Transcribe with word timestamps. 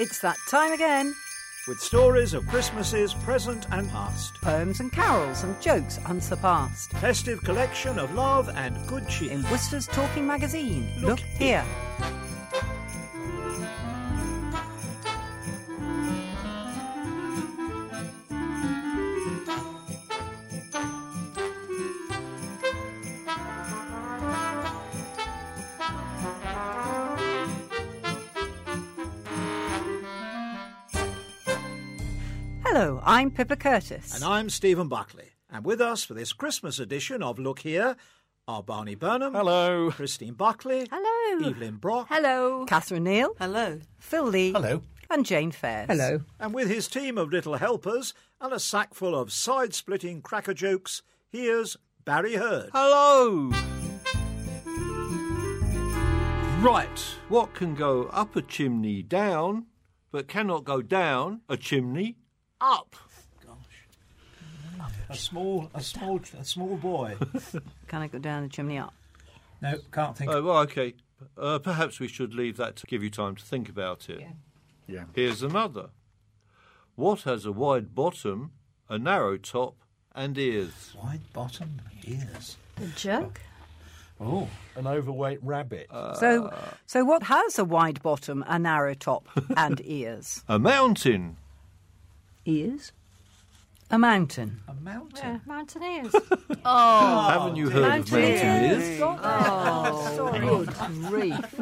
It's 0.00 0.20
that 0.20 0.38
time 0.48 0.72
again. 0.72 1.14
with 1.68 1.78
stories 1.78 2.32
of 2.32 2.46
Christmases 2.46 3.12
present 3.12 3.66
and 3.70 3.86
past. 3.90 4.40
Poems 4.40 4.80
and 4.80 4.90
carols 4.90 5.44
and 5.44 5.60
jokes 5.60 5.98
unsurpassed. 6.06 6.92
Festive 6.92 7.44
collection 7.44 7.98
of 7.98 8.14
love 8.14 8.48
and 8.48 8.74
good 8.86 9.06
cheer. 9.10 9.30
In 9.30 9.42
Worcester's 9.50 9.86
Talking 9.86 10.26
Magazine. 10.26 10.90
Look 11.02 11.18
Look 11.18 11.18
Hear. 11.18 11.60
Hello, 11.60 12.19
I'm 33.20 33.30
Pippa 33.30 33.56
Curtis. 33.56 34.14
And 34.14 34.24
I'm 34.24 34.48
Steven 34.48 34.88
Buckley. 34.88 35.32
And 35.50 35.62
with 35.62 35.78
us 35.78 36.02
for 36.02 36.14
this 36.14 36.32
Christmas 36.32 36.78
edition 36.78 37.22
of 37.22 37.38
Look 37.38 37.58
Hear 37.58 37.98
are 38.48 38.62
Barney 38.62 38.94
Burnham. 38.94 39.34
Hello. 39.34 39.90
Christine 39.90 40.32
Buckley. 40.32 40.88
Hello. 40.90 41.50
Evelyn 41.50 41.76
Brock. 41.76 42.06
Hello. 42.08 42.64
Catherine 42.64 43.04
Neale. 43.04 43.34
Hello. 43.38 43.80
Phil 43.98 44.24
Lee. 44.24 44.52
Hello. 44.52 44.80
And 45.10 45.26
Jane 45.26 45.50
Faires. 45.50 45.88
Hello. 45.90 46.22
And 46.38 46.54
with 46.54 46.70
his 46.70 46.88
team 46.88 47.18
of 47.18 47.30
little 47.30 47.56
helpers 47.56 48.14
and 48.40 48.54
a 48.54 48.58
sack 48.58 48.94
full 48.94 49.14
of 49.14 49.30
side 49.30 49.74
splitting 49.74 50.22
cracker 50.22 50.54
jokes, 50.54 51.02
here's 51.28 51.76
Barry 52.06 52.36
Herd. 52.36 52.70
Hello. 52.72 53.50
Right, 56.62 56.98
what 57.28 57.52
can 57.52 57.74
go 57.74 58.04
up 58.04 58.34
a 58.34 58.40
chimney 58.40 59.02
down, 59.02 59.66
but 60.10 60.26
cannot 60.26 60.64
go 60.64 60.80
down 60.80 61.42
a 61.50 61.58
chimney 61.58 62.16
up? 62.62 62.96
A 65.08 65.14
small, 65.14 65.70
a 65.74 65.82
small, 65.82 66.20
a 66.38 66.44
small 66.44 66.76
boy. 66.76 67.16
Can 67.88 68.02
I 68.02 68.06
go 68.08 68.18
down 68.18 68.42
the 68.44 68.48
chimney 68.48 68.78
up? 68.78 68.94
no, 69.60 69.76
can't 69.92 70.16
think. 70.16 70.30
Oh, 70.30 70.42
well, 70.42 70.58
okay. 70.58 70.94
Uh, 71.36 71.58
perhaps 71.58 72.00
we 72.00 72.08
should 72.08 72.32
leave 72.34 72.56
that 72.56 72.76
to 72.76 72.86
give 72.86 73.02
you 73.02 73.10
time 73.10 73.36
to 73.36 73.44
think 73.44 73.68
about 73.68 74.08
it. 74.08 74.22
yeah. 74.86 75.04
Here's 75.14 75.42
another. 75.42 75.90
What 76.94 77.22
has 77.22 77.44
a 77.44 77.52
wide 77.52 77.94
bottom, 77.94 78.52
a 78.88 78.98
narrow 78.98 79.36
top, 79.36 79.76
and 80.14 80.36
ears? 80.38 80.94
Wide 81.02 81.20
bottom 81.32 81.80
ears. 82.04 82.56
A 82.78 82.86
joke? 82.96 83.40
Oh, 84.22 84.48
An 84.76 84.86
overweight 84.86 85.38
rabbit. 85.42 85.86
So, 86.18 86.52
so 86.86 87.04
what 87.04 87.22
has 87.24 87.58
a 87.58 87.64
wide 87.64 88.02
bottom, 88.02 88.44
a 88.46 88.58
narrow 88.58 88.92
top, 88.94 89.26
and 89.56 89.80
ears? 89.84 90.42
A 90.48 90.58
mountain. 90.58 91.36
Ears? 92.44 92.92
A 93.92 93.98
mountain. 93.98 94.60
a 94.68 94.74
mountain. 94.74 95.18
Yeah, 95.34 95.38
mountaineers. 95.46 96.14
Oh. 96.62 97.28
Haven't 97.30 97.56
you 97.56 97.70
heard 97.70 97.84
of 97.84 97.88
Mountaineers. 97.88 99.00
mountaineers? 99.00 99.00
oh, 99.02 100.64
Good 100.66 100.74
grief. 101.08 101.54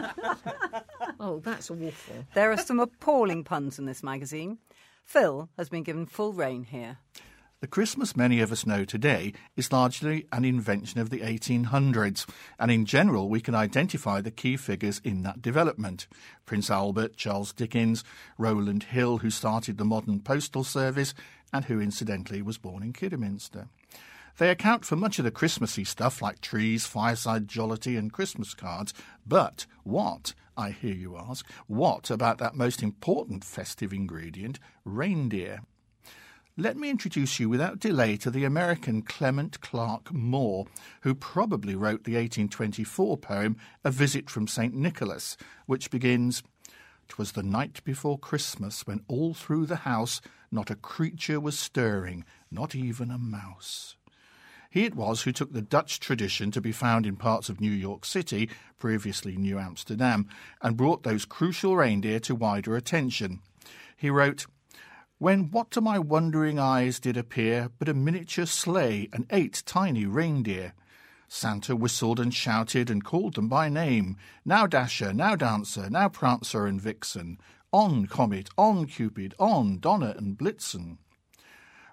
oh, 1.20 1.38
that's 1.38 1.70
awful. 1.70 2.26
There 2.34 2.50
are 2.50 2.56
some 2.56 2.80
appalling 2.80 3.44
puns 3.44 3.78
in 3.78 3.86
this 3.86 4.02
magazine. 4.02 4.58
Phil 5.04 5.48
has 5.56 5.68
been 5.68 5.84
given 5.84 6.06
full 6.06 6.32
rein 6.32 6.64
here. 6.64 6.98
The 7.60 7.66
Christmas 7.68 8.16
many 8.16 8.40
of 8.40 8.52
us 8.52 8.66
know 8.66 8.84
today 8.84 9.32
is 9.56 9.72
largely 9.72 10.26
an 10.32 10.44
invention 10.44 11.00
of 11.00 11.10
the 11.10 11.20
1800s, 11.20 12.24
and 12.58 12.70
in 12.70 12.84
general 12.84 13.28
we 13.28 13.40
can 13.40 13.54
identify 13.54 14.20
the 14.20 14.30
key 14.30 14.56
figures 14.56 15.00
in 15.04 15.22
that 15.22 15.42
development. 15.42 16.06
Prince 16.44 16.70
Albert, 16.70 17.16
Charles 17.16 17.52
Dickens, 17.52 18.04
Rowland 18.36 18.84
Hill, 18.84 19.18
who 19.18 19.30
started 19.30 19.76
the 19.78 19.84
modern 19.84 20.20
postal 20.20 20.62
service, 20.64 21.14
and 21.52 21.66
who 21.66 21.80
incidentally 21.80 22.42
was 22.42 22.58
born 22.58 22.82
in 22.82 22.92
Kidderminster. 22.92 23.68
They 24.38 24.50
account 24.50 24.84
for 24.84 24.94
much 24.94 25.18
of 25.18 25.24
the 25.24 25.32
Christmassy 25.32 25.82
stuff 25.82 26.22
like 26.22 26.40
trees, 26.40 26.86
fireside 26.86 27.48
jollity, 27.48 27.96
and 27.96 28.12
Christmas 28.12 28.54
cards. 28.54 28.94
But 29.26 29.66
what, 29.82 30.32
I 30.56 30.70
hear 30.70 30.94
you 30.94 31.16
ask, 31.16 31.44
what 31.66 32.08
about 32.08 32.38
that 32.38 32.54
most 32.54 32.82
important 32.82 33.42
festive 33.42 33.92
ingredient, 33.92 34.60
reindeer? 34.84 35.62
Let 36.56 36.76
me 36.76 36.90
introduce 36.90 37.38
you 37.38 37.48
without 37.48 37.78
delay 37.78 38.16
to 38.16 38.30
the 38.30 38.44
American 38.44 39.02
Clement 39.02 39.60
Clarke 39.60 40.12
Moore, 40.12 40.66
who 41.02 41.14
probably 41.14 41.76
wrote 41.76 42.02
the 42.02 42.14
1824 42.14 43.16
poem 43.18 43.56
A 43.84 43.92
Visit 43.92 44.28
from 44.28 44.48
St. 44.48 44.74
Nicholas, 44.74 45.36
which 45.66 45.90
begins, 45.90 46.42
"'Twas 47.08 47.32
the 47.32 47.44
night 47.44 47.82
before 47.84 48.18
Christmas 48.18 48.86
when 48.86 49.04
all 49.06 49.34
through 49.34 49.66
the 49.66 49.76
house 49.76 50.20
not 50.50 50.70
a 50.70 50.74
creature 50.76 51.40
was 51.40 51.58
stirring, 51.58 52.24
not 52.50 52.74
even 52.74 53.10
a 53.10 53.18
mouse. 53.18 53.96
He 54.70 54.84
it 54.84 54.94
was 54.94 55.22
who 55.22 55.32
took 55.32 55.52
the 55.52 55.62
Dutch 55.62 55.98
tradition 55.98 56.50
to 56.50 56.60
be 56.60 56.72
found 56.72 57.06
in 57.06 57.16
parts 57.16 57.48
of 57.48 57.60
New 57.60 57.70
York 57.70 58.04
City, 58.04 58.50
previously 58.78 59.36
New 59.36 59.58
Amsterdam, 59.58 60.28
and 60.60 60.76
brought 60.76 61.02
those 61.02 61.24
crucial 61.24 61.76
reindeer 61.76 62.20
to 62.20 62.34
wider 62.34 62.76
attention. 62.76 63.40
He 63.96 64.10
wrote, 64.10 64.46
when 65.18 65.50
what 65.50 65.72
to 65.72 65.80
my 65.80 65.98
wondering 65.98 66.60
eyes 66.60 67.00
did 67.00 67.16
appear 67.16 67.70
but 67.78 67.88
a 67.88 67.94
miniature 67.94 68.46
sleigh 68.46 69.08
and 69.12 69.26
eight 69.30 69.64
tiny 69.66 70.06
reindeer. 70.06 70.74
Santa 71.26 71.74
whistled 71.74 72.20
and 72.20 72.32
shouted 72.32 72.88
and 72.88 73.04
called 73.04 73.34
them 73.34 73.48
by 73.48 73.68
name. 73.68 74.16
Now 74.44 74.66
Dasher, 74.66 75.12
now 75.12 75.34
Dancer, 75.34 75.90
now 75.90 76.08
Prancer 76.08 76.66
and 76.66 76.80
Vixen. 76.80 77.38
On, 77.72 78.06
Comet, 78.06 78.48
on, 78.56 78.86
Cupid, 78.86 79.34
on, 79.38 79.78
Donner 79.78 80.14
and 80.16 80.38
Blitzen. 80.38 80.98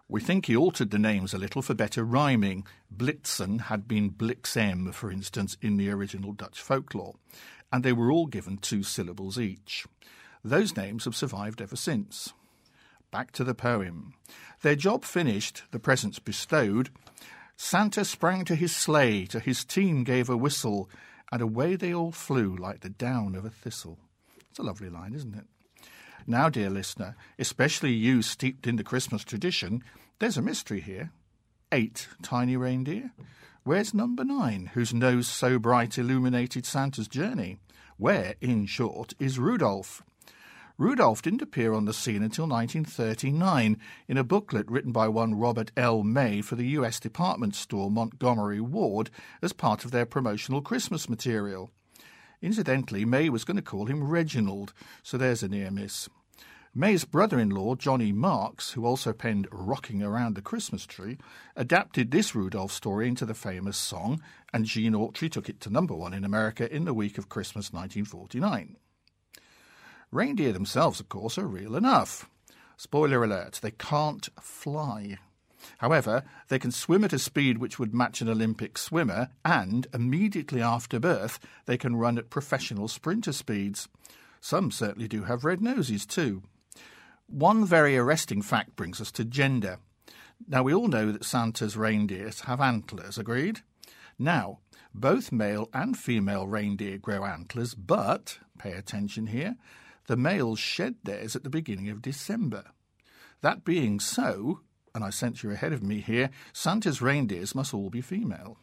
We 0.08 0.22
think 0.22 0.46
he 0.46 0.56
altered 0.56 0.91
the 0.91 1.00
names 1.00 1.34
a 1.34 1.38
little 1.38 1.62
for 1.62 1.74
better 1.74 2.03
rhyming. 2.03 2.66
Blitzen 2.96 3.62
had 3.62 3.88
been 3.88 4.12
Blixem, 4.12 4.94
for 4.94 5.12
instance, 5.12 5.58
in 5.62 5.78
the 5.78 5.90
original 5.90 6.31
Dutch 6.31 6.62
folklore, 6.62 7.16
and 7.74 7.84
they 7.84 7.91
were 7.91 8.12
all 8.12 8.28
given 8.28 8.58
two 8.58 8.84
syllables 8.84 9.40
each. 9.40 9.86
Those 10.44 10.78
names 10.78 11.06
have 11.06 11.16
survived 11.16 11.62
ever 11.62 11.75
since. 11.75 12.34
Back 13.12 13.31
to 13.31 13.44
the 13.44 13.56
poem. 13.56 14.13
Their 14.62 14.75
job 14.75 15.03
finished, 15.03 15.63
the 15.72 15.80
presents 15.80 16.19
bestowed, 16.19 16.90
Santa 17.57 18.06
sprang 18.06 18.46
to 18.46 18.56
his 18.56 18.75
sleigh, 18.75 19.25
to 19.25 19.40
his 19.40 19.66
team 19.66 20.03
gave 20.03 20.30
a 20.30 20.38
whistle, 20.38 20.90
and 21.31 21.42
away 21.42 21.75
they 21.75 21.94
all 21.94 22.12
flew 22.12 22.56
like 22.56 22.81
the 22.81 22.90
down 22.90 23.36
of 23.36 23.44
a 23.44 23.50
thistle. 23.50 23.97
It's 24.50 24.59
a 24.59 24.63
lovely 24.63 24.90
line, 24.90 25.13
isn't 25.13 25.36
it? 25.36 25.47
Now, 26.28 26.50
dear 26.50 26.72
listener, 26.72 27.16
especially 27.38 27.94
you 27.94 28.24
steeped 28.24 28.66
in 28.66 28.78
the 28.78 28.84
Christmas 28.84 29.24
tradition, 29.24 29.84
there's 30.18 30.38
a 30.38 30.41
mystery 30.41 30.81
here. 30.81 31.12
Eight 31.72 32.08
tiny 32.24 32.58
reindeer? 32.58 33.12
Where's 33.63 33.94
number 33.94 34.24
nine, 34.24 34.72
whose 34.74 34.91
nose 34.91 35.28
so 35.28 35.59
bright 35.59 36.00
illuminated 36.00 36.66
Santa's 36.66 37.08
journey? 37.08 37.59
Where, 37.97 38.36
in 38.41 38.66
short, 38.66 39.13
is 39.19 39.38
Rudolph? 39.38 40.02
Rudolph 40.80 41.22
didn't 41.22 41.44
appear 41.44 41.74
on 41.74 41.86
the 41.86 41.94
scene 41.94 42.24
until 42.24 42.47
1939 42.47 43.78
in 44.07 44.18
a 44.18 44.24
booklet 44.24 44.69
written 44.69 44.92
by 44.92 45.07
one 45.07 45.36
Robert 45.36 45.72
L. 45.78 46.03
May 46.03 46.42
for 46.42 46.56
the 46.56 46.68
U.S. 46.69 47.00
department 47.00 47.56
store 47.56 47.92
Montgomery 47.92 48.59
Ward 48.59 49.12
as 49.44 49.53
part 49.53 49.86
of 49.86 49.92
their 49.92 50.06
promotional 50.06 50.62
Christmas 50.62 51.07
material. 51.07 51.72
Incidentally, 52.45 53.06
May 53.06 53.28
was 53.28 53.44
going 53.44 53.57
to 53.57 53.63
call 53.63 53.88
him 53.88 54.03
Reginald, 54.03 54.72
so 55.01 55.17
there's 55.17 55.41
a 55.41 55.47
near 55.47 55.72
miss. 55.72 56.07
May's 56.75 57.03
brother 57.03 57.39
in 57.39 57.50
law, 57.50 57.73
Johnny 57.73 58.11
Marks, 58.11 58.73
who 58.73 58.85
also 58.85 59.13
penned 59.13 59.47
Rocking 59.51 60.03
Around 60.03 60.35
the 60.35 60.44
Christmas 60.44 60.85
Tree, 60.85 61.17
adapted 61.56 62.11
this 62.11 62.35
Rudolph 62.35 62.72
story 62.72 63.07
into 63.07 63.25
the 63.25 63.33
famous 63.33 63.78
song, 63.78 64.22
and 64.53 64.66
Gene 64.66 64.94
Autry 64.94 65.31
took 65.31 65.50
it 65.50 65.59
to 65.61 65.72
number 65.72 65.95
one 65.95 66.13
in 66.13 66.23
America 66.23 66.72
in 66.72 66.85
the 66.85 66.94
week 66.94 67.17
of 67.17 67.29
Christmas 67.29 67.73
1949. 67.73 68.75
Reindeer 70.12 70.51
themselves, 70.51 71.00
of 71.00 71.09
course, 71.09 71.39
are 71.39 71.47
real 71.47 71.75
enough. 71.75 72.30
Spoiler 72.77 73.24
alert, 73.24 73.57
they 73.63 73.71
can't 73.71 74.30
fly. 74.39 75.18
However, 75.79 76.23
they 76.47 76.59
can 76.59 76.71
swim 76.71 77.03
at 77.03 77.13
a 77.13 77.19
speed 77.19 77.57
which 77.57 77.79
would 77.79 77.94
match 77.94 78.21
an 78.21 78.29
Olympic 78.29 78.77
swimmer, 78.77 79.29
and 79.44 79.88
immediately 79.94 80.62
after 80.62 81.00
birth, 81.00 81.39
they 81.65 81.77
can 81.77 81.95
run 81.95 82.17
at 82.17 82.29
professional 82.29 82.88
sprinter 82.88 83.31
speeds. 83.31 83.88
Some 84.41 84.71
certainly 84.71 85.07
do 85.07 85.23
have 85.23 85.45
red 85.45 85.62
noses, 85.62 86.06
too. 86.06 86.44
One 87.27 87.65
very 87.65 87.97
arresting 87.97 88.41
fact 88.41 88.75
brings 88.75 89.01
us 89.01 89.12
to 89.13 89.25
gender. 89.25 89.79
Now, 90.47 90.63
we 90.63 90.73
all 90.73 90.88
know 90.88 91.12
that 91.12 91.25
Santa's 91.25 91.75
reindeers 91.77 92.41
have 92.41 92.61
antlers, 92.61 93.18
agreed? 93.18 93.61
Now, 94.19 94.59
both 94.94 95.31
male 95.31 95.69
and 95.73 95.97
female 95.97 96.47
reindeer 96.47 96.97
grow 96.97 97.25
antlers, 97.25 97.73
but, 97.73 98.39
pay 98.57 98.73
attention 98.73 99.27
here, 99.27 99.56
the 100.07 100.15
males 100.15 100.59
shed 100.59 100.95
theirs 101.03 101.35
at 101.35 101.44
the 101.44 101.50
beginning 101.50 101.89
of 101.89 102.01
December. 102.01 102.65
That 103.41 103.65
being 103.65 104.00
so, 104.00 104.61
and 104.95 105.03
I 105.03 105.09
sense 105.09 105.44
you're 105.44 105.51
ahead 105.51 105.74
of 105.74 105.83
me 105.83 106.00
here, 106.00 106.30
Santa's 106.53 107.01
reindeers 107.01 107.53
must 107.53 107.74
all 107.74 107.89
be 107.89 108.01
female. 108.01 108.57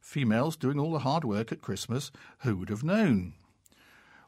Females 0.00 0.56
doing 0.56 0.78
all 0.78 0.92
the 0.92 0.98
hard 1.00 1.24
work 1.24 1.50
at 1.50 1.62
Christmas, 1.62 2.12
who 2.40 2.56
would 2.58 2.68
have 2.68 2.84
known? 2.84 3.32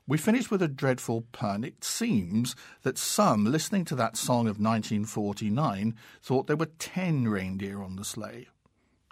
We 0.08 0.16
finish 0.16 0.50
with 0.50 0.62
a 0.62 0.68
dreadful 0.68 1.26
pun. 1.32 1.62
It 1.62 1.84
seems 1.84 2.56
that 2.84 2.96
some, 2.96 3.44
listening 3.44 3.84
to 3.86 3.94
that 3.96 4.16
song 4.16 4.46
of 4.46 4.58
1949, 4.58 5.94
thought 6.22 6.46
there 6.46 6.56
were 6.56 6.70
ten 6.78 7.28
reindeer 7.28 7.82
on 7.82 7.96
the 7.96 8.04
sleigh. 8.04 8.46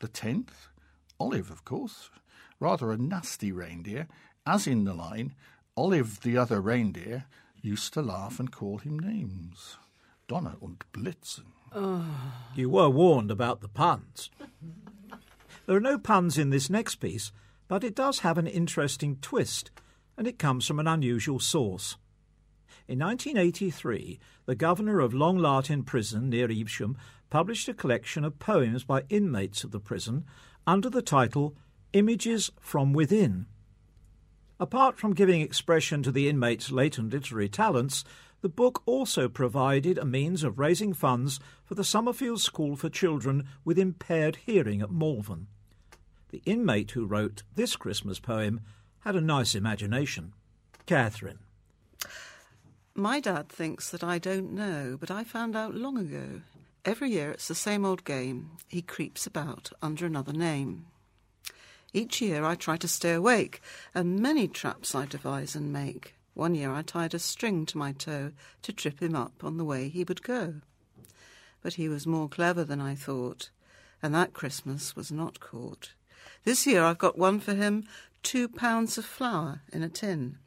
The 0.00 0.08
tenth? 0.08 0.68
Olive, 1.20 1.50
of 1.50 1.64
course. 1.64 2.10
Rather 2.58 2.90
a 2.90 2.96
nasty 2.96 3.52
reindeer, 3.52 4.06
as 4.46 4.66
in 4.66 4.84
the 4.84 4.94
line, 4.94 5.34
Olive 5.76 6.22
the 6.22 6.38
other 6.38 6.60
reindeer 6.60 7.24
used 7.60 7.92
to 7.94 8.02
laugh 8.02 8.40
and 8.40 8.50
call 8.50 8.78
him 8.78 8.98
names. 8.98 9.76
Donner 10.26 10.56
und 10.62 10.84
Blitzen. 10.92 11.44
You 12.54 12.70
were 12.70 12.88
warned 12.88 13.32
about 13.32 13.60
the 13.60 13.68
puns. 13.68 14.30
There 15.66 15.76
are 15.76 15.80
no 15.80 15.98
puns 15.98 16.38
in 16.38 16.50
this 16.50 16.70
next 16.70 16.96
piece, 16.96 17.32
but 17.66 17.82
it 17.82 17.96
does 17.96 18.20
have 18.20 18.38
an 18.38 18.46
interesting 18.46 19.16
twist, 19.16 19.72
and 20.16 20.28
it 20.28 20.38
comes 20.38 20.66
from 20.66 20.78
an 20.78 20.86
unusual 20.86 21.40
source. 21.40 21.96
In 22.86 23.00
1983, 23.00 24.20
the 24.46 24.54
governor 24.54 25.00
of 25.00 25.14
Long 25.14 25.38
Lartin 25.38 25.84
Prison 25.84 26.28
near 26.30 26.48
Evesham 26.50 26.96
published 27.30 27.68
a 27.68 27.74
collection 27.74 28.24
of 28.24 28.38
poems 28.38 28.84
by 28.84 29.02
inmates 29.08 29.64
of 29.64 29.72
the 29.72 29.80
prison 29.80 30.24
under 30.66 30.88
the 30.88 31.02
title 31.02 31.56
Images 31.92 32.52
from 32.60 32.92
Within. 32.92 33.46
Apart 34.60 34.98
from 34.98 35.14
giving 35.14 35.40
expression 35.40 36.02
to 36.04 36.12
the 36.12 36.28
inmates' 36.28 36.70
latent 36.70 37.12
literary 37.12 37.48
talents, 37.48 38.04
the 38.44 38.48
book 38.50 38.82
also 38.84 39.26
provided 39.26 39.96
a 39.96 40.04
means 40.04 40.44
of 40.44 40.58
raising 40.58 40.92
funds 40.92 41.40
for 41.64 41.74
the 41.74 41.82
Summerfield 41.82 42.42
School 42.42 42.76
for 42.76 42.90
Children 42.90 43.48
with 43.64 43.78
Impaired 43.78 44.36
Hearing 44.44 44.82
at 44.82 44.90
Malvern. 44.90 45.46
The 46.28 46.42
inmate 46.44 46.90
who 46.90 47.06
wrote 47.06 47.42
this 47.54 47.74
Christmas 47.74 48.20
poem 48.20 48.60
had 49.00 49.16
a 49.16 49.20
nice 49.22 49.54
imagination. 49.54 50.34
Catherine. 50.84 51.38
My 52.94 53.18
dad 53.18 53.48
thinks 53.48 53.88
that 53.88 54.04
I 54.04 54.18
don't 54.18 54.52
know, 54.52 54.98
but 55.00 55.10
I 55.10 55.24
found 55.24 55.56
out 55.56 55.74
long 55.74 55.96
ago. 55.96 56.42
Every 56.84 57.12
year 57.12 57.30
it's 57.30 57.48
the 57.48 57.54
same 57.54 57.86
old 57.86 58.04
game. 58.04 58.50
He 58.68 58.82
creeps 58.82 59.26
about 59.26 59.72
under 59.80 60.04
another 60.04 60.34
name. 60.34 60.84
Each 61.94 62.20
year 62.20 62.44
I 62.44 62.56
try 62.56 62.76
to 62.76 62.88
stay 62.88 63.14
awake, 63.14 63.62
and 63.94 64.20
many 64.20 64.48
traps 64.48 64.94
I 64.94 65.06
devise 65.06 65.56
and 65.56 65.72
make. 65.72 66.14
One 66.34 66.54
year 66.54 66.72
I 66.72 66.82
tied 66.82 67.14
a 67.14 67.18
string 67.18 67.64
to 67.66 67.78
my 67.78 67.92
toe 67.92 68.32
to 68.62 68.72
trip 68.72 69.00
him 69.00 69.14
up 69.14 69.44
on 69.44 69.56
the 69.56 69.64
way 69.64 69.88
he 69.88 70.04
would 70.04 70.22
go. 70.22 70.56
But 71.62 71.74
he 71.74 71.88
was 71.88 72.06
more 72.06 72.28
clever 72.28 72.64
than 72.64 72.80
I 72.80 72.94
thought, 72.94 73.50
and 74.02 74.14
that 74.14 74.34
Christmas 74.34 74.96
was 74.96 75.12
not 75.12 75.40
caught. 75.40 75.94
This 76.42 76.66
year 76.66 76.82
I've 76.82 76.98
got 76.98 77.16
one 77.16 77.40
for 77.40 77.54
him 77.54 77.84
two 78.22 78.48
pounds 78.48 78.98
of 78.98 79.04
flour 79.04 79.62
in 79.72 79.82
a 79.82 79.88
tin. 79.88 80.38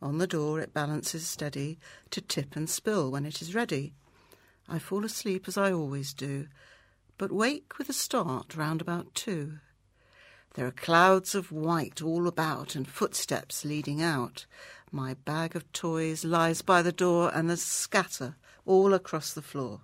On 0.00 0.18
the 0.18 0.26
door 0.26 0.60
it 0.60 0.72
balances 0.72 1.26
steady 1.26 1.78
to 2.10 2.20
tip 2.20 2.54
and 2.54 2.70
spill 2.70 3.10
when 3.10 3.26
it 3.26 3.42
is 3.42 3.54
ready. 3.54 3.94
I 4.68 4.78
fall 4.78 5.04
asleep 5.04 5.48
as 5.48 5.56
I 5.56 5.72
always 5.72 6.12
do, 6.12 6.46
but 7.18 7.32
wake 7.32 7.78
with 7.78 7.88
a 7.88 7.94
start 7.94 8.56
round 8.56 8.80
about 8.80 9.14
two. 9.14 9.58
There 10.56 10.66
are 10.66 10.72
clouds 10.72 11.34
of 11.34 11.52
white 11.52 12.00
all 12.00 12.26
about 12.26 12.74
and 12.74 12.88
footsteps 12.88 13.62
leading 13.62 14.02
out. 14.02 14.46
My 14.90 15.12
bag 15.12 15.54
of 15.54 15.70
toys 15.72 16.24
lies 16.24 16.62
by 16.62 16.80
the 16.80 16.92
door 16.92 17.30
and 17.34 17.50
there's 17.50 17.60
scatter 17.60 18.36
all 18.64 18.94
across 18.94 19.34
the 19.34 19.42
floor. 19.42 19.82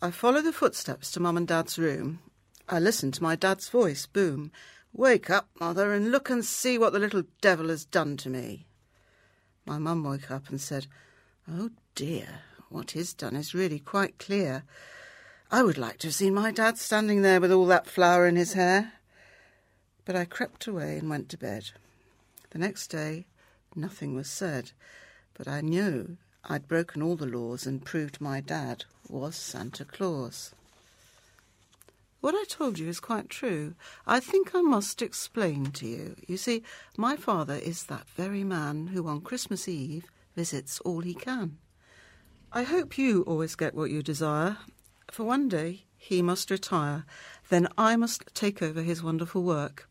I 0.00 0.10
follow 0.10 0.40
the 0.40 0.54
footsteps 0.54 1.10
to 1.12 1.20
Mum 1.20 1.36
and 1.36 1.46
Dad's 1.46 1.78
room. 1.78 2.20
I 2.66 2.78
listen 2.78 3.12
to 3.12 3.22
my 3.22 3.36
dad's 3.36 3.68
voice 3.68 4.06
boom. 4.06 4.52
Wake 4.94 5.28
up, 5.28 5.50
mother, 5.60 5.92
and 5.92 6.10
look 6.10 6.30
and 6.30 6.42
see 6.42 6.78
what 6.78 6.94
the 6.94 6.98
little 6.98 7.24
devil 7.42 7.68
has 7.68 7.84
done 7.84 8.16
to 8.18 8.30
me. 8.30 8.66
My 9.66 9.78
mum 9.78 10.02
woke 10.02 10.30
up 10.30 10.48
and 10.48 10.58
said, 10.58 10.86
Oh 11.50 11.70
dear, 11.94 12.40
what 12.70 12.92
he's 12.92 13.12
done 13.12 13.36
is 13.36 13.54
really 13.54 13.80
quite 13.80 14.18
clear. 14.18 14.64
I 15.50 15.62
would 15.62 15.76
like 15.76 15.98
to 15.98 16.06
have 16.06 16.14
seen 16.14 16.32
my 16.32 16.52
dad 16.52 16.78
standing 16.78 17.20
there 17.20 17.40
with 17.40 17.52
all 17.52 17.66
that 17.66 17.86
flour 17.86 18.26
in 18.26 18.36
his 18.36 18.54
hair. 18.54 18.94
But 20.08 20.16
I 20.16 20.24
crept 20.24 20.66
away 20.66 20.96
and 20.96 21.10
went 21.10 21.28
to 21.28 21.36
bed. 21.36 21.72
The 22.48 22.58
next 22.58 22.86
day, 22.86 23.26
nothing 23.76 24.14
was 24.14 24.30
said, 24.30 24.72
but 25.34 25.46
I 25.46 25.60
knew 25.60 26.16
I'd 26.42 26.66
broken 26.66 27.02
all 27.02 27.14
the 27.14 27.26
laws 27.26 27.66
and 27.66 27.84
proved 27.84 28.18
my 28.18 28.40
dad 28.40 28.86
was 29.10 29.36
Santa 29.36 29.84
Claus. 29.84 30.54
What 32.22 32.34
I 32.34 32.44
told 32.48 32.78
you 32.78 32.88
is 32.88 33.00
quite 33.00 33.28
true. 33.28 33.74
I 34.06 34.18
think 34.18 34.54
I 34.54 34.62
must 34.62 35.02
explain 35.02 35.72
to 35.72 35.86
you. 35.86 36.16
You 36.26 36.38
see, 36.38 36.62
my 36.96 37.14
father 37.14 37.56
is 37.56 37.84
that 37.84 38.08
very 38.08 38.44
man 38.44 38.86
who 38.86 39.06
on 39.08 39.20
Christmas 39.20 39.68
Eve 39.68 40.06
visits 40.34 40.80
all 40.86 41.00
he 41.02 41.12
can. 41.12 41.58
I 42.50 42.62
hope 42.62 42.96
you 42.96 43.24
always 43.24 43.54
get 43.54 43.74
what 43.74 43.90
you 43.90 44.02
desire, 44.02 44.56
for 45.10 45.24
one 45.24 45.50
day 45.50 45.84
he 45.98 46.22
must 46.22 46.50
retire, 46.50 47.04
then 47.50 47.68
I 47.76 47.96
must 47.96 48.34
take 48.34 48.62
over 48.62 48.80
his 48.80 49.02
wonderful 49.02 49.42
work. 49.42 49.86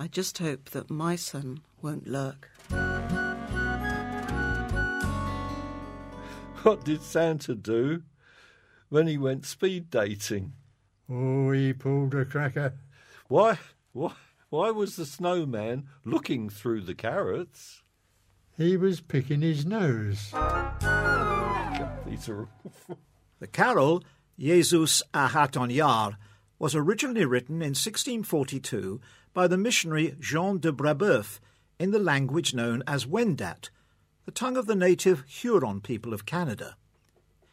I 0.00 0.06
just 0.06 0.38
hope 0.38 0.70
that 0.70 0.88
my 0.88 1.14
son 1.14 1.60
won't 1.82 2.06
lurk. 2.06 2.48
What 6.62 6.84
did 6.84 7.02
Santa 7.02 7.54
do 7.54 8.02
when 8.88 9.06
he 9.06 9.18
went 9.18 9.44
speed 9.44 9.90
dating? 9.90 10.52
Oh, 11.10 11.50
he 11.52 11.74
pulled 11.74 12.14
a 12.14 12.24
cracker. 12.24 12.74
Why, 13.28 13.58
why, 13.92 14.12
why 14.48 14.70
was 14.70 14.96
the 14.96 15.04
snowman 15.04 15.88
looking 16.04 16.48
through 16.48 16.82
the 16.82 16.94
carrots? 16.94 17.82
He 18.56 18.78
was 18.78 19.00
picking 19.02 19.42
his 19.42 19.66
nose. 19.66 20.32
These 22.06 22.28
are 22.28 22.48
The 23.38 23.46
carol, 23.46 24.02
Jesus 24.38 25.02
Ahat 25.12 25.60
on 25.60 25.68
Yar, 25.70 26.16
was 26.60 26.74
originally 26.74 27.24
written 27.24 27.56
in 27.56 27.70
1642 27.70 29.00
by 29.32 29.48
the 29.48 29.56
missionary 29.56 30.14
Jean 30.20 30.58
de 30.58 30.70
Brebeuf 30.70 31.40
in 31.78 31.90
the 31.90 31.98
language 31.98 32.52
known 32.52 32.82
as 32.86 33.06
Wendat, 33.06 33.70
the 34.26 34.30
tongue 34.30 34.58
of 34.58 34.66
the 34.66 34.76
native 34.76 35.24
Huron 35.26 35.80
people 35.80 36.12
of 36.12 36.26
Canada. 36.26 36.76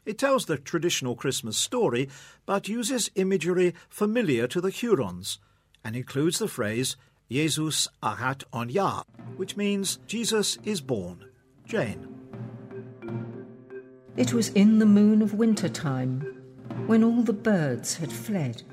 It 0.06 0.18
tells 0.18 0.45
the 0.45 0.57
traditional 0.57 1.15
Christmas 1.15 1.57
story, 1.57 2.09
but 2.45 2.68
uses 2.68 3.09
imagery 3.15 3.74
familiar 3.89 4.45
to 4.48 4.59
the 4.59 4.69
Hurons, 4.69 5.39
and 5.86 5.95
includes 5.95 6.39
the 6.39 6.50
phrase 6.50 6.98
Jesus 7.31 7.88
Ahat 8.04 8.44
on 8.51 8.68
ya, 8.69 9.04
which 9.38 9.56
means 9.56 10.00
Jesus 10.06 10.57
is 10.65 10.81
born. 10.81 11.25
Jane. 11.65 12.13
It 14.18 14.33
was 14.33 14.49
in 14.49 14.80
the 14.80 14.85
moon 14.85 15.21
of 15.21 15.33
winter 15.33 15.69
time, 15.69 16.21
when 16.87 17.04
all 17.04 17.21
the 17.21 17.33
birds 17.33 17.95
had 17.95 18.11
fled, 18.11 18.64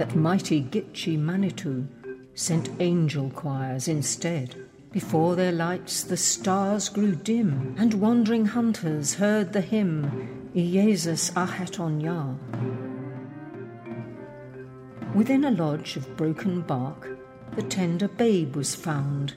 that 0.00 0.16
mighty 0.16 0.62
Gitche 0.62 1.18
Manitou 1.18 1.86
sent 2.34 2.70
angel 2.80 3.28
choirs 3.28 3.86
instead. 3.86 4.54
Before 4.92 5.36
their 5.36 5.52
lights 5.52 6.04
the 6.04 6.16
stars 6.16 6.88
grew 6.88 7.14
dim, 7.14 7.74
and 7.76 7.92
wandering 7.92 8.46
hunters 8.46 9.12
heard 9.12 9.52
the 9.52 9.60
hymn, 9.60 10.48
Iesus 10.56 11.30
Aheton 11.36 12.00
Yah. 12.00 12.32
Within 15.14 15.44
a 15.44 15.50
lodge 15.50 15.96
of 15.96 16.16
broken 16.16 16.62
bark, 16.62 17.06
the 17.54 17.62
tender 17.62 18.08
babe 18.08 18.56
was 18.56 18.74
found. 18.74 19.34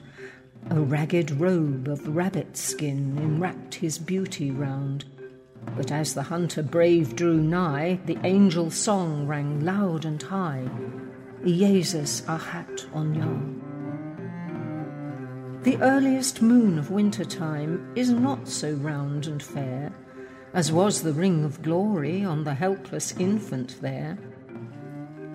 A 0.70 0.80
ragged 0.80 1.32
robe 1.32 1.88
of 1.88 2.16
rabbit 2.16 2.56
skin 2.56 3.18
enwrapped 3.18 3.74
his 3.74 3.98
beauty 3.98 4.50
round. 4.50 5.04
But 5.76 5.90
as 5.90 6.14
the 6.14 6.22
hunter 6.22 6.62
brave 6.62 7.16
drew 7.16 7.40
nigh, 7.40 8.00
the 8.06 8.18
angel 8.24 8.70
song 8.70 9.26
rang 9.26 9.64
loud 9.64 10.04
and 10.04 10.22
high, 10.22 10.68
Iesus 11.44 12.22
Ahat 12.22 12.86
Onyah. 12.92 13.60
The 15.64 15.78
earliest 15.78 16.42
moon 16.42 16.78
of 16.78 16.90
winter 16.90 17.24
time 17.24 17.92
is 17.96 18.10
not 18.10 18.48
so 18.48 18.72
round 18.74 19.26
and 19.26 19.42
fair 19.42 19.92
as 20.54 20.70
was 20.70 21.02
the 21.02 21.12
ring 21.12 21.44
of 21.44 21.62
glory 21.62 22.24
on 22.24 22.44
the 22.44 22.54
helpless 22.54 23.12
infant 23.18 23.76
there. 23.82 24.16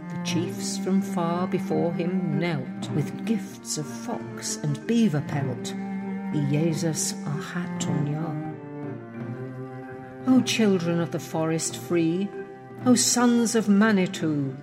The 0.08 0.24
chiefs 0.24 0.78
from 0.78 1.02
far 1.02 1.46
before 1.46 1.94
him 1.94 2.40
knelt 2.40 2.90
with 2.92 3.26
gifts 3.26 3.78
of 3.78 3.86
fox 3.86 4.58
and 4.64 4.88
beaver 4.88 5.24
pelt, 5.28 5.76
Iesus 6.34 7.14
Ahat 7.26 7.82
Onyah. 7.82 8.49
O 10.32 10.42
children 10.42 11.00
of 11.00 11.10
the 11.10 11.20
forest 11.20 11.76
free, 11.76 12.30
O 12.86 12.94
sons 12.94 13.56
of 13.56 13.68
Manitou, 13.68 14.56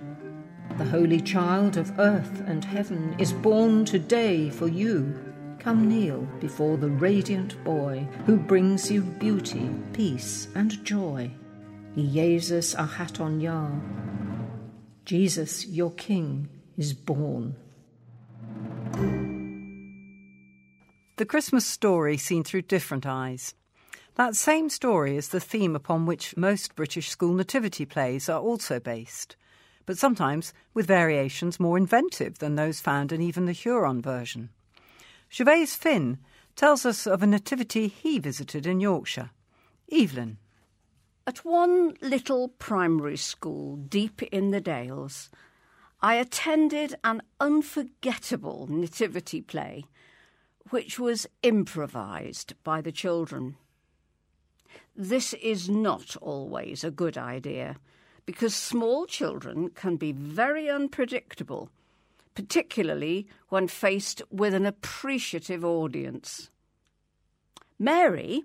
the 0.77 0.85
holy 0.85 1.19
child 1.19 1.75
of 1.75 1.99
earth 1.99 2.41
and 2.47 2.63
heaven 2.63 3.13
is 3.19 3.33
born 3.33 3.83
today 3.83 4.49
for 4.49 4.69
you. 4.69 5.13
Come 5.59 5.89
kneel 5.89 6.21
before 6.39 6.77
the 6.77 6.89
radiant 6.89 7.61
boy 7.65 8.07
who 8.25 8.37
brings 8.37 8.89
you 8.89 9.01
beauty, 9.01 9.69
peace, 9.91 10.47
and 10.55 10.81
joy. 10.85 11.29
Jesus 11.97 12.73
Ahaton 12.73 13.41
Yah. 13.41 13.69
Jesus, 15.03 15.67
your 15.67 15.91
King, 15.91 16.47
is 16.77 16.93
born. 16.93 17.57
The 21.17 21.25
Christmas 21.25 21.65
story 21.65 22.15
seen 22.15 22.45
through 22.45 22.61
different 22.61 23.05
eyes. 23.05 23.53
That 24.17 24.35
same 24.35 24.69
story 24.69 25.15
is 25.15 25.27
the 25.27 25.39
theme 25.39 25.75
upon 25.75 26.07
which 26.07 26.35
most 26.35 26.75
British 26.75 27.07
school 27.09 27.35
nativity 27.35 27.85
plays 27.85 28.27
are 28.27 28.41
also 28.41 28.79
based, 28.79 29.35
but 29.85 29.99
sometimes 29.99 30.55
with 30.73 30.87
variations 30.87 31.59
more 31.59 31.77
inventive 31.77 32.39
than 32.39 32.55
those 32.55 32.79
found 32.79 33.11
in 33.11 33.21
even 33.21 33.45
the 33.45 33.51
Huron 33.51 34.01
version. 34.01 34.49
Gervase 35.29 35.75
Phinn 35.75 36.17
tells 36.55 36.83
us 36.83 37.05
of 37.05 37.21
a 37.21 37.27
nativity 37.27 37.87
he 37.87 38.17
visited 38.17 38.65
in 38.65 38.79
Yorkshire. 38.79 39.29
Evelyn. 39.91 40.39
At 41.27 41.45
one 41.45 41.93
little 42.01 42.47
primary 42.47 43.17
school 43.17 43.75
deep 43.75 44.23
in 44.23 44.49
the 44.49 44.61
Dales, 44.61 45.29
I 46.01 46.15
attended 46.15 46.95
an 47.03 47.21
unforgettable 47.39 48.65
nativity 48.67 49.41
play, 49.41 49.85
which 50.71 50.97
was 50.97 51.27
improvised 51.43 52.55
by 52.63 52.81
the 52.81 52.91
children. 52.91 53.57
This 54.99 55.35
is 55.35 55.69
not 55.69 56.15
always 56.21 56.83
a 56.83 56.89
good 56.89 57.19
idea, 57.19 57.75
because 58.25 58.55
small 58.55 59.05
children 59.05 59.69
can 59.69 59.95
be 59.95 60.11
very 60.11 60.71
unpredictable, 60.71 61.69
particularly 62.33 63.27
when 63.49 63.67
faced 63.67 64.23
with 64.31 64.55
an 64.55 64.65
appreciative 64.65 65.63
audience. 65.63 66.49
Mary, 67.77 68.41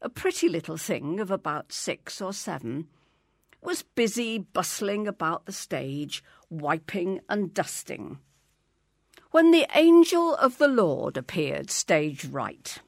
a 0.00 0.08
pretty 0.08 0.48
little 0.48 0.76
thing 0.76 1.20
of 1.20 1.30
about 1.30 1.72
six 1.72 2.20
or 2.20 2.32
seven, 2.32 2.88
was 3.60 3.84
busy 3.84 4.38
bustling 4.38 5.06
about 5.06 5.46
the 5.46 5.52
stage, 5.52 6.24
wiping 6.50 7.20
and 7.28 7.54
dusting, 7.54 8.18
when 9.30 9.52
the 9.52 9.68
angel 9.72 10.34
of 10.34 10.58
the 10.58 10.66
Lord 10.66 11.16
appeared 11.16 11.70
stage 11.70 12.24
right. 12.24 12.80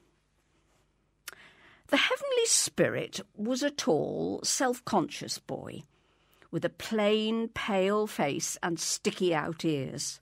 The 1.89 1.97
heavenly 1.97 2.47
spirit 2.47 3.21
was 3.37 3.63
a 3.63 3.71
tall, 3.71 4.41
self 4.43 4.85
conscious 4.85 5.39
boy 5.39 5.85
with 6.55 6.65
a 6.65 6.71
plain, 6.71 7.49
pale 7.49 8.07
face 8.07 8.57
and 8.63 8.79
sticky 8.79 9.35
out 9.35 9.65
ears. 9.65 10.21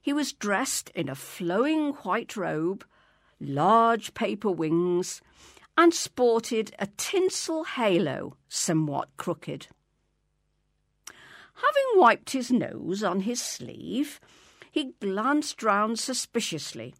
He 0.00 0.12
was 0.12 0.32
dressed 0.32 0.90
in 0.90 1.08
a 1.08 1.16
flowing 1.16 1.94
white 2.04 2.36
robe, 2.36 2.84
large 3.40 4.14
paper 4.14 4.52
wings, 4.52 5.20
and 5.76 5.92
sported 5.92 6.72
a 6.78 6.86
tinsel 6.96 7.64
halo 7.64 8.36
somewhat 8.48 9.08
crooked. 9.16 9.66
Having 11.08 12.00
wiped 12.00 12.30
his 12.30 12.52
nose 12.52 13.02
on 13.02 13.22
his 13.22 13.42
sleeve, 13.42 14.20
he 14.70 14.94
glanced 15.00 15.64
round 15.64 15.98
suspiciously, 15.98 16.94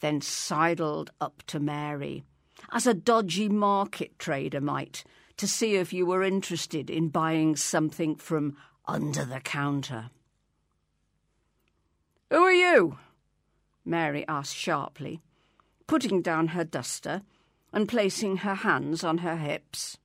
then 0.00 0.20
sidled 0.20 1.12
up 1.18 1.42
to 1.46 1.58
Mary, 1.58 2.24
as 2.72 2.86
a 2.86 2.94
dodgy 2.94 3.48
market 3.48 4.18
trader 4.18 4.60
might, 4.60 5.04
to 5.36 5.46
see 5.46 5.76
if 5.76 5.92
you 5.92 6.04
were 6.04 6.22
interested 6.22 6.90
in 6.90 7.08
buying 7.08 7.56
something 7.56 8.16
from 8.16 8.56
under 8.86 9.24
the 9.24 9.40
counter. 9.40 10.10
Who 12.30 12.38
are 12.38 12.52
you? 12.52 12.98
Mary 13.84 14.26
asked 14.28 14.56
sharply, 14.56 15.20
putting 15.86 16.20
down 16.20 16.48
her 16.48 16.64
duster 16.64 17.22
and 17.72 17.88
placing 17.88 18.38
her 18.38 18.56
hands 18.56 19.02
on 19.02 19.18
her 19.18 19.36
hips. 19.36 19.96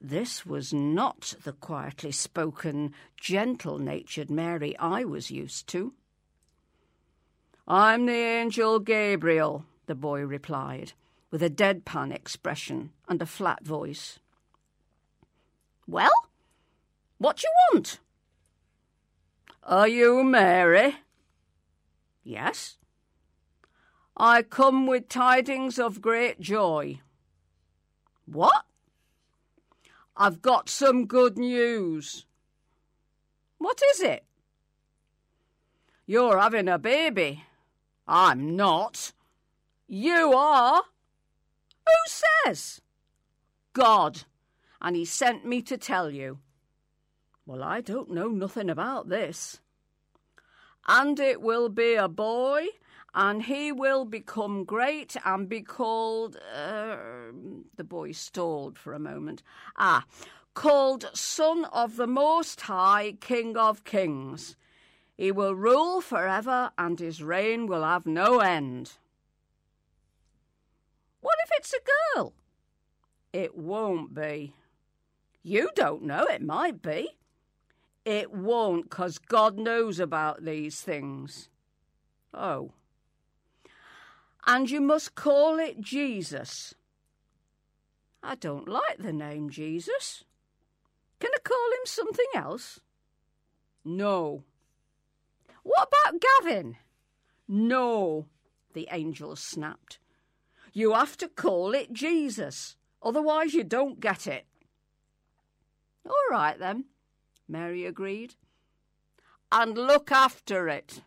This 0.00 0.46
was 0.46 0.72
not 0.72 1.34
the 1.44 1.52
quietly 1.52 2.12
spoken, 2.12 2.94
gentle 3.16 3.78
natured 3.78 4.30
Mary 4.30 4.76
I 4.78 5.04
was 5.04 5.30
used 5.30 5.66
to. 5.68 5.92
I'm 7.66 8.06
the 8.06 8.12
angel 8.12 8.80
Gabriel, 8.80 9.64
the 9.86 9.94
boy 9.94 10.22
replied, 10.22 10.92
with 11.30 11.42
a 11.42 11.50
deadpan 11.50 12.12
expression 12.14 12.90
and 13.08 13.22
a 13.22 13.26
flat 13.26 13.64
voice. 13.64 14.18
Well, 15.86 16.10
what 17.18 17.42
you 17.42 17.50
want? 17.72 18.00
Are 19.62 19.88
you 19.88 20.24
Mary? 20.24 20.96
Yes. 22.24 22.76
I 24.16 24.42
come 24.42 24.86
with 24.86 25.08
tidings 25.08 25.78
of 25.78 26.00
great 26.00 26.40
joy. 26.40 27.00
What? 28.26 28.64
I've 30.16 30.42
got 30.42 30.68
some 30.68 31.06
good 31.06 31.38
news. 31.38 32.26
What 33.58 33.80
is 33.92 34.00
it? 34.00 34.24
You're 36.06 36.38
having 36.38 36.68
a 36.68 36.78
baby. 36.78 37.44
I'm 38.06 38.56
not. 38.56 39.12
You 39.86 40.32
are. 40.34 40.82
Who 41.90 42.22
says? 42.46 42.80
God. 43.72 44.22
And 44.80 44.96
he 44.96 45.04
sent 45.04 45.44
me 45.44 45.60
to 45.62 45.76
tell 45.76 46.10
you. 46.10 46.38
Well, 47.46 47.62
I 47.62 47.80
don't 47.80 48.10
know 48.10 48.28
nothing 48.28 48.70
about 48.70 49.08
this. 49.08 49.60
And 50.86 51.18
it 51.20 51.40
will 51.40 51.68
be 51.68 51.94
a 51.94 52.08
boy, 52.08 52.66
and 53.14 53.42
he 53.42 53.72
will 53.72 54.04
become 54.04 54.64
great 54.64 55.16
and 55.24 55.48
be 55.48 55.60
called. 55.60 56.36
Uh, 56.36 56.96
the 57.76 57.84
boy 57.84 58.12
stalled 58.12 58.78
for 58.78 58.92
a 58.92 58.98
moment. 58.98 59.42
Ah, 59.76 60.04
called 60.54 61.10
Son 61.12 61.64
of 61.66 61.96
the 61.96 62.06
Most 62.06 62.62
High, 62.62 63.12
King 63.20 63.56
of 63.56 63.84
Kings. 63.84 64.56
He 65.16 65.30
will 65.30 65.54
rule 65.54 66.00
forever, 66.00 66.70
and 66.78 66.98
his 66.98 67.22
reign 67.22 67.66
will 67.66 67.82
have 67.82 68.06
no 68.06 68.38
end. 68.40 68.92
What 71.20 71.36
if 71.44 71.50
it's 71.56 71.74
a 71.74 72.16
girl? 72.16 72.32
It 73.32 73.56
won't 73.56 74.14
be. 74.14 74.54
You 75.42 75.70
don't 75.74 76.02
know, 76.02 76.24
it 76.24 76.42
might 76.42 76.82
be. 76.82 77.16
It 78.04 78.30
won't, 78.32 78.90
'cause 78.90 79.18
God 79.18 79.58
knows 79.58 80.00
about 80.00 80.44
these 80.44 80.80
things. 80.80 81.48
Oh. 82.32 82.72
And 84.46 84.70
you 84.70 84.80
must 84.80 85.14
call 85.14 85.58
it 85.58 85.80
Jesus. 85.80 86.74
I 88.22 88.34
don't 88.34 88.68
like 88.68 88.98
the 88.98 89.12
name 89.12 89.50
Jesus. 89.50 90.24
Can 91.18 91.30
I 91.34 91.38
call 91.40 91.72
him 91.72 91.84
something 91.84 92.26
else? 92.34 92.80
No. 93.84 94.44
What 95.62 95.88
about 95.88 96.20
Gavin? 96.20 96.78
No, 97.46 98.26
the 98.72 98.88
angel 98.90 99.36
snapped. 99.36 99.98
You 100.72 100.94
have 100.94 101.16
to 101.18 101.28
call 101.28 101.74
it 101.74 101.92
Jesus, 101.92 102.76
otherwise 103.02 103.54
you 103.54 103.64
don't 103.64 104.00
get 104.00 104.26
it. 104.26 104.46
All 106.06 106.14
right 106.30 106.58
then, 106.58 106.84
Mary 107.48 107.84
agreed. 107.84 108.34
And 109.52 109.76
look 109.76 110.12
after 110.12 110.68
it. 110.68 111.02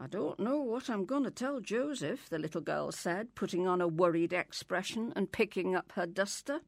I 0.00 0.06
don't 0.06 0.40
know 0.40 0.60
what 0.60 0.88
I'm 0.88 1.04
going 1.04 1.24
to 1.24 1.30
tell 1.30 1.60
Joseph, 1.60 2.28
the 2.28 2.38
little 2.38 2.60
girl 2.60 2.90
said, 2.90 3.34
putting 3.34 3.68
on 3.68 3.80
a 3.80 3.86
worried 3.86 4.32
expression 4.32 5.12
and 5.14 5.30
picking 5.30 5.76
up 5.76 5.92
her 5.92 6.06
duster. 6.06 6.60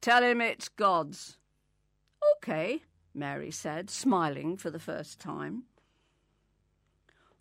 Tell 0.00 0.22
him 0.22 0.40
it's 0.40 0.68
God's. 0.68 1.36
OK, 2.36 2.82
Mary 3.12 3.50
said, 3.50 3.90
smiling 3.90 4.56
for 4.56 4.70
the 4.70 4.78
first 4.78 5.20
time. 5.20 5.64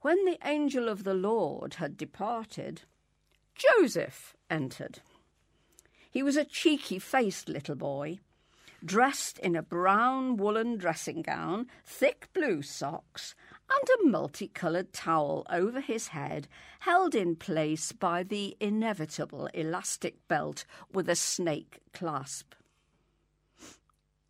When 0.02 0.24
the 0.26 0.40
angel 0.46 0.88
of 0.88 1.04
the 1.04 1.14
Lord 1.14 1.76
had 1.76 1.98
departed, 1.98 2.84
Joseph 3.54 4.36
entered. 4.50 5.00
He 6.10 6.24
was 6.24 6.38
a 6.38 6.46
cheeky 6.46 7.00
faced 7.00 7.50
little 7.50 7.76
boy, 7.76 8.20
dressed 8.84 9.40
in 9.40 9.58
a 9.58 9.62
brown 9.62 10.38
woolen 10.38 10.78
dressing 10.78 11.22
gown, 11.22 11.68
thick 11.86 12.30
blue 12.34 12.62
socks, 12.62 13.36
and 13.70 13.90
a 13.90 14.10
multicoloured 14.10 14.94
towel 14.94 15.46
over 15.50 15.82
his 15.82 16.08
head, 16.08 16.48
held 16.80 17.14
in 17.14 17.36
place 17.36 17.92
by 17.92 18.24
the 18.24 18.56
inevitable 18.60 19.48
elastic 19.54 20.26
belt 20.28 20.66
with 20.94 21.10
a 21.10 21.16
snake 21.16 21.80
clasp. 21.94 22.56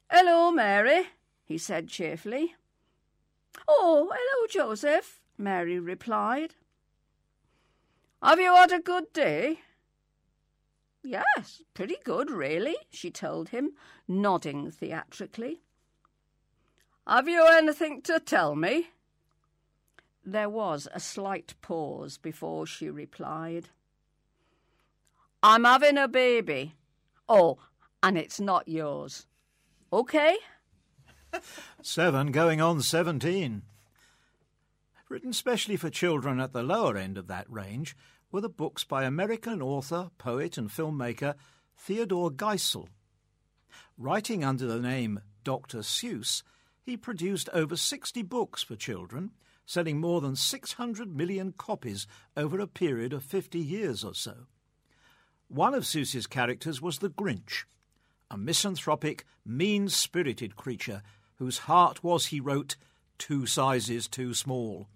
Hello, 0.09 0.51
Mary, 0.51 1.09
he 1.45 1.59
said 1.59 1.87
cheerfully. 1.87 2.55
Oh, 3.67 4.11
hello, 4.11 4.47
Joseph, 4.47 5.18
Mary 5.39 5.79
replied. 5.79 6.55
Have 8.21 8.39
you 8.39 8.53
had 8.53 8.73
a 8.73 8.79
good 8.79 9.13
day? 9.13 9.59
Yes, 11.01 11.61
pretty 11.73 11.95
good, 12.03 12.29
really, 12.29 12.75
she 12.89 13.09
told 13.09 13.49
him, 13.49 13.71
nodding 14.05 14.69
theatrically. 14.69 15.61
Have 17.07 17.29
you 17.29 17.47
anything 17.47 18.01
to 18.03 18.19
tell 18.19 18.53
me? 18.55 18.89
There 20.25 20.49
was 20.49 20.89
a 20.93 20.99
slight 20.99 21.53
pause 21.61 22.17
before 22.17 22.65
she 22.67 22.89
replied. 22.89 23.69
I'm 25.41 25.63
having 25.63 25.97
a 25.97 26.09
baby. 26.09 26.75
Oh, 27.29 27.59
and 28.03 28.17
it's 28.17 28.41
not 28.41 28.67
yours. 28.67 29.25
OK? 29.91 30.35
Seven 31.81 32.31
going 32.31 32.59
on 32.59 32.81
seventeen. 32.81 33.63
Written 35.09 35.33
specially 35.33 35.75
for 35.75 35.89
children 35.89 36.39
at 36.39 36.53
the 36.53 36.61
lower 36.61 36.95
end 36.95 37.17
of 37.17 37.25
that 37.25 37.51
range 37.51 37.97
were 38.31 38.41
the 38.41 38.47
books 38.47 38.83
by 38.83 39.03
American 39.03 39.59
author, 39.59 40.11
poet, 40.19 40.55
and 40.55 40.69
filmmaker 40.69 41.33
Theodore 41.75 42.29
Geisel. 42.29 42.87
Writing 43.97 44.43
under 44.43 44.67
the 44.67 44.79
name 44.79 45.21
Dr. 45.43 45.79
Seuss, 45.79 46.43
he 46.83 46.95
produced 46.95 47.49
over 47.53 47.75
60 47.75 48.21
books 48.21 48.61
for 48.61 48.75
children, 48.75 49.31
selling 49.65 49.99
more 49.99 50.21
than 50.21 50.35
600 50.35 51.15
million 51.15 51.53
copies 51.53 52.05
over 52.37 52.59
a 52.59 52.67
period 52.67 53.11
of 53.11 53.23
50 53.23 53.57
years 53.57 54.03
or 54.03 54.13
so. 54.13 54.45
One 55.47 55.73
of 55.73 55.85
Seuss's 55.85 56.27
characters 56.27 56.83
was 56.83 56.99
the 56.99 57.09
Grinch, 57.09 57.63
a 58.29 58.37
misanthropic, 58.37 59.25
mean 59.43 59.89
spirited 59.89 60.55
creature 60.55 61.01
whose 61.37 61.59
heart 61.59 62.03
was, 62.03 62.27
he 62.27 62.39
wrote, 62.39 62.75
two 63.17 63.47
sizes 63.47 64.07
too 64.07 64.35
small, 64.35 64.87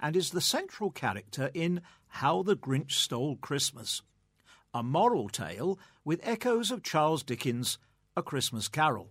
and 0.00 0.16
is 0.16 0.30
the 0.30 0.40
central 0.40 0.90
character 0.90 1.50
in 1.54 1.82
How 2.08 2.42
the 2.42 2.56
Grinch 2.56 2.92
Stole 2.92 3.36
Christmas, 3.36 4.02
a 4.74 4.82
moral 4.82 5.28
tale 5.28 5.78
with 6.04 6.20
echoes 6.22 6.70
of 6.70 6.82
Charles 6.82 7.22
Dickens' 7.22 7.78
A 8.16 8.22
Christmas 8.22 8.68
Carol. 8.68 9.10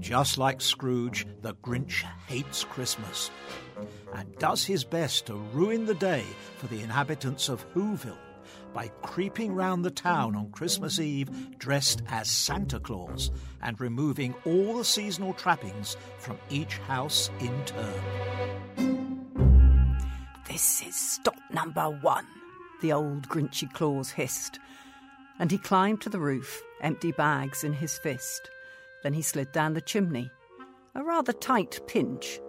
Just 0.00 0.38
like 0.38 0.60
Scrooge, 0.60 1.26
the 1.42 1.54
Grinch 1.54 2.02
hates 2.26 2.64
Christmas 2.64 3.30
and 4.14 4.34
does 4.38 4.64
his 4.64 4.82
best 4.82 5.26
to 5.26 5.34
ruin 5.34 5.86
the 5.86 5.94
day 5.94 6.24
for 6.56 6.66
the 6.66 6.80
inhabitants 6.80 7.48
of 7.48 7.64
Whoville 7.74 8.29
by 8.72 8.88
creeping 9.02 9.54
round 9.54 9.84
the 9.84 9.90
town 9.90 10.36
on 10.36 10.50
Christmas 10.50 10.98
Eve 10.98 11.58
dressed 11.58 12.02
as 12.08 12.30
Santa 12.30 12.80
Claus 12.80 13.30
and 13.62 13.80
removing 13.80 14.34
all 14.44 14.76
the 14.76 14.84
seasonal 14.84 15.34
trappings 15.34 15.96
from 16.18 16.38
each 16.50 16.78
house 16.78 17.30
in 17.40 17.64
turn. 17.64 19.20
This 20.48 20.82
is 20.86 20.96
stop 20.96 21.36
number 21.52 21.90
one, 21.90 22.26
the 22.80 22.92
old 22.92 23.28
Grinchy 23.28 23.72
Claus 23.72 24.10
hissed. 24.10 24.58
And 25.38 25.50
he 25.50 25.58
climbed 25.58 26.00
to 26.02 26.08
the 26.08 26.20
roof, 26.20 26.62
empty 26.80 27.12
bags 27.12 27.64
in 27.64 27.72
his 27.72 27.96
fist. 27.98 28.50
Then 29.02 29.12
he 29.12 29.22
slid 29.22 29.52
down 29.52 29.74
the 29.74 29.80
chimney. 29.80 30.30
A 30.94 31.02
rather 31.02 31.32
tight 31.32 31.80
pinch, 31.86 32.40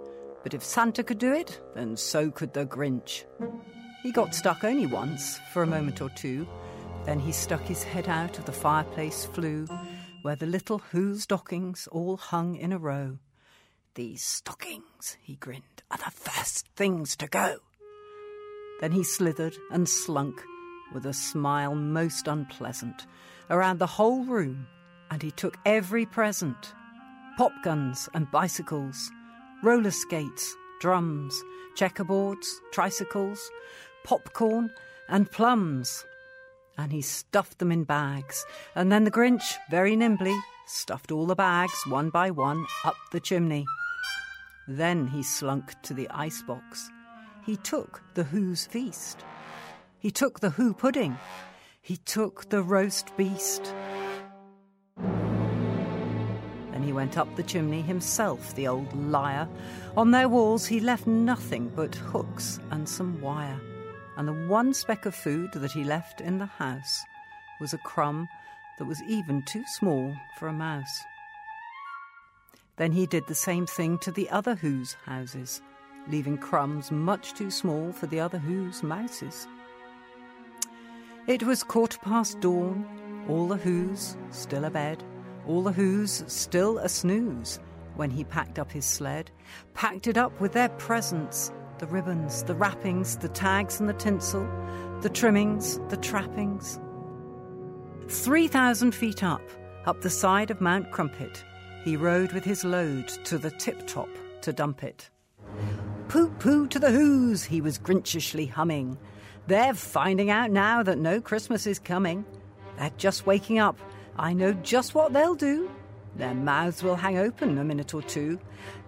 but 0.43 0.53
if 0.53 0.63
Santa 0.63 1.03
could 1.03 1.19
do 1.19 1.31
it, 1.31 1.61
then 1.75 1.95
so 1.95 2.31
could 2.31 2.53
the 2.53 2.65
Grinch. 2.65 3.23
He 4.03 4.11
got 4.11 4.33
stuck 4.33 4.63
only 4.63 4.87
once, 4.87 5.39
for 5.53 5.61
a 5.61 5.67
moment 5.67 6.01
or 6.01 6.09
two. 6.09 6.47
Then 7.05 7.19
he 7.19 7.31
stuck 7.31 7.61
his 7.61 7.83
head 7.83 8.07
out 8.07 8.39
of 8.39 8.45
the 8.45 8.51
fireplace 8.51 9.25
flue, 9.25 9.67
where 10.23 10.35
the 10.35 10.47
little 10.47 10.79
Who 10.79 11.17
stockings 11.17 11.87
all 11.91 12.17
hung 12.17 12.55
in 12.55 12.73
a 12.73 12.79
row. 12.79 13.19
These 13.95 14.23
stockings, 14.23 15.17
he 15.21 15.35
grinned, 15.35 15.83
are 15.91 15.97
the 15.97 16.11
first 16.11 16.67
things 16.75 17.15
to 17.17 17.27
go. 17.27 17.57
Then 18.79 18.91
he 18.91 19.03
slithered 19.03 19.55
and 19.71 19.87
slunk, 19.87 20.41
with 20.93 21.05
a 21.05 21.13
smile 21.13 21.75
most 21.75 22.27
unpleasant, 22.27 23.05
around 23.49 23.77
the 23.79 23.87
whole 23.87 24.23
room, 24.23 24.65
and 25.11 25.21
he 25.21 25.31
took 25.31 25.57
every 25.65 26.05
present 26.05 26.73
pop 27.37 27.53
guns 27.63 28.09
and 28.13 28.29
bicycles, 28.31 29.11
roller 29.63 29.91
skates, 29.91 30.55
drums, 30.79 31.41
checkerboards, 31.75 32.47
tricycles, 32.71 33.49
popcorn, 34.03 34.71
and 35.07 35.31
plums. 35.31 36.05
And 36.77 36.91
he 36.91 37.01
stuffed 37.01 37.59
them 37.59 37.71
in 37.71 37.83
bags, 37.83 38.45
and 38.75 38.91
then 38.91 39.03
the 39.03 39.11
Grinch, 39.11 39.57
very 39.69 39.95
nimbly, 39.95 40.35
stuffed 40.67 41.11
all 41.11 41.25
the 41.25 41.35
bags, 41.35 41.85
one 41.85 42.09
by 42.09 42.31
one, 42.31 42.65
up 42.85 42.95
the 43.11 43.19
chimney. 43.19 43.65
Then 44.67 45.07
he 45.07 45.21
slunk 45.21 45.79
to 45.83 45.93
the 45.93 46.09
icebox. 46.09 46.89
He 47.45 47.57
took 47.57 48.01
the 48.13 48.23
Who's 48.23 48.65
feast. 48.65 49.25
He 49.99 50.11
took 50.11 50.39
the 50.39 50.51
Who 50.51 50.73
pudding. 50.73 51.17
He 51.81 51.97
took 51.97 52.49
the 52.49 52.63
roast 52.63 53.15
beast. 53.17 53.73
Then 54.97 56.83
he 56.83 56.93
went 56.93 57.17
up 57.17 57.35
the 57.35 57.43
chimney 57.43 57.81
himself, 57.81 58.55
the 58.55 58.67
old 58.67 58.95
liar. 58.95 59.47
On 59.97 60.11
their 60.11 60.29
walls 60.29 60.65
he 60.65 60.79
left 60.79 61.05
nothing 61.05 61.71
but 61.75 61.95
hooks 61.95 62.59
and 62.71 62.87
some 62.87 63.19
wire. 63.19 63.59
And 64.21 64.27
the 64.27 64.47
one 64.47 64.71
speck 64.71 65.07
of 65.07 65.15
food 65.15 65.51
that 65.53 65.71
he 65.71 65.83
left 65.83 66.21
in 66.21 66.37
the 66.37 66.45
house 66.45 67.03
was 67.59 67.73
a 67.73 67.79
crumb 67.79 68.29
that 68.77 68.85
was 68.85 69.01
even 69.07 69.41
too 69.41 69.63
small 69.65 70.15
for 70.37 70.47
a 70.47 70.53
mouse. 70.53 71.01
Then 72.77 72.91
he 72.91 73.07
did 73.07 73.25
the 73.25 73.33
same 73.33 73.65
thing 73.65 73.97
to 73.97 74.11
the 74.11 74.29
other 74.29 74.53
Who's 74.53 74.93
houses, 75.07 75.63
leaving 76.07 76.37
crumbs 76.37 76.91
much 76.91 77.33
too 77.33 77.49
small 77.49 77.91
for 77.91 78.05
the 78.05 78.19
other 78.19 78.37
Who's 78.37 78.83
mouses. 78.83 79.47
It 81.25 81.41
was 81.41 81.63
quarter 81.63 81.97
past 81.97 82.39
dawn, 82.41 83.25
all 83.27 83.47
the 83.47 83.57
Who's 83.57 84.17
still 84.29 84.65
abed, 84.65 85.03
all 85.47 85.63
the 85.63 85.71
Who's 85.71 86.23
still 86.27 86.77
a 86.77 86.89
snooze, 86.89 87.59
when 87.95 88.11
he 88.11 88.23
packed 88.23 88.59
up 88.59 88.71
his 88.71 88.85
sled, 88.85 89.31
packed 89.73 90.05
it 90.05 90.15
up 90.15 90.39
with 90.39 90.53
their 90.53 90.69
presents 90.69 91.51
the 91.81 91.87
ribbons, 91.87 92.43
the 92.43 92.53
wrappings, 92.53 93.17
the 93.17 93.27
tags 93.27 93.79
and 93.79 93.89
the 93.89 93.93
tinsel, 93.93 94.47
the 95.01 95.09
trimmings, 95.09 95.79
the 95.89 95.97
trappings. 95.97 96.79
Three 98.07 98.47
thousand 98.47 98.93
feet 98.93 99.23
up, 99.23 99.41
up 99.85 99.99
the 100.01 100.09
side 100.09 100.51
of 100.51 100.61
Mount 100.61 100.91
Crumpit, 100.91 101.43
he 101.83 101.97
rode 101.97 102.33
with 102.33 102.45
his 102.45 102.63
load 102.63 103.07
to 103.25 103.39
the 103.39 103.49
tip 103.49 103.87
top 103.87 104.09
to 104.41 104.53
dump 104.53 104.83
it. 104.83 105.09
Pooh 106.07 106.29
pooh 106.37 106.67
to 106.67 106.77
the 106.77 106.91
Who's, 106.91 107.43
he 107.43 107.61
was 107.61 107.79
grinchishly 107.79 108.47
humming. 108.47 108.99
They're 109.47 109.73
finding 109.73 110.29
out 110.29 110.51
now 110.51 110.83
that 110.83 110.99
no 110.99 111.19
Christmas 111.19 111.65
is 111.65 111.79
coming. 111.79 112.23
They're 112.77 112.91
just 112.97 113.25
waking 113.25 113.57
up. 113.57 113.79
I 114.19 114.33
know 114.33 114.53
just 114.53 114.93
what 114.93 115.13
they'll 115.13 115.33
do. 115.33 115.71
Their 116.15 116.33
mouths 116.33 116.83
will 116.83 116.95
hang 116.95 117.17
open 117.17 117.57
a 117.57 117.63
minute 117.63 117.93
or 117.93 118.01
two. 118.01 118.39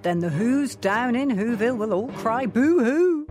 Then 0.01 0.19
the 0.19 0.29
Who's 0.29 0.75
down 0.75 1.15
in 1.15 1.29
Whoville 1.29 1.77
will 1.77 1.93
all 1.93 2.09
cry 2.09 2.45
boo 2.45 2.83
hoo. 2.83 3.27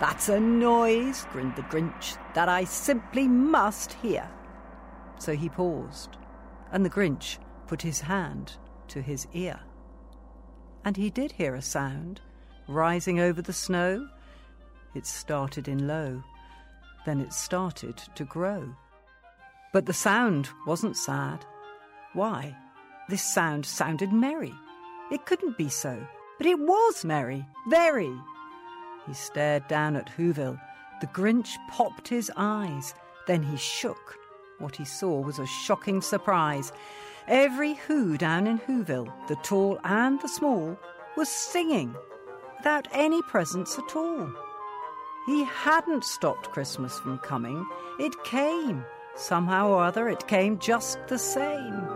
That's 0.00 0.28
a 0.28 0.40
noise, 0.40 1.26
grinned 1.30 1.56
the 1.56 1.62
Grinch, 1.62 2.16
that 2.34 2.48
I 2.48 2.64
simply 2.64 3.28
must 3.28 3.92
hear. 3.94 4.28
So 5.18 5.34
he 5.34 5.48
paused, 5.48 6.16
and 6.72 6.84
the 6.84 6.90
Grinch 6.90 7.38
put 7.66 7.82
his 7.82 8.00
hand 8.00 8.56
to 8.88 9.00
his 9.00 9.26
ear. 9.32 9.60
And 10.84 10.96
he 10.96 11.10
did 11.10 11.32
hear 11.32 11.54
a 11.54 11.62
sound 11.62 12.20
rising 12.68 13.20
over 13.20 13.40
the 13.40 13.52
snow. 13.52 14.08
It 14.94 15.06
started 15.06 15.68
in 15.68 15.86
low, 15.86 16.22
then 17.06 17.20
it 17.20 17.32
started 17.32 17.96
to 18.14 18.24
grow. 18.24 18.74
But 19.72 19.86
the 19.86 19.92
sound 19.92 20.48
wasn't 20.66 20.96
sad. 20.96 21.44
Why? 22.12 22.56
This 23.06 23.22
sound 23.22 23.66
sounded 23.66 24.12
merry. 24.12 24.54
It 25.10 25.26
couldn't 25.26 25.58
be 25.58 25.68
so, 25.68 26.06
but 26.38 26.46
it 26.46 26.58
was 26.58 27.04
merry, 27.04 27.46
very. 27.68 28.12
He 29.06 29.12
stared 29.12 29.68
down 29.68 29.94
at 29.96 30.10
Whoville. 30.16 30.58
The 31.02 31.06
Grinch 31.08 31.50
popped 31.70 32.08
his 32.08 32.32
eyes. 32.34 32.94
Then 33.26 33.42
he 33.42 33.58
shook. 33.58 34.18
What 34.58 34.76
he 34.76 34.86
saw 34.86 35.20
was 35.20 35.38
a 35.38 35.46
shocking 35.46 36.00
surprise. 36.00 36.72
Every 37.28 37.74
Who 37.74 38.16
down 38.16 38.46
in 38.46 38.58
Whoville, 38.60 39.12
the 39.28 39.36
tall 39.36 39.78
and 39.84 40.18
the 40.22 40.28
small, 40.28 40.78
was 41.14 41.28
singing 41.28 41.94
without 42.56 42.88
any 42.92 43.20
presents 43.22 43.78
at 43.78 43.94
all. 43.94 44.30
He 45.26 45.44
hadn't 45.44 46.04
stopped 46.04 46.52
Christmas 46.52 46.98
from 46.98 47.18
coming. 47.18 47.66
It 47.98 48.14
came. 48.24 48.82
Somehow 49.14 49.68
or 49.68 49.84
other, 49.84 50.08
it 50.08 50.26
came 50.26 50.58
just 50.58 50.98
the 51.08 51.18
same 51.18 51.86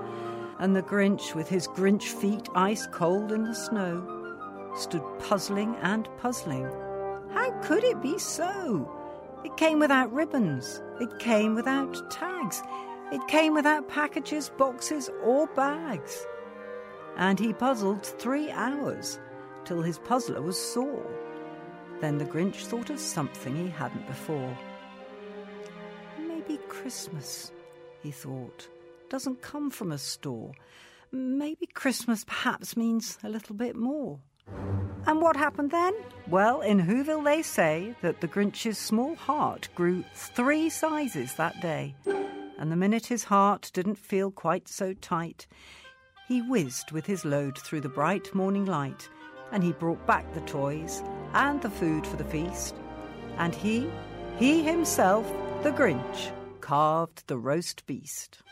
and 0.59 0.75
the 0.75 0.83
Grinch, 0.83 1.35
with 1.35 1.49
his 1.49 1.69
Grinch 1.69 2.05
feet 2.05 2.49
ice 2.55 2.87
cold 2.87 3.33
in 3.33 3.45
the 3.45 3.55
snow, 3.55 4.73
stood 4.77 5.03
puzzling 5.19 5.77
and 5.83 6.09
puzzling. 6.19 6.65
How 7.33 7.51
could 7.63 7.85
it 7.85 8.03
be 8.03 8.19
so? 8.19 8.91
It 9.45 9.57
came 9.57 9.79
without 9.79 10.13
ribbons, 10.13 10.83
it 11.01 11.19
came 11.21 11.55
without 11.55 12.11
tags, 12.11 12.63
it 13.13 13.27
came 13.29 13.55
without 13.55 13.89
packages, 13.89 14.51
boxes, 14.59 15.11
or 15.23 15.47
bags. 15.49 16.27
And 17.17 17.39
he 17.39 17.53
puzzled 17.53 18.05
three 18.05 18.51
hours 18.51 19.19
till 19.65 19.83
his 19.83 19.99
puzzler 19.99 20.43
was 20.43 20.59
sore. 20.59 21.07
Then 22.01 22.19
the 22.19 22.25
Grinch 22.25 22.67
thought 22.67 22.91
of 22.91 23.01
something 23.01 23.57
he 23.57 23.69
hadn't 23.69 24.07
before. 24.07 24.57
Maybe 26.19 26.59
Christmas, 26.69 27.53
he 28.03 28.11
thought 28.11 28.69
doesn't 29.11 29.43
come 29.43 29.71
from 29.71 29.93
a 29.93 29.99
store. 29.99 30.53
Maybe 31.11 31.67
Christmas 31.67 32.25
perhaps 32.25 32.77
means 32.77 33.19
a 33.25 33.29
little 33.29 33.55
bit 33.55 33.77
more. 33.77 34.21
And 35.07 35.23
what 35.23 35.37
happened 35.37 35.71
then? 35.71 35.95
Well, 36.27 36.61
in 36.61 36.81
Whoville 36.81 37.25
they 37.25 37.43
say 37.43 37.95
that 38.03 38.21
the 38.21 38.29
Grinch's 38.29 38.79
small 38.79 39.15
heart 39.15 39.69
grew 39.75 40.05
three 40.15 40.69
sizes 40.69 41.35
that 41.35 41.61
day. 41.61 41.95
And 42.59 42.73
the 42.73 42.77
minute 42.77 43.07
his 43.07 43.25
heart 43.25 43.71
didn't 43.73 43.97
feel 43.97 44.31
quite 44.31 44.69
so 44.69 44.93
tight, 44.95 45.47
he 46.27 46.43
whizzed 46.43 46.93
with 46.93 47.07
his 47.07 47.25
load 47.25 47.57
through 47.57 47.81
the 47.81 47.89
bright 47.89 48.35
morning 48.35 48.67
light, 48.67 49.09
and 49.51 49.65
he 49.65 49.73
brought 49.73 50.07
back 50.07 50.31
the 50.35 50.43
toys 50.43 51.03
and 51.33 51.63
the 51.63 51.71
food 51.71 52.07
for 52.07 52.17
the 52.17 52.25
feast. 52.25 52.75
And 53.39 53.55
he, 53.55 53.89
he 54.39 54.63
himself, 54.63 55.27
the 55.63 55.71
Grinch, 55.71 56.33
carved 56.61 57.27
the 57.29 57.39
roast 57.39 57.87
beast. 57.87 58.43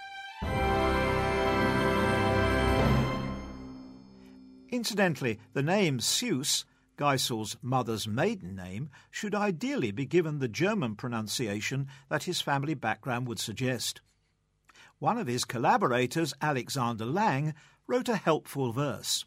Incidentally, 4.71 5.39
the 5.53 5.63
name 5.63 6.01
Seuss, 6.01 6.65
Geisel's 6.97 7.57
mother's 7.63 8.09
maiden 8.09 8.57
name, 8.57 8.91
should 9.11 9.35
ideally 9.35 9.91
be 9.91 10.07
given 10.07 10.39
the 10.39 10.49
German 10.49 10.97
pronunciation 10.97 11.87
that 12.09 12.25
his 12.25 12.41
family 12.41 12.75
background 12.75 13.29
would 13.29 13.39
suggest. 13.39 14.01
One 14.99 15.19
of 15.19 15.27
his 15.27 15.45
collaborators, 15.45 16.35
Alexander 16.41 17.05
Liang, 17.05 17.55
wrote 17.87 18.09
a 18.09 18.17
helpful 18.17 18.73
verse. 18.73 19.25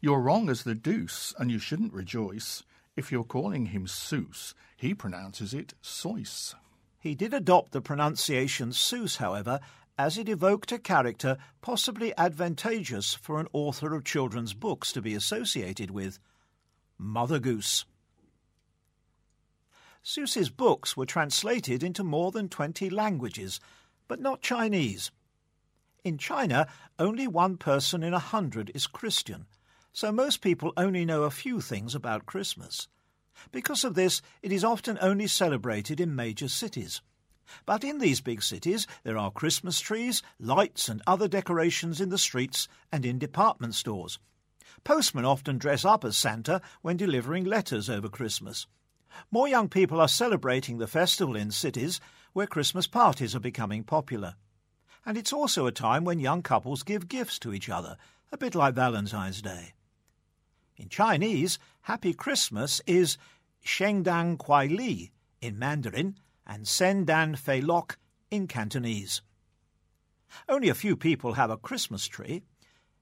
You're 0.00 0.20
wrong 0.20 0.48
as 0.48 0.62
the 0.62 0.74
deuce, 0.74 1.34
and 1.38 1.50
you 1.50 1.58
shouldn't 1.58 1.92
rejoice. 1.92 2.62
If 2.96 3.12
you're 3.12 3.24
calling 3.24 3.66
him 3.66 3.86
Seuss, 3.86 4.54
he 4.76 4.94
pronounces 4.94 5.52
it 5.52 5.74
Soyce. 5.82 6.54
He 6.98 7.14
did 7.14 7.34
adopt 7.34 7.72
the 7.72 7.80
pronunciation 7.80 8.70
Seuss, 8.70 9.16
however, 9.16 9.60
as 10.00 10.16
it 10.16 10.30
evoked 10.30 10.72
a 10.72 10.78
character 10.78 11.36
possibly 11.60 12.16
advantageous 12.16 13.12
for 13.12 13.38
an 13.38 13.46
author 13.52 13.94
of 13.94 14.02
children's 14.02 14.54
books 14.54 14.92
to 14.92 15.02
be 15.02 15.14
associated 15.14 15.90
with 15.90 16.18
Mother 16.96 17.38
Goose. 17.38 17.84
Seuss's 20.02 20.48
books 20.48 20.96
were 20.96 21.04
translated 21.04 21.82
into 21.82 22.02
more 22.02 22.32
than 22.32 22.48
20 22.48 22.88
languages, 22.88 23.60
but 24.08 24.22
not 24.22 24.40
Chinese. 24.40 25.10
In 26.02 26.16
China, 26.16 26.66
only 26.98 27.26
one 27.26 27.58
person 27.58 28.02
in 28.02 28.14
a 28.14 28.18
hundred 28.18 28.72
is 28.74 28.86
Christian, 28.86 29.44
so 29.92 30.10
most 30.10 30.40
people 30.40 30.72
only 30.78 31.04
know 31.04 31.24
a 31.24 31.30
few 31.30 31.60
things 31.60 31.94
about 31.94 32.24
Christmas. 32.24 32.88
Because 33.52 33.84
of 33.84 33.92
this, 33.92 34.22
it 34.40 34.50
is 34.50 34.64
often 34.64 34.96
only 35.02 35.26
celebrated 35.26 36.00
in 36.00 36.16
major 36.16 36.48
cities. 36.48 37.02
But 37.66 37.84
in 37.84 37.98
these 37.98 38.20
big 38.20 38.42
cities, 38.42 38.86
there 39.02 39.18
are 39.18 39.30
Christmas 39.30 39.80
trees, 39.80 40.22
lights, 40.38 40.88
and 40.88 41.02
other 41.06 41.28
decorations 41.28 42.00
in 42.00 42.08
the 42.08 42.18
streets 42.18 42.68
and 42.92 43.04
in 43.04 43.18
department 43.18 43.74
stores. 43.74 44.18
Postmen 44.84 45.24
often 45.24 45.58
dress 45.58 45.84
up 45.84 46.04
as 46.04 46.16
Santa 46.16 46.60
when 46.82 46.96
delivering 46.96 47.44
letters 47.44 47.90
over 47.90 48.08
Christmas. 48.08 48.66
More 49.30 49.48
young 49.48 49.68
people 49.68 50.00
are 50.00 50.08
celebrating 50.08 50.78
the 50.78 50.86
festival 50.86 51.36
in 51.36 51.50
cities 51.50 52.00
where 52.32 52.46
Christmas 52.46 52.86
parties 52.86 53.34
are 53.34 53.40
becoming 53.40 53.84
popular. 53.84 54.36
And 55.04 55.16
it's 55.16 55.32
also 55.32 55.66
a 55.66 55.72
time 55.72 56.04
when 56.04 56.20
young 56.20 56.42
couples 56.42 56.82
give 56.82 57.08
gifts 57.08 57.38
to 57.40 57.52
each 57.52 57.68
other, 57.68 57.96
a 58.30 58.38
bit 58.38 58.54
like 58.54 58.74
Valentine's 58.74 59.42
Day. 59.42 59.72
In 60.76 60.88
Chinese, 60.88 61.58
Happy 61.82 62.14
Christmas 62.14 62.80
is 62.86 63.18
Shengdan 63.64 64.36
Kuai 64.36 64.74
Li 64.74 65.10
in 65.40 65.58
Mandarin 65.58 66.16
and 66.50 66.66
Sendan 66.66 67.38
Fei 67.38 67.60
Lok 67.60 67.96
in 68.28 68.48
Cantonese. 68.48 69.22
Only 70.48 70.68
a 70.68 70.74
few 70.74 70.96
people 70.96 71.34
have 71.34 71.48
a 71.48 71.56
Christmas 71.56 72.08
tree. 72.08 72.42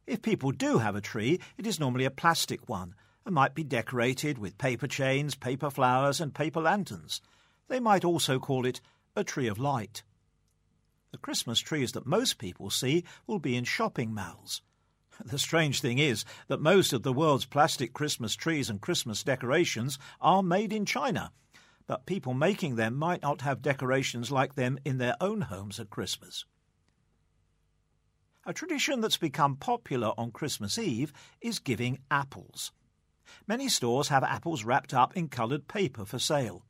If 0.06 0.20
people 0.20 0.52
do 0.52 0.78
have 0.78 0.94
a 0.94 1.00
tree, 1.00 1.40
it 1.56 1.66
is 1.66 1.80
normally 1.80 2.04
a 2.04 2.10
plastic 2.10 2.68
one 2.68 2.94
and 3.24 3.34
might 3.34 3.54
be 3.54 3.64
decorated 3.64 4.36
with 4.36 4.58
paper 4.58 4.86
chains, 4.86 5.34
paper 5.34 5.70
flowers, 5.70 6.20
and 6.20 6.34
paper 6.34 6.60
lanterns. 6.60 7.22
They 7.68 7.80
might 7.80 8.04
also 8.04 8.38
call 8.38 8.66
it 8.66 8.82
a 9.16 9.24
tree 9.24 9.48
of 9.48 9.58
light. 9.58 10.02
The 11.12 11.18
Christmas 11.18 11.58
trees 11.58 11.92
that 11.92 12.06
most 12.06 12.36
people 12.36 12.68
see 12.68 13.02
will 13.26 13.38
be 13.38 13.56
in 13.56 13.64
shopping 13.64 14.12
malls. 14.12 14.60
The 15.24 15.38
strange 15.38 15.80
thing 15.80 15.98
is 15.98 16.26
that 16.48 16.60
most 16.60 16.92
of 16.92 17.02
the 17.02 17.14
world's 17.14 17.46
plastic 17.46 17.94
Christmas 17.94 18.36
trees 18.36 18.68
and 18.68 18.78
Christmas 18.78 19.24
decorations 19.24 19.98
are 20.20 20.42
made 20.42 20.70
in 20.72 20.84
China, 20.84 21.32
but 21.88 22.06
people 22.06 22.34
making 22.34 22.76
them 22.76 22.94
might 22.94 23.22
not 23.22 23.40
have 23.40 23.62
decorations 23.62 24.30
like 24.30 24.54
them 24.54 24.78
in 24.84 24.98
their 24.98 25.16
own 25.20 25.40
homes 25.40 25.80
at 25.80 25.90
Christmas. 25.90 26.44
A 28.46 28.52
tradition 28.52 29.00
that's 29.00 29.16
become 29.16 29.56
popular 29.56 30.12
on 30.16 30.30
Christmas 30.30 30.78
Eve 30.78 31.12
is 31.40 31.58
giving 31.58 31.98
apples. 32.10 32.72
Many 33.46 33.68
stores 33.68 34.08
have 34.08 34.22
apples 34.22 34.64
wrapped 34.64 34.94
up 34.94 35.16
in 35.16 35.28
coloured 35.28 35.66
paper 35.66 36.04
for 36.04 36.18
sale. 36.18 36.64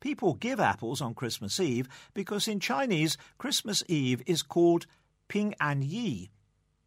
People 0.00 0.34
give 0.34 0.58
apples 0.58 1.00
on 1.00 1.14
Christmas 1.14 1.60
Eve 1.60 1.88
because 2.14 2.48
in 2.48 2.60
Chinese, 2.60 3.16
Christmas 3.38 3.82
Eve 3.88 4.22
is 4.26 4.42
called 4.42 4.86
Ping 5.28 5.54
An 5.60 5.82
Yi, 5.82 6.30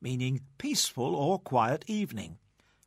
meaning 0.02 0.42
peaceful 0.58 1.16
or 1.16 1.40
quiet 1.40 1.84
evening, 1.88 2.38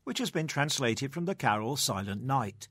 which 0.05 0.19
has 0.19 0.31
been 0.31 0.47
translated 0.47 1.13
from 1.13 1.25
the 1.25 1.35
carol 1.35 1.77
Silent 1.77 2.23
Night. 2.23 2.69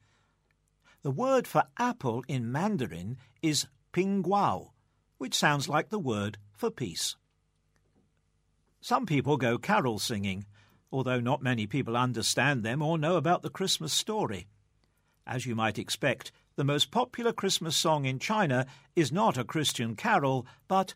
The 1.02 1.12
word 1.12 1.48
for 1.48 1.64
apple 1.78 2.26
in 2.28 2.52
Mandarin 2.52 3.18
is 3.42 3.68
Ping 3.94 4.22
Guo, 4.22 4.72
which 5.18 5.34
sounds 5.34 5.70
like 5.70 5.90
the 5.90 6.00
word 6.00 6.38
for 6.52 6.70
peace. 6.70 7.16
Some 8.82 9.06
people 9.06 9.38
go 9.38 9.58
carol 9.58 10.00
singing, 10.00 10.46
although 10.92 11.22
not 11.22 11.42
many 11.42 11.68
people 11.68 11.96
understand 11.96 12.64
them 12.64 12.82
or 12.82 12.98
know 12.98 13.16
about 13.16 13.44
the 13.44 13.50
Christmas 13.50 13.94
story. 13.94 14.48
As 15.26 15.46
you 15.46 15.56
might 15.56 15.80
expect, 15.80 16.34
the 16.58 16.66
most 16.66 16.92
popular 16.92 17.32
Christmas 17.32 17.78
song 17.78 18.04
in 18.04 18.20
China 18.20 18.66
is 18.94 19.10
not 19.10 19.38
a 19.38 19.46
Christian 19.46 19.96
carol, 19.96 20.46
but 20.68 20.96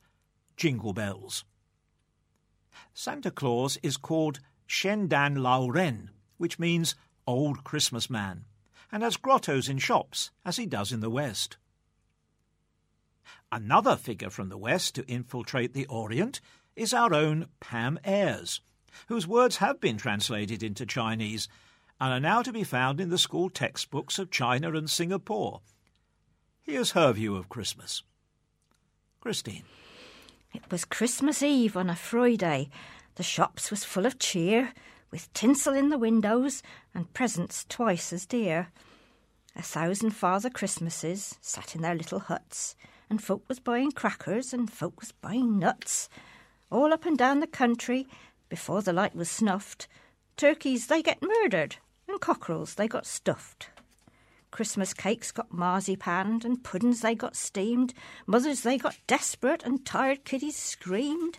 Jingle 0.58 0.94
Bells. 0.94 1.46
Santa 2.94 3.32
Claus 3.32 3.78
is 3.82 3.96
called 3.96 4.42
Shendan 4.68 5.38
Lao 5.42 5.68
Ren, 5.70 6.10
which 6.38 6.60
means 6.60 6.96
Old 7.26 7.63
Christmas 7.63 8.10
Man, 8.10 8.46
and 8.94 9.02
has 9.02 9.18
grottos 9.18 9.68
in 9.68 9.80
shops, 9.80 10.30
as 10.46 10.58
he 10.58 10.68
does 10.68 10.92
in 10.92 11.00
the 11.00 11.10
West. 11.10 11.58
Another 13.52 13.96
figure 13.96 14.30
from 14.30 14.50
the 14.50 14.58
West 14.58 14.94
to 14.94 15.08
infiltrate 15.08 15.74
the 15.74 15.88
Orient 15.88 16.40
is 16.76 16.94
our 16.94 17.12
own 17.12 17.48
Pam 17.60 18.00
Ayres, 18.06 18.62
whose 19.08 19.28
words 19.28 19.58
have 19.58 19.82
been 19.82 19.98
translated 19.98 20.62
into 20.62 20.86
Chinese 20.86 21.48
and 22.00 22.14
are 22.14 22.20
now 22.20 22.44
to 22.44 22.54
be 22.54 22.64
found 22.64 23.02
in 23.02 23.10
the 23.10 23.18
school 23.18 23.50
textbooks 23.50 24.20
of 24.20 24.30
China 24.30 24.72
and 24.74 24.88
Singapore. 24.88 25.62
Here's 26.62 26.92
her 26.92 27.12
view 27.14 27.36
of 27.36 27.50
Christmas. 27.50 28.04
Christine. 29.22 29.64
It 30.54 30.70
was 30.70 30.86
Christmas 30.86 31.42
Eve 31.42 31.76
on 31.76 31.90
a 31.90 31.96
Friday. 31.96 32.70
The 33.16 33.24
shops 33.24 33.72
was 33.72 33.84
full 33.84 34.06
of 34.06 34.20
cheer, 34.20 34.72
with 35.13 35.32
tinsel 35.32 35.76
in 35.76 35.89
the 35.89 35.97
windows 35.99 36.63
and 36.95 37.13
presents 37.13 37.67
twice 37.69 38.12
as 38.12 38.26
dear. 38.26 38.69
A 39.56 39.62
thousand 39.62 40.10
Father 40.10 40.49
Christmases 40.49 41.38
sat 41.39 41.76
in 41.76 41.84
their 41.84 41.93
little 41.93 42.17
huts, 42.17 42.76
and 43.12 43.23
folk 43.23 43.43
was 43.47 43.60
buying 43.60 43.91
crackers 43.91 44.56
and 44.56 44.73
folk 44.73 44.99
was 44.99 45.12
buying 45.12 45.60
nuts. 45.60 46.10
All 46.71 46.91
up 46.91 47.06
and 47.06 47.15
down 47.15 47.41
the 47.41 47.45
country, 47.45 48.08
before 48.49 48.82
the 48.82 48.91
light 48.91 49.15
was 49.15 49.30
snuffed, 49.30 49.88
turkeys 50.36 50.88
they 50.88 51.04
get 51.04 51.21
murdered 51.21 51.76
and 52.08 52.19
cockerels 52.19 52.73
they 52.73 52.88
got 52.88 53.06
stuffed. 53.06 53.69
Christmas 54.49 54.95
cakes 54.95 55.32
got 55.32 55.52
marzipanned 55.52 56.43
and 56.43 56.63
puddings 56.63 57.02
they 57.02 57.13
got 57.13 57.36
steamed. 57.36 57.93
Mothers 58.26 58.62
they 58.62 58.80
got 58.80 58.97
desperate 59.06 59.62
and 59.62 59.86
tired 59.86 60.26
kiddies 60.26 60.56
screamed. 60.56 61.38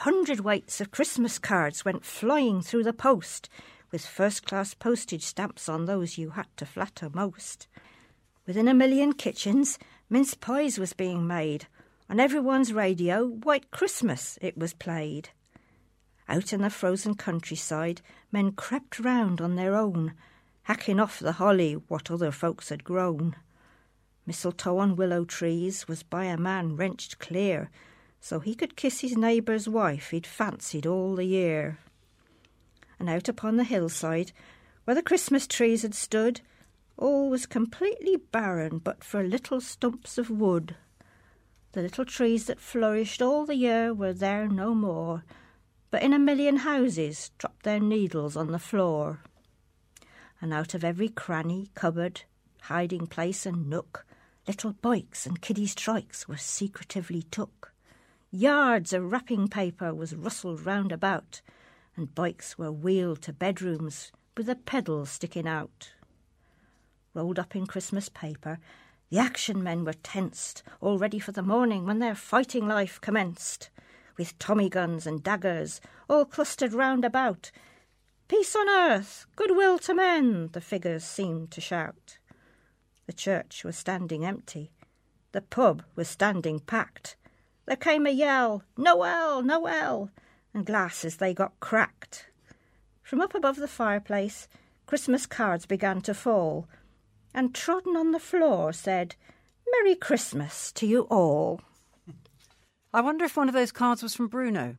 Hundred 0.00 0.40
weights 0.40 0.78
of 0.82 0.90
Christmas 0.90 1.38
cards 1.38 1.82
went 1.82 2.04
flying 2.04 2.60
through 2.60 2.84
the 2.84 2.92
post, 2.92 3.48
with 3.90 4.04
first 4.04 4.44
class 4.44 4.74
postage 4.74 5.22
stamps 5.22 5.70
on 5.70 5.86
those 5.86 6.18
you 6.18 6.30
had 6.30 6.46
to 6.58 6.66
flatter 6.66 7.08
most. 7.08 7.66
Within 8.46 8.68
a 8.68 8.74
million 8.74 9.14
kitchens, 9.14 9.78
mince 10.10 10.34
pies 10.34 10.78
was 10.78 10.92
being 10.92 11.26
made. 11.26 11.66
On 12.10 12.20
everyone's 12.20 12.74
radio, 12.74 13.26
White 13.26 13.70
Christmas 13.70 14.38
it 14.42 14.58
was 14.58 14.74
played. 14.74 15.30
Out 16.28 16.52
in 16.52 16.60
the 16.60 16.68
frozen 16.68 17.14
countryside, 17.14 18.02
men 18.30 18.52
crept 18.52 19.00
round 19.00 19.40
on 19.40 19.56
their 19.56 19.74
own, 19.74 20.12
hacking 20.64 21.00
off 21.00 21.18
the 21.18 21.32
holly 21.32 21.72
what 21.72 22.10
other 22.10 22.30
folks 22.30 22.68
had 22.68 22.84
grown. 22.84 23.34
Mistletoe 24.26 24.76
on 24.76 24.94
willow 24.94 25.24
trees 25.24 25.88
was 25.88 26.02
by 26.02 26.24
a 26.24 26.36
man 26.36 26.76
wrenched 26.76 27.18
clear, 27.18 27.70
so 28.26 28.40
he 28.40 28.56
could 28.56 28.74
kiss 28.74 29.02
his 29.02 29.16
neighbour's 29.16 29.68
wife 29.68 30.10
he'd 30.10 30.26
fancied 30.26 30.84
all 30.84 31.14
the 31.14 31.24
year. 31.24 31.78
And 32.98 33.08
out 33.08 33.28
upon 33.28 33.56
the 33.56 33.62
hillside, 33.62 34.32
where 34.82 34.96
the 34.96 35.02
Christmas 35.02 35.46
trees 35.46 35.82
had 35.82 35.94
stood, 35.94 36.40
all 36.96 37.30
was 37.30 37.46
completely 37.46 38.16
barren 38.16 38.78
but 38.78 39.04
for 39.04 39.22
little 39.22 39.60
stumps 39.60 40.18
of 40.18 40.28
wood. 40.28 40.74
The 41.70 41.82
little 41.82 42.04
trees 42.04 42.46
that 42.46 42.58
flourished 42.58 43.22
all 43.22 43.46
the 43.46 43.54
year 43.54 43.94
were 43.94 44.12
there 44.12 44.48
no 44.48 44.74
more, 44.74 45.22
but 45.92 46.02
in 46.02 46.12
a 46.12 46.18
million 46.18 46.56
houses 46.56 47.30
dropped 47.38 47.62
their 47.62 47.78
needles 47.78 48.36
on 48.36 48.50
the 48.50 48.58
floor. 48.58 49.20
And 50.40 50.52
out 50.52 50.74
of 50.74 50.82
every 50.82 51.10
cranny, 51.10 51.70
cupboard, 51.76 52.22
hiding 52.62 53.06
place, 53.06 53.46
and 53.46 53.70
nook, 53.70 54.04
little 54.48 54.72
bikes 54.72 55.26
and 55.26 55.40
kiddies' 55.40 55.76
trikes 55.76 56.26
were 56.26 56.36
secretively 56.36 57.22
took. 57.22 57.72
Yards 58.32 58.92
of 58.92 59.12
wrapping 59.12 59.46
paper 59.46 59.94
was 59.94 60.14
rustled 60.14 60.66
round 60.66 60.90
about, 60.90 61.40
and 61.94 62.12
bikes 62.12 62.58
were 62.58 62.72
wheeled 62.72 63.22
to 63.22 63.32
bedrooms 63.32 64.10
with 64.36 64.46
the 64.46 64.56
pedals 64.56 65.10
sticking 65.10 65.46
out. 65.46 65.92
Rolled 67.14 67.38
up 67.38 67.54
in 67.54 67.66
Christmas 67.66 68.08
paper, 68.08 68.58
the 69.10 69.18
action 69.18 69.62
men 69.62 69.84
were 69.84 69.92
tensed, 69.92 70.64
all 70.80 70.98
ready 70.98 71.20
for 71.20 71.30
the 71.30 71.42
morning 71.42 71.86
when 71.86 72.00
their 72.00 72.16
fighting 72.16 72.66
life 72.66 73.00
commenced, 73.00 73.70
with 74.16 74.36
Tommy 74.40 74.68
guns 74.68 75.06
and 75.06 75.22
daggers 75.22 75.80
all 76.10 76.24
clustered 76.24 76.72
round 76.72 77.04
about. 77.04 77.52
Peace 78.26 78.56
on 78.56 78.68
earth, 78.68 79.26
goodwill 79.36 79.78
to 79.78 79.94
men, 79.94 80.48
the 80.52 80.60
figures 80.60 81.04
seemed 81.04 81.52
to 81.52 81.60
shout. 81.60 82.18
The 83.06 83.12
church 83.12 83.62
was 83.62 83.76
standing 83.76 84.24
empty. 84.24 84.72
The 85.30 85.42
pub 85.42 85.84
was 85.94 86.08
standing 86.08 86.58
packed. 86.58 87.14
There 87.66 87.76
came 87.76 88.06
a 88.06 88.10
yell, 88.10 88.62
Noel, 88.76 89.42
Noel, 89.42 90.10
and 90.54 90.64
glasses 90.64 91.16
they 91.16 91.34
got 91.34 91.58
cracked. 91.60 92.30
From 93.02 93.20
up 93.20 93.34
above 93.34 93.56
the 93.56 93.68
fireplace, 93.68 94.48
Christmas 94.86 95.26
cards 95.26 95.66
began 95.66 96.00
to 96.02 96.14
fall, 96.14 96.68
and 97.34 97.54
trodden 97.54 97.96
on 97.96 98.12
the 98.12 98.20
floor 98.20 98.72
said, 98.72 99.16
Merry 99.72 99.96
Christmas 99.96 100.70
to 100.72 100.86
you 100.86 101.02
all. 101.02 101.60
I 102.94 103.00
wonder 103.00 103.24
if 103.24 103.36
one 103.36 103.48
of 103.48 103.54
those 103.54 103.72
cards 103.72 104.02
was 104.02 104.14
from 104.14 104.28
Bruno. 104.28 104.76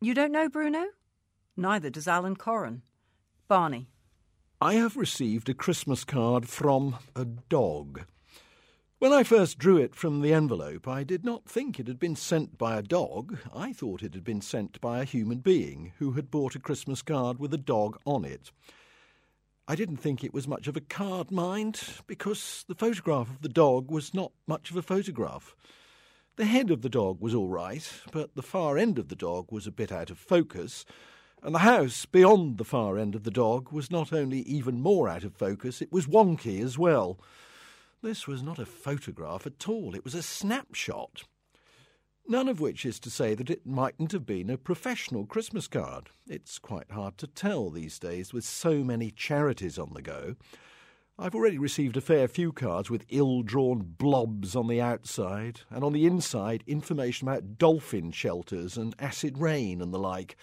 You 0.00 0.14
don't 0.14 0.32
know 0.32 0.48
Bruno? 0.48 0.86
Neither 1.56 1.90
does 1.90 2.08
Alan 2.08 2.36
Coren. 2.36 2.82
Barney. 3.48 3.88
I 4.60 4.74
have 4.74 4.96
received 4.96 5.48
a 5.48 5.54
Christmas 5.54 6.04
card 6.04 6.48
from 6.48 6.96
a 7.16 7.24
dog. 7.24 8.06
When 9.00 9.14
I 9.14 9.22
first 9.22 9.56
drew 9.56 9.78
it 9.78 9.94
from 9.94 10.20
the 10.20 10.34
envelope, 10.34 10.86
I 10.86 11.04
did 11.04 11.24
not 11.24 11.46
think 11.46 11.80
it 11.80 11.86
had 11.86 11.98
been 11.98 12.16
sent 12.16 12.58
by 12.58 12.76
a 12.76 12.82
dog. 12.82 13.38
I 13.50 13.72
thought 13.72 14.02
it 14.02 14.12
had 14.12 14.24
been 14.24 14.42
sent 14.42 14.78
by 14.78 15.00
a 15.00 15.06
human 15.06 15.38
being 15.38 15.94
who 15.98 16.12
had 16.12 16.30
bought 16.30 16.54
a 16.54 16.58
Christmas 16.60 17.00
card 17.00 17.38
with 17.38 17.54
a 17.54 17.56
dog 17.56 17.98
on 18.04 18.26
it. 18.26 18.50
I 19.66 19.74
didn't 19.74 19.96
think 19.96 20.22
it 20.22 20.34
was 20.34 20.46
much 20.46 20.66
of 20.66 20.76
a 20.76 20.82
card, 20.82 21.30
mind, 21.30 21.80
because 22.06 22.66
the 22.68 22.74
photograph 22.74 23.30
of 23.30 23.40
the 23.40 23.48
dog 23.48 23.90
was 23.90 24.12
not 24.12 24.32
much 24.46 24.70
of 24.70 24.76
a 24.76 24.82
photograph. 24.82 25.56
The 26.36 26.44
head 26.44 26.70
of 26.70 26.82
the 26.82 26.90
dog 26.90 27.22
was 27.22 27.34
all 27.34 27.48
right, 27.48 27.90
but 28.12 28.34
the 28.34 28.42
far 28.42 28.76
end 28.76 28.98
of 28.98 29.08
the 29.08 29.16
dog 29.16 29.50
was 29.50 29.66
a 29.66 29.72
bit 29.72 29.90
out 29.90 30.10
of 30.10 30.18
focus, 30.18 30.84
and 31.42 31.54
the 31.54 31.60
house 31.60 32.04
beyond 32.04 32.58
the 32.58 32.64
far 32.64 32.98
end 32.98 33.14
of 33.14 33.24
the 33.24 33.30
dog 33.30 33.72
was 33.72 33.90
not 33.90 34.12
only 34.12 34.40
even 34.40 34.82
more 34.82 35.08
out 35.08 35.24
of 35.24 35.34
focus, 35.34 35.80
it 35.80 35.90
was 35.90 36.06
wonky 36.06 36.60
as 36.62 36.76
well. 36.76 37.18
This 38.02 38.26
was 38.26 38.42
not 38.42 38.58
a 38.58 38.64
photograph 38.64 39.46
at 39.46 39.68
all, 39.68 39.94
it 39.94 40.04
was 40.04 40.14
a 40.14 40.22
snapshot. 40.22 41.24
None 42.26 42.48
of 42.48 42.58
which 42.58 42.86
is 42.86 42.98
to 43.00 43.10
say 43.10 43.34
that 43.34 43.50
it 43.50 43.66
mightn't 43.66 44.12
have 44.12 44.24
been 44.24 44.48
a 44.48 44.56
professional 44.56 45.26
Christmas 45.26 45.68
card. 45.68 46.08
It's 46.26 46.58
quite 46.58 46.92
hard 46.92 47.18
to 47.18 47.26
tell 47.26 47.68
these 47.68 47.98
days 47.98 48.32
with 48.32 48.44
so 48.44 48.82
many 48.82 49.10
charities 49.10 49.78
on 49.78 49.92
the 49.92 50.00
go. 50.00 50.36
I've 51.18 51.34
already 51.34 51.58
received 51.58 51.98
a 51.98 52.00
fair 52.00 52.26
few 52.26 52.52
cards 52.52 52.88
with 52.88 53.04
ill 53.10 53.42
drawn 53.42 53.80
blobs 53.98 54.56
on 54.56 54.68
the 54.68 54.80
outside, 54.80 55.60
and 55.68 55.84
on 55.84 55.92
the 55.92 56.06
inside 56.06 56.64
information 56.66 57.28
about 57.28 57.58
dolphin 57.58 58.12
shelters 58.12 58.78
and 58.78 58.94
acid 58.98 59.36
rain 59.36 59.82
and 59.82 59.92
the 59.92 59.98
like, 59.98 60.38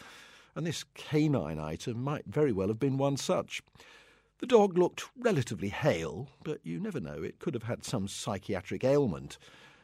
and 0.56 0.68
this 0.68 0.84
canine 0.94 1.58
item 1.58 2.04
might 2.04 2.26
very 2.28 2.52
well 2.52 2.68
have 2.68 2.80
been 2.80 2.98
one 2.98 3.18
such. 3.18 3.64
The 4.40 4.46
dog 4.46 4.78
looked 4.78 5.10
relatively 5.18 5.70
hale, 5.70 6.30
but 6.44 6.60
you 6.64 6.80
never 6.80 7.00
know, 7.00 7.24
it 7.24 7.40
could 7.40 7.56
have 7.56 7.64
had 7.64 7.84
some 7.84 8.08
psychiatric 8.08 8.84
ailment. 8.84 9.40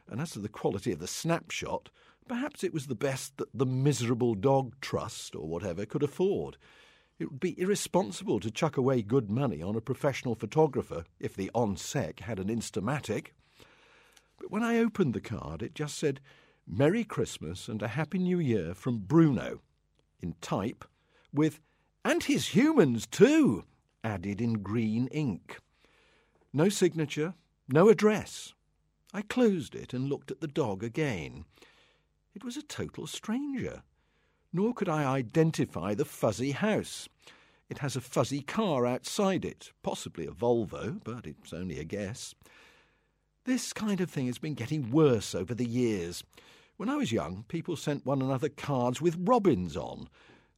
And 0.07 0.21
as 0.21 0.31
to 0.31 0.39
the 0.39 0.49
quality 0.49 0.91
of 0.91 0.99
the 0.99 1.07
snapshot, 1.07 1.89
perhaps 2.27 2.63
it 2.63 2.71
was 2.71 2.85
the 2.85 2.93
best 2.93 3.37
that 3.37 3.49
the 3.51 3.65
Miserable 3.65 4.35
Dog 4.35 4.75
Trust, 4.79 5.35
or 5.35 5.47
whatever, 5.47 5.87
could 5.87 6.03
afford. 6.03 6.57
It 7.17 7.31
would 7.31 7.39
be 7.39 7.59
irresponsible 7.59 8.39
to 8.41 8.51
chuck 8.51 8.77
away 8.77 9.01
good 9.01 9.31
money 9.31 9.63
on 9.63 9.75
a 9.75 9.81
professional 9.81 10.35
photographer 10.35 11.05
if 11.19 11.35
the 11.35 11.49
Hon 11.55 11.75
Sec 11.75 12.19
had 12.19 12.37
an 12.37 12.49
Instamatic. 12.49 13.29
But 14.39 14.51
when 14.51 14.61
I 14.61 14.77
opened 14.77 15.15
the 15.15 15.21
card, 15.21 15.63
it 15.63 15.73
just 15.73 15.97
said, 15.97 16.19
Merry 16.67 17.03
Christmas 17.03 17.67
and 17.67 17.81
a 17.81 17.87
Happy 17.87 18.19
New 18.19 18.39
Year 18.39 18.75
from 18.75 18.99
Bruno, 18.99 19.61
in 20.21 20.35
type, 20.41 20.85
with, 21.33 21.59
and 22.05 22.23
his 22.23 22.49
humans 22.49 23.07
too 23.07 23.63
added 24.03 24.41
in 24.41 24.61
green 24.61 25.07
ink. 25.07 25.59
No 26.51 26.69
signature, 26.69 27.33
no 27.67 27.89
address. 27.89 28.53
I 29.13 29.21
closed 29.21 29.75
it 29.75 29.93
and 29.93 30.09
looked 30.09 30.31
at 30.31 30.41
the 30.41 30.47
dog 30.47 30.83
again. 30.83 31.45
It 32.35 32.43
was 32.43 32.57
a 32.57 32.63
total 32.63 33.07
stranger. 33.07 33.83
Nor 34.51 34.73
could 34.73 34.89
I 34.89 35.03
identify 35.03 35.93
the 35.93 36.05
fuzzy 36.05 36.51
house. 36.51 37.07
It 37.69 37.79
has 37.79 37.95
a 37.95 38.01
fuzzy 38.01 38.41
car 38.41 38.85
outside 38.85 39.45
it, 39.45 39.71
possibly 39.81 40.27
a 40.27 40.31
Volvo, 40.31 40.99
but 41.03 41.25
it's 41.25 41.53
only 41.53 41.79
a 41.79 41.83
guess. 41.83 42.35
This 43.45 43.73
kind 43.73 43.99
of 43.99 44.09
thing 44.09 44.27
has 44.27 44.37
been 44.37 44.53
getting 44.53 44.91
worse 44.91 45.33
over 45.33 45.53
the 45.53 45.67
years. 45.67 46.23
When 46.77 46.89
I 46.89 46.95
was 46.95 47.11
young, 47.11 47.45
people 47.47 47.75
sent 47.75 48.05
one 48.05 48.21
another 48.21 48.49
cards 48.49 49.01
with 49.01 49.17
robins 49.19 49.75
on. 49.75 50.07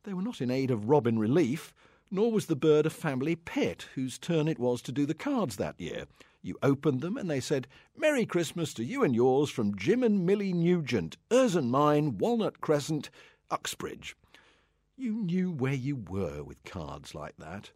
They 0.04 0.14
were 0.14 0.22
not 0.22 0.42
in 0.42 0.52
aid 0.52 0.72
of 0.72 0.90
robin 0.90 1.18
relief, 1.18 1.74
nor 2.12 2.32
was 2.32 2.46
the 2.46 2.56
bird 2.56 2.86
a 2.86 2.90
family 2.90 3.36
pet 3.36 3.88
whose 3.96 4.18
turn 4.18 4.48
it 4.48 4.60
was 4.60 4.82
to 4.84 4.92
do 4.92 5.06
the 5.06 5.14
cards 5.14 5.58
that 5.58 5.80
year. 5.80 6.06
You 6.42 6.58
opened 6.62 7.02
them 7.02 7.18
and 7.18 7.30
they 7.30 7.40
said, 7.40 7.68
Merry 7.98 8.26
Christmas 8.26 8.74
to 8.76 8.84
you 8.84 9.04
and 9.04 9.16
yours 9.16 9.50
from 9.50 9.76
Jim 9.76 10.04
and 10.04 10.26
Millie 10.26 10.54
Nugent, 10.54 11.18
and 11.32 11.72
Mine, 11.72 12.20
Walnut 12.20 12.62
Crescent, 12.62 13.10
Uxbridge. 13.50 14.16
You 14.96 15.14
knew 15.14 15.52
where 15.52 15.74
you 15.74 15.96
were 15.96 16.44
with 16.44 16.64
cards 16.64 17.16
like 17.16 17.36
that. 17.38 17.72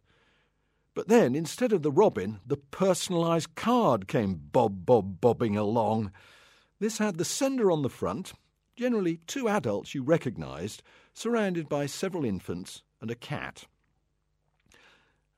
But 0.94 1.08
then, 1.08 1.34
instead 1.34 1.72
of 1.72 1.82
the 1.82 1.90
robin, 1.90 2.40
the 2.46 2.56
personalised 2.56 3.54
card 3.54 4.08
came 4.08 4.40
bob 4.52 4.86
bob 4.86 5.20
bobbing 5.20 5.56
along. 5.56 6.12
This 6.78 6.98
had 6.98 7.18
the 7.18 7.24
sender 7.24 7.70
on 7.70 7.82
the 7.82 7.88
front, 7.88 8.32
generally 8.76 9.18
two 9.26 9.48
adults 9.48 9.94
you 9.94 10.02
recognised, 10.02 10.82
surrounded 11.12 11.68
by 11.68 11.86
several 11.86 12.24
infants 12.24 12.82
and 13.00 13.10
a 13.10 13.14
cat. 13.14 13.66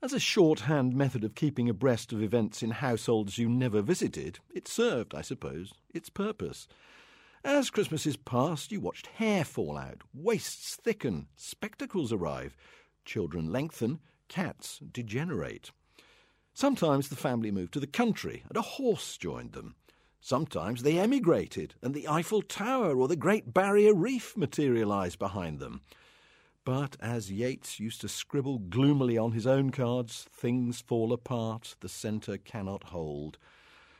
As 0.04 0.12
a 0.12 0.18
shorthand 0.18 0.96
method 0.96 1.22
of 1.22 1.36
keeping 1.36 1.68
abreast 1.68 2.12
of 2.12 2.20
events 2.20 2.60
in 2.60 2.72
households 2.72 3.38
you 3.38 3.48
never 3.48 3.80
visited, 3.82 4.40
it 4.52 4.66
served, 4.66 5.14
I 5.14 5.22
suppose, 5.22 5.74
its 5.94 6.10
purpose. 6.10 6.66
As 7.44 7.70
Christmases 7.70 8.16
passed, 8.16 8.72
you 8.72 8.80
watched 8.80 9.06
hair 9.06 9.44
fall 9.44 9.78
out, 9.78 10.02
waists 10.12 10.74
thicken, 10.74 11.28
spectacles 11.36 12.12
arrive, 12.12 12.56
children 13.04 13.52
lengthen, 13.52 14.00
cats 14.26 14.80
degenerate. 14.90 15.70
Sometimes 16.52 17.08
the 17.08 17.14
family 17.14 17.52
moved 17.52 17.72
to 17.74 17.80
the 17.80 17.86
country 17.86 18.42
and 18.48 18.56
a 18.56 18.62
horse 18.62 19.16
joined 19.16 19.52
them. 19.52 19.76
Sometimes 20.20 20.82
they 20.82 20.98
emigrated 20.98 21.74
and 21.80 21.94
the 21.94 22.08
Eiffel 22.08 22.42
Tower 22.42 22.96
or 22.96 23.06
the 23.06 23.14
Great 23.14 23.54
Barrier 23.54 23.94
Reef 23.94 24.36
materialised 24.36 25.20
behind 25.20 25.60
them. 25.60 25.82
But 26.64 26.96
as 27.00 27.30
Yeats 27.32 27.80
used 27.80 28.00
to 28.02 28.08
scribble 28.08 28.58
gloomily 28.58 29.18
on 29.18 29.32
his 29.32 29.48
own 29.48 29.70
cards, 29.70 30.26
things 30.32 30.80
fall 30.80 31.12
apart, 31.12 31.74
the 31.80 31.88
centre 31.88 32.38
cannot 32.38 32.84
hold. 32.84 33.36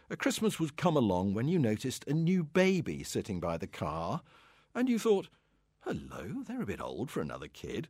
A 0.08 0.16
Christmas 0.16 0.60
would 0.60 0.76
come 0.76 0.96
along 0.96 1.34
when 1.34 1.48
you 1.48 1.58
noticed 1.58 2.06
a 2.06 2.12
new 2.12 2.44
baby 2.44 3.02
sitting 3.02 3.40
by 3.40 3.58
the 3.58 3.66
car, 3.66 4.22
and 4.76 4.88
you 4.88 4.98
thought, 4.98 5.28
hello, 5.80 6.44
they're 6.46 6.62
a 6.62 6.66
bit 6.66 6.80
old 6.80 7.10
for 7.10 7.20
another 7.20 7.48
kid. 7.48 7.88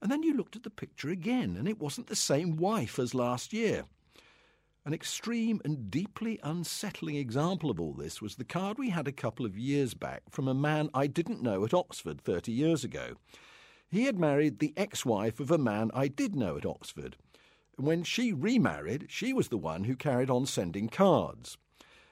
And 0.00 0.10
then 0.10 0.22
you 0.22 0.34
looked 0.34 0.56
at 0.56 0.62
the 0.62 0.70
picture 0.70 1.10
again, 1.10 1.54
and 1.58 1.68
it 1.68 1.78
wasn't 1.78 2.06
the 2.06 2.16
same 2.16 2.56
wife 2.56 2.98
as 2.98 3.14
last 3.14 3.52
year. 3.52 3.84
An 4.86 4.94
extreme 4.94 5.60
and 5.64 5.90
deeply 5.90 6.38
unsettling 6.42 7.16
example 7.16 7.70
of 7.70 7.80
all 7.80 7.92
this 7.92 8.22
was 8.22 8.36
the 8.36 8.44
card 8.44 8.78
we 8.78 8.90
had 8.90 9.08
a 9.08 9.12
couple 9.12 9.44
of 9.44 9.58
years 9.58 9.92
back 9.92 10.22
from 10.30 10.48
a 10.48 10.54
man 10.54 10.88
I 10.94 11.06
didn't 11.06 11.42
know 11.42 11.64
at 11.64 11.74
Oxford 11.74 12.20
30 12.20 12.52
years 12.52 12.84
ago. 12.84 13.16
He 13.88 14.04
had 14.04 14.18
married 14.18 14.58
the 14.58 14.74
ex 14.76 15.06
wife 15.06 15.38
of 15.38 15.50
a 15.50 15.58
man 15.58 15.90
I 15.94 16.08
did 16.08 16.34
know 16.34 16.56
at 16.56 16.66
Oxford. 16.66 17.16
When 17.76 18.02
she 18.02 18.32
remarried, 18.32 19.06
she 19.08 19.32
was 19.32 19.48
the 19.48 19.58
one 19.58 19.84
who 19.84 19.96
carried 19.96 20.30
on 20.30 20.46
sending 20.46 20.88
cards. 20.88 21.56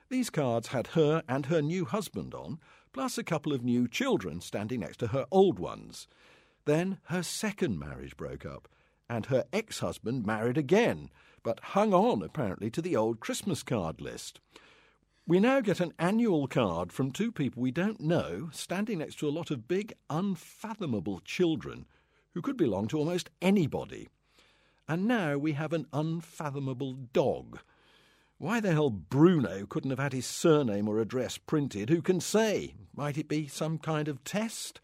These 0.09 0.31
cards 0.31 0.69
had 0.69 0.89
her 0.89 1.23
and 1.29 1.47
her 1.47 1.63
new 1.63 1.85
husband 1.85 2.35
on, 2.35 2.61
plus 2.93 3.19
a 3.19 3.25
couple 3.25 3.53
of 3.53 3.65
new 3.65 3.89
children 3.89 4.41
standing 4.41 4.81
next 4.81 4.99
to 4.99 5.09
her 5.09 5.27
old 5.31 5.59
ones. 5.59 6.07
Then 6.65 6.99
her 7.05 7.23
second 7.23 7.79
marriage 7.79 8.17
broke 8.17 8.47
up, 8.47 8.69
and 9.09 9.27
her 9.27 9.45
ex 9.53 9.81
husband 9.81 10.25
married 10.25 10.57
again, 10.57 11.11
but 11.43 11.61
hung 11.61 11.93
on 11.93 12.23
apparently 12.23 12.71
to 12.71 12.83
the 12.83 12.95
old 12.95 13.21
Christmas 13.21 13.63
card 13.63 14.01
list. 14.01 14.41
We 15.27 15.41
now 15.41 15.63
get 15.63 15.81
an 15.81 15.95
annual 15.99 16.47
card 16.47 16.93
from 16.93 17.11
two 17.11 17.33
people 17.33 17.63
we 17.63 17.71
don't 17.71 17.99
know, 17.99 18.51
standing 18.53 18.99
next 18.99 19.19
to 19.21 19.29
a 19.29 19.33
lot 19.33 19.51
of 19.51 19.67
big, 19.67 19.95
unfathomable 20.11 21.21
children 21.21 21.87
who 22.35 22.43
could 22.43 22.59
belong 22.59 22.89
to 22.89 22.99
almost 22.99 23.31
anybody. 23.41 24.11
And 24.87 25.09
now 25.09 25.39
we 25.39 25.53
have 25.53 25.73
an 25.73 25.87
unfathomable 25.95 26.93
dog. 27.15 27.61
Why 28.37 28.61
the 28.61 28.73
hell 28.73 28.91
Bruno 28.91 29.65
couldn't 29.65 29.89
have 29.89 29.99
had 29.99 30.13
his 30.13 30.27
surname 30.27 30.89
or 30.89 30.99
address 30.99 31.39
printed, 31.39 31.89
who 31.89 32.03
can 32.03 32.21
say? 32.21 32.75
Might 32.95 33.17
it 33.17 33.27
be 33.27 33.47
some 33.47 33.79
kind 33.79 34.09
of 34.09 34.25
test? 34.25 34.79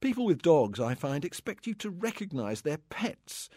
People 0.00 0.24
with 0.24 0.42
dogs, 0.42 0.78
I 0.78 0.94
find, 0.94 1.24
expect 1.24 1.66
you 1.66 1.74
to 1.74 1.90
recognise 1.90 2.60
their 2.60 2.78
pets. 2.78 3.50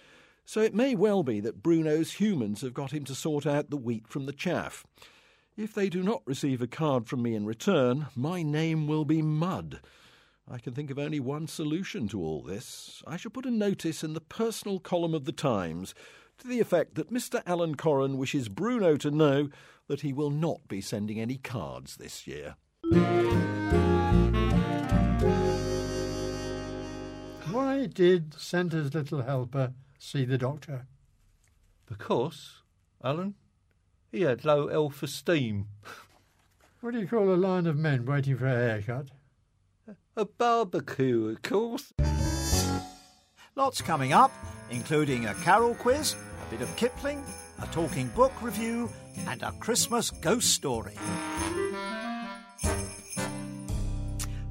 So 0.46 0.62
it 0.62 0.74
may 0.74 0.96
well 0.96 1.22
be 1.22 1.40
that 1.42 1.62
Bruno's 1.62 2.14
humans 2.14 2.62
have 2.62 2.74
got 2.74 2.92
him 2.92 3.04
to 3.06 3.14
sort 3.14 3.46
out 3.46 3.70
the 3.70 3.78
wheat 3.78 4.08
from 4.08 4.26
the 4.26 4.34
chaff. 4.34 4.84
If 5.58 5.74
they 5.74 5.88
do 5.88 6.04
not 6.04 6.22
receive 6.26 6.62
a 6.62 6.68
card 6.68 7.08
from 7.08 7.22
me 7.22 7.34
in 7.34 7.46
return, 7.46 8.08
my 8.14 8.44
name 8.44 8.88
will 8.88 9.06
be 9.06 9.22
Mud. 9.22 9.80
I 10.52 10.58
can 10.58 10.74
think 10.74 10.92
of 10.92 11.00
only 11.00 11.22
one 11.22 11.48
solution 11.48 12.10
to 12.10 12.22
all 12.22 12.42
this. 12.42 13.02
I 13.08 13.16
shall 13.16 13.32
put 13.32 13.46
a 13.46 13.52
notice 13.52 14.04
in 14.04 14.14
the 14.14 14.20
personal 14.20 14.80
column 14.82 15.14
of 15.14 15.24
the 15.24 15.32
Times 15.32 15.96
to 16.40 16.48
the 16.50 16.60
effect 16.60 16.96
that 16.96 17.10
Mr. 17.10 17.42
Alan 17.46 17.76
Coren 17.76 18.18
wishes 18.18 18.50
Bruno 18.50 18.98
to 18.98 19.10
know 19.10 19.48
that 19.88 20.02
he 20.02 20.12
will 20.12 20.30
not 20.30 20.68
be 20.68 20.82
sending 20.82 21.22
any 21.22 21.38
cards 21.38 21.96
this 21.96 22.28
year. 22.28 22.58
Why 27.50 27.88
did 27.88 28.34
Santa's 28.34 28.94
little 28.94 29.22
helper 29.22 29.72
see 29.98 30.26
the 30.26 30.38
doctor? 30.38 30.86
Because, 31.88 32.62
Alan, 33.02 33.36
he 34.16 34.22
had 34.22 34.46
low 34.46 34.68
elf 34.68 35.04
esteem. 35.04 35.68
What 36.80 36.94
do 36.94 37.00
you 37.00 37.08
call 37.08 37.34
a 37.34 37.36
line 37.36 37.68
of 37.68 37.76
men 37.76 38.06
waiting 38.06 38.38
for 38.38 38.48
a 38.48 38.52
haircut? 38.52 39.08
A 40.16 40.26
barbecue, 40.26 41.30
of 41.30 41.42
course. 41.42 41.94
Lots 43.56 43.82
coming 43.82 44.14
up, 44.14 44.32
including 44.70 45.26
a 45.26 45.34
carol 45.36 45.76
quiz, 45.76 46.16
a 46.48 46.52
bit 46.52 46.62
of 46.62 46.74
Kipling, 46.78 47.24
a 47.62 47.68
talking 47.68 48.08
book 48.10 48.32
review, 48.42 48.90
and 49.28 49.44
a 49.44 49.52
Christmas 49.60 50.12
ghost 50.12 50.54
story. 50.54 50.94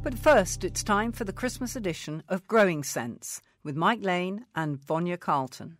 But 0.03 0.19
first, 0.19 0.65
it's 0.65 0.83
time 0.83 1.13
for 1.13 1.25
the 1.25 1.33
Christmas 1.33 1.77
edition 1.77 2.23
of 2.29 2.47
Growing 2.47 2.83
Sense 2.83 3.41
with 3.63 3.77
Mike 3.77 4.03
Lane 4.05 4.45
and 4.55 4.79
Vonya 4.79 5.19
Carlton. 5.19 5.79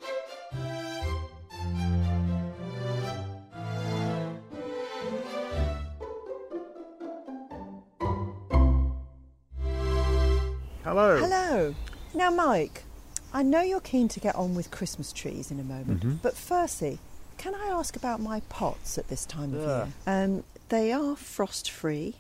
Hello. 10.95 11.17
Hello. 11.19 11.75
Now, 12.15 12.31
Mike, 12.31 12.85
I 13.33 13.43
know 13.43 13.63
you're 13.63 13.81
keen 13.81 14.07
to 14.11 14.21
get 14.21 14.37
on 14.37 14.55
with 14.55 14.71
Christmas 14.71 15.13
trees 15.13 15.51
in 15.51 15.59
a 15.59 15.65
moment, 15.65 16.05
Mhm. 16.05 16.23
but 16.23 16.37
firstly, 16.37 17.01
can 17.37 17.53
I 17.53 17.67
ask 17.67 17.97
about 17.97 18.21
my 18.21 18.39
pots 18.49 18.97
at 18.97 19.09
this 19.09 19.27
time 19.27 19.55
of 19.55 19.61
year? 19.63 19.89
Um, 20.07 20.45
they 20.69 20.93
are 20.93 21.17
frost 21.17 21.69
free, 21.69 22.15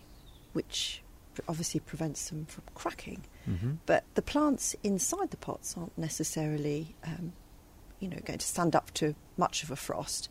which 0.54 1.04
obviously 1.48 1.78
prevents 1.78 2.28
them 2.30 2.46
from 2.46 2.64
cracking, 2.74 3.22
Mhm. 3.46 3.78
but 3.86 4.02
the 4.16 4.22
plants 4.22 4.74
inside 4.82 5.30
the 5.30 5.36
pots 5.36 5.76
aren't 5.78 5.96
necessarily, 5.96 6.96
um, 7.04 7.32
you 8.00 8.08
know, 8.08 8.18
going 8.24 8.40
to 8.40 8.46
stand 8.46 8.74
up 8.74 8.92
to 8.94 9.14
much 9.36 9.62
of 9.62 9.70
a 9.70 9.76
frost. 9.76 10.28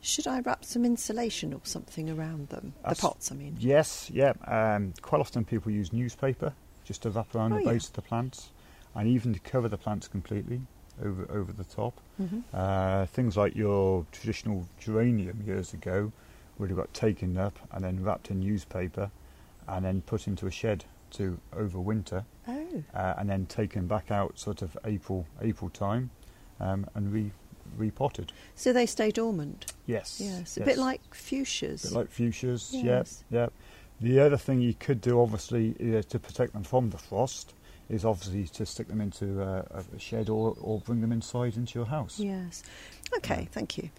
Should 0.00 0.26
I 0.26 0.40
wrap 0.40 0.64
some 0.64 0.84
insulation 0.84 1.54
or 1.54 1.60
something 1.62 2.10
around 2.10 2.48
them? 2.48 2.74
That's- 2.82 2.96
the 2.96 3.02
pots, 3.08 3.30
I 3.30 3.36
mean. 3.36 3.56
Yes, 3.60 4.10
yeah. 4.10 4.32
Um, 4.48 4.94
quite 5.00 5.20
often 5.20 5.44
people 5.44 5.70
use 5.70 5.92
newspaper 5.92 6.54
just 6.84 7.02
to 7.02 7.10
wrap 7.10 7.34
around 7.34 7.52
Oh, 7.52 7.56
the 7.56 7.64
yeah. 7.64 7.72
base 7.72 7.88
of 7.88 7.94
the 7.94 8.02
plants, 8.02 8.50
and 8.94 9.08
even 9.08 9.32
to 9.32 9.40
cover 9.40 9.68
the 9.68 9.78
plants 9.78 10.06
completely 10.08 10.60
over 11.02 11.26
over 11.30 11.52
the 11.52 11.64
top. 11.64 12.00
Mhm. 12.20 12.44
Uh, 12.52 13.06
things 13.06 13.36
like 13.36 13.56
your 13.56 14.06
traditional 14.12 14.68
geranium 14.78 15.42
years 15.44 15.72
ago 15.74 16.12
would 16.58 16.70
have 16.70 16.76
got 16.78 16.94
taken 16.94 17.36
up 17.36 17.58
and 17.72 17.82
then 17.84 18.02
wrapped 18.02 18.30
in 18.30 18.38
newspaper, 18.40 19.10
and 19.66 19.84
then 19.84 20.02
put 20.02 20.28
into 20.28 20.46
a 20.46 20.50
shed 20.50 20.84
to 21.10 21.38
overwinter, 21.52 22.24
Oh. 22.46 22.82
uh, 22.94 23.14
and 23.18 23.28
then 23.30 23.46
taken 23.46 23.86
back 23.86 24.10
out 24.10 24.38
sort 24.38 24.62
of 24.62 24.76
April 24.84 25.26
April 25.40 25.70
time, 25.70 26.10
um, 26.60 26.86
and 26.94 27.12
re 27.12 27.32
repotted. 27.78 28.30
So 28.54 28.72
they 28.72 28.86
stay 28.86 29.10
dormant? 29.10 29.72
Yes. 29.86 30.20
Yes. 30.20 30.56
A 30.58 30.60
yes. 30.60 30.66
bit 30.66 30.78
like 30.78 31.00
fuchsias. 31.12 31.82
bit 31.82 31.92
like 31.92 32.10
fuchsias. 32.12 32.70
Yes. 32.72 33.24
Yep, 33.30 33.50
yep. 33.50 33.52
The 34.00 34.20
other 34.20 34.36
thing 34.36 34.60
you 34.60 34.74
could 34.74 35.00
do, 35.00 35.20
obviously, 35.20 35.74
uh, 35.80 36.02
to 36.02 36.18
protect 36.18 36.52
them 36.52 36.64
from 36.64 36.90
the 36.90 36.98
frost, 36.98 37.54
is 37.88 38.04
obviously 38.04 38.46
to 38.48 38.66
stick 38.66 38.88
them 38.88 39.00
into 39.00 39.42
uh, 39.42 39.62
a 39.94 39.98
shed 39.98 40.28
or, 40.28 40.56
or 40.60 40.80
bring 40.80 41.00
them 41.00 41.12
inside 41.12 41.56
into 41.56 41.78
your 41.78 41.86
house. 41.86 42.18
Yes. 42.18 42.62
Okay, 43.16 43.48
thank 43.52 43.78
you. 43.78 43.90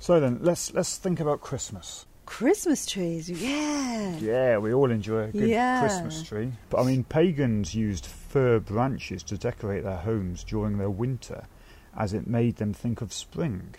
So 0.00 0.20
then, 0.20 0.38
let's 0.42 0.72
let's 0.74 0.96
think 0.96 1.20
about 1.20 1.40
Christmas. 1.40 2.06
Christmas 2.26 2.84
trees, 2.84 3.30
yeah. 3.30 4.16
Yeah, 4.18 4.58
we 4.58 4.74
all 4.74 4.90
enjoy 4.90 5.24
a 5.24 5.28
good 5.28 5.48
Yeah. 5.48 5.80
Christmas 5.80 6.22
tree. 6.22 6.52
But 6.68 6.82
I 6.82 6.84
mean, 6.84 7.04
pagans 7.04 7.74
used 7.74 8.04
fir 8.04 8.60
branches 8.60 9.22
to 9.24 9.38
decorate 9.38 9.82
their 9.82 9.96
homes 9.96 10.44
during 10.44 10.76
their 10.76 10.90
winter, 10.90 11.44
as 11.96 12.12
it 12.12 12.26
made 12.26 12.56
them 12.56 12.74
think 12.74 13.00
of 13.00 13.14
spring. 13.14 13.74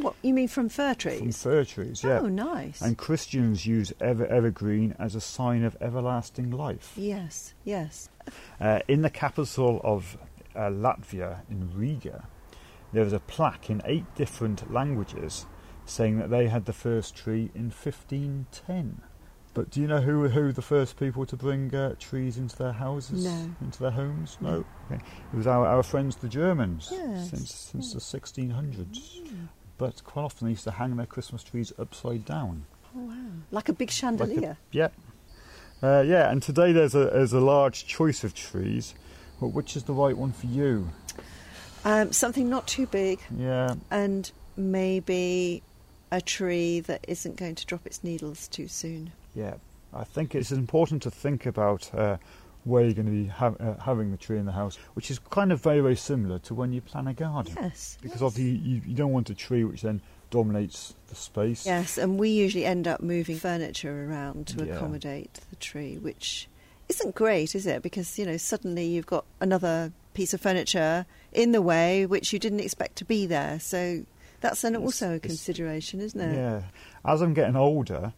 What 0.00 0.14
you 0.22 0.32
mean 0.34 0.48
from 0.48 0.68
fir 0.68 0.94
trees? 0.94 1.18
From 1.18 1.32
fir 1.32 1.64
trees, 1.64 2.02
yeah. 2.04 2.20
Oh, 2.20 2.28
nice. 2.28 2.80
And 2.80 2.96
Christians 2.96 3.66
use 3.66 3.92
ever 4.00 4.26
evergreen 4.26 4.94
as 4.98 5.14
a 5.14 5.20
sign 5.20 5.64
of 5.64 5.76
everlasting 5.80 6.50
life. 6.50 6.92
Yes, 6.96 7.54
yes. 7.64 8.08
Uh, 8.60 8.80
in 8.88 9.02
the 9.02 9.10
capital 9.10 9.80
of 9.82 10.16
uh, 10.54 10.68
Latvia, 10.70 11.40
in 11.50 11.70
Riga, 11.74 12.28
there 12.92 13.04
is 13.04 13.12
a 13.12 13.20
plaque 13.20 13.70
in 13.70 13.82
eight 13.84 14.04
different 14.14 14.72
languages 14.72 15.46
saying 15.84 16.18
that 16.18 16.30
they 16.30 16.48
had 16.48 16.64
the 16.66 16.72
first 16.72 17.16
tree 17.16 17.50
in 17.54 17.64
1510. 17.70 19.02
But 19.54 19.70
do 19.70 19.80
you 19.80 19.88
know 19.88 20.00
who 20.02 20.28
who 20.28 20.52
the 20.52 20.62
first 20.62 20.96
people 20.98 21.26
to 21.26 21.36
bring 21.36 21.74
uh, 21.74 21.94
trees 21.98 22.36
into 22.36 22.54
their 22.56 22.72
houses, 22.72 23.24
No. 23.24 23.50
into 23.60 23.80
their 23.80 23.90
homes? 23.90 24.36
No. 24.40 24.64
Okay. 24.90 25.02
It 25.32 25.36
was 25.36 25.46
our, 25.46 25.66
our 25.66 25.82
friends 25.82 26.16
the 26.16 26.28
Germans 26.28 26.90
Yes. 26.92 27.30
since 27.30 27.54
since 27.54 27.92
the 27.94 27.98
1600s. 28.00 29.20
But 29.78 30.02
quite 30.04 30.24
often 30.24 30.46
they 30.46 30.52
used 30.52 30.64
to 30.64 30.72
hang 30.72 30.96
their 30.96 31.06
Christmas 31.06 31.42
trees 31.42 31.72
upside 31.78 32.24
down. 32.24 32.66
Oh, 32.96 33.00
wow. 33.00 33.14
Like 33.50 33.68
a 33.68 33.72
big 33.72 33.90
chandelier. 33.90 34.58
Yeah. 34.72 34.88
Uh, 35.80 36.02
yeah, 36.04 36.30
and 36.30 36.42
today 36.42 36.72
there's 36.72 36.96
a 36.96 37.04
there's 37.06 37.32
a 37.32 37.40
large 37.40 37.86
choice 37.86 38.24
of 38.24 38.34
trees. 38.34 38.94
But 39.40 39.48
which 39.48 39.76
is 39.76 39.84
the 39.84 39.92
right 39.92 40.16
one 40.16 40.32
for 40.32 40.46
you? 40.46 40.90
Um, 41.84 42.10
something 42.10 42.50
not 42.50 42.66
too 42.66 42.86
big 42.86 43.20
Yeah. 43.36 43.76
and 43.88 44.30
maybe 44.56 45.62
a 46.10 46.20
tree 46.20 46.80
that 46.80 47.04
isn't 47.06 47.36
going 47.36 47.54
to 47.54 47.64
drop 47.66 47.86
its 47.86 48.02
needles 48.02 48.48
too 48.48 48.66
soon. 48.66 49.12
Yeah, 49.36 49.54
I 49.94 50.02
think 50.02 50.34
it's 50.34 50.50
important 50.50 51.02
to 51.04 51.10
think 51.12 51.46
about 51.46 51.94
uh, 51.94 52.16
where 52.68 52.84
you're 52.84 52.92
going 52.94 53.06
to 53.06 53.12
be 53.12 53.26
ha- 53.26 53.54
uh, 53.58 53.74
having 53.80 54.10
the 54.10 54.16
tree 54.16 54.38
in 54.38 54.44
the 54.46 54.52
house, 54.52 54.76
which 54.94 55.10
is 55.10 55.18
kind 55.18 55.50
of 55.52 55.60
very, 55.62 55.80
very 55.80 55.96
similar 55.96 56.38
to 56.40 56.54
when 56.54 56.72
you 56.72 56.80
plan 56.80 57.06
a 57.08 57.14
garden. 57.14 57.54
Yes. 57.60 57.98
Because 58.02 58.22
obviously 58.22 58.56
you, 58.58 58.82
you 58.86 58.94
don't 58.94 59.12
want 59.12 59.30
a 59.30 59.34
tree 59.34 59.64
which 59.64 59.82
then 59.82 60.00
dominates 60.30 60.94
the 61.08 61.14
space. 61.14 61.64
Yes, 61.66 61.96
and 61.98 62.18
we 62.18 62.28
usually 62.28 62.64
end 62.66 62.86
up 62.86 63.00
moving 63.00 63.36
furniture 63.36 64.08
around 64.08 64.46
to 64.48 64.64
Yeah. 64.64 64.74
accommodate 64.74 65.40
the 65.50 65.56
tree, 65.56 65.96
which 65.96 66.48
isn't 66.88 67.14
great, 67.14 67.54
is 67.54 67.66
it? 67.66 67.82
Because, 67.82 68.18
you 68.18 68.26
know, 68.26 68.36
suddenly 68.36 68.84
you've 68.86 69.06
got 69.06 69.24
another 69.40 69.92
piece 70.14 70.34
of 70.34 70.40
furniture 70.40 71.06
in 71.32 71.52
the 71.52 71.62
way 71.62 72.04
which 72.04 72.32
you 72.32 72.38
didn't 72.38 72.60
expect 72.60 72.96
to 72.96 73.04
be 73.04 73.26
there. 73.26 73.58
So 73.60 74.04
that's 74.40 74.64
also 74.64 75.14
a 75.14 75.18
consideration, 75.18 76.00
isn't 76.00 76.20
it? 76.20 76.34
Yeah. 76.36 76.62
As 77.04 77.22
I'm 77.22 77.34
getting 77.34 77.56
older, 77.56 78.12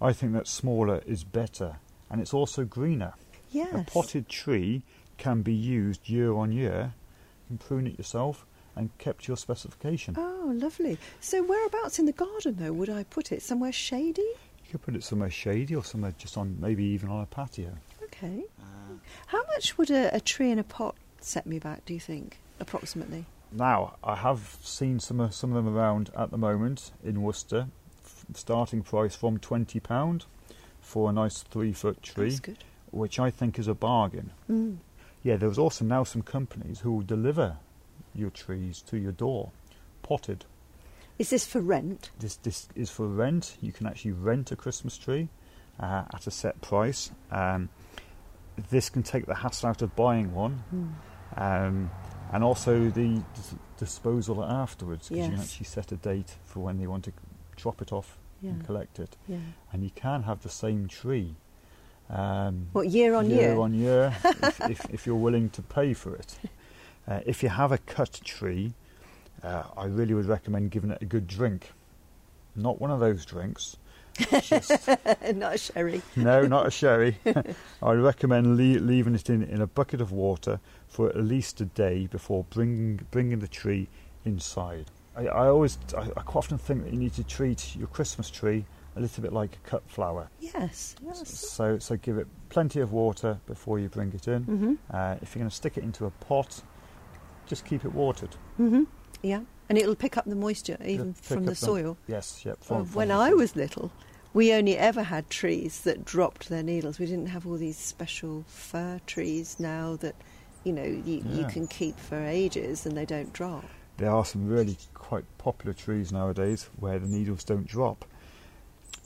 I 0.00 0.12
think 0.12 0.34
that 0.34 0.46
smaller 0.46 1.02
is 1.06 1.24
better, 1.24 1.76
and 2.10 2.20
it's 2.20 2.34
also 2.34 2.64
greener. 2.64 3.14
A 3.62 3.84
potted 3.84 4.28
tree 4.28 4.82
can 5.18 5.42
be 5.42 5.52
used 5.52 6.08
year 6.08 6.32
on 6.34 6.52
year. 6.52 6.94
You 7.48 7.56
can 7.56 7.66
prune 7.66 7.86
it 7.86 7.98
yourself 7.98 8.46
and 8.74 8.96
kept 8.98 9.24
to 9.24 9.28
your 9.28 9.36
specification. 9.36 10.14
Oh, 10.18 10.52
lovely. 10.54 10.98
So 11.20 11.42
whereabouts 11.42 11.98
in 11.98 12.06
the 12.06 12.12
garden, 12.12 12.56
though, 12.58 12.72
would 12.72 12.90
I 12.90 13.04
put 13.04 13.32
it? 13.32 13.42
Somewhere 13.42 13.72
shady? 13.72 14.20
You 14.22 14.72
could 14.72 14.82
put 14.82 14.96
it 14.96 15.04
somewhere 15.04 15.30
shady 15.30 15.74
or 15.74 15.84
somewhere 15.84 16.14
just 16.18 16.36
on, 16.36 16.56
maybe 16.60 16.84
even 16.84 17.08
on 17.08 17.22
a 17.22 17.26
patio. 17.26 17.70
Okay. 18.04 18.44
Ah. 18.60 18.94
How 19.26 19.42
much 19.54 19.78
would 19.78 19.90
a, 19.90 20.14
a 20.14 20.20
tree 20.20 20.50
in 20.50 20.58
a 20.58 20.64
pot 20.64 20.94
set 21.20 21.46
me 21.46 21.58
back, 21.58 21.84
do 21.86 21.94
you 21.94 22.00
think, 22.00 22.38
approximately? 22.60 23.24
Now, 23.52 23.96
I 24.02 24.16
have 24.16 24.58
seen 24.62 25.00
some 25.00 25.20
of, 25.20 25.34
some 25.34 25.54
of 25.54 25.64
them 25.64 25.74
around 25.74 26.10
at 26.16 26.30
the 26.30 26.38
moment 26.38 26.90
in 27.04 27.22
Worcester. 27.22 27.68
F- 28.04 28.26
starting 28.34 28.82
price 28.82 29.14
from 29.16 29.38
twenty 29.38 29.80
pound 29.80 30.26
for 30.80 31.08
a 31.08 31.12
nice 31.12 31.42
three 31.42 31.72
foot 31.72 32.02
tree, 32.02 32.28
That's 32.28 32.40
good. 32.40 32.64
Which 32.96 33.18
I 33.18 33.30
think 33.30 33.58
is 33.58 33.68
a 33.68 33.74
bargain. 33.74 34.30
Mm. 34.50 34.78
Yeah, 35.22 35.36
there's 35.36 35.58
also 35.58 35.84
now 35.84 36.04
some 36.04 36.22
companies 36.22 36.80
who 36.80 36.92
will 36.92 37.02
deliver 37.02 37.56
your 38.14 38.30
trees 38.30 38.80
to 38.82 38.96
your 38.96 39.12
door, 39.12 39.50
potted. 40.02 40.44
Is 41.18 41.30
this 41.30 41.46
for 41.46 41.60
rent? 41.60 42.10
This 42.18 42.36
this 42.36 42.68
is 42.74 42.90
for 42.90 43.06
rent. 43.06 43.56
You 43.62 43.72
can 43.72 43.86
actually 43.86 44.12
rent 44.12 44.52
a 44.52 44.56
Christmas 44.56 44.98
tree 44.98 45.28
uh, 45.80 46.04
at 46.12 46.26
a 46.26 46.30
set 46.30 46.60
price. 46.60 47.10
Um, 47.30 47.68
this 48.70 48.88
can 48.90 49.02
take 49.02 49.26
the 49.26 49.34
hassle 49.34 49.68
out 49.70 49.82
of 49.82 49.94
buying 49.96 50.34
one, 50.34 50.62
Hmm. 50.70 50.88
um, 51.36 51.90
and 52.32 52.44
also 52.44 52.88
the 52.90 53.22
dis- 53.34 53.54
disposal 53.78 54.44
afterwards 54.44 55.08
because 55.08 55.24
you 55.26 55.30
can 55.32 55.40
actually 55.40 55.66
set 55.66 55.92
a 55.92 55.96
date 55.96 56.36
for 56.44 56.60
when 56.60 56.78
they 56.78 56.86
want 56.86 57.04
to 57.04 57.12
drop 57.56 57.80
it 57.82 57.92
off 57.92 58.18
and 58.42 58.64
collect 58.64 58.98
it. 59.00 59.16
Yeah. 59.26 59.38
And 59.72 59.82
you 59.82 59.90
can 59.90 60.22
have 60.22 60.42
the 60.42 60.48
same 60.48 60.86
tree. 60.88 61.34
Um, 62.08 62.68
What, 62.72 62.88
year 62.88 63.14
on 63.14 63.28
year? 63.30 63.40
year? 63.40 63.58
on 63.58 63.74
year, 63.74 64.16
if, 64.24 64.60
if, 64.70 64.86
if 64.94 65.06
you're 65.06 65.16
willing 65.16 65.50
to 65.50 65.62
pay 65.62 65.92
for 65.94 66.14
it. 66.14 66.38
Uh, 67.08 67.20
if 67.26 67.42
you 67.42 67.48
have 67.48 67.72
a 67.72 67.78
cut 67.78 68.20
tree, 68.24 68.74
uh, 69.42 69.64
I 69.76 69.86
really 69.86 70.14
would 70.14 70.26
recommend 70.26 70.70
giving 70.70 70.90
it 70.90 70.98
a 71.02 71.04
good 71.04 71.26
drink. 71.26 71.72
Not 72.54 72.80
one 72.80 72.90
of 72.90 73.00
those 73.00 73.24
drinks. 73.24 73.76
Just, 74.40 74.88
Not 75.34 75.54
a 75.56 75.58
sherry. 75.58 76.00
no, 76.16 76.46
not 76.46 76.66
a 76.66 76.70
sherry. 76.70 77.18
I 77.82 77.92
recommend 77.92 78.56
le- 78.56 78.80
leaving 78.80 79.14
it 79.14 79.28
in, 79.28 79.42
in 79.42 79.60
a 79.60 79.66
bucket 79.66 80.00
of 80.00 80.10
water 80.10 80.58
for 80.88 81.10
at 81.10 81.16
least 81.18 81.60
a 81.60 81.66
day 81.66 82.06
before 82.06 82.44
bringing 82.48 83.06
bringing 83.10 83.40
the 83.40 83.48
tree 83.48 83.88
inside. 84.24 84.86
I, 85.14 85.26
I 85.26 85.48
always, 85.48 85.76
I, 85.94 86.04
I 86.16 86.22
quite 86.22 86.38
often 86.46 86.56
think 86.56 86.84
that 86.84 86.92
you 86.94 86.98
need 86.98 87.12
to 87.14 87.24
treat 87.24 87.76
your 87.76 87.88
Christmas 87.88 88.30
tree 88.30 88.64
a 88.96 89.00
little 89.00 89.22
bit 89.22 89.32
like 89.32 89.54
a 89.56 89.68
cut 89.68 89.82
flower. 89.88 90.28
Yes. 90.40 90.96
yes. 91.04 91.28
So, 91.28 91.78
so 91.78 91.96
give 91.96 92.16
it 92.18 92.26
plenty 92.48 92.80
of 92.80 92.92
water 92.92 93.38
before 93.46 93.78
you 93.78 93.88
bring 93.88 94.12
it 94.14 94.26
in. 94.26 94.44
Mhm. 94.44 94.78
Uh, 94.90 95.16
if 95.22 95.34
you're 95.34 95.40
going 95.40 95.50
to 95.50 95.54
stick 95.54 95.76
it 95.76 95.84
into 95.84 96.06
a 96.06 96.10
pot, 96.10 96.62
just 97.46 97.64
keep 97.64 97.84
it 97.84 97.92
watered. 97.92 98.36
Mm-hmm. 98.58 98.84
Yeah. 99.22 99.42
And 99.68 99.76
it'll 99.78 99.96
pick 99.96 100.16
up 100.16 100.24
the 100.24 100.34
moisture 100.36 100.78
even 100.84 101.12
from 101.14 101.44
the 101.44 101.50
the- 101.50 101.56
soil. 101.56 101.96
Yes, 102.06 102.42
yep. 102.44 102.58
Well, 102.68 102.80
from- 102.80 102.86
from 102.86 102.94
when 102.96 103.10
I 103.10 103.34
was 103.34 103.54
little, 103.56 103.90
we 104.32 104.52
only 104.52 104.76
ever 104.78 105.02
had 105.02 105.28
trees 105.30 105.80
that 105.82 106.04
dropped 106.04 106.48
their 106.48 106.62
needles. 106.62 106.98
We 106.98 107.06
didn't 107.06 107.26
have 107.28 107.46
all 107.46 107.56
these 107.56 107.76
special 107.78 108.44
fir 108.46 109.00
trees 109.06 109.58
now 109.60 109.96
that, 109.96 110.14
you 110.64 110.72
know, 110.72 110.84
you, 110.84 111.22
you 111.28 111.44
can 111.46 111.66
keep 111.66 111.98
for 111.98 112.16
ages 112.18 112.86
and 112.86 112.96
they 112.96 113.04
don't 113.06 113.32
drop. 113.32 113.64
There 113.98 114.10
are 114.10 114.24
some 114.24 114.46
really 114.46 114.76
quite 114.94 115.24
popular 115.38 115.72
trees 115.72 116.12
nowadays 116.12 116.68
where 116.78 116.98
the 116.98 117.06
needles 117.08 117.44
don't 117.44 117.66
drop. 117.66 118.04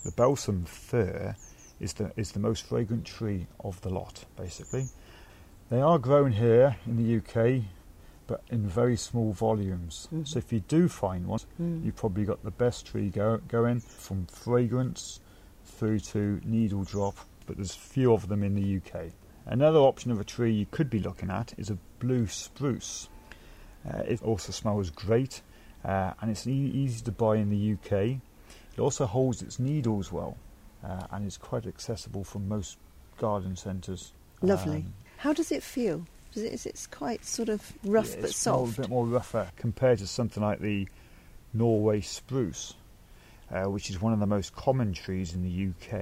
The 0.05 0.13
balsam 0.13 0.65
fir 0.65 1.37
is 1.79 1.93
the 1.95 2.13
is 2.17 2.33
the 2.33 2.41
most 2.41 2.65
fragrant 2.67 3.05
tree 3.05 3.47
of 3.61 3.81
the 3.83 3.91
lot, 3.91 4.25
basically. 4.37 4.87
They 5.69 5.81
are 5.81 5.99
grown 5.99 6.33
here 6.33 6.77
in 6.87 6.97
the 6.97 7.17
UK, 7.19 7.65
but 8.27 8.43
in 8.51 8.67
very 8.67 8.97
small 8.97 9.33
volumes. 9.33 10.09
Mhm. 10.13 10.27
So 10.27 10.39
if 10.39 10.53
you 10.53 10.61
do 10.61 10.89
find 10.89 11.27
one, 11.27 11.41
Mm. 11.61 11.85
you've 11.85 11.97
probably 11.97 12.25
got 12.25 12.43
the 12.43 12.51
best 12.51 12.87
tree 12.87 13.09
go, 13.11 13.39
going 13.49 13.81
from 13.81 14.27
fragrance 14.27 15.21
through 15.65 16.01
to 16.01 16.41
needle 16.45 16.85
drop. 16.85 17.17
But 17.47 17.57
there's 17.57 17.75
few 17.75 18.13
of 18.13 18.29
them 18.29 18.43
in 18.43 18.55
the 18.55 18.63
UK. 18.63 19.13
Another 19.47 19.79
option 19.81 20.11
of 20.13 20.21
a 20.21 20.25
tree 20.25 20.53
you 20.53 20.67
could 20.71 20.89
be 20.91 20.99
looking 21.01 21.31
at 21.31 21.53
is 21.59 21.71
a 21.71 21.79
blue 21.99 22.27
spruce. 22.27 23.09
Uh, 23.89 24.03
it 24.07 24.23
also 24.23 24.53
smells 24.53 24.91
great, 24.91 25.43
uh, 25.85 26.13
and 26.21 26.31
it's 26.31 26.47
e- 26.47 26.53
easy 26.53 27.03
to 27.05 27.13
buy 27.13 27.37
in 27.37 27.49
the 27.51 27.57
UK. 27.57 28.21
It 28.77 28.81
also 28.81 29.07
holds 29.07 29.43
its 29.43 29.59
needles 29.59 30.11
well, 30.13 30.37
uh, 30.85 31.07
and 31.11 31.27
is 31.27 31.37
quite 31.37 31.67
accessible 31.67 32.25
from 32.25 32.49
most 32.49 32.79
garden 33.19 33.57
centres. 33.57 34.13
Lovely. 34.43 34.77
Um, 34.79 34.95
How 35.19 35.33
does 35.33 35.53
it 35.53 35.63
feel? 35.63 36.07
Does 36.33 36.45
it, 36.45 36.53
is 36.53 36.65
it 36.67 36.87
quite 36.91 37.25
sort 37.25 37.49
of 37.49 37.73
rough 37.85 38.15
yeah, 38.15 38.21
but 38.23 38.31
soft? 38.35 38.79
a 38.79 38.83
bit 38.83 38.91
more 38.91 39.05
rougher 39.07 39.51
compared 39.57 39.99
to 39.99 40.07
something 40.07 40.43
like 40.43 40.61
the 40.61 40.89
Norway 41.53 42.01
spruce, 42.01 42.75
uh, 43.51 43.65
which 43.65 43.91
is 43.91 44.01
one 44.01 44.13
of 44.13 44.21
the 44.21 44.27
most 44.27 44.55
common 44.55 44.93
trees 44.93 45.35
in 45.35 45.43
the 45.43 45.51
UK, 45.71 45.93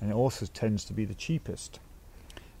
and 0.00 0.10
it 0.10 0.14
also 0.14 0.46
tends 0.46 0.84
to 0.86 0.92
be 0.92 1.04
the 1.04 1.14
cheapest. 1.14 1.78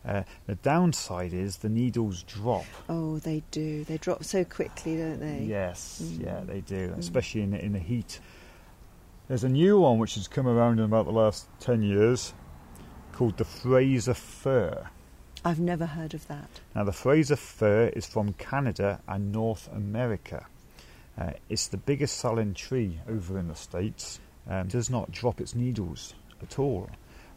Uh, 0.06 0.22
the 0.46 0.54
downside 0.54 1.34
is 1.34 1.58
the 1.58 1.68
needles 1.68 2.22
drop. 2.22 2.64
Oh, 2.88 3.18
they 3.18 3.42
do. 3.50 3.84
They 3.84 3.98
drop 3.98 4.24
so 4.24 4.44
quickly, 4.44 4.96
don't 4.96 5.20
they? 5.20 5.44
Yes, 5.46 6.00
Mm. 6.02 6.24
yeah, 6.24 6.40
they 6.46 6.60
do, 6.60 6.88
Mm. 6.90 6.98
especially 6.98 7.42
in 7.42 7.52
in 7.54 7.72
the 7.72 7.78
heat. 7.80 8.20
There's 9.30 9.44
a 9.44 9.48
new 9.48 9.78
one 9.78 9.98
which 9.98 10.16
has 10.16 10.26
come 10.26 10.48
around 10.48 10.80
in 10.80 10.86
about 10.86 11.04
the 11.06 11.12
last 11.12 11.46
10 11.60 11.84
years 11.84 12.34
called 13.12 13.36
the 13.36 13.44
Fraser 13.44 14.12
fir. 14.12 14.88
I've 15.44 15.60
never 15.60 15.86
heard 15.86 16.14
of 16.14 16.26
that. 16.26 16.48
Now, 16.74 16.82
the 16.82 16.90
Fraser 16.90 17.36
fir 17.36 17.92
is 17.94 18.06
from 18.06 18.32
Canada 18.32 19.00
and 19.06 19.30
North 19.30 19.68
America. 19.72 20.46
Uh, 21.16 21.30
it's 21.48 21.68
the 21.68 21.76
biggest 21.76 22.18
selling 22.18 22.54
tree 22.54 22.98
over 23.08 23.38
in 23.38 23.46
the 23.46 23.54
States. 23.54 24.18
Um, 24.48 24.66
does 24.66 24.90
not 24.90 25.12
drop 25.12 25.40
its 25.40 25.54
needles 25.54 26.14
at 26.42 26.58
all. 26.58 26.90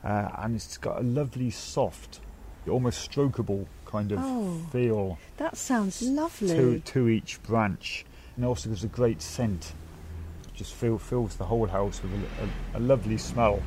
Uh, 0.03 0.29
and 0.39 0.55
it's 0.55 0.77
got 0.77 0.97
a 0.99 1.03
lovely, 1.03 1.51
soft, 1.51 2.21
almost 2.67 3.07
strokable 3.07 3.67
kind 3.85 4.11
of 4.11 4.17
Oh. 4.19 4.57
feel 4.71 5.19
That 5.37 5.57
sounds 5.57 6.01
lovely. 6.01 6.47
to, 6.55 6.79
to 6.79 7.07
each 7.07 7.43
branch. 7.43 8.03
And 8.35 8.43
also 8.45 8.69
gives 8.69 8.83
a 8.83 8.87
great 8.87 9.21
scent. 9.21 9.73
Just 10.53 10.73
fill, 10.73 10.97
fills 10.97 11.35
the 11.35 11.45
whole 11.45 11.65
house 11.67 12.01
with 12.03 12.11
a, 12.13 12.77
a, 12.77 12.79
a 12.79 12.81
lovely 12.81 13.17
smell. 13.17 13.61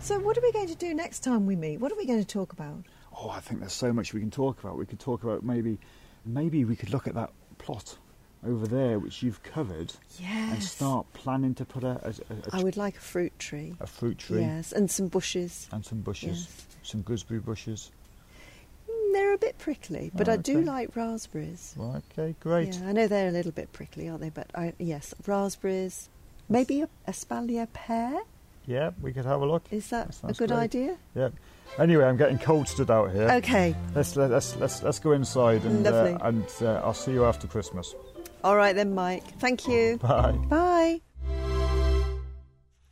So, 0.00 0.18
what 0.18 0.36
are 0.36 0.40
we 0.40 0.50
going 0.52 0.66
to 0.68 0.74
do 0.74 0.92
next 0.94 1.20
time 1.20 1.46
we 1.46 1.54
meet? 1.54 1.78
What 1.78 1.92
are 1.92 1.96
we 1.96 2.06
going 2.06 2.18
to 2.18 2.26
talk 2.26 2.52
about? 2.52 2.84
Oh, 3.16 3.30
I 3.30 3.40
think 3.40 3.60
there's 3.60 3.72
so 3.72 3.92
much 3.92 4.12
we 4.12 4.20
can 4.20 4.30
talk 4.30 4.58
about. 4.62 4.76
We 4.76 4.86
could 4.86 4.98
talk 4.98 5.22
about 5.22 5.44
maybe, 5.44 5.78
maybe 6.26 6.64
we 6.64 6.74
could 6.74 6.90
look 6.90 7.06
at 7.06 7.14
that 7.14 7.30
plot 7.58 7.96
over 8.44 8.66
there 8.66 8.98
which 8.98 9.22
you've 9.22 9.40
covered, 9.44 9.92
and 10.20 10.60
start 10.60 11.06
planning 11.12 11.54
to 11.54 11.64
put 11.64 11.84
a, 11.84 12.00
a, 12.04 12.08
a, 12.10 12.56
I 12.58 12.62
would 12.64 12.76
like 12.76 12.96
a 12.96 13.00
fruit 13.00 13.38
tree. 13.38 13.76
a 13.78 13.86
fruit 13.86 14.18
tree 14.18 14.40
Yes, 14.40 14.72
and 14.72 14.90
some 14.90 15.06
bushes. 15.06 15.68
and 15.70 15.84
some 15.84 16.00
bushes, 16.00 16.48
Yes. 16.48 16.66
some 16.82 17.02
gooseberry 17.02 17.38
bushes. 17.38 17.92
They're 19.12 19.34
a 19.34 19.38
bit 19.38 19.58
prickly, 19.58 20.10
but 20.14 20.28
Oh, 20.28 20.32
I 20.32 20.36
do 20.36 20.60
like 20.62 20.96
raspberries. 20.96 21.74
Right, 21.76 22.02
okay, 22.12 22.34
great. 22.40 22.74
Yeah, 22.74 22.88
I 22.88 22.92
know 22.92 23.06
they're 23.06 23.28
a 23.28 23.32
little 23.32 23.52
bit 23.52 23.72
prickly, 23.72 24.08
aren't 24.08 24.20
they? 24.22 24.30
But 24.30 24.50
I, 24.54 24.72
yes, 24.78 25.14
raspberries. 25.26 26.08
Maybe 26.48 26.82
a 26.82 26.88
espalier 27.08 27.66
pear. 27.72 28.20
Yeah, 28.66 28.90
we 29.00 29.12
could 29.12 29.24
have 29.24 29.40
a 29.42 29.46
look. 29.46 29.64
Is 29.70 29.88
that 29.90 30.12
That 30.22 30.30
a 30.30 30.34
good 30.34 30.48
great. 30.50 30.58
idea? 30.58 30.96
Yeah. 31.14 31.28
Anyway, 31.78 32.04
I'm 32.04 32.16
getting 32.16 32.38
cold 32.38 32.68
stood 32.68 32.90
out 32.90 33.12
here. 33.12 33.30
Okay. 33.30 33.74
Let's 33.94 34.14
let's 34.16 34.56
let's 34.56 34.82
let's 34.82 34.98
go 34.98 35.12
inside 35.12 35.64
and 35.64 35.86
uh, 35.86 36.18
and 36.22 36.44
uh, 36.60 36.80
I'll 36.84 36.92
see 36.94 37.12
you 37.12 37.24
after 37.24 37.46
Christmas. 37.46 37.94
All 38.44 38.56
right 38.56 38.74
then, 38.74 38.94
Mike. 38.94 39.24
Thank 39.38 39.66
you. 39.68 39.98
Bye. 39.98 40.32
Bye. 40.48 41.00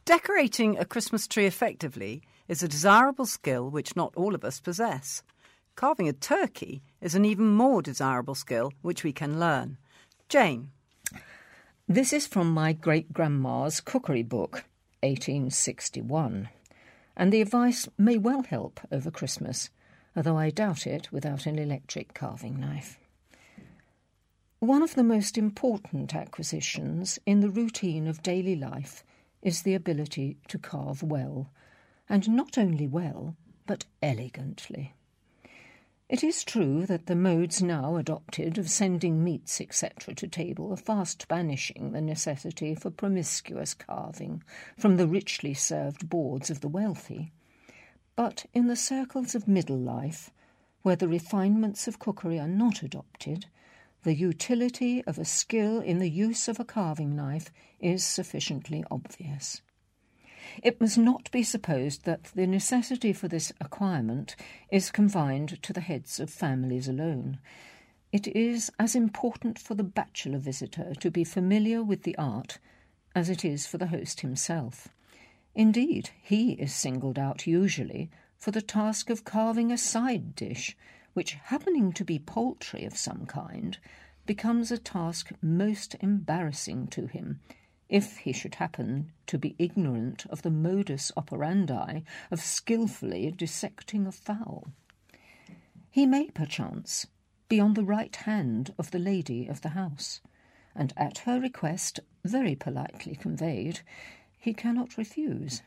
Decorating 0.04 0.78
a 0.78 0.84
Christmas 0.84 1.26
tree 1.28 1.46
effectively 1.46 2.22
is 2.48 2.62
a 2.62 2.68
desirable 2.68 3.26
skill 3.26 3.70
which 3.70 3.94
not 3.96 4.12
all 4.16 4.34
of 4.34 4.44
us 4.44 4.60
possess. 4.60 5.22
Carving 5.80 6.10
a 6.10 6.12
turkey 6.12 6.82
is 7.00 7.14
an 7.14 7.24
even 7.24 7.54
more 7.54 7.80
desirable 7.80 8.34
skill 8.34 8.70
which 8.82 9.02
we 9.02 9.14
can 9.14 9.40
learn. 9.40 9.78
Jane. 10.28 10.72
This 11.88 12.12
is 12.12 12.26
from 12.26 12.52
my 12.52 12.74
great 12.74 13.14
grandma's 13.14 13.80
cookery 13.80 14.22
book, 14.22 14.64
1861, 15.02 16.50
and 17.16 17.32
the 17.32 17.40
advice 17.40 17.88
may 17.96 18.18
well 18.18 18.42
help 18.42 18.78
over 18.92 19.10
Christmas, 19.10 19.70
although 20.14 20.36
I 20.36 20.50
doubt 20.50 20.86
it 20.86 21.10
without 21.10 21.46
an 21.46 21.58
electric 21.58 22.12
carving 22.12 22.60
knife. 22.60 22.98
One 24.58 24.82
of 24.82 24.96
the 24.96 25.02
most 25.02 25.38
important 25.38 26.14
acquisitions 26.14 27.18
in 27.24 27.40
the 27.40 27.48
routine 27.48 28.06
of 28.06 28.22
daily 28.22 28.54
life 28.54 29.02
is 29.40 29.62
the 29.62 29.74
ability 29.74 30.36
to 30.48 30.58
carve 30.58 31.02
well, 31.02 31.48
and 32.06 32.28
not 32.28 32.58
only 32.58 32.86
well, 32.86 33.34
but 33.66 33.86
elegantly. 34.02 34.92
It 36.10 36.24
is 36.24 36.42
true 36.42 36.86
that 36.86 37.06
the 37.06 37.14
modes 37.14 37.62
now 37.62 37.94
adopted 37.94 38.58
of 38.58 38.68
sending 38.68 39.22
meats, 39.22 39.60
etc., 39.60 40.12
to 40.16 40.26
table 40.26 40.72
are 40.72 40.76
fast 40.76 41.28
banishing 41.28 41.92
the 41.92 42.00
necessity 42.00 42.74
for 42.74 42.90
promiscuous 42.90 43.74
carving 43.74 44.42
from 44.76 44.96
the 44.96 45.06
richly 45.06 45.54
served 45.54 46.08
boards 46.10 46.50
of 46.50 46.62
the 46.62 46.68
wealthy. 46.68 47.30
But 48.16 48.46
in 48.52 48.66
the 48.66 48.74
circles 48.74 49.36
of 49.36 49.46
middle 49.46 49.78
life, 49.78 50.32
where 50.82 50.96
the 50.96 51.06
refinements 51.06 51.86
of 51.86 52.00
cookery 52.00 52.40
are 52.40 52.48
not 52.48 52.82
adopted, 52.82 53.46
the 54.02 54.16
utility 54.16 55.04
of 55.04 55.16
a 55.16 55.24
skill 55.24 55.78
in 55.78 56.00
the 56.00 56.10
use 56.10 56.48
of 56.48 56.58
a 56.58 56.64
carving 56.64 57.14
knife 57.14 57.52
is 57.78 58.02
sufficiently 58.02 58.82
obvious. 58.90 59.62
It 60.62 60.80
must 60.80 60.98
not 60.98 61.30
be 61.30 61.42
supposed 61.42 62.04
that 62.04 62.24
the 62.34 62.46
necessity 62.46 63.12
for 63.12 63.28
this 63.28 63.52
acquirement 63.60 64.36
is 64.70 64.90
confined 64.90 65.62
to 65.62 65.72
the 65.72 65.80
heads 65.80 66.18
of 66.18 66.30
families 66.30 66.88
alone. 66.88 67.38
It 68.12 68.26
is 68.26 68.70
as 68.78 68.94
important 68.94 69.58
for 69.58 69.74
the 69.74 69.84
bachelor 69.84 70.38
visitor 70.38 70.94
to 71.00 71.10
be 71.10 71.24
familiar 71.24 71.82
with 71.82 72.02
the 72.02 72.16
art 72.16 72.58
as 73.14 73.28
it 73.28 73.44
is 73.44 73.66
for 73.66 73.78
the 73.78 73.88
host 73.88 74.20
himself. 74.20 74.88
Indeed, 75.54 76.10
he 76.22 76.52
is 76.52 76.74
singled 76.74 77.18
out 77.18 77.46
usually 77.46 78.10
for 78.36 78.50
the 78.50 78.62
task 78.62 79.10
of 79.10 79.24
carving 79.24 79.70
a 79.70 79.78
side 79.78 80.34
dish, 80.34 80.76
which, 81.12 81.34
happening 81.34 81.92
to 81.92 82.04
be 82.04 82.18
poultry 82.18 82.84
of 82.84 82.96
some 82.96 83.26
kind, 83.26 83.78
becomes 84.26 84.70
a 84.70 84.78
task 84.78 85.30
most 85.42 85.96
embarrassing 86.00 86.86
to 86.88 87.06
him 87.06 87.40
if 87.90 88.18
he 88.18 88.32
should 88.32 88.54
happen 88.54 89.12
to 89.26 89.36
be 89.36 89.56
ignorant 89.58 90.24
of 90.30 90.42
the 90.42 90.50
modus 90.50 91.10
operandi 91.16 92.02
of 92.30 92.40
skilfully 92.40 93.30
dissecting 93.32 94.06
a 94.06 94.12
fowl. 94.12 94.72
He 95.90 96.06
may, 96.06 96.30
perchance, 96.30 97.08
be 97.48 97.58
on 97.58 97.74
the 97.74 97.84
right 97.84 98.14
hand 98.14 98.72
of 98.78 98.92
the 98.92 99.00
lady 99.00 99.48
of 99.48 99.60
the 99.62 99.70
house, 99.70 100.20
and 100.74 100.92
at 100.96 101.18
her 101.18 101.40
request, 101.40 101.98
very 102.24 102.54
politely 102.54 103.16
conveyed, 103.16 103.80
he 104.38 104.54
cannot 104.54 104.96
refuse. 104.96 105.62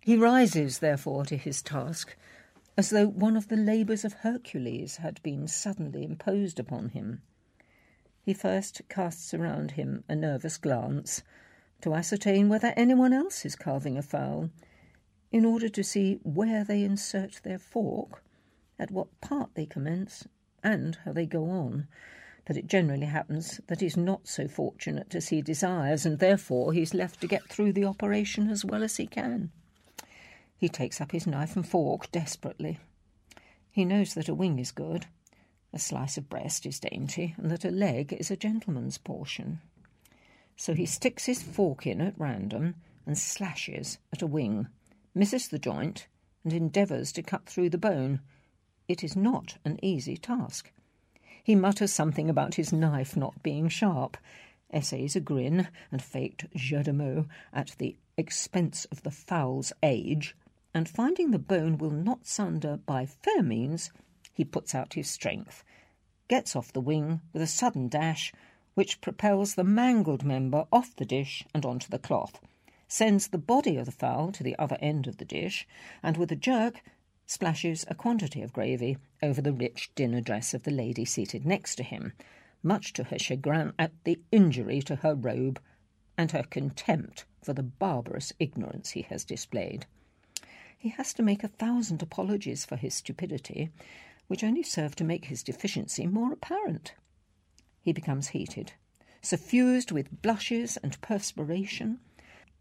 He 0.00 0.16
rises, 0.16 0.78
therefore, 0.78 1.24
to 1.26 1.36
his 1.36 1.62
task, 1.62 2.16
as 2.76 2.90
though 2.90 3.08
one 3.08 3.36
of 3.36 3.48
the 3.48 3.56
labours 3.56 4.04
of 4.04 4.12
Hercules 4.12 4.98
had 4.98 5.20
been 5.22 5.48
suddenly 5.48 6.04
imposed 6.04 6.60
upon 6.60 6.90
him. 6.90 7.22
He 8.22 8.34
first 8.34 8.82
casts 8.88 9.32
around 9.32 9.72
him 9.72 10.04
a 10.08 10.14
nervous 10.14 10.58
glance 10.58 11.22
to 11.80 11.94
ascertain 11.94 12.48
whether 12.48 12.74
anyone 12.76 13.12
else 13.12 13.44
is 13.44 13.56
carving 13.56 13.96
a 13.96 14.02
fowl, 14.02 14.50
in 15.32 15.44
order 15.44 15.68
to 15.68 15.84
see 15.84 16.18
where 16.22 16.64
they 16.64 16.82
insert 16.82 17.40
their 17.42 17.58
fork, 17.58 18.22
at 18.78 18.90
what 18.90 19.20
part 19.20 19.54
they 19.54 19.66
commence, 19.66 20.26
and 20.62 20.96
how 21.04 21.12
they 21.12 21.26
go 21.26 21.48
on. 21.48 21.86
But 22.44 22.56
it 22.56 22.66
generally 22.66 23.06
happens 23.06 23.60
that 23.68 23.80
he's 23.80 23.96
not 23.96 24.26
so 24.26 24.48
fortunate 24.48 25.14
as 25.14 25.28
he 25.28 25.40
desires, 25.40 26.04
and 26.04 26.18
therefore 26.18 26.72
he's 26.72 26.94
left 26.94 27.20
to 27.20 27.28
get 27.28 27.48
through 27.48 27.72
the 27.72 27.84
operation 27.84 28.50
as 28.50 28.64
well 28.64 28.82
as 28.82 28.96
he 28.96 29.06
can. 29.06 29.50
He 30.56 30.68
takes 30.68 31.00
up 31.00 31.12
his 31.12 31.26
knife 31.26 31.56
and 31.56 31.66
fork 31.66 32.10
desperately. 32.12 32.78
He 33.70 33.84
knows 33.84 34.14
that 34.14 34.28
a 34.28 34.34
wing 34.34 34.58
is 34.58 34.72
good, 34.72 35.06
a 35.72 35.78
slice 35.78 36.16
of 36.16 36.28
breast 36.28 36.66
is 36.66 36.80
dainty, 36.80 37.34
and 37.36 37.50
that 37.50 37.64
a 37.64 37.70
leg 37.70 38.12
is 38.12 38.30
a 38.30 38.36
gentleman's 38.36 38.98
portion. 38.98 39.60
So 40.56 40.74
he 40.74 40.86
sticks 40.86 41.26
his 41.26 41.42
fork 41.42 41.86
in 41.86 42.00
at 42.00 42.18
random 42.18 42.74
and 43.06 43.16
slashes 43.16 43.98
at 44.12 44.22
a 44.22 44.26
wing, 44.26 44.68
misses 45.14 45.48
the 45.48 45.58
joint, 45.58 46.06
and 46.44 46.52
endeavours 46.52 47.12
to 47.12 47.22
cut 47.22 47.46
through 47.46 47.70
the 47.70 47.78
bone. 47.78 48.20
It 48.88 49.04
is 49.04 49.16
not 49.16 49.58
an 49.64 49.78
easy 49.82 50.16
task. 50.16 50.72
He 51.42 51.54
mutters 51.54 51.92
something 51.92 52.28
about 52.28 52.56
his 52.56 52.72
knife 52.72 53.16
not 53.16 53.42
being 53.42 53.68
sharp, 53.68 54.16
essays 54.72 55.16
a 55.16 55.20
grin 55.20 55.68
and 55.90 56.02
faked 56.02 56.46
jeu 56.54 56.82
de 56.82 56.92
mots 56.92 57.28
at 57.52 57.74
the 57.78 57.96
expense 58.16 58.84
of 58.86 59.02
the 59.02 59.10
fowl's 59.10 59.72
age, 59.82 60.36
and 60.74 60.88
finding 60.88 61.30
the 61.30 61.38
bone 61.38 61.78
will 61.78 61.90
not 61.90 62.26
sunder 62.26 62.76
by 62.76 63.06
fair 63.06 63.42
means, 63.42 63.90
he 64.40 64.44
puts 64.46 64.74
out 64.74 64.94
his 64.94 65.10
strength, 65.10 65.62
gets 66.26 66.56
off 66.56 66.72
the 66.72 66.80
wing 66.80 67.20
with 67.34 67.42
a 67.42 67.46
sudden 67.46 67.88
dash, 67.88 68.32
which 68.72 69.02
propels 69.02 69.54
the 69.54 69.62
mangled 69.62 70.24
member 70.24 70.64
off 70.72 70.96
the 70.96 71.04
dish 71.04 71.44
and 71.52 71.66
onto 71.66 71.90
the 71.90 71.98
cloth, 71.98 72.40
sends 72.88 73.28
the 73.28 73.36
body 73.36 73.76
of 73.76 73.84
the 73.84 73.92
fowl 73.92 74.32
to 74.32 74.42
the 74.42 74.56
other 74.58 74.78
end 74.80 75.06
of 75.06 75.18
the 75.18 75.26
dish, 75.26 75.68
and 76.02 76.16
with 76.16 76.32
a 76.32 76.36
jerk 76.36 76.82
splashes 77.26 77.84
a 77.88 77.94
quantity 77.94 78.40
of 78.40 78.50
gravy 78.54 78.96
over 79.22 79.42
the 79.42 79.52
rich 79.52 79.90
dinner 79.94 80.22
dress 80.22 80.54
of 80.54 80.62
the 80.62 80.70
lady 80.70 81.04
seated 81.04 81.44
next 81.44 81.74
to 81.74 81.82
him, 81.82 82.14
much 82.62 82.94
to 82.94 83.04
her 83.04 83.18
chagrin 83.18 83.74
at 83.78 83.92
the 84.04 84.18
injury 84.32 84.80
to 84.80 84.96
her 84.96 85.14
robe 85.14 85.60
and 86.16 86.30
her 86.30 86.44
contempt 86.44 87.26
for 87.44 87.52
the 87.52 87.62
barbarous 87.62 88.32
ignorance 88.38 88.92
he 88.92 89.02
has 89.02 89.22
displayed. 89.22 89.84
He 90.78 90.88
has 90.88 91.12
to 91.12 91.22
make 91.22 91.44
a 91.44 91.48
thousand 91.48 92.00
apologies 92.00 92.64
for 92.64 92.76
his 92.76 92.94
stupidity, 92.94 93.68
which 94.30 94.44
only 94.44 94.62
serve 94.62 94.94
to 94.94 95.02
make 95.02 95.24
his 95.24 95.42
deficiency 95.42 96.06
more 96.06 96.32
apparent. 96.32 96.94
He 97.82 97.92
becomes 97.92 98.28
heated, 98.28 98.74
suffused 99.20 99.90
with 99.90 100.22
blushes 100.22 100.76
and 100.76 101.00
perspiration, 101.00 101.98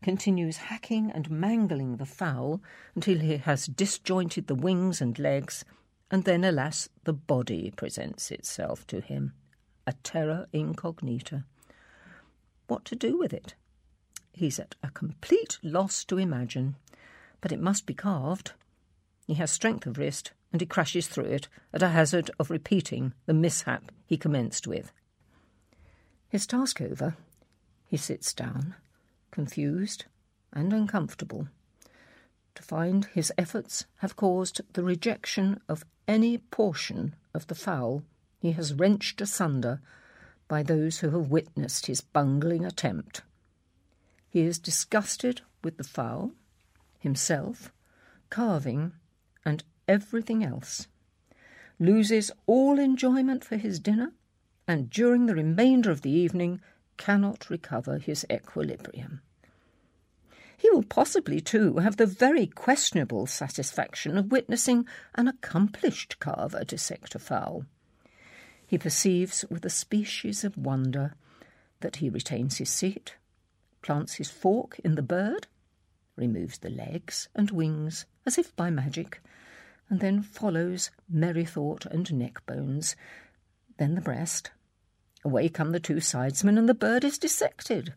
continues 0.02 0.58
hacking 0.58 1.12
and 1.12 1.30
mangling 1.30 1.98
the 1.98 2.06
fowl 2.06 2.60
until 2.96 3.20
he 3.20 3.38
has 3.38 3.68
disjointed 3.68 4.48
the 4.48 4.56
wings 4.56 5.00
and 5.00 5.20
legs, 5.20 5.64
and 6.10 6.24
then, 6.24 6.44
alas, 6.44 6.90
the 7.04 7.14
body 7.14 7.72
presents 7.76 8.32
itself 8.32 8.88
to 8.88 9.02
him, 9.02 9.34
a 9.86 9.94
terra 10.02 10.48
incognita. 10.52 11.44
What 12.66 12.84
to 12.86 12.96
do 12.96 13.16
with 13.16 13.34
it? 13.34 13.54
He's 14.34 14.58
at 14.58 14.74
a 14.82 14.90
complete 14.90 15.60
loss 15.62 16.04
to 16.06 16.18
imagine 16.18 16.78
but 17.42 17.52
it 17.52 17.60
must 17.60 17.86
be 17.86 17.94
carved. 17.94 18.54
He 19.28 19.36
has 19.36 19.52
strength 19.52 19.86
of 19.86 19.98
wrist, 19.98 20.32
and 20.52 20.62
he 20.62 20.68
crashes 20.68 21.08
through 21.08 21.26
it 21.26 21.48
at 21.74 21.84
a 21.84 21.90
hazard 21.90 22.32
of 22.40 22.50
repeating 22.50 23.14
the 23.26 23.34
mishap 23.34 23.92
he 24.06 24.18
commenced 24.18 24.68
with. 24.68 24.92
His 26.28 26.48
task 26.48 26.82
over, 26.82 27.16
he 27.86 27.98
sits 27.98 28.34
down, 28.34 28.76
confused 29.32 30.06
and 30.54 30.74
uncomfortable, 30.74 31.48
to 32.56 32.64
find 32.64 33.06
his 33.06 33.32
efforts 33.38 33.86
have 33.98 34.16
caused 34.16 34.62
the 34.74 34.84
rejection 34.84 35.60
of 35.70 35.86
any 36.08 36.38
portion 36.38 37.16
of 37.34 37.48
the 37.48 37.56
fowl 37.56 38.04
he 38.40 38.52
has 38.54 38.74
wrenched 38.74 39.22
asunder 39.22 39.82
by 40.48 40.64
those 40.64 41.00
who 41.00 41.10
have 41.12 41.30
witnessed 41.30 41.86
his 41.86 42.02
bungling 42.02 42.66
attempt. 42.66 43.22
He 44.30 44.42
is 44.42 44.60
disgusted 44.60 45.42
with 45.64 45.78
the 45.78 45.84
fowl 45.84 46.32
himself, 47.00 47.72
carving, 48.30 48.94
and 49.46 49.64
everything 49.90 50.44
else, 50.44 50.88
loses 51.80 52.32
all 52.46 52.80
enjoyment 52.80 53.44
for 53.44 53.58
his 53.58 53.80
dinner, 53.80 54.14
and 54.68 54.90
during 54.90 55.26
the 55.26 55.36
remainder 55.36 55.90
of 55.90 56.04
the 56.04 56.12
evening 56.12 56.62
cannot 56.98 57.50
recover 57.50 57.98
his 57.98 58.26
equilibrium. 58.32 59.22
He 60.56 60.70
will 60.70 60.84
possibly, 60.84 61.40
too, 61.40 61.78
have 61.78 61.98
the 61.98 62.06
very 62.06 62.46
questionable 62.46 63.26
satisfaction 63.26 64.18
of 64.18 64.32
witnessing 64.32 64.86
an 65.16 65.28
accomplished 65.28 66.20
carver 66.20 66.64
dissect 66.66 67.16
a 67.16 67.20
fowl. 67.20 67.66
He 68.68 68.78
perceives 68.78 69.46
with 69.50 69.66
a 69.66 69.70
species 69.70 70.44
of 70.44 70.58
wonder 70.58 71.16
that 71.80 71.96
he 71.98 72.10
retains 72.10 72.58
his 72.58 72.70
seat, 72.70 73.16
plants 73.82 74.16
his 74.16 74.30
fork 74.30 74.80
in 74.84 74.96
the 74.96 75.02
bird, 75.02 75.48
removes 76.18 76.58
the 76.58 76.70
legs 76.70 77.30
and 77.34 77.50
wings 77.50 78.06
as 78.26 78.38
if 78.38 78.54
by 78.58 78.70
magic, 78.70 79.22
and 79.90 80.00
then 80.00 80.22
follows 80.22 80.92
merrythought 81.12 81.86
and 81.86 82.14
neck 82.14 82.46
bones, 82.46 82.96
then 83.78 83.96
the 83.96 84.02
breast. 84.02 84.52
Away 85.26 85.50
come 85.50 85.72
the 85.72 85.80
two 85.80 86.00
sidesmen, 86.00 86.58
and 86.58 86.70
the 86.70 86.74
bird 86.74 87.04
is 87.04 87.18
dissected. 87.18 87.94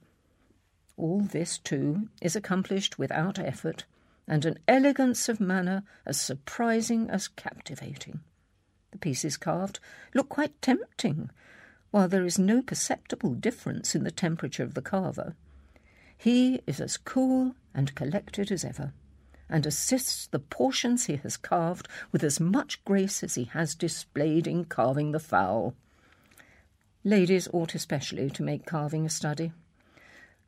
All 0.97 1.21
this, 1.21 1.59
too, 1.59 2.09
is 2.21 2.35
accomplished 2.35 2.99
without 2.99 3.39
effort, 3.39 3.85
and 4.27 4.45
an 4.45 4.59
elegance 4.67 5.29
of 5.29 5.41
manner 5.41 5.83
as 6.07 6.21
surprising 6.21 7.11
as 7.11 7.29
captivating. 7.29 8.21
The 8.91 8.99
pieces 8.99 9.37
carved 9.37 9.81
look 10.15 10.29
quite 10.29 10.61
tempting, 10.63 11.31
while 11.91 12.09
there 12.09 12.25
is 12.25 12.39
no 12.39 12.63
perceptible 12.63 13.35
difference 13.35 13.95
in 13.95 14.05
the 14.05 14.11
temperature 14.11 14.63
of 14.63 14.75
the 14.75 14.83
carver. 14.83 15.35
He 16.17 16.61
is 16.67 16.81
as 16.81 16.97
cool 16.97 17.55
and 17.75 17.95
collected 17.95 18.51
as 18.51 18.65
ever, 18.65 18.93
and 19.53 19.67
assists 19.67 20.27
the 20.29 20.39
portions 20.39 21.05
he 21.05 21.17
has 21.17 21.37
carved 21.37 21.87
with 22.11 22.25
as 22.25 22.41
much 22.41 22.83
grace 22.87 23.23
as 23.23 23.35
he 23.35 23.45
has 23.45 23.75
displayed 23.75 24.47
in 24.47 24.65
carving 24.65 25.13
the 25.13 25.21
fowl. 25.21 25.75
Ladies 27.05 27.49
ought 27.53 27.75
especially 27.75 28.31
to 28.31 28.43
make 28.43 28.65
carving 28.65 29.05
a 29.05 29.11
study. 29.11 29.53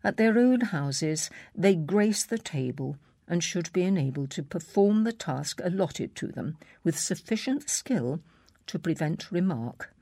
At 0.03 0.17
their 0.17 0.39
own 0.39 0.63
houses 0.63 1.29
they 1.55 1.75
grace 1.75 2.25
the 2.25 2.39
table 2.39 2.97
and 3.29 3.45
should 3.45 3.73
be 3.75 3.83
enabled 3.83 4.31
to 4.31 4.43
perform 4.43 5.05
the 5.05 5.13
task 5.13 5.61
allotted 5.63 6.15
to 6.17 6.29
them 6.29 6.57
with 6.83 6.99
sufficient 6.99 7.69
skill 7.69 8.21
to 8.67 8.79
prevent 8.79 9.31
remark, 9.31 9.95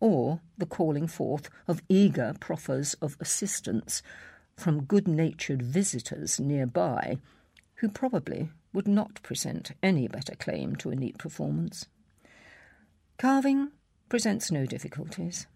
or 0.00 0.40
the 0.58 0.66
calling 0.66 1.08
forth 1.08 1.50
of 1.66 1.82
eager 1.88 2.34
proffers 2.38 2.94
of 2.94 3.16
assistance 3.18 4.02
from 4.56 4.84
good 4.84 5.08
natured 5.08 5.62
visitors 5.62 6.38
nearby, 6.38 7.18
who 7.76 7.88
probably 7.88 8.50
would 8.72 8.88
not 8.88 9.22
present 9.22 9.72
any 9.82 10.08
better 10.08 10.34
claim 10.34 10.76
to 10.76 10.90
a 10.90 10.96
neat 10.96 11.18
performance. 11.18 11.86
Carving 13.18 13.70
presents 14.08 14.50
no 14.50 14.66
difficulties. 14.66 15.46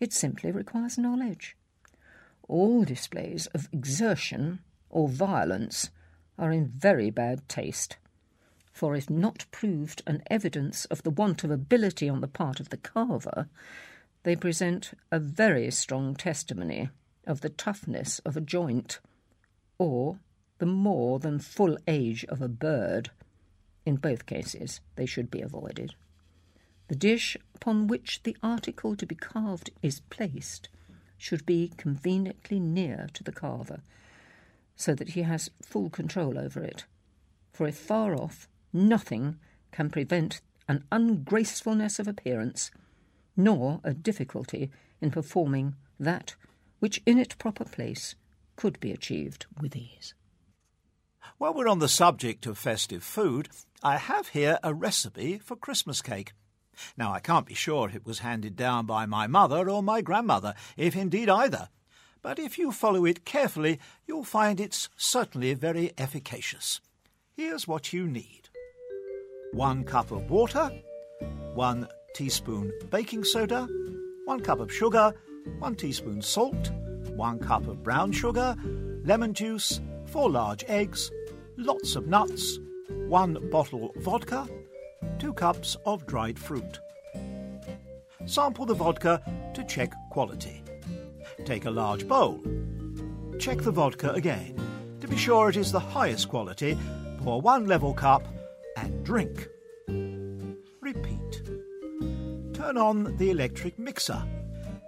It 0.00 0.12
simply 0.12 0.50
requires 0.50 0.98
knowledge. 0.98 1.56
All 2.48 2.84
displays 2.84 3.46
of 3.48 3.68
exertion 3.72 4.60
or 4.90 5.08
violence 5.08 5.90
are 6.38 6.50
in 6.50 6.68
very 6.68 7.10
bad 7.10 7.48
taste, 7.48 7.96
for 8.72 8.94
if 8.96 9.08
not 9.08 9.46
proved 9.50 10.02
an 10.06 10.22
evidence 10.30 10.84
of 10.86 11.02
the 11.02 11.10
want 11.10 11.44
of 11.44 11.50
ability 11.50 12.08
on 12.08 12.20
the 12.20 12.28
part 12.28 12.60
of 12.60 12.70
the 12.70 12.76
carver, 12.76 13.48
they 14.24 14.34
present 14.34 14.92
a 15.12 15.18
very 15.20 15.70
strong 15.70 16.14
testimony 16.14 16.88
of 17.26 17.40
the 17.40 17.50
toughness 17.50 18.18
of 18.20 18.36
a 18.36 18.40
joint, 18.40 18.98
or 19.78 20.18
the 20.58 20.66
more 20.66 21.18
than 21.18 21.38
full 21.38 21.76
age 21.86 22.24
of 22.26 22.40
a 22.40 22.48
bird. 22.48 23.10
In 23.84 23.96
both 23.96 24.26
cases, 24.26 24.80
they 24.96 25.06
should 25.06 25.30
be 25.30 25.40
avoided. 25.40 25.94
The 26.88 26.96
dish 26.96 27.36
upon 27.54 27.86
which 27.86 28.22
the 28.22 28.36
article 28.42 28.94
to 28.96 29.06
be 29.06 29.14
carved 29.14 29.70
is 29.82 30.00
placed 30.00 30.68
should 31.16 31.46
be 31.46 31.72
conveniently 31.76 32.60
near 32.60 33.08
to 33.14 33.24
the 33.24 33.32
carver, 33.32 33.80
so 34.76 34.94
that 34.94 35.10
he 35.10 35.22
has 35.22 35.50
full 35.62 35.88
control 35.88 36.38
over 36.38 36.62
it. 36.62 36.84
For 37.52 37.66
if 37.66 37.76
far 37.76 38.14
off, 38.14 38.48
nothing 38.72 39.38
can 39.72 39.88
prevent 39.88 40.40
an 40.68 40.84
ungracefulness 40.92 41.98
of 41.98 42.08
appearance, 42.08 42.70
nor 43.36 43.80
a 43.84 43.94
difficulty 43.94 44.70
in 45.00 45.10
performing 45.10 45.76
that 45.98 46.34
which 46.80 47.00
in 47.06 47.18
its 47.18 47.34
proper 47.34 47.64
place 47.64 48.14
could 48.56 48.78
be 48.80 48.92
achieved 48.92 49.46
with 49.60 49.76
ease. 49.76 50.14
While 51.38 51.54
we're 51.54 51.68
on 51.68 51.78
the 51.78 51.88
subject 51.88 52.46
of 52.46 52.58
festive 52.58 53.02
food, 53.02 53.48
I 53.82 53.96
have 53.96 54.28
here 54.28 54.58
a 54.62 54.72
recipe 54.72 55.38
for 55.38 55.56
Christmas 55.56 56.00
cake. 56.00 56.32
Now, 56.96 57.12
I 57.12 57.20
can't 57.20 57.46
be 57.46 57.54
sure 57.54 57.88
it 57.88 58.06
was 58.06 58.20
handed 58.20 58.56
down 58.56 58.86
by 58.86 59.06
my 59.06 59.26
mother 59.26 59.68
or 59.68 59.82
my 59.82 60.00
grandmother, 60.00 60.54
if 60.76 60.96
indeed 60.96 61.28
either. 61.28 61.68
But 62.22 62.38
if 62.38 62.56
you 62.58 62.72
follow 62.72 63.04
it 63.04 63.24
carefully, 63.24 63.78
you'll 64.06 64.24
find 64.24 64.58
it's 64.58 64.88
certainly 64.96 65.52
very 65.54 65.92
efficacious. 65.98 66.80
Here's 67.36 67.68
what 67.68 67.92
you 67.92 68.06
need 68.06 68.48
one 69.52 69.84
cup 69.84 70.10
of 70.10 70.30
water, 70.30 70.70
one 71.54 71.86
teaspoon 72.14 72.72
baking 72.90 73.24
soda, 73.24 73.68
one 74.24 74.40
cup 74.40 74.58
of 74.58 74.72
sugar, 74.72 75.12
one 75.58 75.74
teaspoon 75.74 76.22
salt, 76.22 76.70
one 77.14 77.38
cup 77.38 77.66
of 77.68 77.82
brown 77.82 78.10
sugar, 78.10 78.56
lemon 79.04 79.34
juice, 79.34 79.80
four 80.14 80.30
large 80.30 80.64
eggs, 80.68 81.10
lots 81.56 81.96
of 81.96 82.06
nuts, 82.06 82.60
one 83.08 83.36
bottle 83.50 83.92
vodka, 83.96 84.46
two 85.18 85.32
cups 85.32 85.76
of 85.86 86.06
dried 86.06 86.38
fruit. 86.38 86.78
Sample 88.24 88.64
the 88.64 88.74
vodka 88.74 89.20
to 89.54 89.64
check 89.64 89.92
quality. 90.12 90.62
Take 91.44 91.64
a 91.64 91.70
large 91.70 92.06
bowl. 92.06 92.40
Check 93.40 93.62
the 93.62 93.72
vodka 93.72 94.12
again. 94.12 94.54
To 95.00 95.08
be 95.08 95.16
sure 95.16 95.50
it 95.50 95.56
is 95.56 95.72
the 95.72 95.80
highest 95.80 96.28
quality, 96.28 96.78
pour 97.18 97.40
one 97.40 97.66
level 97.66 97.92
cup 97.92 98.22
and 98.76 99.04
drink. 99.04 99.48
Repeat. 100.80 101.42
Turn 102.52 102.78
on 102.78 103.16
the 103.16 103.30
electric 103.30 103.80
mixer. 103.80 104.22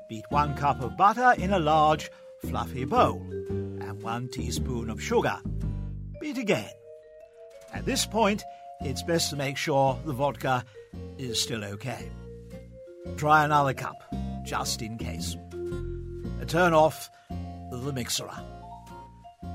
Beat 0.08 0.24
one 0.28 0.54
cup 0.54 0.80
of 0.84 0.96
butter 0.96 1.34
in 1.36 1.52
a 1.52 1.58
large, 1.58 2.12
fluffy 2.42 2.84
bowl 2.84 3.26
and 3.96 4.02
one 4.02 4.28
teaspoon 4.28 4.90
of 4.90 5.02
sugar. 5.02 5.38
Beat 6.20 6.38
again. 6.38 6.70
At 7.72 7.84
this 7.84 8.06
point, 8.06 8.42
it's 8.80 9.02
best 9.02 9.30
to 9.30 9.36
make 9.36 9.56
sure 9.56 9.98
the 10.04 10.12
vodka 10.12 10.64
is 11.18 11.40
still 11.40 11.64
okay. 11.64 12.10
Try 13.16 13.44
another 13.44 13.74
cup, 13.74 14.02
just 14.44 14.82
in 14.82 14.98
case. 14.98 15.36
Turn 16.46 16.72
off 16.72 17.10
the 17.70 17.92
mixer. 17.92 18.30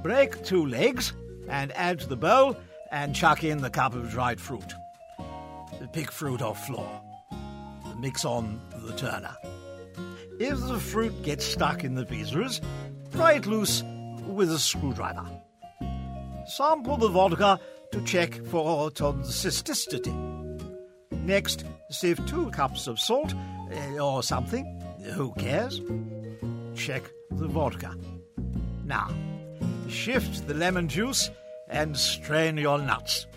Break 0.03 0.43
two 0.43 0.65
legs 0.65 1.13
and 1.47 1.71
add 1.73 1.99
to 1.99 2.07
the 2.07 2.17
bowl 2.17 2.57
and 2.91 3.15
chuck 3.15 3.43
in 3.43 3.61
the 3.61 3.69
cup 3.69 3.93
of 3.93 4.09
dried 4.09 4.41
fruit. 4.41 4.73
Pick 5.93 6.11
fruit 6.11 6.41
off 6.41 6.65
floor. 6.67 7.01
Mix 7.99 8.25
on 8.25 8.59
the 8.73 8.93
turner. 8.93 9.35
If 10.39 10.59
the 10.59 10.79
fruit 10.79 11.21
gets 11.23 11.45
stuck 11.45 11.83
in 11.83 11.95
the 11.95 12.05
pieces, 12.05 12.61
pry 13.11 13.33
it 13.33 13.45
loose 13.45 13.83
with 14.27 14.51
a 14.51 14.59
screwdriver. 14.59 15.25
Sample 16.45 16.97
the 16.97 17.09
vodka 17.09 17.59
to 17.91 18.01
check 18.03 18.33
for 18.45 18.89
toxicity. 18.91 20.13
Next, 21.11 21.65
sieve 21.89 22.25
two 22.25 22.49
cups 22.51 22.87
of 22.87 22.99
salt 22.99 23.33
eh, 23.71 23.99
or 23.99 24.23
something. 24.23 24.65
Who 25.13 25.33
cares? 25.33 25.81
Check 26.75 27.03
the 27.31 27.47
vodka. 27.47 27.95
Now, 28.85 29.09
shift 29.87 30.47
the 30.47 30.53
lemon 30.53 30.87
juice 30.87 31.29
and 31.69 31.95
strain 31.95 32.57
your 32.57 32.79
nuts. 32.79 33.27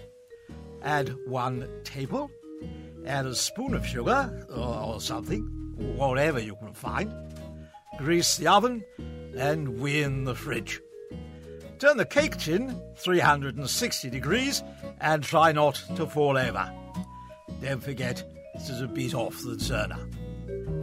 Add 0.82 1.14
one 1.26 1.68
table. 1.84 2.30
Add 3.06 3.26
a 3.26 3.34
spoon 3.34 3.74
of 3.74 3.86
sugar 3.86 4.46
or, 4.50 4.94
or 4.94 5.00
something, 5.00 5.42
whatever 5.76 6.40
you 6.40 6.56
can 6.56 6.72
find. 6.72 7.12
Grease 7.98 8.36
the 8.38 8.48
oven 8.48 8.82
and 9.36 9.80
win 9.80 10.24
the 10.24 10.34
fridge. 10.34 10.80
Turn 11.78 11.96
the 11.96 12.06
cake 12.06 12.36
tin 12.38 12.80
360 12.96 14.10
degrees 14.10 14.62
and 15.00 15.22
try 15.22 15.52
not 15.52 15.82
to 15.96 16.06
fall 16.06 16.38
over. 16.38 16.72
Don't 17.60 17.82
forget 17.82 18.24
to 18.66 18.88
beat 18.88 19.14
off 19.14 19.42
the 19.42 19.56
turner. 19.56 19.98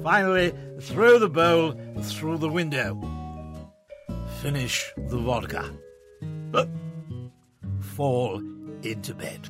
Finally, 0.03 0.53
throw 0.79 1.17
the 1.17 1.29
bowl 1.29 1.73
through 2.01 2.37
the 2.37 2.49
window. 2.49 2.99
Finish 4.41 4.91
the 4.97 5.17
vodka. 5.17 5.71
Fall 7.95 8.41
into 8.83 9.13
bed. 9.13 9.47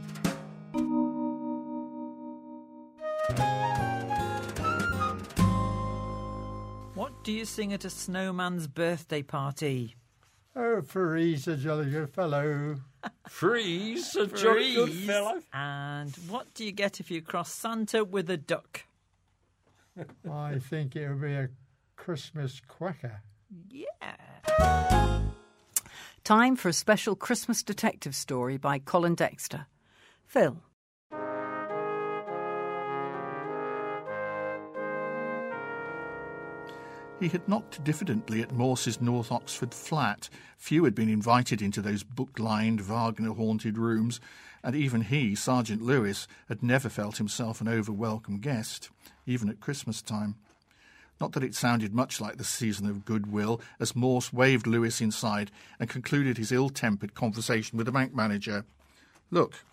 Do 7.31 7.37
you 7.37 7.45
sing 7.45 7.71
at 7.71 7.85
a 7.85 7.89
snowman's 7.89 8.67
birthday 8.67 9.21
party? 9.21 9.95
Oh, 10.53 10.81
Freeze, 10.81 11.47
a 11.47 11.55
jolly 11.55 11.89
good 11.89 12.09
fellow. 12.09 12.75
Freeze, 13.29 14.13
a 14.17 14.27
jolly 14.27 14.73
good 14.73 14.91
fellow. 14.91 15.39
And 15.53 16.13
what 16.27 16.53
do 16.53 16.65
you 16.65 16.73
get 16.73 16.99
if 16.99 17.09
you 17.09 17.21
cross 17.21 17.49
Santa 17.53 18.03
with 18.03 18.29
a 18.29 18.35
duck? 18.35 18.81
I 20.29 20.59
think 20.59 20.97
it 20.97 21.07
would 21.07 21.21
be 21.21 21.31
a 21.31 21.47
Christmas 21.95 22.61
quacker. 22.67 23.21
Yeah. 23.69 25.21
Time 26.25 26.57
for 26.57 26.67
a 26.67 26.73
special 26.73 27.15
Christmas 27.15 27.63
detective 27.63 28.13
story 28.13 28.57
by 28.57 28.77
Colin 28.77 29.15
Dexter. 29.15 29.67
Phil. 30.25 30.57
He 37.21 37.27
had 37.27 37.47
knocked 37.47 37.83
diffidently 37.83 38.41
at 38.41 38.51
Morse's 38.51 38.99
North 38.99 39.31
Oxford 39.31 39.75
flat. 39.75 40.27
Few 40.57 40.85
had 40.85 40.95
been 40.95 41.07
invited 41.07 41.61
into 41.61 41.79
those 41.79 42.01
book 42.01 42.39
lined, 42.39 42.81
Wagner 42.81 43.33
haunted 43.33 43.77
rooms, 43.77 44.19
and 44.63 44.75
even 44.75 45.01
he, 45.01 45.35
Sergeant 45.35 45.83
Lewis, 45.83 46.27
had 46.49 46.63
never 46.63 46.89
felt 46.89 47.17
himself 47.17 47.61
an 47.61 47.67
over 47.67 47.91
welcome 47.91 48.39
guest, 48.39 48.89
even 49.27 49.49
at 49.49 49.59
Christmas 49.59 50.01
time. 50.01 50.33
Not 51.19 51.33
that 51.33 51.43
it 51.43 51.53
sounded 51.53 51.93
much 51.93 52.19
like 52.19 52.37
the 52.37 52.43
season 52.43 52.87
of 52.87 53.05
goodwill 53.05 53.61
as 53.79 53.95
Morse 53.95 54.33
waved 54.33 54.65
Lewis 54.65 54.99
inside 54.99 55.51
and 55.79 55.87
concluded 55.87 56.39
his 56.39 56.51
ill 56.51 56.69
tempered 56.69 57.13
conversation 57.13 57.77
with 57.77 57.85
the 57.85 57.91
bank 57.91 58.15
manager. 58.15 58.65
Look, 59.29 59.63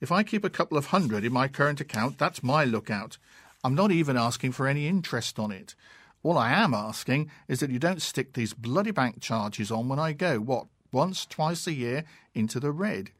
if 0.00 0.10
I 0.10 0.24
keep 0.24 0.42
a 0.42 0.50
couple 0.50 0.76
of 0.76 0.86
hundred 0.86 1.24
in 1.24 1.32
my 1.32 1.46
current 1.46 1.80
account, 1.80 2.18
that's 2.18 2.42
my 2.42 2.64
lookout. 2.64 3.18
I'm 3.62 3.76
not 3.76 3.92
even 3.92 4.16
asking 4.16 4.50
for 4.50 4.66
any 4.66 4.88
interest 4.88 5.38
on 5.38 5.52
it. 5.52 5.76
All 6.22 6.36
I 6.36 6.50
am 6.50 6.74
asking 6.74 7.30
is 7.46 7.60
that 7.60 7.70
you 7.70 7.78
don't 7.78 8.02
stick 8.02 8.32
these 8.32 8.52
bloody 8.52 8.90
bank 8.90 9.20
charges 9.20 9.70
on 9.70 9.88
when 9.88 9.98
I 9.98 10.12
go, 10.12 10.38
what, 10.38 10.66
once, 10.92 11.24
twice 11.24 11.66
a 11.66 11.72
year, 11.72 12.04
into 12.34 12.58
the 12.58 12.72
red. 12.72 13.10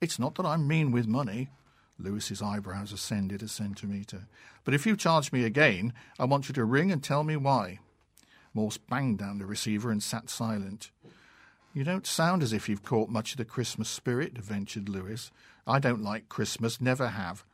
It's 0.00 0.18
not 0.18 0.34
that 0.34 0.46
I'm 0.46 0.66
mean 0.66 0.92
with 0.92 1.06
money. 1.06 1.48
Lewis's 1.98 2.42
eyebrows 2.42 2.92
ascended 2.92 3.42
a 3.42 3.48
centimetre. 3.48 4.26
But 4.64 4.74
if 4.74 4.86
you 4.86 4.96
charge 4.96 5.32
me 5.32 5.44
again, 5.44 5.92
I 6.18 6.24
want 6.24 6.48
you 6.48 6.54
to 6.54 6.64
ring 6.64 6.90
and 6.92 7.02
tell 7.02 7.24
me 7.24 7.36
why. 7.36 7.78
Morse 8.54 8.76
banged 8.76 9.18
down 9.18 9.38
the 9.38 9.46
receiver 9.46 9.90
and 9.90 10.02
sat 10.02 10.28
silent. 10.28 10.90
You 11.72 11.84
don't 11.84 12.06
sound 12.06 12.42
as 12.42 12.52
if 12.52 12.68
you've 12.68 12.82
caught 12.82 13.08
much 13.08 13.32
of 13.32 13.38
the 13.38 13.44
Christmas 13.46 13.88
spirit, 13.88 14.36
ventured 14.36 14.88
Lewis. 14.88 15.30
I 15.66 15.78
don't 15.78 16.02
like 16.02 16.28
Christmas, 16.28 16.80
never 16.80 17.08
have. 17.08 17.44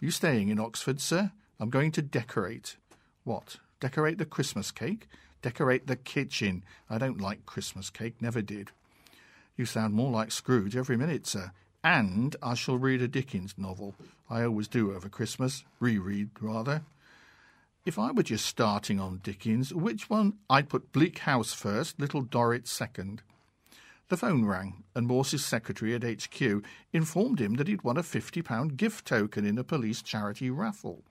You 0.00 0.10
staying 0.10 0.48
in 0.48 0.58
Oxford, 0.58 1.00
sir? 1.00 1.30
I'm 1.60 1.70
going 1.70 1.92
to 1.92 2.02
decorate. 2.02 2.76
What? 3.22 3.58
Decorate 3.84 4.16
the 4.16 4.24
Christmas 4.24 4.70
cake? 4.70 5.08
Decorate 5.42 5.86
the 5.88 5.96
kitchen. 5.96 6.64
I 6.88 6.96
don't 6.96 7.20
like 7.20 7.44
Christmas 7.44 7.90
cake, 7.90 8.14
never 8.18 8.40
did. 8.40 8.70
You 9.58 9.66
sound 9.66 9.92
more 9.92 10.10
like 10.10 10.32
Scrooge 10.32 10.74
every 10.74 10.96
minute, 10.96 11.26
sir. 11.26 11.52
And 11.84 12.34
I 12.42 12.54
shall 12.54 12.78
read 12.78 13.02
a 13.02 13.08
Dickens 13.08 13.56
novel. 13.58 13.94
I 14.30 14.42
always 14.42 14.68
do 14.68 14.94
over 14.94 15.10
Christmas. 15.10 15.66
Reread, 15.80 16.30
rather. 16.40 16.80
If 17.84 17.98
I 17.98 18.10
were 18.10 18.22
just 18.22 18.46
starting 18.46 18.98
on 18.98 19.20
Dickens, 19.22 19.74
which 19.74 20.08
one? 20.08 20.38
I'd 20.48 20.70
put 20.70 20.90
Bleak 20.92 21.18
House 21.18 21.52
first, 21.52 22.00
Little 22.00 22.22
Dorrit 22.22 22.66
second. 22.66 23.20
The 24.08 24.18
phone 24.18 24.44
rang, 24.44 24.84
and 24.94 25.06
Morse's 25.06 25.44
secretary 25.44 25.94
at 25.94 26.02
HQ 26.02 26.62
informed 26.92 27.40
him 27.40 27.54
that 27.54 27.68
he'd 27.68 27.82
won 27.82 27.96
a 27.96 28.02
£50 28.02 28.76
gift 28.76 29.06
token 29.06 29.46
in 29.46 29.56
a 29.56 29.64
police 29.64 30.02
charity 30.02 30.50
raffle. 30.50 31.04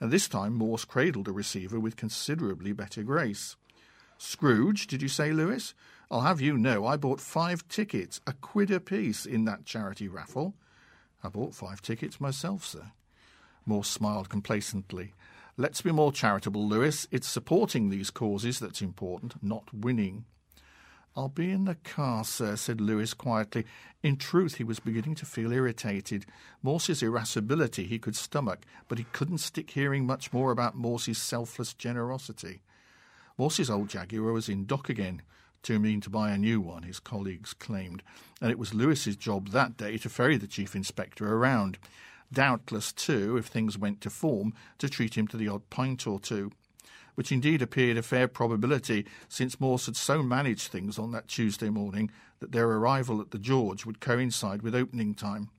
And 0.00 0.10
this 0.10 0.26
time 0.26 0.54
Morse 0.54 0.84
cradled 0.84 1.26
the 1.26 1.32
receiver 1.32 1.78
with 1.78 1.94
considerably 1.94 2.72
better 2.72 3.04
grace. 3.04 3.56
Scrooge, 4.18 4.88
did 4.88 5.00
you 5.00 5.08
say, 5.08 5.32
Lewis? 5.32 5.74
I'll 6.10 6.22
have 6.22 6.40
you 6.40 6.58
know 6.58 6.86
I 6.86 6.96
bought 6.96 7.20
five 7.20 7.66
tickets, 7.68 8.20
a 8.26 8.32
quid 8.32 8.72
apiece, 8.72 9.26
in 9.26 9.44
that 9.44 9.64
charity 9.64 10.08
raffle. 10.08 10.56
I 11.22 11.28
bought 11.28 11.54
five 11.54 11.80
tickets 11.80 12.20
myself, 12.20 12.66
sir. 12.66 12.90
Morse 13.64 13.88
smiled 13.88 14.28
complacently. 14.28 15.14
Let's 15.56 15.82
be 15.82 15.92
more 15.92 16.12
charitable, 16.12 16.66
Lewis. 16.66 17.06
It's 17.12 17.28
supporting 17.28 17.90
these 17.90 18.10
causes 18.10 18.58
that's 18.58 18.82
important, 18.82 19.34
not 19.40 19.72
winning. 19.72 20.24
I'll 21.20 21.28
be 21.28 21.50
in 21.50 21.66
the 21.66 21.74
car, 21.74 22.24
sir, 22.24 22.56
said 22.56 22.80
Lewis 22.80 23.12
quietly. 23.12 23.66
In 24.02 24.16
truth, 24.16 24.54
he 24.54 24.64
was 24.64 24.80
beginning 24.80 25.16
to 25.16 25.26
feel 25.26 25.52
irritated. 25.52 26.24
Morse's 26.62 27.02
irascibility 27.02 27.84
he 27.84 27.98
could 27.98 28.16
stomach, 28.16 28.60
but 28.88 28.96
he 28.96 29.04
couldn't 29.12 29.36
stick 29.36 29.72
hearing 29.72 30.06
much 30.06 30.32
more 30.32 30.50
about 30.50 30.78
Morse's 30.78 31.18
selfless 31.18 31.74
generosity. 31.74 32.62
Morse's 33.36 33.68
old 33.68 33.90
Jaguar 33.90 34.32
was 34.32 34.48
in 34.48 34.64
dock 34.64 34.88
again, 34.88 35.20
too 35.62 35.78
mean 35.78 36.00
to 36.00 36.08
buy 36.08 36.30
a 36.30 36.38
new 36.38 36.58
one, 36.58 36.84
his 36.84 36.98
colleagues 36.98 37.52
claimed, 37.52 38.02
and 38.40 38.50
it 38.50 38.58
was 38.58 38.72
Lewis's 38.72 39.16
job 39.16 39.48
that 39.48 39.76
day 39.76 39.98
to 39.98 40.08
ferry 40.08 40.38
the 40.38 40.46
chief 40.46 40.74
inspector 40.74 41.30
around. 41.30 41.76
Doubtless, 42.32 42.94
too, 42.94 43.36
if 43.36 43.44
things 43.44 43.76
went 43.76 44.00
to 44.00 44.08
form, 44.08 44.54
to 44.78 44.88
treat 44.88 45.18
him 45.18 45.28
to 45.28 45.36
the 45.36 45.48
odd 45.48 45.68
pint 45.68 46.06
or 46.06 46.18
two, 46.18 46.50
which 47.14 47.32
indeed 47.32 47.62
appeared 47.62 47.96
a 47.96 48.02
fair 48.02 48.28
probability 48.28 49.06
since 49.28 49.60
Morse 49.60 49.86
had 49.86 49.96
so 49.96 50.22
managed 50.22 50.68
things 50.68 50.98
on 50.98 51.12
that 51.12 51.28
Tuesday 51.28 51.70
morning 51.70 52.10
that 52.40 52.52
their 52.52 52.68
arrival 52.68 53.20
at 53.20 53.30
the 53.30 53.38
George 53.38 53.84
would 53.84 54.00
coincide 54.00 54.62
with 54.62 54.74
opening 54.74 55.14
time. 55.14 55.50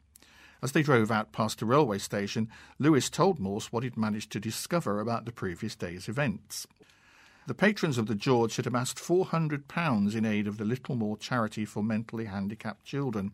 As 0.63 0.73
they 0.73 0.83
drove 0.83 1.09
out 1.09 1.31
past 1.31 1.59
the 1.59 1.65
railway 1.65 1.97
station, 1.97 2.47
Lewis 2.77 3.09
told 3.09 3.39
Morse 3.39 3.71
what 3.71 3.83
he'd 3.83 3.97
managed 3.97 4.31
to 4.31 4.39
discover 4.39 4.99
about 4.99 5.25
the 5.25 5.31
previous 5.31 5.75
day's 5.75 6.07
events. 6.07 6.67
The 7.47 7.55
patrons 7.55 7.97
of 7.97 8.05
the 8.05 8.15
George 8.15 8.57
had 8.57 8.67
amassed 8.67 8.97
£400 8.97 10.15
in 10.15 10.25
aid 10.25 10.47
of 10.47 10.57
the 10.57 10.65
Littlemore 10.65 11.17
Charity 11.17 11.65
for 11.65 11.83
Mentally 11.83 12.25
Handicapped 12.25 12.85
Children, 12.85 13.31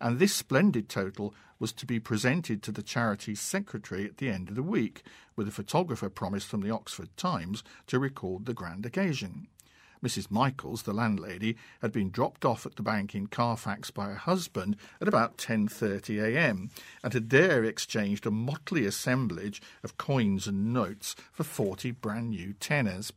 and 0.00 0.18
this 0.18 0.34
splendid 0.34 0.88
total 0.88 1.32
was 1.58 1.72
to 1.72 1.86
be 1.86 1.98
presented 1.98 2.62
to 2.62 2.72
the 2.72 2.82
charity's 2.82 3.40
secretary 3.40 4.04
at 4.04 4.18
the 4.18 4.30
end 4.30 4.48
of 4.48 4.54
the 4.54 4.62
week, 4.62 5.02
with 5.34 5.48
a 5.48 5.52
photographer 5.52 6.08
promised 6.08 6.46
from 6.46 6.60
the 6.60 6.70
Oxford 6.70 7.08
Times 7.16 7.62
to 7.86 7.98
record 7.98 8.46
the 8.46 8.54
grand 8.54 8.84
occasion. 8.84 9.48
Mrs. 10.02 10.30
Michaels, 10.30 10.82
the 10.82 10.92
landlady, 10.92 11.56
had 11.80 11.90
been 11.90 12.10
dropped 12.10 12.44
off 12.44 12.66
at 12.66 12.76
the 12.76 12.82
bank 12.82 13.14
in 13.14 13.26
Carfax 13.26 13.90
by 13.90 14.06
her 14.06 14.14
husband 14.14 14.76
at 15.00 15.08
about 15.08 15.38
10:30 15.38 16.22
a.m. 16.22 16.70
and 17.02 17.12
had 17.14 17.30
there 17.30 17.64
exchanged 17.64 18.26
a 18.26 18.30
motley 18.30 18.84
assemblage 18.84 19.62
of 19.82 19.96
coins 19.96 20.46
and 20.46 20.72
notes 20.72 21.16
for 21.32 21.44
40 21.44 21.92
brand 21.92 22.30
new 22.30 22.52
tenors. 22.60 23.12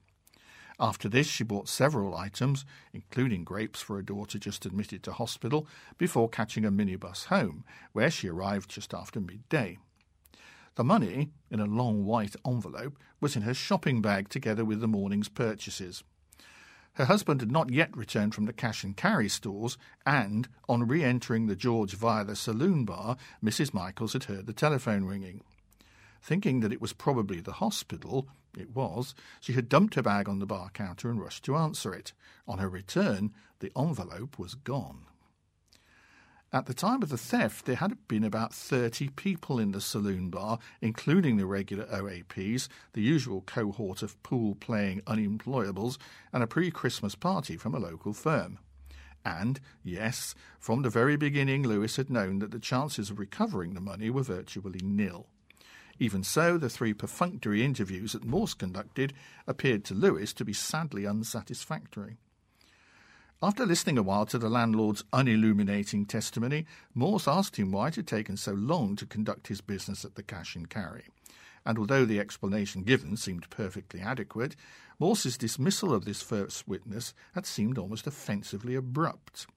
After 0.79 1.09
this, 1.09 1.27
she 1.27 1.43
bought 1.43 1.67
several 1.67 2.15
items, 2.15 2.63
including 2.93 3.43
grapes 3.43 3.81
for 3.81 3.99
a 3.99 4.05
daughter 4.05 4.39
just 4.39 4.65
admitted 4.65 5.03
to 5.03 5.11
hospital, 5.11 5.67
before 5.97 6.29
catching 6.29 6.63
a 6.63 6.71
minibus 6.71 7.25
home, 7.25 7.65
where 7.91 8.09
she 8.09 8.29
arrived 8.29 8.69
just 8.69 8.93
after 8.93 9.19
midday. 9.19 9.77
The 10.75 10.85
money, 10.85 11.31
in 11.51 11.59
a 11.59 11.65
long 11.65 12.05
white 12.05 12.37
envelope, 12.47 12.97
was 13.19 13.35
in 13.35 13.41
her 13.41 13.53
shopping 13.53 14.01
bag 14.01 14.29
together 14.29 14.63
with 14.63 14.79
the 14.79 14.87
morning's 14.87 15.27
purchases. 15.27 16.03
Her 16.93 17.05
husband 17.05 17.41
had 17.41 17.51
not 17.51 17.71
yet 17.71 17.95
returned 17.95 18.33
from 18.33 18.45
the 18.45 18.53
cash 18.53 18.85
and 18.85 18.95
carry 18.95 19.27
stores, 19.27 19.77
and, 20.05 20.47
on 20.69 20.87
re 20.87 21.03
entering 21.03 21.47
the 21.47 21.55
George 21.55 21.93
via 21.93 22.23
the 22.23 22.35
saloon 22.35 22.85
bar, 22.85 23.17
Mrs. 23.43 23.73
Michaels 23.73 24.13
had 24.13 24.25
heard 24.25 24.45
the 24.45 24.53
telephone 24.53 25.03
ringing. 25.03 25.41
Thinking 26.21 26.59
that 26.59 26.73
it 26.73 26.81
was 26.81 26.93
probably 26.93 27.39
the 27.39 27.53
hospital, 27.53 28.27
it 28.57 28.75
was, 28.75 29.15
she 29.39 29.53
had 29.53 29.69
dumped 29.69 29.95
her 29.95 30.01
bag 30.01 30.27
on 30.27 30.39
the 30.39 30.45
bar 30.45 30.69
counter 30.73 31.09
and 31.09 31.21
rushed 31.21 31.43
to 31.45 31.55
answer 31.55 31.93
it. 31.93 32.13
On 32.47 32.57
her 32.57 32.69
return, 32.69 33.31
the 33.59 33.71
envelope 33.77 34.39
was 34.39 34.55
gone. 34.55 35.05
At 36.51 36.65
the 36.65 36.73
time 36.73 37.03
of 37.03 37.09
the 37.09 37.17
theft, 37.17 37.65
there 37.65 37.75
had 37.75 38.07
been 38.07 38.23
about 38.23 38.55
30 38.55 39.09
people 39.09 39.59
in 39.59 39.71
the 39.71 39.79
saloon 39.79 40.31
bar, 40.31 40.57
including 40.81 41.37
the 41.37 41.45
regular 41.45 41.85
OAPs, 41.85 42.67
the 42.93 43.03
usual 43.03 43.41
cohort 43.41 44.01
of 44.01 44.21
pool 44.23 44.55
playing 44.55 45.01
unemployables, 45.01 45.99
and 46.33 46.41
a 46.41 46.47
pre 46.47 46.71
Christmas 46.71 47.13
party 47.13 47.55
from 47.55 47.75
a 47.75 47.79
local 47.79 48.13
firm. 48.13 48.57
And, 49.23 49.59
yes, 49.83 50.33
from 50.57 50.81
the 50.81 50.89
very 50.89 51.17
beginning, 51.17 51.67
Lewis 51.67 51.97
had 51.97 52.09
known 52.09 52.39
that 52.39 52.49
the 52.49 52.59
chances 52.59 53.11
of 53.11 53.19
recovering 53.19 53.75
the 53.75 53.81
money 53.81 54.09
were 54.09 54.23
virtually 54.23 54.79
nil. 54.81 55.27
Even 55.99 56.23
so, 56.23 56.57
the 56.57 56.69
three 56.69 56.93
perfunctory 56.93 57.63
interviews 57.63 58.13
that 58.13 58.23
Morse 58.23 58.53
conducted 58.53 59.13
appeared 59.45 59.83
to 59.85 59.93
Lewis 59.93 60.33
to 60.33 60.45
be 60.45 60.53
sadly 60.53 61.05
unsatisfactory. 61.05 62.17
After 63.41 63.65
listening 63.65 63.97
a 63.97 64.03
while 64.03 64.25
to 64.27 64.37
the 64.37 64.49
landlord's 64.49 65.03
unilluminating 65.11 66.05
testimony, 66.05 66.65
Morse 66.93 67.27
asked 67.27 67.57
him 67.57 67.71
why 67.71 67.89
it 67.89 67.95
had 67.95 68.07
taken 68.07 68.37
so 68.37 68.53
long 68.53 68.95
to 68.95 69.05
conduct 69.05 69.47
his 69.47 69.61
business 69.61 70.05
at 70.05 70.15
the 70.15 70.23
cash 70.23 70.55
and 70.55 70.69
carry. 70.69 71.05
And 71.65 71.77
although 71.77 72.05
the 72.05 72.19
explanation 72.19 72.83
given 72.83 73.17
seemed 73.17 73.49
perfectly 73.49 73.99
adequate, 73.99 74.55
Morse's 74.99 75.37
dismissal 75.37 75.93
of 75.93 76.05
this 76.05 76.21
first 76.21 76.67
witness 76.67 77.13
had 77.33 77.45
seemed 77.45 77.77
almost 77.77 78.07
offensively 78.07 78.75
abrupt 78.75 79.47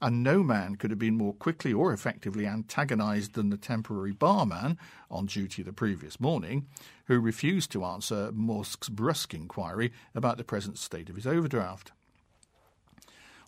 and 0.00 0.22
no 0.22 0.42
man 0.42 0.76
could 0.76 0.90
have 0.90 0.98
been 0.98 1.16
more 1.16 1.32
quickly 1.32 1.72
or 1.72 1.92
effectively 1.92 2.46
antagonized 2.46 3.32
than 3.34 3.50
the 3.50 3.56
temporary 3.56 4.12
barman 4.12 4.78
on 5.10 5.26
duty 5.26 5.62
the 5.62 5.72
previous 5.72 6.20
morning, 6.20 6.66
who 7.06 7.18
refused 7.18 7.70
to 7.72 7.84
answer 7.84 8.30
Morse's 8.32 8.88
brusque 8.88 9.32
inquiry 9.32 9.92
about 10.14 10.36
the 10.36 10.44
present 10.44 10.78
state 10.78 11.08
of 11.08 11.16
his 11.16 11.26
overdraft. 11.26 11.92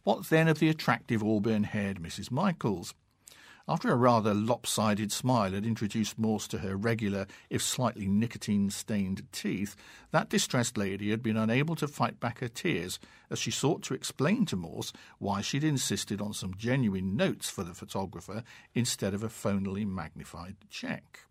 What 0.04 0.30
then 0.30 0.48
of 0.48 0.58
the 0.58 0.70
attractive 0.70 1.22
auburn 1.22 1.64
haired 1.64 2.00
Mrs. 2.00 2.30
Michaels? 2.30 2.94
After 3.70 3.92
a 3.92 3.96
rather 3.96 4.32
lopsided 4.32 5.12
smile 5.12 5.52
had 5.52 5.66
introduced 5.66 6.18
Morse 6.18 6.48
to 6.48 6.58
her 6.60 6.74
regular, 6.74 7.26
if 7.50 7.60
slightly 7.60 8.08
nicotine 8.08 8.70
stained 8.70 9.30
teeth, 9.30 9.76
that 10.10 10.30
distressed 10.30 10.78
lady 10.78 11.10
had 11.10 11.22
been 11.22 11.36
unable 11.36 11.76
to 11.76 11.86
fight 11.86 12.18
back 12.18 12.38
her 12.38 12.48
tears 12.48 12.98
as 13.28 13.38
she 13.38 13.50
sought 13.50 13.82
to 13.82 13.92
explain 13.92 14.46
to 14.46 14.56
Morse 14.56 14.94
why 15.18 15.42
she'd 15.42 15.64
insisted 15.64 16.18
on 16.22 16.32
some 16.32 16.54
genuine 16.56 17.14
notes 17.14 17.50
for 17.50 17.62
the 17.62 17.74
photographer 17.74 18.42
instead 18.74 19.12
of 19.12 19.22
a 19.22 19.28
phonily 19.28 19.86
magnified 19.86 20.56
cheque. 20.70 21.26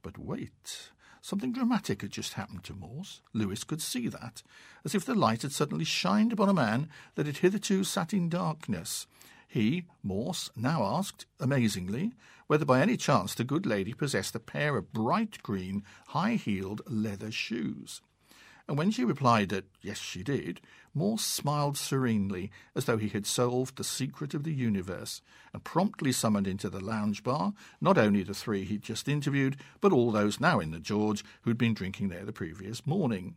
But 0.00 0.16
wait. 0.16 0.90
Something 1.20 1.52
dramatic 1.52 2.02
had 2.02 2.12
just 2.12 2.34
happened 2.34 2.62
to 2.64 2.72
Morse. 2.72 3.20
Lewis 3.32 3.64
could 3.64 3.82
see 3.82 4.06
that, 4.06 4.44
as 4.84 4.94
if 4.94 5.04
the 5.04 5.16
light 5.16 5.42
had 5.42 5.50
suddenly 5.50 5.84
shined 5.84 6.32
upon 6.32 6.48
a 6.48 6.54
man 6.54 6.88
that 7.16 7.26
had 7.26 7.38
hitherto 7.38 7.82
sat 7.82 8.14
in 8.14 8.28
darkness. 8.28 9.08
He, 9.50 9.84
Morse, 10.02 10.50
now 10.54 10.84
asked, 10.84 11.24
amazingly, 11.40 12.12
whether 12.48 12.66
by 12.66 12.82
any 12.82 12.98
chance 12.98 13.34
the 13.34 13.44
good 13.44 13.64
lady 13.64 13.94
possessed 13.94 14.34
a 14.34 14.40
pair 14.40 14.76
of 14.76 14.92
bright 14.92 15.42
green, 15.42 15.82
high 16.08 16.34
heeled 16.34 16.82
leather 16.86 17.30
shoes. 17.30 18.02
And 18.68 18.76
when 18.76 18.90
she 18.90 19.04
replied 19.04 19.48
that 19.48 19.64
yes, 19.80 19.96
she 19.96 20.22
did, 20.22 20.60
Morse 20.92 21.24
smiled 21.24 21.78
serenely, 21.78 22.50
as 22.74 22.84
though 22.84 22.98
he 22.98 23.08
had 23.08 23.24
solved 23.24 23.76
the 23.76 23.84
secret 23.84 24.34
of 24.34 24.44
the 24.44 24.52
universe, 24.52 25.22
and 25.54 25.64
promptly 25.64 26.12
summoned 26.12 26.46
into 26.46 26.68
the 26.68 26.84
lounge 26.84 27.24
bar 27.24 27.54
not 27.80 27.96
only 27.96 28.22
the 28.22 28.34
three 28.34 28.64
he'd 28.64 28.82
just 28.82 29.08
interviewed, 29.08 29.56
but 29.80 29.94
all 29.94 30.10
those 30.10 30.40
now 30.40 30.60
in 30.60 30.72
the 30.72 30.78
George 30.78 31.24
who'd 31.42 31.56
been 31.56 31.72
drinking 31.72 32.10
there 32.10 32.26
the 32.26 32.32
previous 32.32 32.86
morning. 32.86 33.36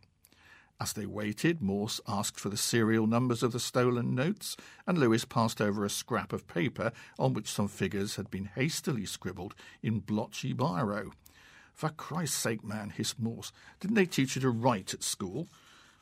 As 0.82 0.94
they 0.94 1.06
waited, 1.06 1.62
Morse 1.62 2.00
asked 2.08 2.40
for 2.40 2.48
the 2.48 2.56
serial 2.56 3.06
numbers 3.06 3.44
of 3.44 3.52
the 3.52 3.60
stolen 3.60 4.16
notes, 4.16 4.56
and 4.84 4.98
Lewis 4.98 5.24
passed 5.24 5.60
over 5.60 5.84
a 5.84 5.88
scrap 5.88 6.32
of 6.32 6.48
paper 6.48 6.90
on 7.20 7.34
which 7.34 7.52
some 7.52 7.68
figures 7.68 8.16
had 8.16 8.32
been 8.32 8.50
hastily 8.56 9.06
scribbled 9.06 9.54
in 9.80 10.00
blotchy 10.00 10.52
biro. 10.52 11.12
For 11.72 11.90
Christ's 11.90 12.38
sake, 12.38 12.64
man, 12.64 12.90
hissed 12.90 13.20
Morse, 13.20 13.52
didn't 13.78 13.94
they 13.94 14.06
teach 14.06 14.34
you 14.34 14.42
to 14.42 14.50
write 14.50 14.92
at 14.92 15.04
school? 15.04 15.46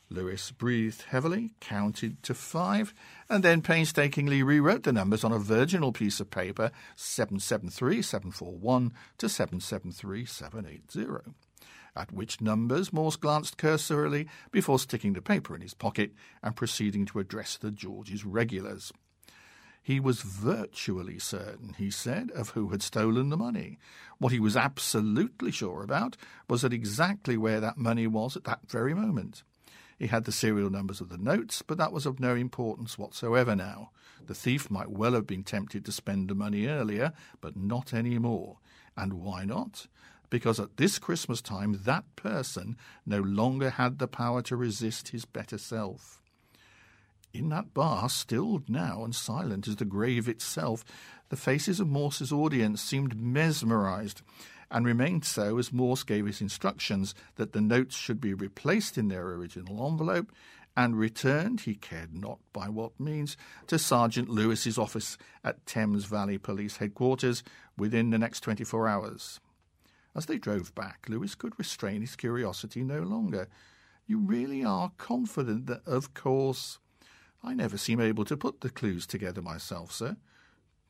Lewis 0.09 0.49
breathed 0.49 1.03
heavily, 1.03 1.53
counted 1.59 2.23
to 2.23 2.33
five, 2.33 2.91
and 3.29 3.43
then 3.43 3.61
painstakingly 3.61 4.41
rewrote 4.41 4.81
the 4.81 4.91
numbers 4.91 5.23
on 5.23 5.31
a 5.31 5.37
virginal 5.37 5.91
piece 5.91 6.19
of 6.19 6.31
paper 6.31 6.71
773741 6.95 8.93
to 9.19 9.29
773780 9.29 11.50
at 11.95 12.11
which 12.11 12.41
numbers 12.41 12.93
Morse 12.93 13.15
glanced 13.15 13.57
cursorily 13.57 14.27
before 14.51 14.79
sticking 14.79 15.13
the 15.13 15.21
paper 15.21 15.55
in 15.55 15.61
his 15.61 15.73
pocket 15.73 16.13
and 16.41 16.55
proceeding 16.55 17.05
to 17.07 17.19
address 17.19 17.57
the 17.57 17.71
George's 17.71 18.25
regulars. 18.25 18.91
He 19.83 19.99
was 19.99 20.21
virtually 20.21 21.17
certain, 21.17 21.73
he 21.77 21.89
said, 21.89 22.29
of 22.31 22.49
who 22.49 22.69
had 22.69 22.83
stolen 22.83 23.29
the 23.29 23.37
money. 23.37 23.79
What 24.19 24.31
he 24.31 24.39
was 24.39 24.55
absolutely 24.55 25.51
sure 25.51 25.81
about 25.81 26.17
was 26.47 26.61
that 26.61 26.73
exactly 26.73 27.35
where 27.35 27.59
that 27.59 27.77
money 27.77 28.05
was 28.05 28.37
at 28.37 28.43
that 28.43 28.69
very 28.69 28.93
moment. 28.93 29.43
He 29.97 30.07
had 30.07 30.25
the 30.25 30.31
serial 30.31 30.69
numbers 30.69 31.01
of 31.01 31.09
the 31.09 31.17
notes, 31.17 31.61
but 31.61 31.77
that 31.77 31.91
was 31.91 32.05
of 32.05 32.19
no 32.19 32.35
importance 32.35 32.97
whatsoever 32.97 33.55
now. 33.55 33.91
The 34.25 34.35
thief 34.35 34.69
might 34.69 34.89
well 34.89 35.13
have 35.13 35.27
been 35.27 35.43
tempted 35.43 35.83
to 35.85 35.91
spend 35.91 36.29
the 36.29 36.35
money 36.35 36.67
earlier, 36.67 37.13
but 37.39 37.57
not 37.57 37.93
any 37.93 38.19
more. 38.19 38.57
And 38.95 39.13
why 39.13 39.45
not? 39.45 39.87
Because 40.31 40.59
at 40.59 40.77
this 40.77 40.97
Christmas 40.97 41.41
time 41.43 41.81
that 41.83 42.05
person 42.15 42.75
no 43.05 43.19
longer 43.19 43.69
had 43.69 43.99
the 43.99 44.07
power 44.07 44.41
to 44.41 44.55
resist 44.55 45.09
his 45.09 45.25
better 45.25 45.59
self. 45.59 46.23
In 47.33 47.49
that 47.49 47.75
bar, 47.75 48.09
stilled 48.09 48.67
now 48.67 49.03
and 49.03 49.13
silent 49.13 49.67
as 49.67 49.75
the 49.75 49.85
grave 49.85 50.27
itself, 50.27 50.83
the 51.29 51.37
faces 51.37 51.79
of 51.79 51.87
Morse's 51.87 52.31
audience 52.31 52.81
seemed 52.81 53.15
mesmerized, 53.15 54.21
and 54.69 54.85
remained 54.85 55.25
so 55.25 55.57
as 55.57 55.71
Morse 55.71 56.03
gave 56.03 56.25
his 56.25 56.41
instructions 56.41 57.13
that 57.35 57.51
the 57.51 57.61
notes 57.61 57.95
should 57.95 58.19
be 58.19 58.33
replaced 58.33 58.97
in 58.97 59.09
their 59.09 59.27
original 59.27 59.85
envelope 59.85 60.31
and 60.75 60.97
returned, 60.97 61.61
he 61.61 61.75
cared 61.75 62.13
not 62.15 62.39
by 62.53 62.69
what 62.69 62.97
means, 62.97 63.35
to 63.67 63.77
Sergeant 63.77 64.29
Lewis's 64.29 64.77
office 64.77 65.17
at 65.43 65.65
Thames 65.65 66.05
Valley 66.05 66.37
Police 66.37 66.77
Headquarters 66.77 67.43
within 67.77 68.09
the 68.09 68.17
next 68.17 68.39
twenty 68.39 68.63
four 68.63 68.87
hours. 68.87 69.41
As 70.15 70.25
they 70.25 70.37
drove 70.37 70.75
back, 70.75 71.05
Lewis 71.07 71.35
could 71.35 71.57
restrain 71.57 72.01
his 72.01 72.15
curiosity 72.15 72.83
no 72.83 72.99
longer. 72.99 73.47
You 74.07 74.19
really 74.19 74.63
are 74.63 74.91
confident 74.97 75.67
that, 75.67 75.87
of 75.87 76.13
course. 76.13 76.79
I 77.43 77.53
never 77.53 77.77
seem 77.77 77.99
able 77.99 78.25
to 78.25 78.37
put 78.37 78.61
the 78.61 78.69
clues 78.69 79.07
together 79.07 79.41
myself, 79.41 79.91
sir. 79.91 80.17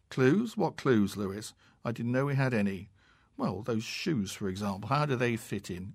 Clues? 0.09 0.57
What 0.57 0.75
clues, 0.75 1.15
Lewis? 1.15 1.53
I 1.85 1.91
didn't 1.91 2.11
know 2.11 2.25
we 2.25 2.35
had 2.35 2.53
any. 2.53 2.89
Well, 3.37 3.61
those 3.61 3.83
shoes, 3.83 4.31
for 4.33 4.49
example, 4.49 4.89
how 4.89 5.05
do 5.05 5.15
they 5.15 5.35
fit 5.37 5.69
in? 5.69 5.93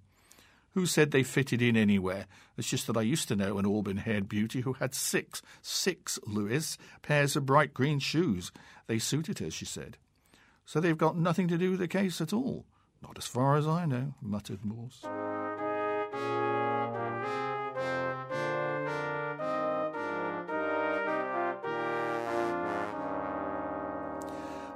Who 0.75 0.87
said 0.87 1.11
they 1.11 1.23
fitted 1.23 1.63
in 1.63 1.77
anywhere? 1.77 2.27
It's 2.57 2.69
just 2.69 2.87
that 2.87 2.97
I 2.97 3.03
used 3.03 3.29
to 3.29 3.37
know 3.37 3.59
an 3.59 3.67
auburn 3.67 3.97
haired 3.97 4.29
beauty 4.29 4.61
who 4.61 4.75
had 4.75 4.95
six, 4.95 5.41
six, 5.63 6.19
Lewis, 6.27 6.77
pairs 7.03 7.35
of 7.35 7.47
bright 7.47 7.73
green 7.73 7.99
shoes. 7.99 8.53
They 8.87 8.99
suited 8.99 9.39
her, 9.39 9.51
she 9.51 9.65
said. 9.65 9.97
So 10.65 10.81
they've 10.81 10.97
got 10.97 11.17
nothing 11.17 11.49
to 11.49 11.59
do 11.59 11.71
with 11.71 11.81
the 11.81 11.89
case 11.89 12.21
at 12.21 12.33
all. 12.33 12.67
Not 13.07 13.19
as 13.19 13.27
far 13.27 13.57
as 13.57 13.69
I 13.69 13.87
know, 13.87 14.15
muttered 14.21 14.65
Morse. 14.65 15.03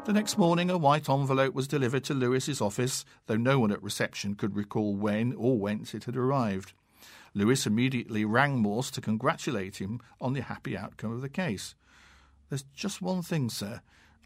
The 0.04 0.12
next 0.12 0.38
morning, 0.38 0.70
a 0.70 0.78
white 0.78 1.08
envelope 1.08 1.54
was 1.54 1.66
delivered 1.66 2.04
to 2.04 2.14
Lewis's 2.14 2.60
office, 2.60 3.04
though 3.26 3.36
no 3.36 3.58
one 3.58 3.72
at 3.72 3.82
reception 3.82 4.36
could 4.36 4.54
recall 4.54 4.94
when 4.94 5.32
or 5.32 5.58
whence 5.58 5.92
it 5.92 6.04
had 6.04 6.16
arrived. 6.16 6.72
Lewis 7.34 7.66
immediately 7.66 8.24
rang 8.24 8.58
Morse 8.58 8.92
to 8.92 9.00
congratulate 9.00 9.80
him 9.80 10.00
on 10.20 10.34
the 10.34 10.42
happy 10.42 10.76
outcome 10.76 11.12
of 11.12 11.20
the 11.20 11.28
case. 11.28 11.74
There's 12.48 12.64
just 12.74 13.02
one 13.02 13.22
thing, 13.22 13.50
sir. 13.50 13.80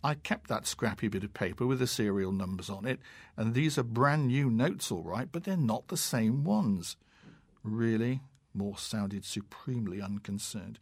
I 0.05 0.15
kept 0.15 0.49
that 0.49 0.67
scrappy 0.67 1.09
bit 1.09 1.25
of 1.25 1.33
paper 1.33 1.67
with 1.67 1.79
the 1.79 1.87
serial 1.87 2.31
numbers 2.31 2.69
on 2.69 2.85
it, 2.85 3.01
and 3.39 3.55
these 3.55 3.79
are 3.79 3.83
brand 3.83 4.27
new 4.27 4.51
notes, 4.51 4.93
all 4.93 5.03
right, 5.03 5.27
but 5.33 5.45
they're 5.45 5.57
not 5.57 5.89
the 5.89 5.97
same 5.97 6.45
ones. 6.45 6.97
Really? 7.63 8.21
Morse 8.53 8.83
sounded 8.83 9.25
supremely 9.25 10.03
unconcerned. 10.03 10.79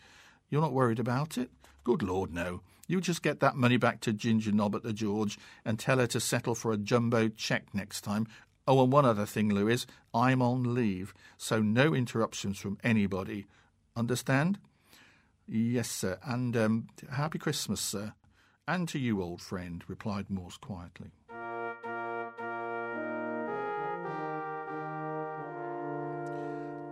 You're 0.51 0.61
not 0.61 0.73
worried 0.73 0.99
about 0.99 1.39
it? 1.39 1.53
Good 1.85 2.03
Lord, 2.03 2.35
no. 2.35 2.63
You 2.89 3.01
just 3.01 3.23
get 3.23 3.39
that 3.39 3.55
money 3.55 3.77
back 3.77 4.01
to 4.01 4.13
Ginger 4.13 4.51
Nob 4.51 4.75
at 4.75 4.83
the 4.83 4.93
George 4.93 5.39
and 5.65 5.79
tell 5.79 5.99
her 5.99 6.09
to 6.09 6.19
settle 6.19 6.57
for 6.57 6.73
a 6.73 6.77
jumbo 6.77 7.29
cheque 7.29 7.73
next 7.73 8.01
time. 8.01 8.27
Oh, 8.67 8.83
and 8.83 8.93
one 8.93 9.05
other 9.05 9.25
thing, 9.25 9.49
Lewis. 9.49 9.87
I'm 10.13 10.43
on 10.43 10.75
leave, 10.75 11.15
so 11.39 11.63
no 11.63 11.95
interruptions 11.95 12.59
from 12.59 12.77
anybody. 12.83 13.47
Understand? 13.95 14.59
Yes, 15.47 15.89
sir. 15.91 16.19
And 16.25 16.57
um, 16.57 16.89
happy 17.13 17.39
Christmas, 17.39 17.81
sir. 17.81 18.15
And 18.69 18.89
to 18.91 18.99
you, 18.99 19.21
old 19.21 19.41
friend, 19.43 19.83
replied 19.89 20.31
Morse 20.31 20.57
quietly. 20.57 21.11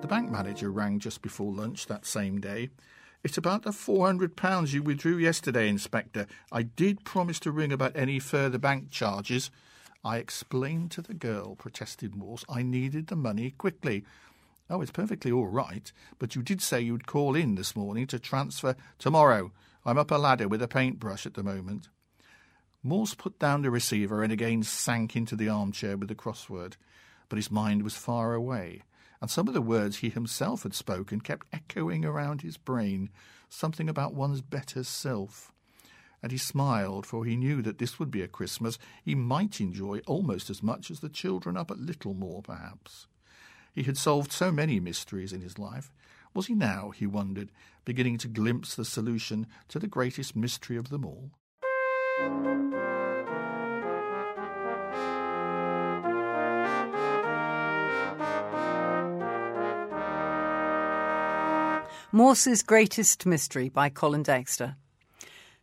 The 0.01 0.09
bank 0.09 0.31
manager 0.31 0.71
rang 0.71 0.99
just 0.99 1.23
before 1.23 1.53
lunch 1.53 1.87
that 1.87 2.07
same 2.07 2.41
day. 2.41 2.71
It's 3.23 3.39
about 3.39 3.63
the 3.63 3.71
£400 3.71 4.73
you 4.73 4.83
withdrew 4.83 5.19
yesterday, 5.19 5.69
Inspector. 5.69 6.27
I 6.51 6.63
did 6.63 7.05
promise 7.05 7.39
to 7.41 7.53
ring 7.53 7.71
about 7.71 7.95
any 7.95 8.19
further 8.19 8.59
bank 8.59 8.91
charges. 8.91 9.51
I 10.03 10.17
explained 10.17 10.91
to 10.93 11.03
the 11.03 11.15
girl, 11.15 11.55
protested 11.55 12.17
Morse, 12.17 12.45
I 12.49 12.63
needed 12.63 13.09
the 13.09 13.17
money 13.17 13.51
quickly. 13.53 14.05
Oh, 14.69 14.81
it's 14.81 14.91
perfectly 14.91 15.31
all 15.31 15.49
right, 15.49 15.93
but 16.19 16.35
you 16.35 16.43
did 16.43 16.63
say 16.63 16.81
you'd 16.81 17.07
call 17.07 17.37
in 17.37 17.55
this 17.55 17.77
morning 17.77 18.07
to 18.09 18.19
transfer 18.19 18.75
tomorrow. 18.99 19.53
I'm 19.85 19.99
up 19.99 20.11
a 20.11 20.17
ladder 20.17 20.49
with 20.49 20.63
a 20.63 20.69
paintbrush 20.69 21.27
at 21.27 21.35
the 21.35 21.43
moment. 21.43 21.89
Morse 22.83 23.15
put 23.15 23.39
down 23.39 23.63
the 23.63 23.71
receiver 23.71 24.23
and 24.23 24.33
again 24.33 24.63
sank 24.63 25.17
into 25.17 25.37
the 25.37 25.49
armchair 25.49 25.97
with 25.97 26.09
the 26.09 26.15
crossword, 26.15 26.77
but 27.29 27.37
his 27.37 27.51
mind 27.51 27.83
was 27.83 27.95
far 27.95 28.35
away 28.35 28.83
and 29.21 29.31
some 29.31 29.49
of 29.49 29.55
the 29.55 29.61
words 29.61 29.99
he 29.99 30.09
himself 30.09 30.63
had 30.63 30.75
spoken 30.75 31.21
kept 31.21 31.47
echoing 31.53 32.05
around 32.05 32.41
his 32.41 32.57
brain, 32.57 33.11
something 33.49 33.89
about 33.89 34.15
one's 34.15 34.41
better 34.41 34.83
self. 34.83 35.53
And 36.23 36.33
he 36.33 36.39
smiled, 36.39 37.07
for 37.07 37.25
he 37.25 37.37
knew 37.37 37.63
that 37.63 37.79
this 37.79 37.99
would 37.99 38.11
be 38.11 38.23
a 38.23 38.29
Christmas 38.29 38.79
he 39.05 39.15
might 39.15 39.61
enjoy 39.61 40.01
almost 40.07 40.51
as 40.51 40.63
much 40.63 40.91
as 40.91 41.01
the 41.01 41.09
children 41.09 41.57
up 41.57 41.71
at 41.71 41.79
Littlemore, 41.79 42.43
perhaps. 42.43 43.07
He 43.73 43.83
had 43.85 43.97
solved 43.97 44.33
so 44.33 44.51
many 44.51 44.81
mysteries 44.81 45.33
in 45.33 45.43
his 45.43 45.59
life. 45.59 45.93
Was 46.35 46.47
he 46.47 46.55
now, 46.55 46.91
he 46.91 47.07
wondered, 47.07 47.51
beginning 47.85 48.19
to 48.19 48.29
glimpse 48.29 48.75
the 48.75 48.85
solution 48.85 49.47
to 49.69 49.79
the 49.79 49.89
greatest 49.89 50.37
mystery 50.37 50.77
of 50.77 50.89
them 50.89 51.05
all? 51.05 51.31
Morse's 62.13 62.63
Greatest 62.65 63.25
Mystery 63.25 63.69
by 63.69 63.89
Colin 63.89 64.25
Dexter. 64.25 64.75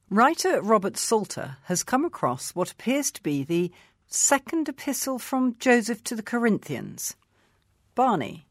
Writer 0.10 0.62
Robert 0.62 0.96
Salter 0.96 1.58
has 1.66 1.84
come 1.84 2.06
across 2.06 2.56
what 2.56 2.72
appears 2.72 3.12
to 3.12 3.22
be 3.22 3.44
the 3.44 3.70
second 4.08 4.70
epistle 4.70 5.20
from 5.20 5.58
Joseph 5.60 6.02
to 6.06 6.16
the 6.16 6.24
Corinthians. 6.24 7.18
Barney. 7.96 8.47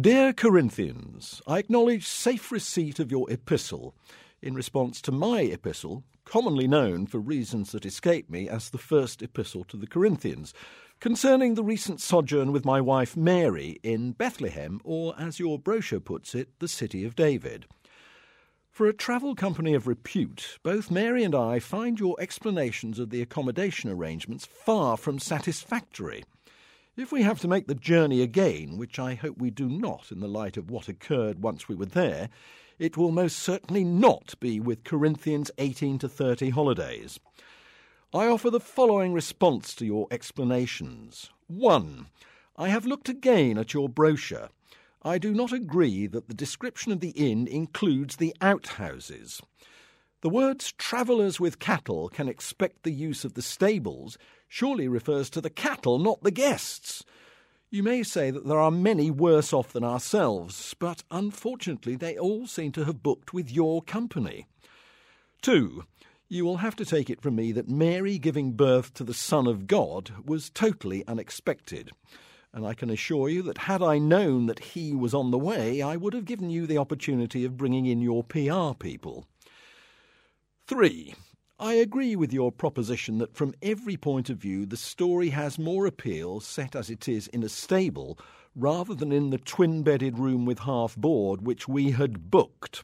Dear 0.00 0.32
Corinthians, 0.32 1.42
I 1.46 1.58
acknowledge 1.58 2.06
safe 2.06 2.50
receipt 2.50 2.98
of 2.98 3.10
your 3.10 3.30
epistle 3.30 3.94
in 4.40 4.54
response 4.54 5.02
to 5.02 5.12
my 5.12 5.42
epistle, 5.42 6.02
commonly 6.24 6.66
known 6.66 7.06
for 7.06 7.18
reasons 7.18 7.72
that 7.72 7.84
escape 7.84 8.30
me 8.30 8.48
as 8.48 8.70
the 8.70 8.78
first 8.78 9.20
epistle 9.20 9.64
to 9.64 9.76
the 9.76 9.86
Corinthians, 9.86 10.54
concerning 10.98 11.56
the 11.56 11.62
recent 11.62 12.00
sojourn 12.00 12.52
with 12.52 12.64
my 12.64 12.80
wife 12.80 13.18
Mary 13.18 13.80
in 13.82 14.12
Bethlehem, 14.12 14.80
or 14.82 15.14
as 15.18 15.38
your 15.38 15.58
brochure 15.58 16.00
puts 16.00 16.34
it, 16.34 16.48
the 16.58 16.68
city 16.68 17.04
of 17.04 17.14
David. 17.14 17.66
For 18.70 18.86
a 18.86 18.94
travel 18.94 19.34
company 19.34 19.74
of 19.74 19.86
repute, 19.86 20.56
both 20.62 20.90
Mary 20.90 21.22
and 21.22 21.34
I 21.34 21.58
find 21.58 22.00
your 22.00 22.16
explanations 22.18 22.98
of 22.98 23.10
the 23.10 23.20
accommodation 23.20 23.90
arrangements 23.90 24.46
far 24.46 24.96
from 24.96 25.18
satisfactory. 25.18 26.24
If 26.94 27.10
we 27.10 27.22
have 27.22 27.40
to 27.40 27.48
make 27.48 27.68
the 27.68 27.74
journey 27.74 28.20
again, 28.20 28.76
which 28.76 28.98
I 28.98 29.14
hope 29.14 29.38
we 29.38 29.48
do 29.48 29.66
not 29.66 30.12
in 30.12 30.20
the 30.20 30.28
light 30.28 30.58
of 30.58 30.70
what 30.70 30.88
occurred 30.88 31.42
once 31.42 31.66
we 31.66 31.74
were 31.74 31.86
there, 31.86 32.28
it 32.78 32.98
will 32.98 33.10
most 33.10 33.38
certainly 33.38 33.82
not 33.82 34.34
be 34.40 34.60
with 34.60 34.84
Corinthians 34.84 35.50
18 35.56 35.98
to 36.00 36.08
30 36.08 36.50
holidays. 36.50 37.18
I 38.12 38.26
offer 38.26 38.50
the 38.50 38.60
following 38.60 39.14
response 39.14 39.74
to 39.76 39.86
your 39.86 40.06
explanations. 40.10 41.30
1. 41.46 42.08
I 42.58 42.68
have 42.68 42.84
looked 42.84 43.08
again 43.08 43.56
at 43.56 43.72
your 43.72 43.88
brochure. 43.88 44.50
I 45.02 45.16
do 45.16 45.32
not 45.32 45.50
agree 45.50 46.06
that 46.08 46.28
the 46.28 46.34
description 46.34 46.92
of 46.92 47.00
the 47.00 47.10
inn 47.10 47.46
includes 47.46 48.16
the 48.16 48.36
outhouses. 48.42 49.40
The 50.20 50.28
words 50.28 50.72
travellers 50.72 51.40
with 51.40 51.58
cattle 51.58 52.10
can 52.10 52.28
expect 52.28 52.82
the 52.82 52.92
use 52.92 53.24
of 53.24 53.32
the 53.32 53.40
stables 53.40 54.18
surely 54.52 54.86
refers 54.86 55.30
to 55.30 55.40
the 55.40 55.48
cattle, 55.48 55.98
not 55.98 56.22
the 56.22 56.30
guests. 56.30 57.02
You 57.70 57.82
may 57.82 58.02
say 58.02 58.30
that 58.30 58.46
there 58.46 58.60
are 58.60 58.70
many 58.70 59.10
worse 59.10 59.50
off 59.50 59.72
than 59.72 59.82
ourselves, 59.82 60.76
but 60.78 61.02
unfortunately 61.10 61.96
they 61.96 62.18
all 62.18 62.46
seem 62.46 62.70
to 62.72 62.84
have 62.84 63.02
booked 63.02 63.32
with 63.32 63.50
your 63.50 63.80
company. 63.80 64.46
2. 65.40 65.84
You 66.28 66.44
will 66.44 66.58
have 66.58 66.76
to 66.76 66.84
take 66.84 67.08
it 67.08 67.22
from 67.22 67.36
me 67.36 67.52
that 67.52 67.70
Mary 67.70 68.18
giving 68.18 68.52
birth 68.52 68.92
to 68.92 69.04
the 69.04 69.14
Son 69.14 69.46
of 69.46 69.66
God 69.66 70.12
was 70.22 70.50
totally 70.50 71.02
unexpected. 71.08 71.90
And 72.52 72.66
I 72.66 72.74
can 72.74 72.90
assure 72.90 73.30
you 73.30 73.40
that 73.44 73.56
had 73.56 73.82
I 73.82 73.96
known 73.96 74.44
that 74.48 74.58
he 74.58 74.94
was 74.94 75.14
on 75.14 75.30
the 75.30 75.38
way, 75.38 75.80
I 75.80 75.96
would 75.96 76.12
have 76.12 76.26
given 76.26 76.50
you 76.50 76.66
the 76.66 76.76
opportunity 76.76 77.46
of 77.46 77.56
bringing 77.56 77.86
in 77.86 78.02
your 78.02 78.22
PR 78.22 78.74
people. 78.78 79.24
3. 80.66 81.14
I 81.62 81.74
agree 81.74 82.16
with 82.16 82.32
your 82.32 82.50
proposition 82.50 83.18
that 83.18 83.36
from 83.36 83.54
every 83.62 83.96
point 83.96 84.28
of 84.28 84.38
view 84.38 84.66
the 84.66 84.76
story 84.76 85.28
has 85.28 85.60
more 85.60 85.86
appeal 85.86 86.40
set 86.40 86.74
as 86.74 86.90
it 86.90 87.08
is 87.08 87.28
in 87.28 87.44
a 87.44 87.48
stable 87.48 88.18
rather 88.56 88.96
than 88.96 89.12
in 89.12 89.30
the 89.30 89.38
twin 89.38 89.84
bedded 89.84 90.18
room 90.18 90.44
with 90.44 90.58
half 90.58 90.96
board 90.96 91.46
which 91.46 91.68
we 91.68 91.92
had 91.92 92.32
booked. 92.32 92.82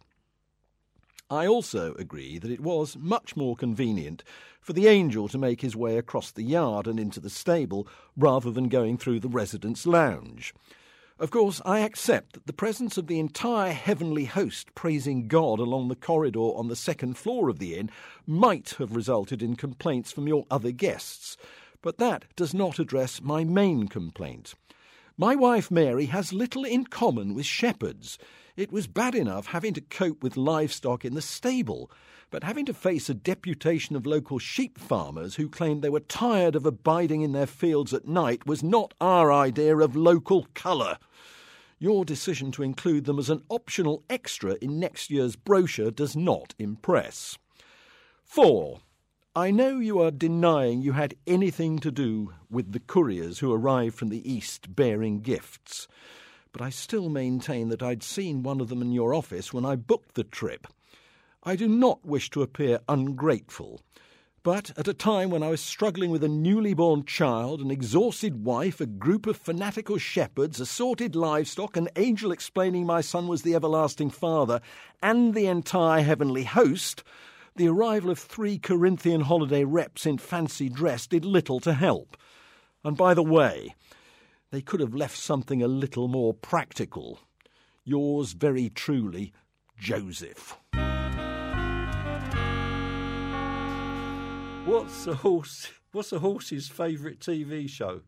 I 1.29 1.45
also 1.45 1.95
agree 1.95 2.39
that 2.39 2.53
it 2.53 2.61
was 2.61 2.97
much 2.97 3.35
more 3.37 3.57
convenient 3.57 4.23
for 4.61 4.75
the 4.75 4.87
angel 4.87 5.27
to 5.27 5.39
make 5.39 5.61
his 5.61 5.75
way 5.75 5.99
across 5.99 6.31
the 6.31 6.45
yard 6.45 6.87
and 6.87 7.01
into 7.01 7.19
the 7.19 7.31
stable 7.31 7.89
rather 8.17 8.53
than 8.53 8.69
going 8.69 8.97
through 8.97 9.19
the 9.19 9.29
residence 9.29 9.89
lounge. 9.89 10.55
Of 11.21 11.33
course, 11.33 11.61
I 11.65 11.81
accept 11.81 12.35
that 12.35 12.47
the 12.47 12.53
presence 12.53 12.97
of 12.97 13.09
the 13.09 13.19
entire 13.19 13.73
heavenly 13.73 14.27
host 14.27 14.73
praising 14.77 15.27
God 15.27 15.59
along 15.59 15.89
the 15.89 15.97
corridor 15.97 16.39
on 16.39 16.69
the 16.69 16.77
second 16.77 17.19
floor 17.19 17.49
of 17.49 17.59
the 17.59 17.75
inn 17.75 17.91
might 18.25 18.77
have 18.79 18.95
resulted 18.95 19.43
in 19.43 19.57
complaints 19.57 20.13
from 20.13 20.29
your 20.29 20.47
other 20.49 20.71
guests, 20.71 21.37
but 21.83 21.99
that 21.99 22.27
does 22.37 22.55
not 22.55 22.79
address 22.79 23.21
my 23.21 23.43
main 23.43 23.89
complaint. 23.89 24.55
My 25.17 25.35
wife 25.35 25.73
Mary 25.73 26.07
has 26.07 26.33
little 26.33 26.65
in 26.65 26.85
common 26.85 27.35
with 27.35 27.47
shepherds. 27.47 28.17
It 28.57 28.71
was 28.71 28.87
bad 28.87 29.17
enough 29.17 29.47
having 29.47 29.75
to 29.75 29.81
cope 29.81 30.23
with 30.23 30.37
livestock 30.37 31.05
in 31.05 31.15
the 31.15 31.23
stable, 31.23 31.91
but 32.31 32.45
having 32.45 32.67
to 32.67 32.75
face 32.75 33.09
a 33.09 33.15
deputation 33.15 33.97
of 33.97 34.07
local 34.07 34.39
sheep 34.39 34.79
farmers 34.79 35.37
who 35.37 35.49
claimed 35.49 35.83
they 35.83 35.89
were 35.89 36.01
tired 36.01 36.55
of 36.55 36.67
abiding 36.67 37.23
in 37.23 37.33
their 37.33 37.47
fields 37.47 37.95
at 37.95 38.07
night 38.07 38.47
was 38.47 38.63
not 38.63 38.93
our 39.01 39.33
idea 39.33 39.77
of 39.77 39.97
local 39.97 40.47
colour. 40.55 40.99
Your 41.79 42.05
decision 42.05 42.53
to 42.53 42.63
include 42.63 43.05
them 43.05 43.19
as 43.19 43.31
an 43.31 43.43
optional 43.49 44.03
extra 44.11 44.57
in 44.61 44.79
next 44.79 45.11
year's 45.11 45.37
brochure 45.37 45.91
does 45.91 46.17
not 46.17 46.55
impress. 46.59 47.39
4. 48.25 48.81
I 49.35 49.51
know 49.51 49.79
you 49.79 50.01
are 50.01 50.11
denying 50.11 50.83
you 50.83 50.93
had 50.93 51.15
anything 51.27 51.79
to 51.79 51.93
do 51.93 52.35
with 52.51 52.73
the 52.73 52.81
couriers 52.81 53.39
who 53.39 53.53
arrived 53.53 53.97
from 53.97 54.09
the 54.09 54.31
East 54.31 54.75
bearing 54.75 55.21
gifts, 55.21 55.87
but 56.51 56.61
I 56.61 56.71
still 56.71 57.09
maintain 57.09 57.69
that 57.69 57.83
I'd 57.83 58.03
seen 58.03 58.43
one 58.43 58.61
of 58.61 58.69
them 58.69 58.83
in 58.83 58.91
your 58.91 59.15
office 59.15 59.53
when 59.53 59.65
I 59.65 59.77
booked 59.77 60.15
the 60.15 60.25
trip. 60.25 60.67
I 61.45 61.55
do 61.55 61.69
not 61.69 62.05
wish 62.05 62.31
to 62.31 62.43
appear 62.43 62.81
ungrateful, 62.89 63.81
but 64.43 64.77
at 64.77 64.89
a 64.89 64.95
time 64.95 65.31
when 65.31 65.43
I 65.43 65.51
was 65.51 65.61
struggling 65.61 66.11
with 66.11 66.25
a 66.25 66.29
newly 66.29 66.75
born 66.75 67.05
child, 67.05 67.61
an 67.61 67.71
exhausted 67.71 68.45
wife, 68.45 68.81
a 68.81 68.87
group 68.87 69.25
of 69.27 69.37
fanatical 69.37 69.99
shepherds, 69.99 70.59
assorted 70.59 71.15
livestock, 71.15 71.77
an 71.77 71.91
angel 71.95 72.33
explaining 72.33 72.87
my 72.87 73.01
son 73.01 73.29
was 73.29 73.43
the 73.43 73.55
everlasting 73.55 74.11
Father, 74.11 74.61
and 75.01 75.33
the 75.33 75.47
entire 75.47 76.03
heavenly 76.03 76.43
host, 76.43 77.05
the 77.55 77.69
arrival 77.69 78.11
of 78.11 78.19
three 78.19 78.59
Corinthian 78.59 79.21
holiday 79.21 79.63
reps 79.65 80.07
in 80.07 80.19
fancy 80.19 80.69
dress 80.69 81.07
did 81.07 81.25
little 81.25 81.61
to 81.61 81.73
help. 81.73 82.17
And 82.83 82.97
by 82.97 83.15
the 83.15 83.23
way, 83.23 83.77
they 84.51 84.61
could 84.61 84.81
have 84.81 84.95
left 84.95 85.17
something 85.17 85.63
a 85.63 85.69
little 85.69 86.09
more 86.09 86.35
practical. 86.35 87.21
Yours 87.85 88.33
very 88.33 88.71
truly, 88.71 89.33
Joseph. 89.79 90.57
What's 94.69 95.07
the 95.07 95.15
horse? 95.15 95.73
What's 95.93 96.11
the 96.11 96.19
horse's 96.19 96.69
favourite 96.69 97.21
TV 97.21 97.71
show? 97.71 98.03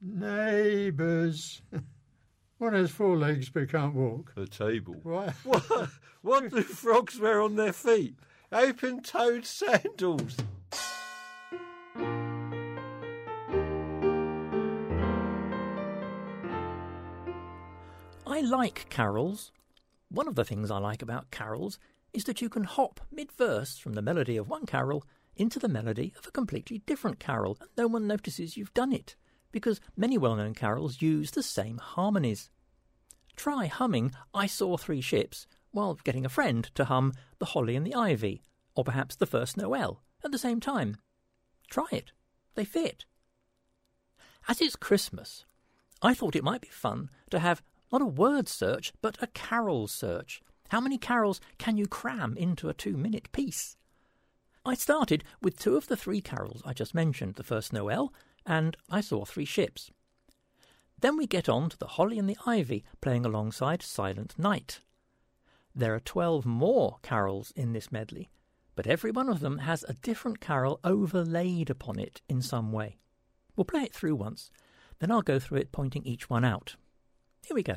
Neighbours. 0.00 1.60
One 2.58 2.74
has 2.74 2.92
four 2.92 3.16
legs 3.16 3.48
but 3.48 3.68
can't 3.68 3.96
walk. 3.96 4.32
The 4.36 4.46
table. 4.46 4.94
Why? 5.02 5.34
What, 5.42 5.88
what 6.22 6.50
do 6.50 6.62
frogs 6.62 7.18
wear 7.18 7.42
on 7.42 7.56
their 7.56 7.72
feet? 7.72 8.14
Open-toed 8.52 9.44
sandals. 9.44 10.36
I 18.24 18.40
like 18.40 18.86
carols. 18.88 19.50
One 20.10 20.28
of 20.28 20.36
the 20.36 20.44
things 20.44 20.70
I 20.70 20.78
like 20.78 21.02
about 21.02 21.32
carols 21.32 21.80
is 22.12 22.22
that 22.24 22.40
you 22.40 22.48
can 22.48 22.62
hop 22.62 23.00
mid 23.10 23.32
verse 23.32 23.78
from 23.78 23.94
the 23.94 24.02
melody 24.02 24.36
of 24.36 24.48
one 24.48 24.64
carol 24.64 25.04
into 25.40 25.58
the 25.58 25.68
melody 25.68 26.12
of 26.18 26.26
a 26.26 26.30
completely 26.30 26.82
different 26.86 27.18
carol, 27.18 27.56
and 27.60 27.70
no 27.76 27.86
one 27.86 28.06
notices 28.06 28.56
you've 28.56 28.74
done 28.74 28.92
it, 28.92 29.16
because 29.50 29.80
many 29.96 30.18
well 30.18 30.36
known 30.36 30.54
carols 30.54 31.00
use 31.00 31.30
the 31.30 31.42
same 31.42 31.78
harmonies. 31.78 32.50
Try 33.36 33.66
humming 33.66 34.12
I 34.34 34.46
Saw 34.46 34.76
Three 34.76 35.00
Ships 35.00 35.46
while 35.70 35.94
getting 36.04 36.26
a 36.26 36.28
friend 36.28 36.64
to 36.74 36.84
hum 36.84 37.14
The 37.38 37.46
Holly 37.46 37.74
and 37.74 37.86
the 37.86 37.94
Ivy, 37.94 38.42
or 38.74 38.84
perhaps 38.84 39.16
The 39.16 39.26
First 39.26 39.56
Noel, 39.56 40.02
at 40.22 40.30
the 40.30 40.38
same 40.38 40.60
time. 40.60 40.96
Try 41.70 41.86
it. 41.90 42.12
They 42.54 42.64
fit. 42.64 43.06
As 44.48 44.60
it's 44.60 44.76
Christmas, 44.76 45.46
I 46.02 46.12
thought 46.14 46.36
it 46.36 46.44
might 46.44 46.60
be 46.60 46.68
fun 46.68 47.08
to 47.30 47.38
have 47.38 47.62
not 47.92 48.02
a 48.02 48.06
word 48.06 48.48
search, 48.48 48.92
but 49.00 49.16
a 49.22 49.26
carol 49.28 49.86
search. 49.86 50.42
How 50.68 50.80
many 50.80 50.98
carols 50.98 51.40
can 51.58 51.76
you 51.76 51.86
cram 51.86 52.36
into 52.36 52.68
a 52.68 52.74
two 52.74 52.96
minute 52.96 53.32
piece? 53.32 53.76
I 54.64 54.74
started 54.74 55.24
with 55.40 55.58
two 55.58 55.76
of 55.76 55.86
the 55.86 55.96
three 55.96 56.20
carols 56.20 56.62
I 56.66 56.74
just 56.74 56.94
mentioned 56.94 57.36
the 57.36 57.42
first 57.42 57.72
Noel 57.72 58.12
and 58.44 58.76
I 58.90 59.00
Saw 59.00 59.24
Three 59.24 59.46
Ships. 59.46 59.90
Then 61.00 61.16
we 61.16 61.26
get 61.26 61.48
on 61.48 61.70
to 61.70 61.78
the 61.78 61.86
Holly 61.86 62.18
and 62.18 62.28
the 62.28 62.36
Ivy 62.44 62.84
playing 63.00 63.24
alongside 63.24 63.82
Silent 63.82 64.38
Night. 64.38 64.80
There 65.74 65.94
are 65.94 66.00
twelve 66.00 66.44
more 66.44 66.98
carols 67.02 67.52
in 67.56 67.72
this 67.72 67.90
medley, 67.90 68.28
but 68.76 68.86
every 68.86 69.10
one 69.10 69.30
of 69.30 69.40
them 69.40 69.58
has 69.58 69.82
a 69.84 69.94
different 69.94 70.40
carol 70.40 70.78
overlaid 70.84 71.70
upon 71.70 71.98
it 71.98 72.20
in 72.28 72.42
some 72.42 72.70
way. 72.70 72.98
We'll 73.56 73.64
play 73.64 73.82
it 73.82 73.94
through 73.94 74.16
once, 74.16 74.50
then 74.98 75.10
I'll 75.10 75.22
go 75.22 75.38
through 75.38 75.58
it 75.58 75.72
pointing 75.72 76.04
each 76.04 76.28
one 76.28 76.44
out. 76.44 76.76
Here 77.46 77.54
we 77.54 77.62
go. 77.62 77.76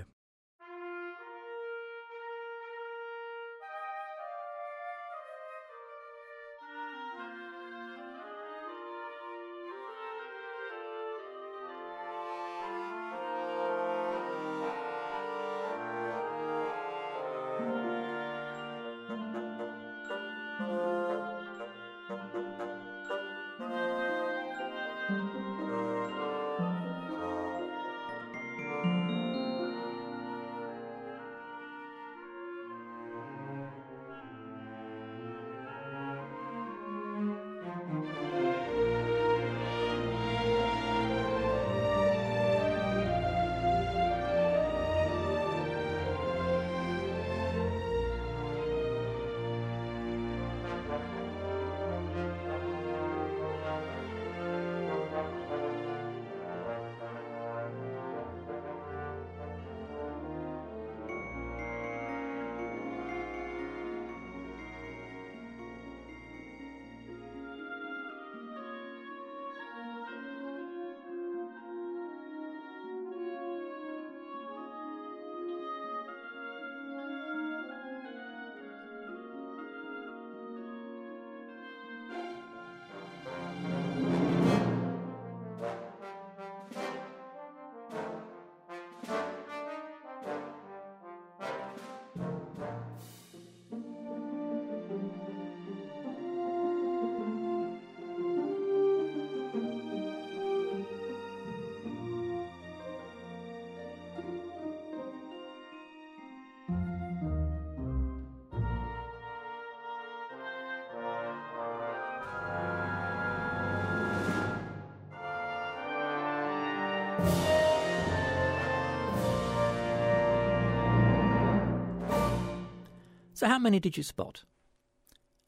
How 123.54 123.60
many 123.60 123.80
did 123.80 123.96
you 123.96 124.02
spot? 124.02 124.46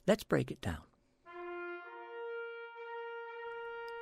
Let's 0.06 0.24
break 0.24 0.52
it 0.52 0.62
down. 0.62 0.84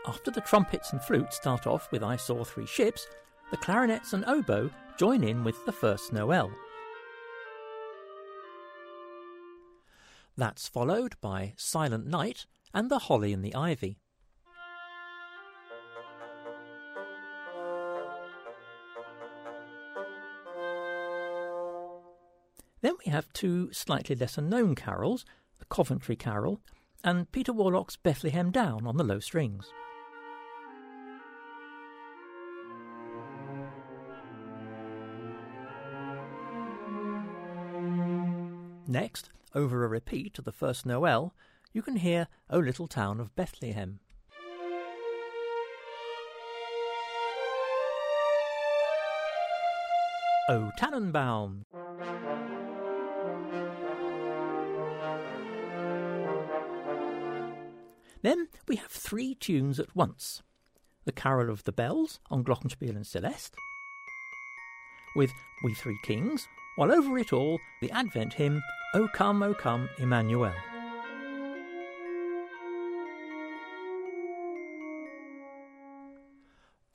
After 0.06 0.30
the 0.30 0.42
trumpets 0.42 0.92
and 0.92 1.02
flutes 1.02 1.38
start 1.38 1.66
off 1.66 1.90
with 1.90 2.04
I 2.04 2.18
Saw 2.18 2.44
Three 2.44 2.66
Ships, 2.66 3.08
the 3.50 3.56
clarinets 3.56 4.12
and 4.12 4.26
oboe 4.26 4.70
join 4.98 5.24
in 5.24 5.46
with 5.46 5.66
the 5.66 5.72
first 5.72 6.12
Noel. 6.12 6.52
That's 10.36 10.68
followed 10.68 11.16
by 11.22 11.54
Silent 11.56 12.06
Night 12.06 12.46
and 12.74 12.92
the 12.92 13.00
Holly 13.00 13.32
and 13.32 13.42
the 13.42 13.56
Ivy. 13.56 14.00
have 23.14 23.32
two 23.32 23.72
slightly 23.72 24.16
lesser 24.16 24.42
known 24.42 24.74
carols, 24.74 25.24
the 25.60 25.66
Coventry 25.66 26.16
Carol 26.16 26.60
and 27.04 27.32
Peter 27.32 27.54
Warlock's 27.54 27.96
Bethlehem 27.96 28.50
Down 28.50 28.88
on 28.88 28.98
the 28.98 29.04
low 29.04 29.20
strings. 29.20 29.72
Next, 38.88 39.30
over 39.54 39.86
a 39.86 39.88
repeat 39.88 40.40
of 40.40 40.46
the 40.46 40.52
first 40.52 40.84
Noel, 40.84 41.36
you 41.72 41.84
can 41.84 41.98
hear 41.98 42.28
O 42.50 42.58
Little 42.58 42.88
Town 42.88 43.20
of 43.20 43.36
Bethlehem. 43.36 44.00
O 50.50 50.72
Tannenbaum! 50.80 51.64
Then 58.24 58.48
we 58.70 58.78
have 58.78 58.90
three 58.90 59.36
tunes 59.36 59.80
at 59.80 59.96
once 59.96 60.42
the 61.06 61.12
Carol 61.12 61.52
of 61.52 61.66
the 61.66 61.74
Bells 61.74 62.22
on 62.32 62.46
Glockenspiel 62.46 62.96
and 62.96 63.06
Celeste, 63.06 63.56
with 65.18 65.30
We 65.66 65.74
Three 65.74 66.00
Kings, 66.06 66.48
while 66.78 66.94
over 66.94 67.20
it 67.20 67.34
all 67.34 67.60
the 67.82 67.92
Advent 67.92 68.34
hymn 68.34 68.64
O 68.96 69.10
Come, 69.10 69.44
O 69.44 69.54
Come, 69.54 69.90
Emmanuel. 69.98 70.54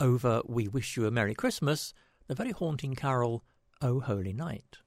Over 0.00 0.40
We 0.46 0.68
Wish 0.68 0.96
You 0.96 1.06
a 1.06 1.10
Merry 1.10 1.34
Christmas, 1.34 1.92
the 2.26 2.34
very 2.34 2.52
haunting 2.52 2.94
carol 2.94 3.44
O 3.82 4.00
Holy 4.00 4.32
Night. 4.32 4.78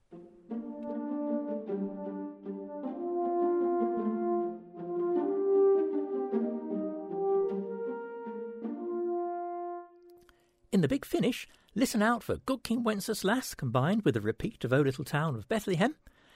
The 10.82 10.88
big 10.88 11.04
finish, 11.04 11.48
listen 11.74 12.02
out 12.02 12.22
for 12.22 12.36
Good 12.36 12.62
King 12.62 12.82
Wenceslas 12.82 13.54
combined 13.54 14.04
with 14.04 14.16
a 14.16 14.20
repeat 14.20 14.64
of 14.64 14.72
O 14.72 14.80
Little 14.80 15.04
Town 15.04 15.34
of 15.36 15.48
Bethlehem, 15.48 15.94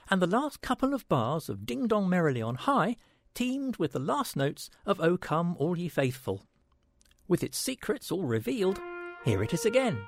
and 0.09 0.21
the 0.21 0.27
last 0.27 0.61
couple 0.61 0.93
of 0.93 1.07
bars 1.09 1.49
of 1.49 1.65
Ding 1.65 1.87
Dong 1.87 2.09
Merrily 2.09 2.41
on 2.41 2.55
High, 2.55 2.95
teamed 3.33 3.77
with 3.77 3.91
the 3.91 3.99
last 3.99 4.35
notes 4.35 4.69
of 4.85 4.99
O 4.99 5.17
Come 5.17 5.55
All 5.59 5.77
Ye 5.77 5.89
Faithful. 5.89 6.43
With 7.27 7.43
its 7.43 7.57
secrets 7.57 8.11
all 8.11 8.23
revealed, 8.23 8.79
here 9.25 9.43
it 9.43 9.53
is 9.53 9.65
again. 9.65 9.99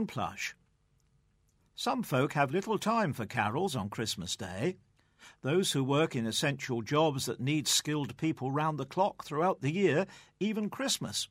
Plush. 0.00 0.54
Some 1.74 2.02
folk 2.02 2.32
have 2.32 2.50
little 2.50 2.78
time 2.78 3.12
for 3.12 3.26
carols 3.26 3.76
on 3.76 3.90
Christmas 3.90 4.36
Day. 4.36 4.78
Those 5.42 5.72
who 5.72 5.84
work 5.84 6.16
in 6.16 6.26
essential 6.26 6.80
jobs 6.80 7.26
that 7.26 7.40
need 7.40 7.68
skilled 7.68 8.16
people 8.16 8.50
round 8.50 8.78
the 8.78 8.86
clock 8.86 9.24
throughout 9.24 9.60
the 9.60 9.70
year, 9.70 10.06
even 10.40 10.70
Christmas. 10.70 11.28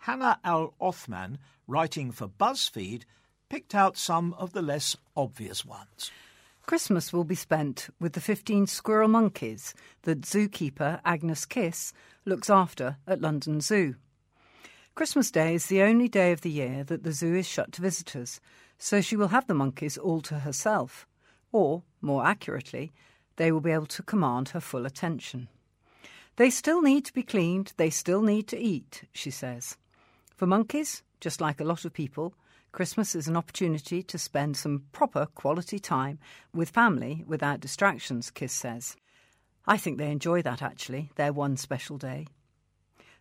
Hannah 0.00 0.38
Al 0.44 0.74
Othman, 0.78 1.38
writing 1.66 2.12
for 2.12 2.28
BuzzFeed, 2.28 3.04
picked 3.48 3.74
out 3.74 3.96
some 3.96 4.34
of 4.34 4.52
the 4.52 4.62
less 4.62 4.96
obvious 5.16 5.64
ones. 5.64 6.10
Christmas 6.66 7.14
will 7.14 7.24
be 7.24 7.34
spent 7.34 7.88
with 7.98 8.12
the 8.12 8.20
15 8.20 8.66
squirrel 8.66 9.08
monkeys 9.08 9.74
that 10.02 10.20
zookeeper 10.20 11.00
Agnes 11.02 11.46
Kiss 11.46 11.94
looks 12.26 12.50
after 12.50 12.98
at 13.06 13.22
London 13.22 13.62
Zoo. 13.62 13.96
Christmas 14.98 15.30
Day 15.30 15.54
is 15.54 15.66
the 15.66 15.82
only 15.82 16.08
day 16.08 16.32
of 16.32 16.40
the 16.40 16.50
year 16.50 16.82
that 16.82 17.04
the 17.04 17.12
zoo 17.12 17.32
is 17.32 17.46
shut 17.46 17.70
to 17.70 17.82
visitors, 17.82 18.40
so 18.78 19.00
she 19.00 19.14
will 19.14 19.28
have 19.28 19.46
the 19.46 19.54
monkeys 19.54 19.96
all 19.96 20.20
to 20.22 20.40
herself. 20.40 21.06
Or, 21.52 21.84
more 22.00 22.26
accurately, 22.26 22.90
they 23.36 23.52
will 23.52 23.60
be 23.60 23.70
able 23.70 23.86
to 23.86 24.02
command 24.02 24.48
her 24.48 24.60
full 24.60 24.86
attention. 24.86 25.46
They 26.34 26.50
still 26.50 26.82
need 26.82 27.04
to 27.04 27.12
be 27.12 27.22
cleaned, 27.22 27.74
they 27.76 27.90
still 27.90 28.22
need 28.22 28.48
to 28.48 28.58
eat, 28.58 29.04
she 29.12 29.30
says. 29.30 29.76
For 30.34 30.48
monkeys, 30.48 31.04
just 31.20 31.40
like 31.40 31.60
a 31.60 31.64
lot 31.64 31.84
of 31.84 31.92
people, 31.92 32.34
Christmas 32.72 33.14
is 33.14 33.28
an 33.28 33.36
opportunity 33.36 34.02
to 34.02 34.18
spend 34.18 34.56
some 34.56 34.82
proper 34.90 35.26
quality 35.26 35.78
time 35.78 36.18
with 36.52 36.70
family 36.70 37.22
without 37.24 37.60
distractions, 37.60 38.32
Kiss 38.32 38.52
says. 38.52 38.96
I 39.64 39.76
think 39.76 39.96
they 39.96 40.10
enjoy 40.10 40.42
that 40.42 40.60
actually, 40.60 41.12
their 41.14 41.32
one 41.32 41.56
special 41.56 41.98
day. 41.98 42.26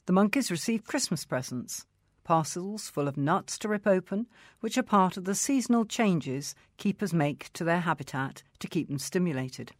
The 0.08 0.14
monkeys 0.14 0.50
receive 0.50 0.86
Christmas 0.86 1.26
presents, 1.26 1.86
parcels 2.24 2.88
full 2.88 3.10
of 3.10 3.18
nuts 3.18 3.58
to 3.58 3.68
rip 3.68 3.86
open, 3.86 4.28
which 4.62 4.78
are 4.78 4.84
part 4.84 5.18
of 5.18 5.26
the 5.26 5.36
seasonal 5.36 5.84
changes 5.84 6.56
keepers 6.78 7.14
make 7.14 7.52
to 7.52 7.66
their 7.66 7.82
habitat 7.82 8.42
to 8.60 8.70
keep 8.70 8.88
them 8.88 9.00
stimulated. 9.00 9.74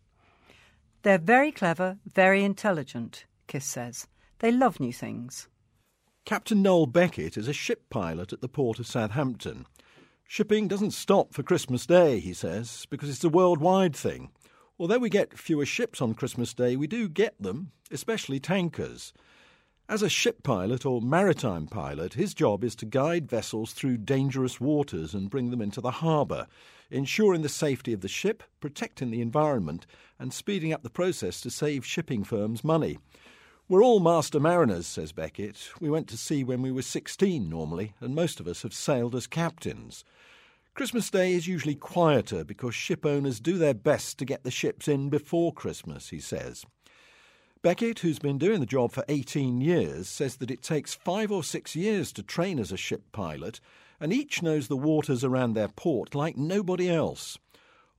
They're 1.04 1.18
very 1.18 1.54
clever, 1.54 2.00
very 2.06 2.44
intelligent, 2.44 3.26
Kiss 3.48 3.64
says. 3.64 4.06
They 4.40 4.52
love 4.52 4.82
new 4.82 4.92
things. 4.92 5.48
Captain 6.26 6.62
Noel 6.62 6.88
Beckett 6.88 7.38
is 7.38 7.48
a 7.48 7.54
ship 7.54 7.90
pilot 7.90 8.34
at 8.34 8.42
the 8.42 8.50
port 8.50 8.80
of 8.80 8.86
Southampton. 8.86 9.66
Shipping 10.28 10.68
doesn't 10.68 10.92
stop 10.92 11.34
for 11.34 11.42
Christmas 11.42 11.86
Day, 11.86 12.20
he 12.20 12.34
says, 12.34 12.86
because 12.90 13.10
it's 13.10 13.24
a 13.24 13.30
worldwide 13.30 13.96
thing. 13.96 14.32
Although 14.78 15.00
we 15.00 15.10
get 15.10 15.40
fewer 15.40 15.66
ships 15.66 16.02
on 16.02 16.16
Christmas 16.16 16.54
Day, 16.54 16.76
we 16.76 16.86
do 16.86 17.08
get 17.08 17.42
them, 17.42 17.72
especially 17.92 18.42
tankers. 18.42 19.14
As 19.90 20.02
a 20.02 20.10
ship 20.10 20.44
pilot 20.44 20.86
or 20.86 21.02
maritime 21.02 21.66
pilot, 21.66 22.16
his 22.16 22.34
job 22.34 22.66
is 22.66 22.76
to 22.76 22.86
guide 22.86 23.30
vessels 23.30 23.72
through 23.72 24.00
dangerous 24.00 24.60
waters 24.60 25.14
and 25.14 25.30
bring 25.30 25.50
them 25.50 25.62
into 25.62 25.80
the 25.80 25.92
harbour, 25.92 26.48
ensuring 26.92 27.42
the 27.42 27.48
safety 27.48 27.94
of 27.94 28.02
the 28.02 28.10
ship, 28.10 28.44
protecting 28.60 29.12
the 29.12 29.22
environment, 29.22 29.88
and 30.20 30.34
speeding 30.34 30.74
up 30.74 30.84
the 30.84 30.90
process 30.90 31.40
to 31.40 31.50
save 31.50 31.86
shipping 31.86 32.26
firms 32.26 32.66
money. 32.66 32.98
We're 33.70 33.82
all 33.82 34.02
master 34.02 34.42
mariners, 34.42 34.88
says 34.88 35.14
Beckett. 35.14 35.70
We 35.80 35.90
went 35.90 36.10
to 36.10 36.18
sea 36.18 36.44
when 36.44 36.62
we 36.62 36.72
were 36.72 36.82
16 36.82 37.50
normally, 37.50 37.94
and 38.02 38.14
most 38.14 38.42
of 38.42 38.48
us 38.48 38.64
have 38.64 38.74
sailed 38.74 39.16
as 39.16 39.26
captains. 39.26 40.04
Christmas 40.74 41.10
Day 41.10 41.32
is 41.32 41.48
usually 41.48 41.76
quieter 41.76 42.44
because 42.44 42.76
ship 42.76 43.06
owners 43.06 43.40
do 43.40 43.58
their 43.58 43.74
best 43.74 44.20
to 44.20 44.26
get 44.26 44.44
the 44.44 44.52
ships 44.52 44.90
in 44.90 45.08
before 45.08 45.54
Christmas, 45.54 46.10
he 46.10 46.20
says. 46.20 46.66
Beckett, 47.64 48.00
who's 48.00 48.20
been 48.20 48.38
doing 48.38 48.60
the 48.60 48.68
job 48.68 48.92
for 48.92 49.04
18 49.10 49.62
years, 49.62 50.08
says 50.08 50.38
that 50.38 50.52
it 50.52 50.62
takes 50.62 50.94
five 50.94 51.32
or 51.32 51.44
six 51.44 51.76
years 51.76 52.12
to 52.14 52.22
train 52.22 52.60
as 52.60 52.72
a 52.72 52.78
ship 52.78 53.04
pilot, 53.12 53.60
and 54.00 54.14
each 54.14 54.44
knows 54.44 54.68
the 54.68 54.78
waters 54.78 55.24
around 55.24 55.54
their 55.54 55.68
port 55.68 56.14
like 56.14 56.38
nobody 56.38 56.88
else. 56.88 57.40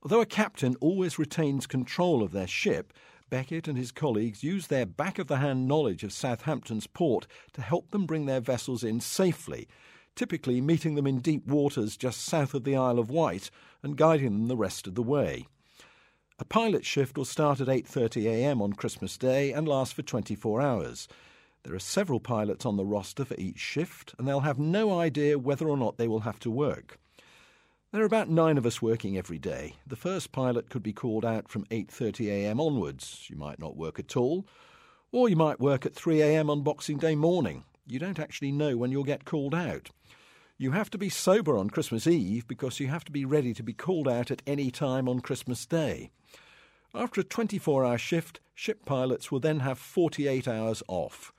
Although 0.01 0.21
a 0.21 0.25
captain 0.25 0.77
always 0.79 1.19
retains 1.19 1.67
control 1.67 2.23
of 2.23 2.31
their 2.31 2.47
ship, 2.47 2.93
Beckett 3.29 3.67
and 3.67 3.77
his 3.77 3.91
colleagues 3.91 4.43
use 4.43 4.67
their 4.67 4.85
back 4.85 5.19
of 5.19 5.27
the 5.27 5.37
hand 5.37 5.67
knowledge 5.67 6.03
of 6.03 6.13
Southampton's 6.13 6.87
port 6.87 7.27
to 7.51 7.61
help 7.61 7.91
them 7.91 8.05
bring 8.05 8.27
their 8.27 8.39
vessels 8.39 8.83
in 8.83 9.01
safely, 9.01 9.67
typically 10.15 10.61
meeting 10.61 10.95
them 10.95 11.05
in 11.05 11.19
deep 11.19 11.45
waters 11.45 11.97
just 11.97 12.21
south 12.21 12.53
of 12.53 12.63
the 12.63 12.77
Isle 12.77 12.97
of 12.97 13.11
Wight 13.11 13.51
and 13.83 13.97
guiding 13.97 14.31
them 14.31 14.47
the 14.47 14.57
rest 14.57 14.87
of 14.87 14.95
the 14.95 15.03
way. 15.03 15.47
A 16.41 16.45
pilot 16.45 16.85
shift 16.85 17.17
will 17.17 17.25
start 17.25 17.59
at 17.59 17.67
8:30 17.67 18.25
a.m. 18.27 18.61
on 18.61 18.71
Christmas 18.71 19.17
Day 19.17 19.51
and 19.51 19.67
last 19.67 19.93
for 19.93 20.03
24 20.03 20.61
hours. 20.61 21.09
There 21.63 21.75
are 21.75 21.79
several 21.79 22.21
pilots 22.21 22.65
on 22.65 22.77
the 22.77 22.85
roster 22.85 23.25
for 23.25 23.35
each 23.37 23.59
shift, 23.59 24.15
and 24.17 24.25
they'll 24.25 24.39
have 24.39 24.57
no 24.57 24.97
idea 24.97 25.37
whether 25.37 25.67
or 25.67 25.75
not 25.75 25.97
they 25.97 26.07
will 26.07 26.21
have 26.21 26.39
to 26.39 26.49
work. 26.49 26.97
There 27.91 28.01
are 28.01 28.05
about 28.05 28.29
9 28.29 28.57
of 28.57 28.65
us 28.65 28.81
working 28.81 29.17
every 29.17 29.37
day. 29.37 29.75
The 29.85 29.97
first 29.97 30.31
pilot 30.31 30.69
could 30.69 30.81
be 30.81 30.93
called 30.93 31.25
out 31.25 31.49
from 31.49 31.65
8:30 31.65 32.29
a.m. 32.29 32.61
onwards. 32.61 33.27
You 33.29 33.35
might 33.35 33.59
not 33.59 33.75
work 33.75 33.99
at 33.99 34.15
all, 34.15 34.47
or 35.11 35.27
you 35.27 35.35
might 35.35 35.59
work 35.59 35.85
at 35.85 35.93
3 35.93 36.21
a.m. 36.21 36.49
on 36.49 36.63
Boxing 36.63 36.99
Day 36.99 37.15
morning. 37.15 37.65
You 37.85 37.99
don't 37.99 38.17
actually 38.17 38.53
know 38.53 38.77
when 38.77 38.91
you'll 38.91 39.03
get 39.03 39.25
called 39.25 39.53
out. 39.53 39.89
You 40.61 40.71
have 40.71 40.89
to 40.89 40.97
be 40.97 41.07
sober 41.07 41.57
on 41.57 41.69
Christmas 41.69 42.05
Eve 42.05 42.45
because 42.45 42.81
you 42.81 42.89
have 42.89 43.05
to 43.05 43.13
be 43.13 43.23
ready 43.23 43.53
to 43.53 43.63
be 43.63 43.71
called 43.71 44.09
out 44.09 44.29
at 44.29 44.41
any 44.45 44.71
time 44.71 45.07
on 45.07 45.21
Christmas 45.21 45.65
Day. 45.65 46.11
After 46.93 47.21
a 47.21 47.23
24 47.23 47.85
hour 47.85 47.97
shift, 47.97 48.41
ship 48.53 48.83
pilots 48.83 49.31
will 49.31 49.39
then 49.39 49.61
have 49.61 49.79
48 49.79 50.49
hours 50.49 50.83
off. 50.89 51.31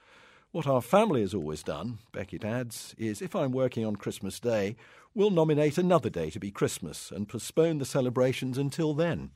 What 0.53 0.67
our 0.67 0.81
family 0.81 1.21
has 1.21 1.35
always 1.35 1.63
done, 1.63 1.99
Beckett 2.13 2.47
adds, 2.47 2.95
is 2.97 3.21
if 3.21 3.37
I'm 3.37 3.53
working 3.53 3.85
on 3.85 3.97
Christmas 3.97 4.41
Day, 4.41 4.77
we'll 5.15 5.29
nominate 5.29 5.77
another 5.77 6.09
day 6.09 6.31
to 6.31 6.41
be 6.41 6.51
Christmas 6.51 7.11
and 7.11 7.29
postpone 7.29 7.77
the 7.77 7.85
celebrations 7.85 8.57
until 8.57 8.95
then. 8.95 9.33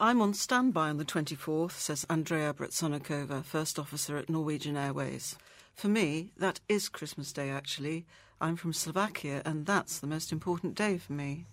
I'm 0.00 0.20
on 0.20 0.34
standby 0.34 0.88
on 0.88 0.96
the 0.96 1.04
24th, 1.04 1.78
says 1.78 2.04
Andrea 2.10 2.52
Bretsonikova, 2.52 3.44
First 3.44 3.78
Officer 3.78 4.16
at 4.16 4.28
Norwegian 4.28 4.76
Airways. 4.76 5.36
For 5.76 5.86
me, 5.86 6.32
that 6.36 6.58
is 6.68 6.88
Christmas 6.88 7.32
Day, 7.32 7.50
actually. 7.50 8.04
I'm 8.40 8.56
from 8.56 8.72
Slovakia, 8.72 9.42
and 9.44 9.66
that's 9.66 9.98
the 9.98 10.06
most 10.06 10.32
important 10.32 10.74
day 10.74 10.98
for 10.98 11.12
me. 11.12 11.46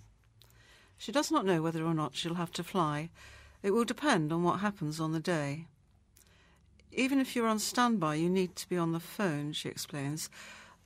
She 0.98 1.12
does 1.12 1.32
not 1.32 1.46
know 1.46 1.62
whether 1.62 1.84
or 1.84 1.94
not 1.94 2.16
she'll 2.16 2.36
have 2.36 2.52
to 2.54 2.64
fly, 2.64 3.10
it 3.64 3.72
will 3.72 3.86
depend 3.86 4.32
on 4.34 4.44
what 4.44 4.60
happens 4.60 5.00
on 5.00 5.12
the 5.12 5.20
day. 5.20 5.68
Even 6.92 7.20
if 7.20 7.36
you're 7.36 7.48
on 7.48 7.60
standby, 7.60 8.16
you 8.16 8.30
need 8.30 8.56
to 8.56 8.68
be 8.68 8.78
on 8.78 8.92
the 8.92 9.00
phone, 9.00 9.54
she 9.54 9.70
explains. 9.70 10.30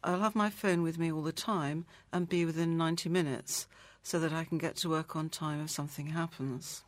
I'll 0.04 0.20
have 0.20 0.36
my 0.36 0.50
phone 0.50 0.84
with 0.84 1.00
me 1.00 1.12
all 1.12 1.24
the 1.24 1.32
time 1.32 1.86
and 2.14 2.30
be 2.30 2.46
within 2.46 2.78
90 2.78 3.10
minutes 3.10 3.68
so 4.04 4.20
that 4.20 4.34
I 4.34 4.44
can 4.44 4.58
get 4.60 4.76
to 4.78 4.90
work 4.90 5.16
on 5.16 5.30
time 5.30 5.64
if 5.64 5.72
something 5.72 6.08
happens. 6.08 6.84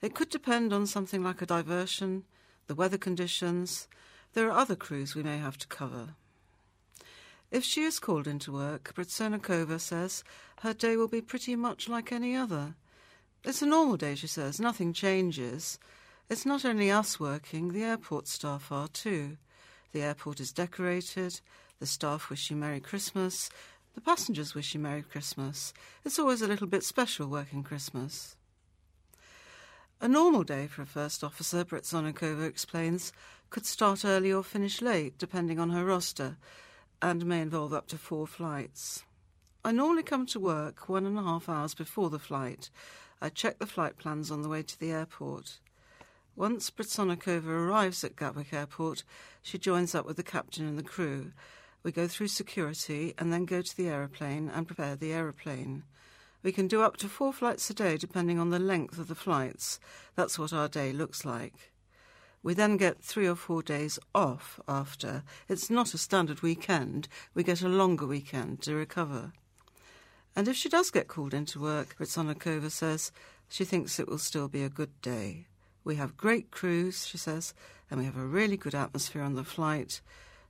It 0.00 0.14
could 0.14 0.30
depend 0.30 0.72
on 0.72 0.86
something 0.86 1.22
like 1.22 1.42
a 1.42 1.46
diversion, 1.46 2.24
the 2.68 2.74
weather 2.74 2.98
conditions. 2.98 3.88
There 4.32 4.48
are 4.48 4.58
other 4.58 4.76
crews 4.76 5.14
we 5.14 5.22
may 5.22 5.38
have 5.38 5.58
to 5.58 5.66
cover. 5.66 6.14
If 7.50 7.64
she 7.64 7.82
is 7.82 7.98
called 7.98 8.26
into 8.26 8.52
work, 8.52 8.92
Britsonikova 8.94 9.80
says 9.80 10.24
her 10.60 10.74
day 10.74 10.96
will 10.96 11.08
be 11.08 11.20
pretty 11.20 11.56
much 11.56 11.88
like 11.88 12.10
any 12.12 12.34
other. 12.34 12.74
It's 13.44 13.62
a 13.62 13.66
normal 13.66 13.96
day, 13.96 14.14
she 14.16 14.26
says. 14.26 14.58
Nothing 14.58 14.92
changes. 14.92 15.78
It's 16.28 16.44
not 16.44 16.64
only 16.64 16.90
us 16.90 17.20
working, 17.20 17.72
the 17.72 17.84
airport 17.84 18.26
staff 18.26 18.72
are 18.72 18.88
too. 18.88 19.36
The 19.92 20.02
airport 20.02 20.40
is 20.40 20.52
decorated, 20.52 21.40
the 21.78 21.86
staff 21.86 22.28
wish 22.28 22.50
you 22.50 22.56
Merry 22.56 22.80
Christmas, 22.80 23.48
the 23.94 24.00
passengers 24.00 24.54
wish 24.54 24.74
you 24.74 24.80
Merry 24.80 25.02
Christmas. 25.02 25.72
It's 26.04 26.18
always 26.18 26.42
a 26.42 26.46
little 26.48 26.66
bit 26.66 26.84
special 26.84 27.28
working 27.28 27.62
Christmas. 27.62 28.36
A 30.00 30.08
normal 30.08 30.42
day 30.42 30.66
for 30.66 30.82
a 30.82 30.86
first 30.86 31.24
officer, 31.24 31.64
Bretsonikova 31.64 32.46
explains, 32.46 33.12
could 33.48 33.64
start 33.64 34.04
early 34.04 34.30
or 34.30 34.42
finish 34.42 34.82
late, 34.82 35.16
depending 35.16 35.58
on 35.58 35.70
her 35.70 35.84
roster, 35.84 36.36
and 37.02 37.26
may 37.26 37.40
involve 37.40 37.72
up 37.72 37.86
to 37.88 37.98
four 37.98 38.26
flights. 38.26 39.04
I 39.64 39.72
normally 39.72 40.02
come 40.02 40.26
to 40.26 40.40
work 40.40 40.88
one 40.88 41.06
and 41.06 41.18
a 41.18 41.22
half 41.22 41.48
hours 41.48 41.74
before 41.74 42.10
the 42.10 42.18
flight, 42.18 42.70
I 43.20 43.30
check 43.30 43.58
the 43.58 43.66
flight 43.66 43.96
plans 43.96 44.30
on 44.30 44.42
the 44.42 44.48
way 44.48 44.62
to 44.62 44.78
the 44.78 44.90
airport. 44.90 45.58
Once 46.34 46.68
Britsonikova 46.70 47.46
arrives 47.46 48.04
at 48.04 48.14
Gatwick 48.14 48.52
Airport, 48.52 49.04
she 49.40 49.56
joins 49.56 49.94
up 49.94 50.04
with 50.04 50.18
the 50.18 50.22
captain 50.22 50.68
and 50.68 50.78
the 50.78 50.82
crew. 50.82 51.32
We 51.82 51.92
go 51.92 52.06
through 52.08 52.28
security 52.28 53.14
and 53.16 53.32
then 53.32 53.46
go 53.46 53.62
to 53.62 53.76
the 53.76 53.88
aeroplane 53.88 54.50
and 54.54 54.66
prepare 54.66 54.96
the 54.96 55.14
aeroplane. 55.14 55.84
We 56.42 56.52
can 56.52 56.68
do 56.68 56.82
up 56.82 56.98
to 56.98 57.08
four 57.08 57.32
flights 57.32 57.70
a 57.70 57.74
day 57.74 57.96
depending 57.96 58.38
on 58.38 58.50
the 58.50 58.58
length 58.58 58.98
of 58.98 59.08
the 59.08 59.14
flights. 59.14 59.80
That's 60.14 60.38
what 60.38 60.52
our 60.52 60.68
day 60.68 60.92
looks 60.92 61.24
like. 61.24 61.72
We 62.46 62.54
then 62.54 62.76
get 62.76 63.02
three 63.02 63.26
or 63.26 63.34
four 63.34 63.60
days 63.60 63.98
off 64.14 64.60
after. 64.68 65.24
It's 65.48 65.68
not 65.68 65.94
a 65.94 65.98
standard 65.98 66.42
weekend, 66.42 67.08
we 67.34 67.42
get 67.42 67.60
a 67.60 67.68
longer 67.68 68.06
weekend 68.06 68.62
to 68.62 68.76
recover. 68.76 69.32
And 70.36 70.46
if 70.46 70.54
she 70.54 70.68
does 70.68 70.92
get 70.92 71.08
called 71.08 71.34
into 71.34 71.58
work, 71.58 71.96
Ritsonikova 71.98 72.70
says, 72.70 73.10
she 73.48 73.64
thinks 73.64 73.98
it 73.98 74.06
will 74.06 74.18
still 74.18 74.46
be 74.46 74.62
a 74.62 74.68
good 74.68 74.92
day. 75.02 75.48
We 75.82 75.96
have 75.96 76.16
great 76.16 76.52
crews, 76.52 77.04
she 77.08 77.18
says, 77.18 77.52
and 77.90 77.98
we 77.98 78.06
have 78.06 78.16
a 78.16 78.24
really 78.24 78.56
good 78.56 78.76
atmosphere 78.76 79.22
on 79.22 79.34
the 79.34 79.42
flight, 79.42 80.00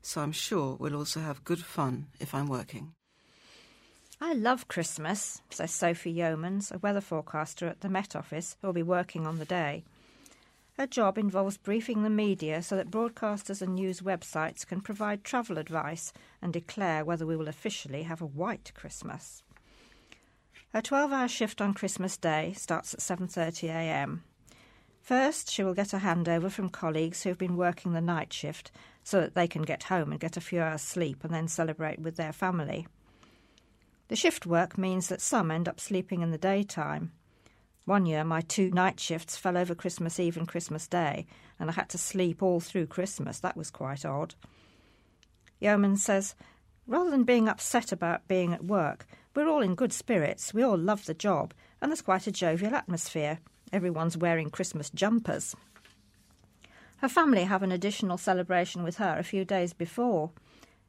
so 0.02 0.20
I'm 0.20 0.32
sure 0.32 0.77
we'll 0.78 0.97
also 0.97 1.20
have 1.20 1.44
good 1.44 1.64
fun 1.64 2.09
if 2.20 2.35
I'm 2.35 2.47
working. 2.47 2.93
I 4.20 4.35
love 4.35 4.68
Christmas, 4.68 5.40
says 5.48 5.70
Sophie 5.70 6.14
Yeomans, 6.14 6.70
a 6.74 6.77
weather 6.77 7.01
forecaster 7.01 7.66
at 7.66 7.81
the 7.81 7.89
Met 7.89 8.14
Office, 8.14 8.59
who 8.60 8.68
will 8.68 8.74
be 8.74 8.82
working 8.82 9.27
on 9.27 9.39
the 9.39 9.47
day. 9.47 9.85
Her 10.78 10.86
job 10.86 11.16
involves 11.16 11.57
briefing 11.57 12.03
the 12.03 12.11
media 12.11 12.62
so 12.62 12.77
that 12.77 12.90
broadcasters 12.90 13.62
and 13.62 13.74
news 13.74 14.03
websites 14.03 14.66
can 14.66 14.82
provide 14.82 15.24
travel 15.24 15.57
advice 15.57 16.12
and 16.43 16.53
declare 16.53 17.03
whether 17.03 17.24
we 17.24 17.36
will 17.36 17.48
officially 17.48 18.03
have 18.03 18.20
a 18.20 18.27
white 18.27 18.73
Christmas. 18.74 19.43
Her 20.74 20.82
12-hour 20.82 21.28
shift 21.28 21.62
on 21.62 21.73
Christmas 21.73 22.19
Day 22.19 22.53
starts 22.55 22.93
at 22.93 23.01
7:30 23.01 23.69
a.m. 23.70 24.24
First, 25.01 25.51
she 25.51 25.65
will 25.65 25.73
get 25.73 25.94
a 25.94 25.98
handover 25.98 26.51
from 26.51 26.69
colleagues 26.69 27.23
who 27.23 27.31
have 27.31 27.39
been 27.39 27.57
working 27.57 27.93
the 27.93 28.01
night 28.03 28.32
shift 28.32 28.70
so 29.03 29.20
that 29.20 29.35
they 29.35 29.48
can 29.48 29.62
get 29.62 29.85
home 29.85 30.11
and 30.11 30.20
get 30.20 30.36
a 30.36 30.43
few 30.43 30.61
hours 30.61 30.82
sleep 30.82 31.24
and 31.24 31.32
then 31.32 31.48
celebrate 31.48 32.01
with 32.01 32.16
their 32.16 32.32
family. 32.32 32.86
The 34.09 34.16
shift 34.16 34.44
work 34.44 34.77
means 34.77 35.09
that 35.09 35.23
some 35.23 35.51
end 35.51 35.69
up 35.69 35.81
sleeping 35.81 36.20
in 36.20 36.32
the 36.32 36.39
daytime. 36.39 37.12
One 37.86 38.04
year, 38.04 38.24
my 38.24 38.40
two 38.40 38.70
night 38.72 38.98
shifts 38.98 39.36
fell 39.36 39.56
over 39.56 39.72
Christmas 39.72 40.18
Eve 40.18 40.36
and 40.36 40.48
Christmas 40.48 40.88
Day, 40.88 41.24
and 41.60 41.70
I 41.70 41.72
had 41.72 41.88
to 41.90 41.98
sleep 41.98 42.42
all 42.42 42.58
through 42.58 42.88
Christmas. 42.88 43.38
That 43.38 43.56
was 43.56 43.70
quite 43.70 44.04
odd. 44.04 44.34
Yeomans 45.62 45.98
says, 45.98 46.34
rather 46.88 47.12
than 47.12 47.22
being 47.22 47.48
upset 47.48 47.92
about 47.92 48.26
being 48.26 48.52
at 48.52 48.64
work, 48.64 49.06
we're 49.36 49.48
all 49.48 49.62
in 49.62 49.76
good 49.76 49.92
spirits, 49.92 50.52
we 50.52 50.64
all 50.64 50.76
love 50.76 51.06
the 51.06 51.14
job, 51.14 51.54
and 51.80 51.92
there's 51.92 52.02
quite 52.02 52.26
a 52.26 52.32
jovial 52.32 52.74
atmosphere. 52.74 53.38
Everyone's 53.72 54.16
wearing 54.16 54.50
Christmas 54.50 54.90
jumpers. 54.90 55.54
Her 56.96 57.08
family 57.08 57.44
have 57.44 57.62
an 57.62 57.70
additional 57.70 58.18
celebration 58.18 58.82
with 58.82 58.96
her 58.96 59.16
a 59.16 59.22
few 59.22 59.44
days 59.44 59.72
before. 59.72 60.32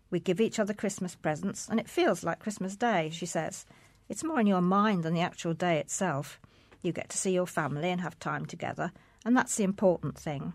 We 0.09 0.19
give 0.19 0.41
each 0.41 0.57
other 0.57 0.73
Christmas 0.73 1.13
presents, 1.13 1.67
and 1.69 1.79
it 1.79 1.89
feels 1.89 2.23
like 2.23 2.39
Christmas 2.39 2.75
Day, 2.75 3.11
she 3.13 3.27
says. 3.27 3.67
It's 4.09 4.23
more 4.23 4.39
in 4.39 4.47
your 4.47 4.61
mind 4.61 5.03
than 5.03 5.13
the 5.13 5.21
actual 5.21 5.53
day 5.53 5.77
itself. 5.77 6.39
You 6.81 6.91
get 6.91 7.09
to 7.09 7.17
see 7.17 7.31
your 7.31 7.47
family 7.47 7.89
and 7.89 8.01
have 8.01 8.19
time 8.19 8.45
together, 8.45 8.91
and 9.25 9.35
that's 9.35 9.55
the 9.55 9.63
important 9.63 10.17
thing. 10.17 10.53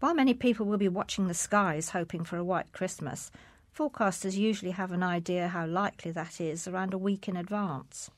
While 0.00 0.14
many 0.14 0.34
people 0.34 0.66
will 0.66 0.78
be 0.78 0.88
watching 0.88 1.26
the 1.26 1.34
skies 1.34 1.90
hoping 1.90 2.24
for 2.24 2.36
a 2.36 2.44
white 2.44 2.72
Christmas, 2.72 3.30
Forecasters 3.76 4.36
usually 4.36 4.70
have 4.70 4.92
an 4.92 5.02
idea 5.02 5.48
how 5.48 5.66
likely 5.66 6.10
that 6.10 6.40
is 6.40 6.66
around 6.66 6.94
a 6.94 6.98
week 6.98 7.28
in 7.28 7.36
advance. 7.36 8.10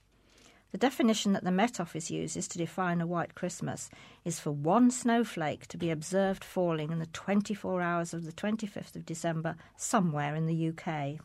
The 0.71 0.79
definition 0.79 1.33
that 1.33 1.45
the 1.45 1.51
Met 1.51 1.81
Office 1.81 2.11
uses 2.11 2.47
to 2.49 2.59
define 2.59 3.01
a 3.01 3.07
white 3.07 3.35
Christmas 3.35 3.89
is 4.25 4.39
for 4.39 4.51
one 4.51 4.91
snowflake 4.91 5.67
to 5.69 5.79
be 5.79 5.91
observed 5.91 6.45
falling 6.45 6.93
in 6.93 6.99
the 6.99 7.07
24 7.07 7.81
hours 7.81 8.13
of 8.13 8.25
the 8.25 8.33
25th 8.33 8.95
of 8.95 9.07
December 9.07 9.57
somewhere 9.77 10.35
in 10.35 10.47
the 10.47 10.69
UK. 10.69 11.21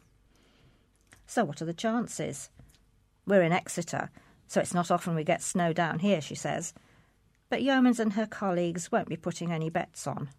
So, 1.27 1.43
what 1.43 1.61
are 1.61 1.65
the 1.65 1.73
chances? 1.73 2.49
We're 3.25 3.41
in 3.41 3.51
Exeter, 3.51 4.11
so 4.47 4.61
it's 4.61 4.73
not 4.73 4.91
often 4.91 5.15
we 5.15 5.23
get 5.23 5.41
snow 5.41 5.73
down 5.73 5.99
here, 5.99 6.21
she 6.21 6.35
says. 6.35 6.73
But 7.49 7.61
Yeomans 7.61 7.99
and 7.99 8.13
her 8.13 8.25
colleagues 8.25 8.91
won't 8.91 9.09
be 9.09 9.17
putting 9.17 9.51
any 9.51 9.69
bets 9.69 10.07
on. 10.07 10.29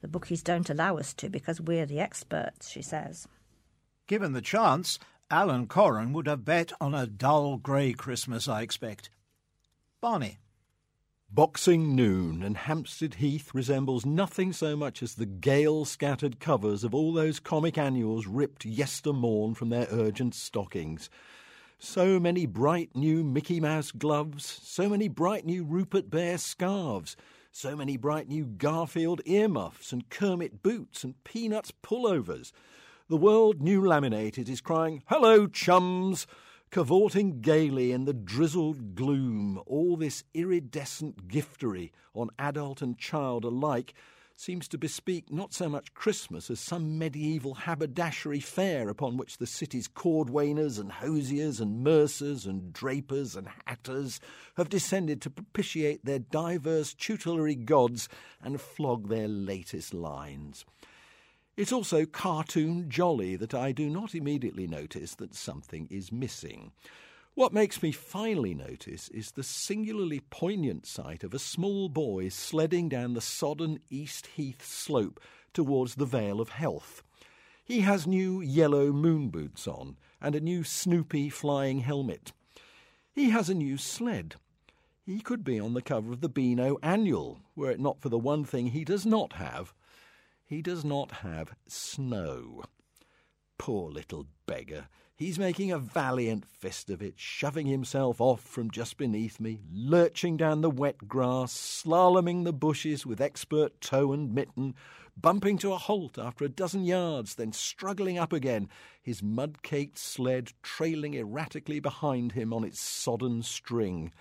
The 0.00 0.08
bookies 0.08 0.42
don't 0.42 0.70
allow 0.70 0.96
us 0.96 1.12
to 1.14 1.28
because 1.28 1.60
we're 1.60 1.86
the 1.86 2.00
experts, 2.00 2.70
she 2.70 2.82
says. 2.82 3.28
Given 4.06 4.32
the 4.32 4.40
chance, 4.40 4.98
Alan 5.30 5.66
Coren 5.66 6.12
would 6.12 6.26
have 6.26 6.44
bet 6.44 6.72
on 6.80 6.94
a 6.94 7.06
dull 7.06 7.56
grey 7.56 7.92
Christmas, 7.92 8.48
I 8.48 8.62
expect. 8.62 9.10
Barney. 10.00 10.38
Boxing 11.32 11.94
Noon 11.94 12.42
and 12.42 12.56
Hampstead 12.56 13.14
Heath 13.14 13.54
resembles 13.54 14.04
nothing 14.04 14.52
so 14.52 14.74
much 14.74 15.00
as 15.00 15.14
the 15.14 15.26
gale 15.26 15.84
scattered 15.84 16.40
covers 16.40 16.82
of 16.82 16.92
all 16.92 17.12
those 17.12 17.38
comic 17.38 17.78
annuals 17.78 18.26
ripped 18.26 18.64
yester 18.64 19.12
morn 19.12 19.54
from 19.54 19.68
their 19.68 19.86
urgent 19.92 20.34
stockings. 20.34 21.08
So 21.82 22.20
many 22.20 22.44
bright 22.44 22.94
new 22.94 23.24
Mickey 23.24 23.58
Mouse 23.58 23.90
gloves, 23.90 24.60
so 24.62 24.86
many 24.86 25.08
bright 25.08 25.46
new 25.46 25.64
Rupert 25.64 26.10
Bear 26.10 26.36
scarves, 26.36 27.16
so 27.52 27.74
many 27.74 27.96
bright 27.96 28.28
new 28.28 28.44
Garfield 28.44 29.22
earmuffs 29.24 29.90
and 29.90 30.06
Kermit 30.10 30.62
boots 30.62 31.04
and 31.04 31.14
Peanuts 31.24 31.72
pullovers. 31.82 32.52
The 33.08 33.16
world 33.16 33.62
new 33.62 33.82
laminated 33.82 34.46
is 34.50 34.60
crying, 34.60 35.02
Hello, 35.06 35.46
chums! 35.46 36.26
Cavorting 36.70 37.40
gaily 37.40 37.92
in 37.92 38.04
the 38.04 38.12
drizzled 38.12 38.94
gloom, 38.94 39.58
all 39.64 39.96
this 39.96 40.22
iridescent 40.34 41.28
giftery 41.28 41.92
on 42.14 42.28
adult 42.38 42.82
and 42.82 42.98
child 42.98 43.42
alike 43.42 43.94
seems 44.40 44.66
to 44.66 44.78
bespeak 44.78 45.30
not 45.30 45.52
so 45.52 45.68
much 45.68 45.92
Christmas 45.92 46.50
as 46.50 46.58
some 46.58 46.96
medieval 46.96 47.52
haberdashery 47.52 48.40
fair 48.40 48.88
upon 48.88 49.18
which 49.18 49.36
the 49.36 49.46
city's 49.46 49.86
cordwainers 49.86 50.80
and 50.80 50.90
hosiers 50.90 51.60
and 51.60 51.84
mercers 51.84 52.46
and 52.46 52.72
drapers 52.72 53.36
and 53.36 53.46
hatters 53.66 54.18
have 54.56 54.70
descended 54.70 55.20
to 55.20 55.28
propitiate 55.28 56.02
their 56.06 56.18
diverse 56.18 56.94
tutelary 56.94 57.54
gods 57.54 58.08
and 58.42 58.62
flog 58.62 59.10
their 59.10 59.28
latest 59.28 59.92
lines. 59.92 60.64
It's 61.58 61.72
also 61.72 62.06
cartoon 62.06 62.88
jolly 62.88 63.36
that 63.36 63.52
I 63.52 63.72
do 63.72 63.90
not 63.90 64.14
immediately 64.14 64.66
notice 64.66 65.16
that 65.16 65.34
something 65.34 65.86
is 65.90 66.10
missing. 66.10 66.72
What 67.34 67.52
makes 67.52 67.82
me 67.82 67.92
finally 67.92 68.54
notice 68.54 69.08
is 69.08 69.32
the 69.32 69.42
singularly 69.42 70.20
poignant 70.30 70.86
sight 70.86 71.24
of 71.24 71.32
a 71.32 71.38
small 71.38 71.88
boy 71.88 72.28
sledding 72.28 72.88
down 72.88 73.14
the 73.14 73.20
sodden 73.20 73.80
East 73.88 74.26
Heath 74.36 74.64
slope 74.64 75.20
towards 75.52 75.94
the 75.94 76.04
Vale 76.04 76.40
of 76.40 76.50
Health. 76.50 77.02
He 77.64 77.80
has 77.80 78.06
new 78.06 78.40
yellow 78.40 78.92
moon 78.92 79.28
boots 79.28 79.68
on 79.68 79.96
and 80.20 80.34
a 80.34 80.40
new 80.40 80.64
Snoopy 80.64 81.30
flying 81.30 81.80
helmet. 81.80 82.32
He 83.12 83.30
has 83.30 83.48
a 83.48 83.54
new 83.54 83.78
sled. 83.78 84.34
He 85.04 85.20
could 85.20 85.44
be 85.44 85.58
on 85.58 85.74
the 85.74 85.82
cover 85.82 86.12
of 86.12 86.20
the 86.20 86.28
Beano 86.28 86.78
Annual, 86.82 87.40
were 87.56 87.70
it 87.70 87.80
not 87.80 88.00
for 88.00 88.08
the 88.08 88.18
one 88.18 88.44
thing 88.44 88.68
he 88.68 88.84
does 88.84 89.06
not 89.06 89.34
have 89.34 89.72
he 90.50 90.62
does 90.62 90.84
not 90.84 91.12
have 91.12 91.54
snow. 91.68 92.64
Poor 93.56 93.88
little 93.88 94.26
beggar. 94.46 94.88
He's 95.20 95.38
making 95.38 95.70
a 95.70 95.78
valiant 95.78 96.46
fist 96.46 96.88
of 96.88 97.02
it, 97.02 97.12
shoving 97.18 97.66
himself 97.66 98.22
off 98.22 98.40
from 98.40 98.70
just 98.70 98.96
beneath 98.96 99.38
me, 99.38 99.58
lurching 99.70 100.38
down 100.38 100.62
the 100.62 100.70
wet 100.70 101.06
grass, 101.06 101.52
slaloming 101.52 102.44
the 102.44 102.54
bushes 102.54 103.04
with 103.04 103.20
expert 103.20 103.82
toe 103.82 104.14
and 104.14 104.34
mitten, 104.34 104.74
bumping 105.20 105.58
to 105.58 105.74
a 105.74 105.76
halt 105.76 106.16
after 106.16 106.46
a 106.46 106.48
dozen 106.48 106.84
yards, 106.84 107.34
then 107.34 107.52
struggling 107.52 108.16
up 108.16 108.32
again, 108.32 108.70
his 109.02 109.22
mud 109.22 109.62
caked 109.62 109.98
sled 109.98 110.54
trailing 110.62 111.12
erratically 111.12 111.80
behind 111.80 112.32
him 112.32 112.54
on 112.54 112.64
its 112.64 112.80
sodden 112.80 113.42
string. 113.42 114.12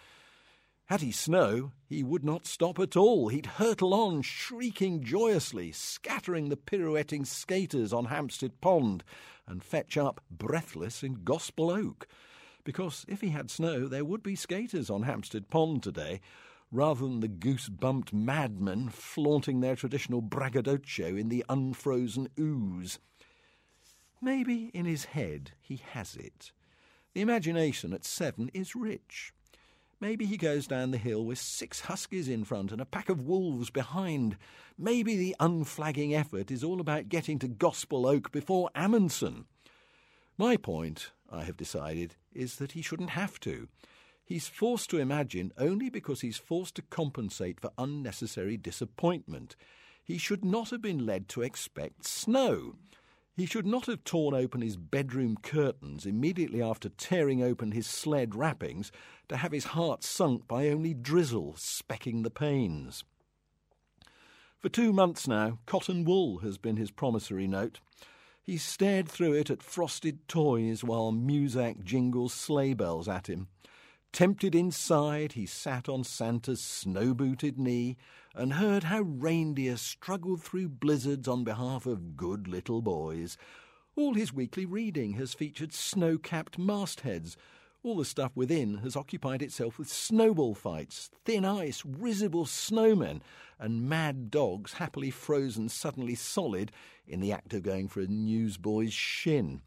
Had 0.90 1.02
he 1.02 1.12
snow, 1.12 1.72
he 1.86 2.02
would 2.02 2.26
not 2.26 2.48
stop 2.48 2.80
at 2.80 2.98
all. 2.98 3.28
He'd 3.28 3.46
hurtle 3.46 3.94
on, 3.94 4.24
shrieking 4.24 5.04
joyously, 5.04 5.72
scattering 5.72 6.50
the 6.50 6.58
pirouetting 6.58 7.26
skaters 7.26 7.94
on 7.94 8.06
Hampstead 8.06 8.60
Pond, 8.60 9.04
and 9.46 9.64
fetch 9.64 9.98
up 9.98 10.20
breathless 10.32 11.04
in 11.04 11.24
Gospel 11.24 11.70
Oak. 11.70 12.08
Because 12.64 13.06
if 13.08 13.22
he 13.22 13.30
had 13.30 13.52
snow, 13.52 13.88
there 13.88 14.04
would 14.04 14.24
be 14.24 14.36
skaters 14.36 14.90
on 14.90 15.04
Hampstead 15.04 15.52
Pond 15.52 15.84
today, 15.84 16.22
rather 16.72 17.02
than 17.02 17.20
the 17.20 17.28
goose 17.28 17.70
bumped 17.70 18.12
madmen 18.12 18.90
flaunting 18.90 19.60
their 19.60 19.76
traditional 19.76 20.22
braggadocio 20.22 21.16
in 21.16 21.30
the 21.30 21.46
unfrozen 21.50 22.30
ooze. 22.40 22.98
Maybe 24.24 24.72
in 24.74 24.86
his 24.86 25.06
head 25.06 25.52
he 25.62 25.82
has 25.92 26.16
it. 26.16 26.52
The 27.14 27.22
imagination 27.22 27.94
at 27.94 28.06
seven 28.06 28.50
is 28.56 28.76
rich. 28.76 29.34
Maybe 30.02 30.26
he 30.26 30.38
goes 30.38 30.66
down 30.66 30.92
the 30.92 30.98
hill 30.98 31.26
with 31.26 31.40
six 31.40 31.82
huskies 31.82 32.30
in 32.30 32.46
front 32.46 32.72
and 32.72 32.80
a 32.80 32.86
pack 32.86 33.10
of 33.10 33.28
wolves 33.28 33.70
behind. 33.70 34.38
Maybe 34.78 35.18
the 35.18 35.36
unflagging 35.42 36.16
effort 36.16 36.52
is 36.52 36.64
all 36.64 36.80
about 36.80 37.10
getting 37.10 37.38
to 37.40 37.50
Gospel 37.50 38.08
Oak 38.08 38.32
before 38.32 38.70
Amundsen. 38.74 39.46
My 40.38 40.56
point, 40.56 41.12
I 41.30 41.44
have 41.44 41.58
decided, 41.58 42.16
is 42.34 42.56
that 42.56 42.72
he 42.72 42.82
shouldn't 42.82 43.10
have 43.10 43.42
to. 43.42 43.68
He's 44.24 44.48
forced 44.48 44.90
to 44.92 45.00
imagine 45.00 45.52
only 45.58 45.90
because 45.90 46.22
he's 46.22 46.38
forced 46.38 46.76
to 46.76 46.82
compensate 46.84 47.60
for 47.60 47.72
unnecessary 47.78 48.56
disappointment. 48.56 49.58
He 50.02 50.18
should 50.18 50.46
not 50.46 50.70
have 50.70 50.82
been 50.82 51.06
led 51.06 51.28
to 51.30 51.42
expect 51.42 52.06
snow. 52.06 52.76
He 53.40 53.46
should 53.46 53.66
not 53.66 53.86
have 53.86 54.04
torn 54.04 54.34
open 54.34 54.60
his 54.60 54.76
bedroom 54.76 55.38
curtains 55.42 56.06
immediately 56.06 56.62
after 56.62 56.90
tearing 56.90 57.42
open 57.42 57.72
his 57.72 57.88
sled 57.88 58.36
wrappings 58.36 58.92
to 59.30 59.38
have 59.38 59.54
his 59.54 59.68
heart 59.68 60.04
sunk 60.04 60.46
by 60.46 60.68
only 60.68 60.94
drizzle 60.94 61.54
specking 61.54 62.24
the 62.24 62.32
panes. 62.32 63.06
For 64.58 64.68
two 64.68 64.92
months 64.92 65.26
now, 65.26 65.60
cotton 65.66 66.04
wool 66.04 66.40
has 66.40 66.58
been 66.58 66.76
his 66.76 66.92
promissory 66.92 67.48
note. 67.48 67.80
He 68.44 68.58
stared 68.58 69.08
through 69.08 69.36
it 69.36 69.50
at 69.50 69.64
frosted 69.64 70.28
toys 70.28 70.84
while 70.84 71.14
Muzak 71.14 71.86
jingles 71.86 72.34
sleigh 72.34 72.74
bells 72.74 73.08
at 73.08 73.28
him. 73.28 73.48
Tempted 74.12 74.54
inside, 74.54 75.32
he 75.32 75.46
sat 75.46 75.88
on 75.88 76.04
Santa's 76.04 76.60
snow 76.60 77.14
booted 77.14 77.58
knee 77.58 77.96
and 78.40 78.54
heard 78.54 78.86
how 78.86 79.02
reindeer 79.02 79.76
struggled 79.76 80.42
through 80.42 80.70
blizzards 80.70 81.28
on 81.28 81.44
behalf 81.44 81.86
of 81.86 82.16
good 82.16 82.48
little 82.48 82.82
boys. 82.82 83.38
All 83.98 84.14
his 84.14 84.32
weekly 84.32 84.66
reading 84.66 85.14
has 85.14 85.34
featured 85.34 85.74
snow 85.74 86.18
capped 86.18 86.58
mastheads. 86.58 87.36
All 87.84 87.98
the 87.98 88.06
stuff 88.06 88.32
within 88.36 88.78
has 88.78 88.96
occupied 88.96 89.42
itself 89.42 89.78
with 89.78 89.90
snowball 89.90 90.56
fights, 90.56 91.10
thin 91.26 91.44
ice, 91.44 91.84
risible 91.86 92.46
snowmen, 92.46 93.22
and 93.60 93.90
mad 93.90 94.32
dogs 94.32 94.74
happily 94.74 95.12
frozen 95.12 95.68
suddenly 95.68 96.16
solid 96.16 96.72
in 97.06 97.20
the 97.20 97.34
act 97.34 97.54
of 97.54 97.64
going 97.64 97.90
for 97.90 98.00
a 98.00 98.08
newsboy's 98.08 98.94
shin. 98.94 99.62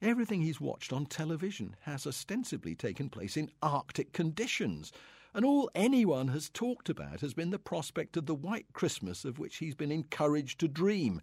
Everything 0.00 0.42
he's 0.42 0.60
watched 0.60 0.92
on 0.92 1.06
television 1.06 1.74
has 1.82 2.06
ostensibly 2.06 2.76
taken 2.76 3.08
place 3.08 3.36
in 3.36 3.50
Arctic 3.60 4.12
conditions, 4.12 4.92
and 5.34 5.44
all 5.44 5.70
anyone 5.74 6.28
has 6.28 6.50
talked 6.50 6.88
about 6.88 7.20
has 7.20 7.34
been 7.34 7.50
the 7.50 7.58
prospect 7.58 8.16
of 8.16 8.26
the 8.26 8.34
white 8.34 8.66
Christmas 8.72 9.24
of 9.24 9.38
which 9.38 9.56
he's 9.56 9.74
been 9.74 9.92
encouraged 9.92 10.60
to 10.60 10.68
dream. 10.68 11.20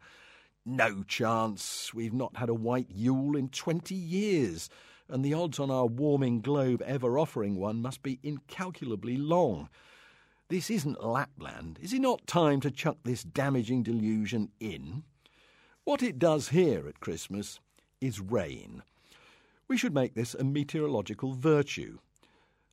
No 0.65 1.03
chance. 1.03 1.93
We've 1.93 2.13
not 2.13 2.37
had 2.37 2.49
a 2.49 2.53
white 2.53 2.89
Yule 2.89 3.35
in 3.35 3.49
twenty 3.49 3.95
years, 3.95 4.69
and 5.07 5.23
the 5.23 5.33
odds 5.33 5.59
on 5.59 5.71
our 5.71 5.85
warming 5.85 6.41
globe 6.41 6.81
ever 6.83 7.17
offering 7.17 7.55
one 7.55 7.81
must 7.81 8.03
be 8.03 8.19
incalculably 8.23 9.17
long. 9.17 9.69
This 10.49 10.69
isn't 10.69 11.03
Lapland. 11.03 11.79
Is 11.81 11.93
it 11.93 12.01
not 12.01 12.25
time 12.25 12.59
to 12.61 12.71
chuck 12.71 12.97
this 13.03 13.23
damaging 13.23 13.83
delusion 13.83 14.49
in? 14.59 15.03
What 15.83 16.03
it 16.03 16.19
does 16.19 16.49
here 16.49 16.87
at 16.87 16.99
Christmas 16.99 17.59
is 18.01 18.19
rain. 18.19 18.83
We 19.67 19.77
should 19.77 19.93
make 19.93 20.15
this 20.15 20.33
a 20.33 20.43
meteorological 20.43 21.33
virtue. 21.33 21.99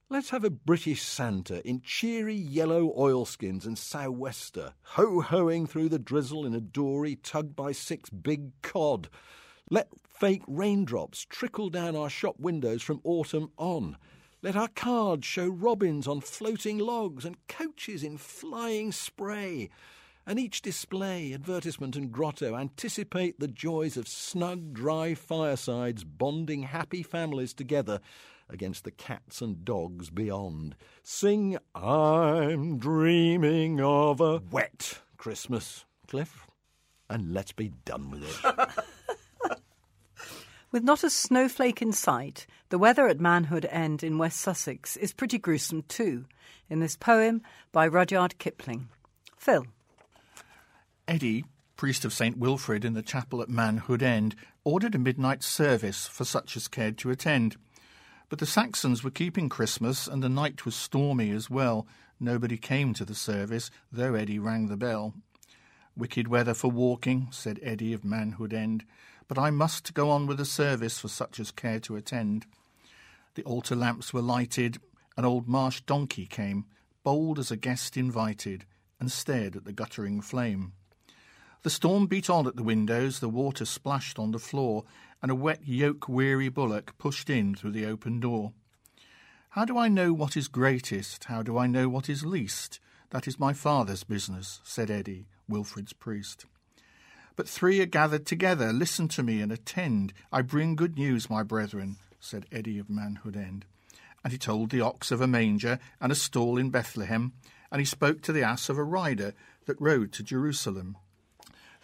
Let's 0.09 0.31
have 0.31 0.45
a 0.45 0.51
British 0.51 1.03
Santa 1.03 1.67
in 1.69 1.81
cheery 1.81 2.37
yellow 2.37 2.95
oilskins 2.97 3.67
and 3.67 3.77
sou'wester, 3.77 4.75
ho-hoing 4.83 5.67
through 5.67 5.89
the 5.89 5.99
drizzle 5.99 6.47
in 6.47 6.55
a 6.55 6.61
dory 6.61 7.17
tugged 7.17 7.57
by 7.57 7.73
six 7.73 8.09
big 8.09 8.53
cod. 8.63 9.09
Let 9.69 9.89
fake 10.09 10.45
raindrops 10.47 11.27
trickle 11.29 11.71
down 11.71 11.97
our 11.97 12.09
shop 12.09 12.37
windows 12.39 12.83
from 12.83 13.01
autumn 13.03 13.51
on. 13.57 13.97
Let 14.43 14.55
our 14.55 14.69
cards 14.69 15.27
show 15.27 15.49
robins 15.49 16.07
on 16.07 16.21
floating 16.21 16.79
logs 16.79 17.25
and 17.25 17.45
coaches 17.49 18.05
in 18.05 18.17
flying 18.17 18.93
spray 18.93 19.71
and 20.25 20.39
each 20.39 20.63
display, 20.63 21.33
advertisement, 21.33 21.97
and 21.97 22.13
grotto 22.13 22.55
anticipate 22.55 23.41
the 23.41 23.49
joys 23.49 23.97
of 23.97 24.07
snug, 24.07 24.73
dry 24.73 25.15
firesides 25.15 26.05
bonding 26.05 26.65
happy 26.65 27.03
families 27.03 27.53
together 27.53 28.01
against 28.49 28.85
the 28.85 28.91
cats 28.91 29.41
and 29.41 29.65
dogs 29.65 30.11
beyond. 30.11 30.77
Sing, 31.03 31.59
I'm 31.75 32.79
dreaming 32.79 33.81
of 33.81 34.21
a 34.21 34.43
wet 34.51 35.01
Christmas, 35.17 35.85
Cliff, 36.07 36.47
and 37.09 37.33
let's 37.33 37.53
be 37.53 37.73
done 37.85 38.11
with 38.11 38.23
it. 38.23 38.69
With 40.73 40.83
not 40.83 41.05
a 41.05 41.11
snowflake 41.11 41.81
in 41.81 41.93
sight, 41.93 42.47
the 42.69 42.79
weather 42.79 43.09
at 43.09 43.21
Manhood 43.21 43.67
End 43.71 44.03
in 44.03 44.19
West 44.19 44.41
Sussex 44.41 44.97
is 44.97 45.15
pretty 45.15 45.39
gruesome 45.39 45.83
too, 45.83 46.27
in 46.69 46.81
this 46.81 46.97
poem 46.97 47.41
by 47.73 47.87
Rudyard 47.87 48.39
Kipling. 48.39 48.89
Phil. 49.39 49.65
Eddi, 51.09 51.45
priest 51.77 52.05
of 52.05 52.13
St. 52.13 52.37
Wilfrid 52.37 52.85
in 52.85 52.95
the 52.95 53.03
chapel 53.03 53.41
at 53.41 53.49
Manhood 53.49 54.03
End, 54.03 54.35
ordered 54.65 54.95
a 54.95 54.99
midnight 54.99 55.43
service 55.43 56.09
for 56.09 56.25
such 56.25 56.57
as 56.57 56.69
cared 56.69 56.99
to 56.99 57.11
attend. 57.11 57.57
But 58.29 58.41
the 58.41 58.47
Saxons 58.47 59.05
were 59.05 59.11
keeping 59.11 59.49
Christmas, 59.49 60.09
and 60.09 60.23
the 60.23 60.29
night 60.29 60.65
was 60.65 60.75
stormy 60.75 61.31
as 61.31 61.49
well. 61.49 61.87
Nobody 62.19 62.57
came 62.57 62.93
to 62.95 63.05
the 63.05 63.15
service, 63.15 63.71
though 63.93 64.13
Eddi 64.13 64.39
rang 64.39 64.67
the 64.67 64.77
bell. 64.77 65.15
Wicked 65.97 66.27
weather 66.29 66.55
for 66.55 66.71
walking, 66.71 67.29
said 67.31 67.61
Eddi 67.63 67.95
of 67.95 68.05
Manhood 68.05 68.53
End, 68.53 68.85
but 69.29 69.39
I 69.39 69.51
must 69.51 69.95
go 69.95 70.11
on 70.11 70.27
with 70.27 70.39
the 70.39 70.45
service 70.45 70.99
for 70.99 71.09
such 71.09 71.39
as 71.39 71.51
care 71.51 71.81
to 71.81 71.97
attend. 71.97 72.47
The 73.35 73.45
altar 73.45 73.77
lamps 73.77 74.13
were 74.13 74.23
lighted, 74.23 74.79
an 75.17 75.25
old 75.25 75.49
marsh 75.49 75.81
donkey 75.83 76.27
came, 76.27 76.67
bold 77.05 77.39
as 77.39 77.51
a 77.51 77.57
guest 77.57 77.97
invited, 77.97 78.65
and 78.99 79.11
stared 79.11 79.57
at 79.57 79.65
the 79.65 79.73
guttering 79.73 80.21
flame. 80.21 80.73
The 81.67 81.71
storm 81.71 82.07
beat 82.07 82.31
on 82.31 82.47
at 82.47 82.55
the 82.55 82.63
windows, 82.63 83.19
the 83.19 83.29
water 83.29 83.65
splashed 83.65 84.21
on 84.21 84.31
the 84.31 84.39
floor, 84.39 84.85
and 85.21 85.33
a 85.33 85.35
wet, 85.35 85.67
yoke 85.67 86.09
weary 86.09 86.49
bullock 86.49 86.97
pushed 86.97 87.29
in 87.29 87.57
through 87.57 87.73
the 87.73 87.87
open 87.87 88.21
door. 88.21 88.53
How 89.49 89.65
do 89.65 89.77
I 89.77 89.89
know 89.89 90.13
what 90.13 90.37
is 90.37 90.47
greatest? 90.47 91.25
How 91.25 91.43
do 91.43 91.59
I 91.59 91.67
know 91.67 91.89
what 91.89 92.09
is 92.09 92.25
least? 92.25 92.79
That 93.11 93.27
is 93.27 93.41
my 93.41 93.53
father's 93.53 94.05
business, 94.05 94.61
said 94.63 94.91
Eddi, 94.91 95.25
Wilfrid's 95.49 95.93
priest. 95.93 96.47
But 97.35 97.49
three 97.49 97.81
are 97.81 97.87
gathered 97.87 98.27
together. 98.27 98.73
Listen 98.73 99.09
to 99.09 99.25
me 99.25 99.41
and 99.41 99.51
attend. 99.51 100.13
I 100.31 100.43
bring 100.43 100.77
good 100.77 100.97
news, 100.97 101.29
my 101.29 101.43
brethren, 101.43 101.97
said 102.21 102.47
Eddi 102.53 102.79
of 102.79 102.89
Manhood 102.89 103.37
End. 103.37 103.65
And 104.23 104.33
he 104.33 104.39
told 104.39 104.71
the 104.71 104.83
ox 104.83 105.11
of 105.11 105.21
a 105.21 105.27
manger 105.27 105.81
and 106.01 106.13
a 106.13 106.15
stall 106.15 106.59
in 106.59 106.71
Bethlehem, 106.71 107.33
and 107.73 107.81
he 107.81 107.85
spoke 107.85 108.23
to 108.23 108.33
the 108.33 108.45
ass 108.45 108.69
of 108.69 108.79
a 108.79 108.85
rider 108.85 109.35
that 109.65 109.81
rode 109.81 110.13
to 110.13 110.23
Jerusalem. 110.23 110.97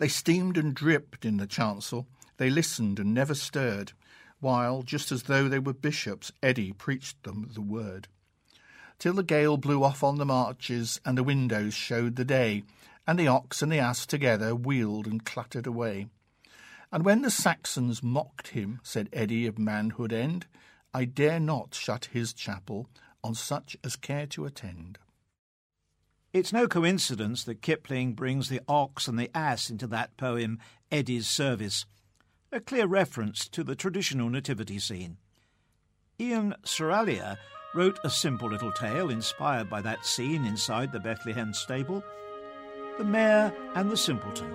They 0.02 0.08
steamed 0.08 0.58
and 0.58 0.74
dripped 0.74 1.24
in 1.24 1.36
the 1.36 1.46
chancel, 1.46 2.08
they 2.36 2.50
listened 2.50 2.98
and 2.98 3.14
never 3.14 3.36
stirred, 3.36 3.92
while, 4.40 4.82
just 4.82 5.12
as 5.12 5.22
though 5.22 5.48
they 5.48 5.60
were 5.60 5.72
bishops, 5.72 6.32
Eddi 6.42 6.72
preached 6.76 7.22
them 7.22 7.48
the 7.54 7.60
word. 7.60 8.08
Till 8.98 9.12
the 9.12 9.22
gale 9.22 9.56
blew 9.56 9.84
off 9.84 10.02
on 10.02 10.18
the 10.18 10.26
marches, 10.26 11.00
and 11.04 11.16
the 11.16 11.22
windows 11.22 11.74
showed 11.74 12.16
the 12.16 12.24
day, 12.24 12.64
and 13.06 13.16
the 13.16 13.28
ox 13.28 13.62
and 13.62 13.70
the 13.70 13.78
ass 13.78 14.04
together 14.04 14.56
wheeled 14.56 15.06
and 15.06 15.24
clattered 15.24 15.68
away. 15.68 16.08
And 16.90 17.04
when 17.04 17.22
the 17.22 17.30
Saxons 17.30 18.02
mocked 18.02 18.48
him, 18.48 18.80
said 18.82 19.08
Eddi 19.12 19.46
of 19.46 19.56
Manhood 19.56 20.12
End, 20.12 20.46
I 20.92 21.04
dare 21.04 21.38
not 21.38 21.76
shut 21.76 22.06
his 22.06 22.32
chapel 22.32 22.88
on 23.22 23.36
such 23.36 23.76
as 23.84 23.94
care 23.94 24.26
to 24.26 24.46
attend. 24.46 24.98
It's 26.32 26.50
no 26.50 26.66
coincidence 26.66 27.44
that 27.44 27.60
Kipling 27.60 28.14
brings 28.14 28.48
the 28.48 28.62
ox 28.66 29.06
and 29.06 29.18
the 29.18 29.30
ass 29.36 29.68
into 29.68 29.86
that 29.88 30.16
poem, 30.16 30.60
Eddi's 30.90 31.26
Service, 31.26 31.84
a 32.50 32.58
clear 32.58 32.86
reference 32.86 33.46
to 33.50 33.62
the 33.62 33.76
traditional 33.76 34.30
nativity 34.30 34.78
scene. 34.78 35.18
Ian 36.18 36.54
Serraillier 36.64 37.36
wrote 37.74 37.98
a 38.02 38.08
simple 38.08 38.48
little 38.48 38.72
tale 38.72 39.10
inspired 39.10 39.68
by 39.68 39.82
that 39.82 40.06
scene 40.06 40.46
inside 40.46 40.90
the 40.90 41.00
Bethlehem 41.00 41.52
stable 41.52 42.02
The 42.96 43.04
Mayor 43.04 43.52
and 43.74 43.90
the 43.90 43.96
Simpleton. 43.98 44.50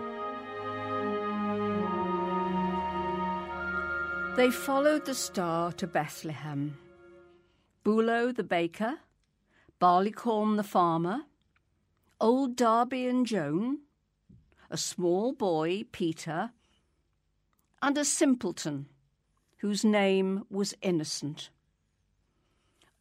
They 4.36 4.50
followed 4.50 5.06
the 5.06 5.14
star 5.14 5.72
to 5.74 5.86
Bethlehem. 5.86 6.76
Bulow 7.84 8.32
the 8.32 8.44
baker, 8.44 8.96
Barleycorn 9.80 10.56
the 10.56 10.64
farmer, 10.64 11.22
old 12.20 12.56
Darby 12.56 13.08
and 13.08 13.26
Joan, 13.26 13.80
a 14.70 14.78
small 14.78 15.34
boy, 15.34 15.84
Peter, 15.92 16.52
and 17.82 17.98
a 17.98 18.06
simpleton 18.06 18.88
whose 19.58 19.84
name 19.84 20.44
was 20.50 20.74
Innocent. 20.82 21.50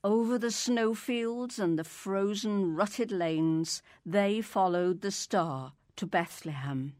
Over 0.05 0.39
the 0.39 0.51
snowfields 0.51 1.59
and 1.59 1.79
the 1.79 1.85
frozen, 1.85 2.77
rutted 2.77 3.11
lanes, 3.11 3.83
they 4.05 4.41
followed 4.41 5.01
the 5.01 5.11
star 5.11 5.73
to 5.97 6.07
Bethlehem. 6.07 6.95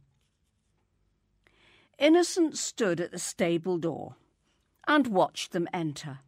Innocent 1.99 2.59
stood 2.59 3.01
at 3.01 3.13
the 3.13 3.19
stable 3.19 3.79
door 3.79 4.17
and 4.89 5.07
watched 5.07 5.53
them 5.53 5.69
enter. 5.73 6.19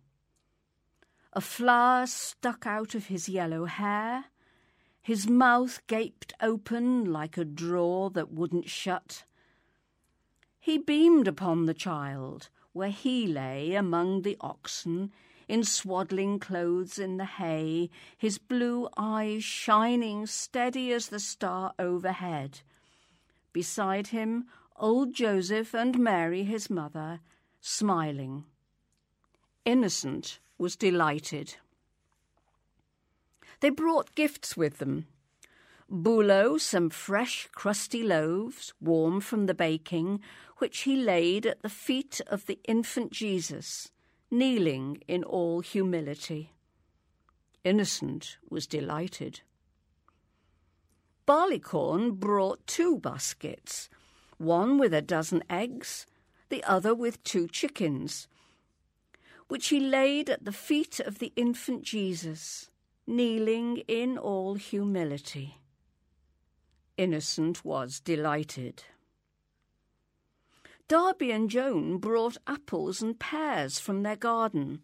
A 1.33 1.41
flower 1.41 2.07
stuck 2.07 2.67
out 2.67 2.95
of 2.95 3.07
his 3.07 3.29
yellow 3.29 3.65
hair, 3.65 4.27
his 5.09 5.27
mouth 5.27 5.81
gaped 5.87 6.35
open 6.43 7.03
like 7.11 7.39
a 7.39 7.45
drawer 7.47 8.11
that 8.11 8.31
wouldn't 8.31 8.69
shut. 8.69 9.25
He 10.61 10.77
beamed 10.77 11.27
upon 11.27 11.65
the 11.65 11.73
child, 11.73 12.51
where 12.75 12.91
he 12.91 13.27
lay 13.27 13.75
among 13.75 14.21
the 14.21 14.37
oxen, 14.43 15.11
in 15.49 15.65
swaddling 15.65 16.39
clothes 16.39 16.99
in 16.99 17.17
the 17.17 17.25
hay, 17.25 17.89
his 18.19 18.37
blue 18.37 18.87
eyes 18.99 19.43
shining 19.43 20.27
steady 20.27 20.93
as 20.93 21.09
the 21.09 21.21
star 21.21 21.73
overhead. 21.79 22.61
Beside 23.55 24.09
him, 24.09 24.45
old 24.77 25.15
Joseph 25.15 25.73
and 25.73 25.99
Mary, 25.99 26.43
his 26.45 26.69
mother, 26.69 27.21
smiling. 27.63 28.45
Innocent 29.65 30.39
was 30.59 30.77
delighted. 30.77 31.57
They 33.61 33.71
brought 33.71 34.15
gifts 34.15 34.57
with 34.57 34.79
them. 34.79 35.07
Bulow 35.91 36.59
some 36.59 36.91
fresh, 36.91 37.49
crusty 37.53 38.03
loaves, 38.03 38.75
warm 38.81 39.21
from 39.21 39.47
the 39.47 39.55
baking, 39.55 40.21
which 40.59 40.81
he 40.81 40.97
laid 40.97 41.47
at 41.47 41.63
the 41.63 41.69
feet 41.69 42.21
of 42.27 42.47
the 42.47 42.59
infant 42.65 43.11
Jesus, 43.11 43.91
kneeling 44.31 45.03
in 45.09 45.25
all 45.25 45.61
humility. 45.61 46.53
Innocent 47.65 48.37
was 48.51 48.67
delighted. 48.67 49.41
Barleycorn 51.27 52.13
brought 52.13 52.67
two 52.67 52.99
baskets, 52.99 53.89
one 54.37 54.79
with 54.79 54.95
a 54.95 55.03
dozen 55.03 55.43
eggs, 55.51 56.07
the 56.49 56.63
other 56.65 56.95
with 56.95 57.23
two 57.25 57.49
chickens, 57.49 58.29
which 59.49 59.69
he 59.69 59.81
laid 59.81 60.31
at 60.31 60.45
the 60.45 60.53
feet 60.53 61.01
of 61.01 61.19
the 61.19 61.33
infant 61.37 61.83
Jesus, 61.83 62.71
kneeling 63.09 63.79
in 63.89 64.19
all 64.19 64.55
humility. 64.55 65.57
Innocent 66.99 67.65
was 67.65 68.01
delighted. 68.01 68.85
Darby 70.89 71.31
and 71.31 71.49
Joan 71.49 71.97
brought 71.99 72.37
apples 72.47 73.01
and 73.01 73.19
pears 73.19 73.79
from 73.79 74.03
their 74.03 74.17
garden, 74.17 74.83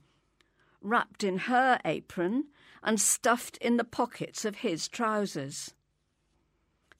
wrapped 0.80 1.22
in 1.22 1.38
her 1.38 1.78
apron 1.84 2.44
and 2.82 3.00
stuffed 3.00 3.58
in 3.58 3.76
the 3.76 3.84
pockets 3.84 4.44
of 4.44 4.56
his 4.56 4.88
trousers. 4.88 5.74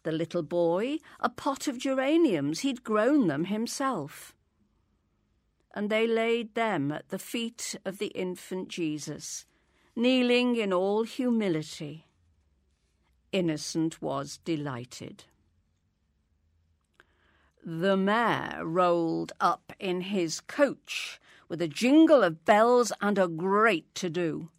The 0.03 0.13
little 0.13 0.43
boy 0.43 0.99
a 1.21 1.31
pot 1.31 1.69
of 1.69 1.79
geraniums, 1.79 2.61
he'd 2.61 2.85
grown 2.85 3.29
them 3.29 3.47
himself. 3.47 4.35
And 5.75 5.89
they 5.89 6.07
laid 6.07 6.55
them 6.55 6.93
at 6.93 7.09
the 7.09 7.19
feet 7.19 7.77
of 7.87 7.97
the 7.97 8.09
infant 8.09 8.69
Jesus, 8.69 9.47
kneeling 9.97 10.57
in 10.57 10.73
all 10.73 11.05
humility. 11.05 12.07
Innocent 13.33 14.03
was 14.03 14.39
delighted. 14.45 15.25
The 17.65 17.97
mayor 17.97 18.61
rolled 18.65 19.33
up 19.41 19.73
in 19.79 20.03
his 20.03 20.41
coach 20.41 21.21
with 21.49 21.63
a 21.63 21.69
jingle 21.69 22.23
of 22.23 22.45
bells 22.45 22.93
and 23.01 23.19
a 23.19 23.29
great 23.29 23.95
to 23.97 24.11
do. 24.11 24.51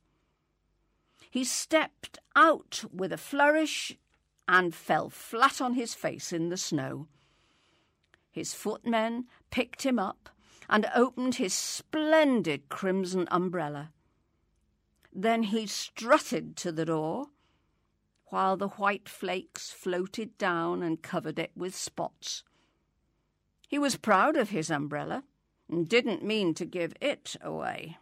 He 1.30 1.44
stepped 1.44 2.18
out 2.36 2.86
with 2.92 3.12
a 3.12 3.18
flourish 3.18 3.98
and 4.48 4.74
fell 4.74 5.10
flat 5.10 5.60
on 5.60 5.74
his 5.74 5.94
face 5.94 6.32
in 6.32 6.50
the 6.50 6.58
snow. 6.58 7.08
His 8.32 8.54
footmen 8.54 9.26
picked 9.52 9.84
him 9.84 10.00
up 10.00 10.30
and 10.70 10.88
opened 10.96 11.36
his 11.36 11.54
splendid 11.54 12.70
crimson 12.70 13.28
umbrella. 13.32 13.92
Then 15.18 15.44
he 15.44 15.66
strutted 15.66 16.58
to 16.58 16.74
the 16.74 16.84
door, 16.84 17.28
while 18.26 18.58
the 18.58 18.68
white 18.68 19.08
flakes 19.08 19.72
floated 19.72 20.38
down 20.38 20.84
and 20.84 21.02
covered 21.02 21.40
it 21.40 21.52
with 21.56 21.74
spots. 21.74 22.44
He 23.70 23.80
was 23.80 23.96
proud 23.96 24.36
of 24.36 24.50
his 24.50 24.70
umbrella 24.70 25.24
and 25.70 25.88
didn't 25.88 26.22
mean 26.22 26.54
to 26.56 26.66
give 26.66 26.94
it 27.00 27.38
away. 27.40 27.98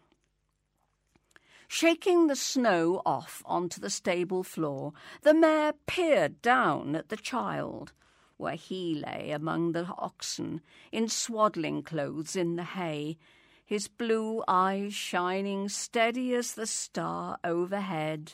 Shaking 1.68 2.26
the 2.26 2.36
snow 2.36 3.04
off 3.06 3.44
onto 3.46 3.80
the 3.80 3.92
stable 3.92 4.44
floor, 4.44 4.94
the 5.22 5.36
mayor 5.36 5.74
peered 5.86 6.42
down 6.42 6.96
at 6.96 7.10
the 7.10 7.18
child, 7.18 7.94
where 8.38 8.56
he 8.56 8.96
lay 8.96 9.30
among 9.30 9.74
the 9.74 9.86
oxen, 10.00 10.62
in 10.92 11.08
swaddling 11.08 11.84
clothes 11.84 12.36
in 12.36 12.56
the 12.56 12.64
hay, 12.64 13.20
his 13.66 13.88
blue 13.88 14.44
eyes 14.48 14.94
shining 14.94 15.70
steady 15.70 16.34
as 16.34 16.54
the 16.54 16.68
star 16.68 17.38
overhead. 17.44 18.34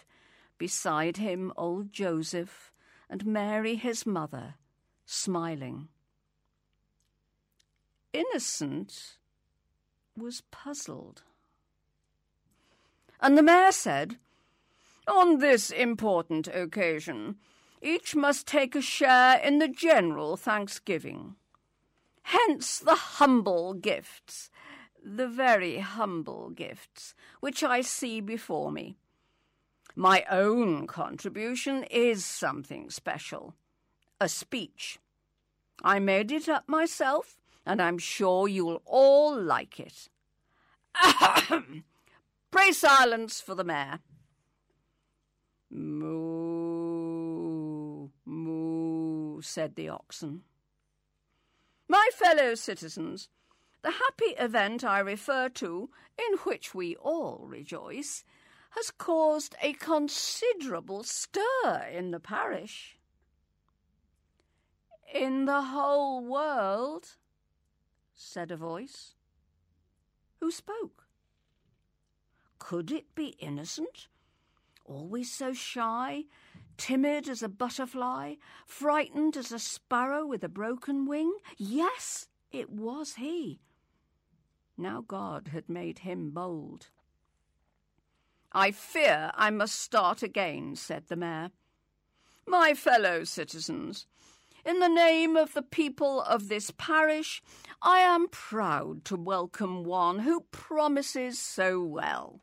Beside 0.57 1.17
him, 1.17 1.53
old 1.55 1.93
Joseph 1.93 2.71
and 3.09 3.25
Mary, 3.25 3.75
his 3.75 4.05
mother, 4.05 4.55
smiling. 5.05 5.87
Innocent 8.11 9.17
was 10.17 10.41
puzzled. 10.51 11.23
And 13.21 13.37
the 13.37 13.43
mayor 13.43 13.71
said, 13.71 14.17
On 15.07 15.39
this 15.39 15.69
important 15.71 16.47
occasion, 16.47 17.37
each 17.81 18.15
must 18.15 18.47
take 18.47 18.75
a 18.75 18.81
share 18.81 19.37
in 19.39 19.59
the 19.59 19.67
general 19.67 20.37
thanksgiving. 20.37 21.35
Hence 22.23 22.79
the 22.79 22.95
humble 22.95 23.73
gifts, 23.73 24.49
the 25.03 25.27
very 25.27 25.79
humble 25.79 26.49
gifts, 26.49 27.13
which 27.39 27.63
I 27.63 27.81
see 27.81 28.21
before 28.21 28.71
me. 28.71 28.95
My 29.95 30.25
own 30.29 30.87
contribution 30.87 31.83
is 31.83 32.23
something 32.25 32.89
special 32.89 33.55
a 34.21 34.27
speech. 34.27 34.99
I 35.83 35.99
made 35.99 36.31
it 36.31 36.49
up 36.49 36.67
myself, 36.67 37.37
and 37.65 37.81
I'm 37.81 37.97
sure 37.97 38.47
you'll 38.47 38.81
all 38.85 39.39
like 39.39 39.79
it. 39.79 40.09
Pray 42.51 42.71
silence 42.71 43.39
for 43.39 43.55
the 43.55 43.63
mayor. 43.63 43.99
Moo, 45.71 46.09
moo, 48.25 49.41
said 49.41 49.75
the 49.75 49.87
oxen. 49.89 50.41
My 51.87 52.09
fellow 52.13 52.55
citizens, 52.55 53.29
the 53.81 53.91
happy 53.91 54.31
event 54.37 54.83
I 54.83 54.99
refer 54.99 55.49
to, 55.49 55.89
in 56.17 56.37
which 56.39 56.75
we 56.75 56.95
all 56.97 57.45
rejoice, 57.47 58.23
has 58.71 58.91
caused 58.91 59.55
a 59.61 59.73
considerable 59.73 61.03
stir 61.03 61.87
in 61.91 62.11
the 62.11 62.19
parish. 62.19 62.97
In 65.13 65.45
the 65.45 65.61
whole 65.61 66.23
world, 66.23 67.15
said 68.13 68.51
a 68.51 68.57
voice. 68.57 69.15
Who 70.39 70.51
spoke? 70.51 71.07
Could 72.59 72.91
it 72.91 73.15
be 73.15 73.35
innocent? 73.39 74.07
Always 74.85 75.31
so 75.31 75.53
shy, 75.53 76.25
timid 76.77 77.29
as 77.29 77.41
a 77.41 77.49
butterfly, 77.49 78.35
frightened 78.65 79.37
as 79.37 79.51
a 79.51 79.59
sparrow 79.59 80.25
with 80.25 80.43
a 80.43 80.49
broken 80.49 81.05
wing? 81.05 81.33
Yes, 81.57 82.27
it 82.51 82.69
was 82.69 83.15
he. 83.15 83.61
Now 84.79 85.03
God 85.05 85.49
had 85.49 85.67
made 85.67 85.99
him 85.99 86.29
bold. 86.31 86.87
I 88.53 88.71
fear 88.71 89.29
I 89.35 89.49
must 89.49 89.75
start 89.75 90.23
again, 90.23 90.77
said 90.77 91.03
the 91.09 91.17
mayor. 91.17 91.51
My 92.47 92.73
fellow 92.73 93.25
citizens, 93.25 94.07
in 94.65 94.79
the 94.79 94.87
name 94.87 95.35
of 95.35 95.53
the 95.53 95.61
people 95.61 96.21
of 96.21 96.47
this 96.47 96.71
parish, 96.77 97.43
I 97.81 97.99
am 97.99 98.29
proud 98.29 99.03
to 99.05 99.17
welcome 99.17 99.83
one 99.83 100.19
who 100.19 100.45
promises 100.49 101.37
so 101.37 101.83
well. 101.83 102.39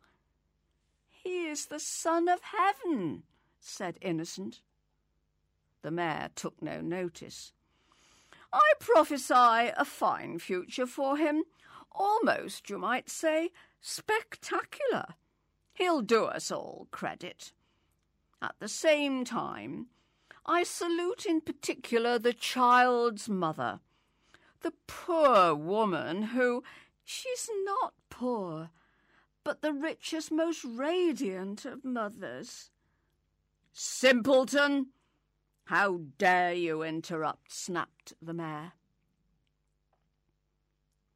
He 1.08 1.46
is 1.46 1.66
the 1.66 1.80
Son 1.80 2.28
of 2.28 2.40
Heaven, 2.42 3.22
said 3.60 3.96
Innocent. 4.02 4.60
The 5.80 5.90
mayor 5.90 6.28
took 6.34 6.60
no 6.60 6.82
notice. 6.82 7.54
I 8.52 8.72
prophesy 8.78 9.72
a 9.74 9.86
fine 9.86 10.38
future 10.38 10.86
for 10.86 11.16
him, 11.16 11.44
almost, 11.96 12.70
you 12.70 12.78
might 12.78 13.08
say, 13.08 13.50
spectacular. 13.80 15.14
He'll 15.72 16.02
do 16.02 16.24
us 16.24 16.50
all 16.50 16.88
credit. 16.90 17.52
At 18.40 18.54
the 18.60 18.68
same 18.68 19.24
time, 19.24 19.86
I 20.44 20.62
salute 20.62 21.26
in 21.26 21.40
particular 21.40 22.18
the 22.18 22.32
child's 22.32 23.28
mother, 23.28 23.80
the 24.60 24.72
poor 24.86 25.54
woman 25.54 26.22
who, 26.22 26.62
she's 27.04 27.48
not 27.64 27.94
poor, 28.10 28.70
but 29.42 29.62
the 29.62 29.72
richest, 29.72 30.30
most 30.30 30.64
radiant 30.64 31.64
of 31.64 31.84
mothers. 31.84 32.70
Simpleton! 33.72 34.88
How 35.64 36.00
dare 36.18 36.54
you 36.54 36.82
interrupt? 36.82 37.52
snapped 37.52 38.12
the 38.22 38.32
mayor. 38.32 38.72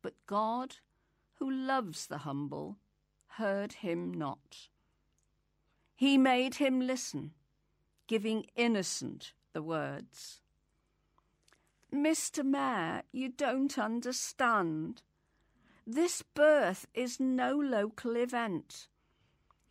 But 0.02 0.14
God, 0.26 0.76
who 1.34 1.50
loves 1.50 2.06
the 2.06 2.18
humble, 2.18 2.78
heard 3.26 3.72
him 3.74 4.12
not. 4.12 4.68
He 5.94 6.16
made 6.16 6.54
him 6.54 6.80
listen, 6.80 7.32
giving 8.06 8.46
innocent 8.56 9.32
the 9.52 9.62
words. 9.62 10.40
Mr. 11.92 12.44
Mayor, 12.44 13.02
you 13.12 13.28
don't 13.28 13.78
understand. 13.78 15.02
This 15.86 16.22
birth 16.22 16.86
is 16.94 17.18
no 17.18 17.56
local 17.56 18.16
event. 18.16 18.86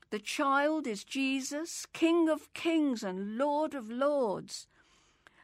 The 0.10 0.19
child 0.19 0.85
is 0.85 1.03
Jesus, 1.03 1.85
King 1.93 2.30
of 2.30 2.53
kings 2.53 3.03
and 3.03 3.38
Lord 3.38 3.73
of 3.73 3.89
lords. 3.89 4.68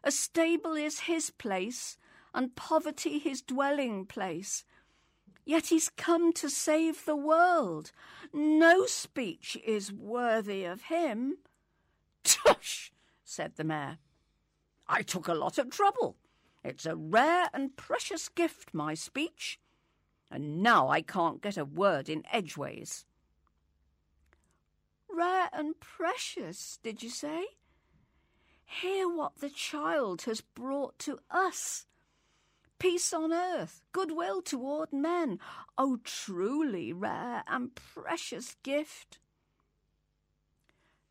A 0.03 0.11
stable 0.11 0.73
is 0.73 1.01
his 1.01 1.29
place, 1.29 1.97
and 2.33 2.55
poverty 2.55 3.19
his 3.19 3.41
dwelling 3.41 4.05
place. 4.05 4.65
Yet 5.45 5.67
he's 5.67 5.89
come 5.89 6.33
to 6.33 6.49
save 6.49 7.05
the 7.05 7.15
world. 7.15 7.91
No 8.33 8.87
speech 8.87 9.55
is 9.63 9.93
worthy 9.93 10.65
of 10.65 10.83
him. 10.83 11.37
Tush, 12.23 12.91
said 13.23 13.53
the 13.55 13.63
mayor. 13.63 13.99
I 14.87 15.03
took 15.03 15.27
a 15.27 15.35
lot 15.35 15.59
of 15.59 15.69
trouble. 15.69 16.17
It's 16.63 16.87
a 16.87 16.95
rare 16.95 17.49
and 17.53 17.77
precious 17.77 18.27
gift, 18.27 18.73
my 18.73 18.95
speech. 18.95 19.59
And 20.31 20.63
now 20.63 20.89
I 20.89 21.01
can't 21.01 21.41
get 21.41 21.57
a 21.57 21.65
word 21.65 22.09
in 22.09 22.23
edgeways. 22.31 23.05
Rare 25.07 25.49
and 25.53 25.79
precious, 25.79 26.79
did 26.81 27.03
you 27.03 27.09
say? 27.09 27.45
Hear 28.65 29.07
what 29.07 29.37
the 29.37 29.51
child 29.51 30.23
has 30.23 30.41
brought 30.41 30.97
to 30.99 31.19
us 31.29 31.85
peace 32.79 33.13
on 33.13 33.33
earth, 33.33 33.81
goodwill 33.91 34.41
toward 34.41 34.91
men. 34.91 35.39
Oh, 35.77 35.99
truly 36.03 36.93
rare 36.93 37.43
and 37.47 37.75
precious 37.75 38.55
gift. 38.63 39.19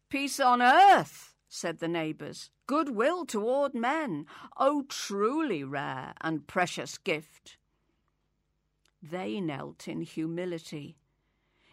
Peace 0.09 0.39
on 0.39 0.63
earth, 0.63 1.35
said 1.49 1.79
the 1.79 1.89
neighbours, 1.89 2.51
goodwill 2.67 3.27
toward 3.27 3.75
men. 3.75 4.27
Oh, 4.57 4.85
truly 4.89 5.65
rare 5.65 6.15
and 6.21 6.47
precious 6.47 6.99
gift. 6.99 7.59
They 9.03 9.41
knelt 9.41 9.87
in 9.89 10.03
humility, 10.03 10.97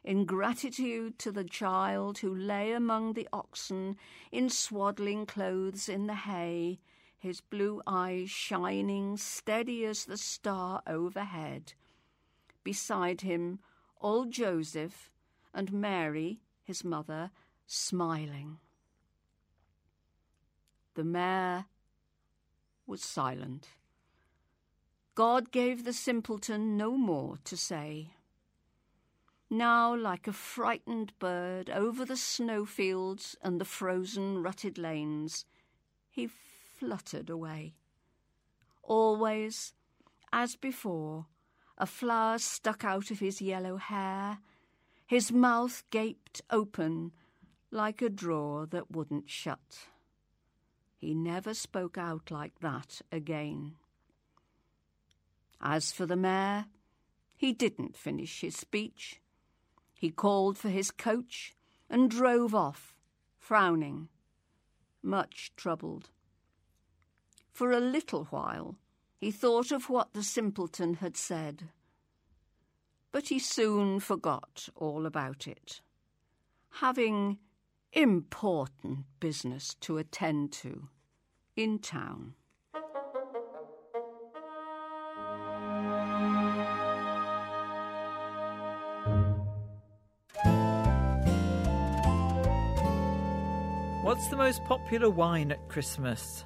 in 0.04 0.26
gratitude 0.26 1.20
to 1.20 1.32
the 1.32 1.44
child 1.44 2.18
who 2.18 2.34
lay 2.34 2.72
among 2.74 3.14
the 3.14 3.28
oxen 3.32 3.98
in 4.32 4.50
swaddling 4.50 5.26
clothes 5.26 5.88
in 5.88 6.08
the 6.08 6.16
hay 6.16 6.80
his 7.22 7.40
blue 7.40 7.84
eyes 7.86 8.32
shining 8.32 9.16
steady 9.16 9.86
as 9.86 10.06
the 10.06 10.18
star 10.18 10.82
overhead. 10.88 11.74
Beside 12.64 13.22
him, 13.22 13.60
old 14.02 14.32
Joseph 14.32 15.12
and 15.54 15.72
Mary, 15.72 16.42
his 16.64 16.84
mother, 16.84 17.30
smiling. 17.68 18.58
The 20.96 21.04
mayor 21.04 21.66
was 22.88 23.04
silent. 23.04 23.68
God 25.14 25.52
gave 25.52 25.84
the 25.84 25.94
simpleton 25.94 26.76
no 26.76 26.98
more 26.98 27.38
to 27.44 27.56
say. 27.56 28.14
Now, 29.48 29.96
like 29.96 30.28
a 30.28 30.34
frightened 30.34 31.14
bird 31.20 31.70
over 31.70 32.04
the 32.04 32.18
snowfields 32.18 33.36
and 33.44 33.62
the 33.62 33.66
frozen 33.66 34.42
rutted 34.42 34.80
lanes, 34.80 35.46
he 36.10 36.26
fluttered 36.82 37.30
away. 37.30 37.76
Always, 38.82 39.74
as 40.34 40.56
before, 40.56 41.28
a 41.78 41.86
flower 41.86 42.40
stuck 42.40 42.84
out 42.84 43.12
of 43.12 43.20
his 43.20 43.40
yellow 43.40 43.78
hair, 43.78 44.40
his 45.06 45.32
mouth 45.32 45.84
gaped 45.92 46.42
open 46.50 47.12
like 47.70 48.02
a 48.02 48.10
drawer 48.10 48.66
that 48.66 48.90
wouldn't 48.90 49.30
shut. 49.30 49.88
He 50.98 51.14
never 51.14 51.54
spoke 51.54 52.00
out 52.00 52.32
like 52.32 52.60
that 52.62 53.02
again. 53.12 53.74
As 55.62 55.92
for 55.92 56.08
the 56.08 56.16
mayor, 56.16 56.66
he 57.38 57.54
didn't 57.54 57.96
finish 57.96 58.42
his 58.42 58.56
speech. 58.56 59.22
He 59.94 60.10
called 60.10 60.58
for 60.58 60.70
his 60.70 60.90
coach 60.90 61.54
and 61.92 62.10
drove 62.10 62.56
off, 62.56 62.96
frowning, 63.38 64.10
much 65.04 65.52
troubled. 65.56 66.10
For 67.52 67.72
a 67.72 67.80
little 67.80 68.26
while 68.26 68.76
he 69.20 69.30
thought 69.32 69.72
of 69.72 69.90
what 69.90 70.14
the 70.14 70.24
simpleton 70.24 70.96
had 70.96 71.16
said, 71.16 71.70
but 73.12 73.28
he 73.28 73.40
soon 73.40 74.00
forgot 74.00 74.70
all 74.76 75.06
about 75.06 75.48
it, 75.48 75.82
having 76.80 77.38
important 77.94 79.06
business 79.20 79.76
to 79.82 79.98
attend 79.98 80.54
to 80.54 80.88
in 81.56 81.78
town. 81.80 82.34
What's 94.04 94.28
the 94.30 94.36
most 94.38 94.64
popular 94.66 95.10
wine 95.10 95.52
at 95.52 95.70
Christmas? 95.70 96.44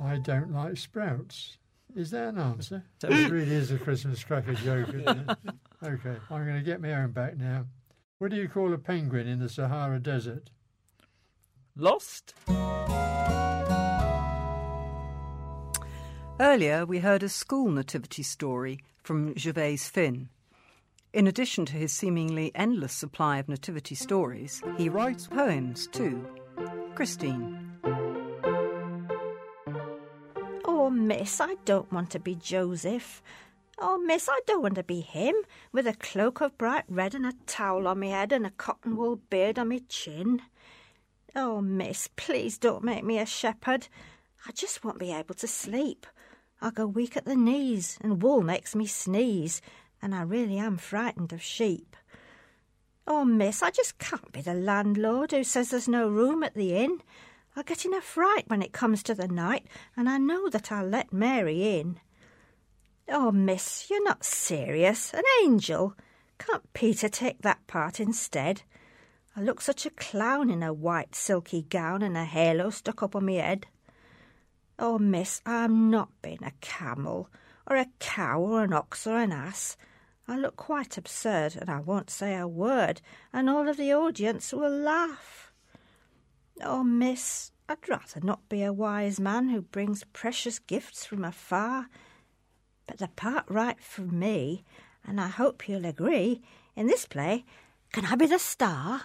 I 0.00 0.18
don't 0.18 0.52
like 0.52 0.76
sprouts. 0.76 1.58
Is 1.94 2.10
that 2.10 2.28
an 2.28 2.38
answer? 2.38 2.84
it 3.02 3.30
really 3.30 3.52
is 3.52 3.70
a 3.70 3.78
Christmas 3.78 4.24
cracker 4.24 4.54
joke, 4.54 4.88
isn't 4.88 5.30
it? 5.30 5.38
Okay, 5.84 6.14
I'm 6.30 6.44
going 6.44 6.54
to 6.58 6.62
get 6.62 6.80
my 6.80 6.94
own 6.94 7.10
back 7.10 7.36
now. 7.36 7.66
What 8.18 8.30
do 8.30 8.36
you 8.36 8.48
call 8.48 8.72
a 8.72 8.78
penguin 8.78 9.26
in 9.26 9.40
the 9.40 9.48
Sahara 9.48 9.98
Desert? 9.98 10.48
Lost? 11.76 12.34
Earlier, 16.38 16.86
we 16.86 17.00
heard 17.00 17.24
a 17.24 17.28
school 17.28 17.68
nativity 17.72 18.22
story 18.22 18.78
from 19.02 19.34
Gervase 19.34 19.90
Phinn. 19.90 20.28
In 21.12 21.26
addition 21.26 21.66
to 21.66 21.72
his 21.72 21.92
seemingly 21.92 22.52
endless 22.54 22.92
supply 22.92 23.38
of 23.38 23.48
nativity 23.48 23.96
stories, 23.96 24.62
he 24.78 24.88
writes 24.88 25.26
poems 25.26 25.88
too. 25.88 26.24
Christine. 26.94 27.71
Miss, 30.92 31.40
I 31.40 31.56
don't 31.64 31.90
want 31.92 32.10
to 32.10 32.20
be 32.20 32.34
Joseph. 32.34 33.22
Oh, 33.78 33.98
miss, 33.98 34.28
I 34.28 34.40
don't 34.46 34.62
want 34.62 34.76
to 34.76 34.82
be 34.82 35.00
him, 35.00 35.34
with 35.72 35.86
a 35.86 35.94
cloak 35.94 36.40
of 36.40 36.56
bright 36.56 36.84
red 36.88 37.14
and 37.14 37.26
a 37.26 37.32
towel 37.46 37.88
on 37.88 37.98
me 37.98 38.10
head 38.10 38.32
and 38.32 38.46
a 38.46 38.50
cotton 38.50 38.96
wool 38.96 39.16
beard 39.30 39.58
on 39.58 39.68
me 39.68 39.80
chin. 39.88 40.42
Oh, 41.34 41.60
miss, 41.60 42.08
please 42.14 42.58
don't 42.58 42.84
make 42.84 43.04
me 43.04 43.18
a 43.18 43.26
shepherd. 43.26 43.88
I 44.46 44.52
just 44.52 44.84
won't 44.84 44.98
be 44.98 45.12
able 45.12 45.34
to 45.36 45.48
sleep. 45.48 46.06
I 46.60 46.70
go 46.70 46.86
weak 46.86 47.16
at 47.16 47.24
the 47.24 47.34
knees, 47.34 47.98
and 48.00 48.22
wool 48.22 48.42
makes 48.42 48.74
me 48.74 48.86
sneeze, 48.86 49.60
and 50.00 50.14
I 50.14 50.22
really 50.22 50.58
am 50.58 50.76
frightened 50.76 51.32
of 51.32 51.42
sheep. 51.42 51.96
Oh, 53.06 53.24
miss, 53.24 53.62
I 53.62 53.70
just 53.70 53.98
can't 53.98 54.30
be 54.30 54.42
the 54.42 54.54
landlord 54.54 55.32
who 55.32 55.42
says 55.42 55.70
there's 55.70 55.88
no 55.88 56.08
room 56.08 56.44
at 56.44 56.54
the 56.54 56.76
inn. 56.76 57.02
I 57.54 57.62
get 57.62 57.84
in 57.84 57.92
a 57.92 58.00
fright 58.00 58.44
when 58.48 58.62
it 58.62 58.72
comes 58.72 59.02
to 59.02 59.14
the 59.14 59.28
night, 59.28 59.66
and 59.96 60.08
I 60.08 60.16
know 60.16 60.48
that 60.48 60.72
I'll 60.72 60.86
let 60.86 61.12
Mary 61.12 61.78
in. 61.78 62.00
Oh, 63.08 63.30
miss, 63.30 63.90
you're 63.90 64.04
not 64.04 64.24
serious. 64.24 65.12
An 65.12 65.24
angel. 65.42 65.94
Can't 66.38 66.72
Peter 66.72 67.08
take 67.08 67.42
that 67.42 67.66
part 67.66 68.00
instead? 68.00 68.62
I 69.36 69.42
look 69.42 69.60
such 69.60 69.84
a 69.84 69.90
clown 69.90 70.50
in 70.50 70.62
a 70.62 70.72
white 70.72 71.14
silky 71.14 71.62
gown 71.62 72.02
and 72.02 72.16
a 72.16 72.24
halo 72.24 72.70
stuck 72.70 73.02
up 73.02 73.14
on 73.14 73.26
me 73.26 73.36
head. 73.36 73.66
Oh, 74.78 74.98
miss, 74.98 75.42
I'm 75.44 75.90
not 75.90 76.08
being 76.22 76.42
a 76.42 76.52
camel, 76.60 77.28
or 77.66 77.76
a 77.76 77.88
cow, 77.98 78.40
or 78.40 78.64
an 78.64 78.72
ox, 78.72 79.06
or 79.06 79.18
an 79.18 79.32
ass. 79.32 79.76
I 80.26 80.36
look 80.36 80.56
quite 80.56 80.96
absurd, 80.96 81.56
and 81.56 81.68
I 81.68 81.80
won't 81.80 82.08
say 82.08 82.36
a 82.36 82.48
word, 82.48 83.02
and 83.32 83.50
all 83.50 83.68
of 83.68 83.76
the 83.76 83.92
audience 83.92 84.52
will 84.52 84.70
laugh. 84.70 85.41
Oh, 86.60 86.84
miss, 86.84 87.52
I'd 87.68 87.88
rather 87.88 88.20
not 88.22 88.48
be 88.48 88.62
a 88.62 88.72
wise 88.72 89.18
man 89.18 89.48
who 89.48 89.62
brings 89.62 90.04
precious 90.12 90.58
gifts 90.58 91.06
from 91.06 91.24
afar. 91.24 91.86
But 92.86 92.98
the 92.98 93.08
part 93.08 93.44
right 93.48 93.80
for 93.80 94.02
me, 94.02 94.64
and 95.06 95.20
I 95.20 95.28
hope 95.28 95.68
you'll 95.68 95.86
agree, 95.86 96.42
in 96.76 96.86
this 96.86 97.06
play, 97.06 97.44
can 97.92 98.06
I 98.06 98.16
be 98.16 98.26
the 98.26 98.38
star? 98.38 99.02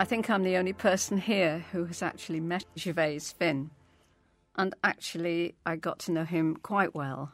I 0.00 0.04
think 0.04 0.30
I'm 0.30 0.44
the 0.44 0.56
only 0.56 0.72
person 0.72 1.18
here 1.18 1.64
who 1.72 1.84
has 1.86 2.02
actually 2.02 2.40
met 2.40 2.64
Gervase 2.76 3.34
Phinn. 3.34 3.70
And 4.56 4.74
actually, 4.82 5.54
I 5.66 5.76
got 5.76 5.98
to 6.00 6.12
know 6.12 6.24
him 6.24 6.56
quite 6.56 6.94
well. 6.94 7.32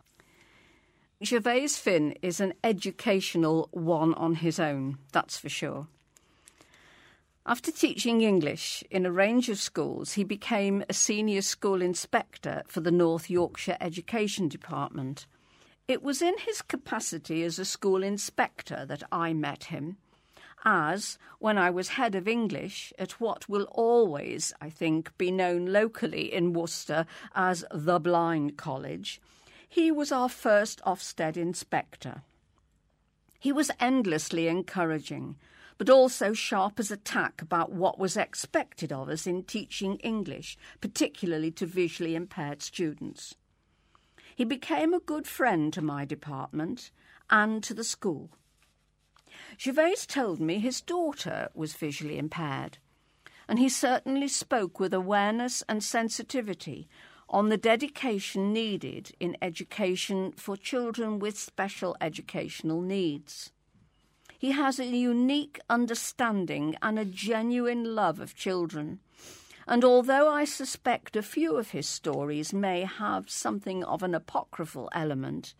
Gervase 1.22 1.78
Phinn 1.78 2.14
is 2.22 2.40
an 2.40 2.54
educational 2.62 3.68
one 3.70 4.14
on 4.14 4.36
his 4.36 4.58
own, 4.58 4.98
that's 5.12 5.38
for 5.38 5.48
sure. 5.48 5.86
After 7.46 7.70
teaching 7.70 8.22
English 8.22 8.82
in 8.90 9.06
a 9.06 9.12
range 9.12 9.48
of 9.48 9.58
schools, 9.58 10.14
he 10.14 10.24
became 10.24 10.82
a 10.88 10.94
senior 10.94 11.42
school 11.42 11.82
inspector 11.82 12.62
for 12.66 12.80
the 12.80 12.90
North 12.90 13.30
Yorkshire 13.30 13.76
Education 13.80 14.48
Department. 14.48 15.26
It 15.86 16.02
was 16.02 16.22
in 16.22 16.38
his 16.38 16.62
capacity 16.62 17.42
as 17.44 17.58
a 17.58 17.64
school 17.64 18.02
inspector 18.02 18.84
that 18.86 19.02
I 19.12 19.34
met 19.34 19.64
him, 19.64 19.98
as 20.64 21.18
when 21.38 21.58
I 21.58 21.68
was 21.70 21.88
head 21.88 22.14
of 22.14 22.26
English 22.26 22.92
at 22.98 23.20
what 23.20 23.48
will 23.48 23.68
always, 23.70 24.52
I 24.60 24.70
think, 24.70 25.16
be 25.18 25.30
known 25.30 25.66
locally 25.66 26.32
in 26.32 26.54
Worcester 26.54 27.06
as 27.34 27.64
the 27.70 28.00
Blind 28.00 28.56
College. 28.56 29.20
He 29.74 29.90
was 29.90 30.12
our 30.12 30.28
first 30.28 30.80
Ofsted 30.86 31.36
inspector. 31.36 32.22
He 33.40 33.50
was 33.50 33.72
endlessly 33.80 34.46
encouraging, 34.46 35.34
but 35.78 35.90
also 35.90 36.32
sharp 36.32 36.78
as 36.78 36.92
a 36.92 36.96
tack 36.96 37.42
about 37.42 37.72
what 37.72 37.98
was 37.98 38.16
expected 38.16 38.92
of 38.92 39.08
us 39.08 39.26
in 39.26 39.42
teaching 39.42 39.96
English, 39.96 40.56
particularly 40.80 41.50
to 41.50 41.66
visually 41.66 42.14
impaired 42.14 42.62
students. 42.62 43.34
He 44.36 44.44
became 44.44 44.94
a 44.94 45.00
good 45.00 45.26
friend 45.26 45.72
to 45.72 45.82
my 45.82 46.04
department 46.04 46.92
and 47.28 47.60
to 47.64 47.74
the 47.74 47.82
school. 47.82 48.30
Gervase 49.58 50.06
told 50.06 50.38
me 50.38 50.60
his 50.60 50.80
daughter 50.80 51.48
was 51.52 51.74
visually 51.74 52.16
impaired, 52.16 52.78
and 53.48 53.58
he 53.58 53.68
certainly 53.68 54.28
spoke 54.28 54.78
with 54.78 54.94
awareness 54.94 55.64
and 55.68 55.82
sensitivity 55.82 56.86
on 57.28 57.48
the 57.48 57.56
dedication 57.56 58.52
needed 58.52 59.12
in 59.18 59.36
education 59.40 60.32
for 60.32 60.56
children 60.56 61.18
with 61.18 61.38
special 61.38 61.96
educational 62.00 62.80
needs. 62.80 63.50
He 64.38 64.52
has 64.52 64.78
a 64.78 64.84
unique 64.84 65.58
understanding 65.70 66.76
and 66.82 66.98
a 66.98 67.04
genuine 67.04 67.94
love 67.94 68.20
of 68.20 68.34
children. 68.34 69.00
And 69.66 69.84
although 69.84 70.28
I 70.28 70.44
suspect 70.44 71.16
a 71.16 71.22
few 71.22 71.56
of 71.56 71.70
his 71.70 71.88
stories 71.88 72.52
may 72.52 72.82
have 72.82 73.30
something 73.30 73.82
of 73.84 74.02
an 74.02 74.14
apocryphal 74.14 74.90
element, 74.92 75.54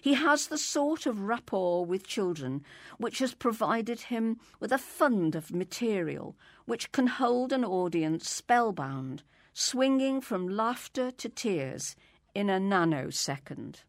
he 0.00 0.14
has 0.14 0.46
the 0.46 0.58
sort 0.58 1.06
of 1.06 1.22
rapport 1.22 1.84
with 1.84 2.06
children 2.06 2.64
which 2.98 3.18
has 3.18 3.34
provided 3.34 4.02
him 4.02 4.38
with 4.60 4.70
a 4.70 4.78
fund 4.78 5.34
of 5.34 5.52
material 5.52 6.36
which 6.66 6.92
can 6.92 7.08
hold 7.08 7.52
an 7.52 7.64
audience 7.64 8.30
spellbound, 8.30 9.24
swinging 9.60 10.20
from 10.20 10.46
laughter 10.48 11.10
to 11.10 11.28
tears 11.28 11.96
in 12.32 12.48
a 12.48 12.60
nanosecond. 12.60 13.82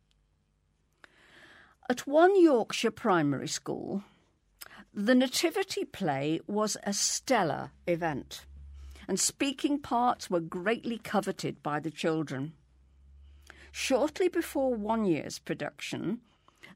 At 1.88 2.08
one 2.08 2.42
Yorkshire 2.42 2.90
primary 2.90 3.48
school, 3.48 4.04
the 4.92 5.14
Nativity 5.14 5.86
play 5.86 6.40
was 6.48 6.76
a 6.84 6.92
stellar 6.92 7.70
event, 7.86 8.46
and 9.08 9.20
speaking 9.20 9.78
parts 9.78 10.28
were 10.28 10.40
greatly 10.40 10.98
coveted 10.98 11.62
by 11.62 11.80
the 11.80 11.92
children. 11.92 12.54
Shortly 13.72 14.28
before 14.28 14.74
one 14.74 15.06
year's 15.06 15.38
production, 15.38 16.22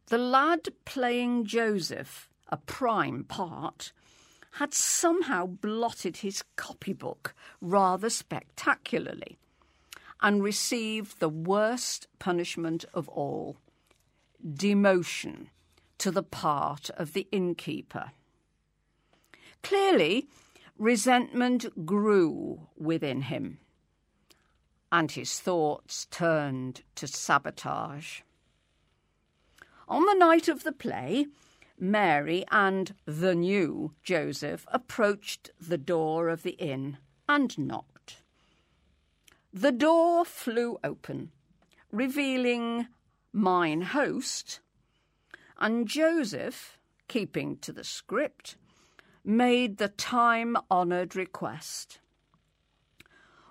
the 0.09 0.19
lad 0.19 0.69
playing 0.85 1.45
Joseph, 1.45 2.29
a 2.49 2.57
prime 2.57 3.23
part, 3.23 3.91
had 4.53 4.73
somehow 4.73 5.45
blotted 5.45 6.17
his 6.17 6.43
copybook 6.55 7.33
rather 7.59 8.09
spectacularly 8.09 9.37
and 10.21 10.43
received 10.43 11.19
the 11.19 11.29
worst 11.29 12.07
punishment 12.19 12.85
of 12.93 13.09
all 13.09 13.57
demotion 14.45 15.47
to 15.97 16.11
the 16.11 16.23
part 16.23 16.89
of 16.91 17.13
the 17.13 17.27
innkeeper. 17.31 18.11
Clearly, 19.63 20.27
resentment 20.77 21.85
grew 21.85 22.67
within 22.77 23.23
him, 23.23 23.59
and 24.91 25.11
his 25.11 25.39
thoughts 25.39 26.05
turned 26.11 26.81
to 26.95 27.07
sabotage. 27.07 28.21
On 29.87 30.05
the 30.05 30.13
night 30.13 30.47
of 30.47 30.63
the 30.63 30.71
play, 30.71 31.27
Mary 31.83 32.45
and 32.49 32.95
the 33.03 33.35
new 33.35 33.93
Joseph 34.03 34.65
approached 34.69 35.51
the 35.59 35.77
door 35.77 36.29
of 36.29 36.41
the 36.41 36.51
inn 36.51 36.97
and 37.27 37.57
knocked. 37.57 38.21
The 39.51 39.73
door 39.73 40.23
flew 40.23 40.79
open, 40.81 41.31
revealing 41.91 42.87
mine 43.33 43.81
host, 43.81 44.61
and 45.57 45.85
Joseph, 45.85 46.79
keeping 47.09 47.57
to 47.57 47.73
the 47.73 47.83
script, 47.83 48.55
made 49.25 49.75
the 49.75 49.89
time 49.89 50.55
honoured 50.71 51.17
request. 51.17 51.99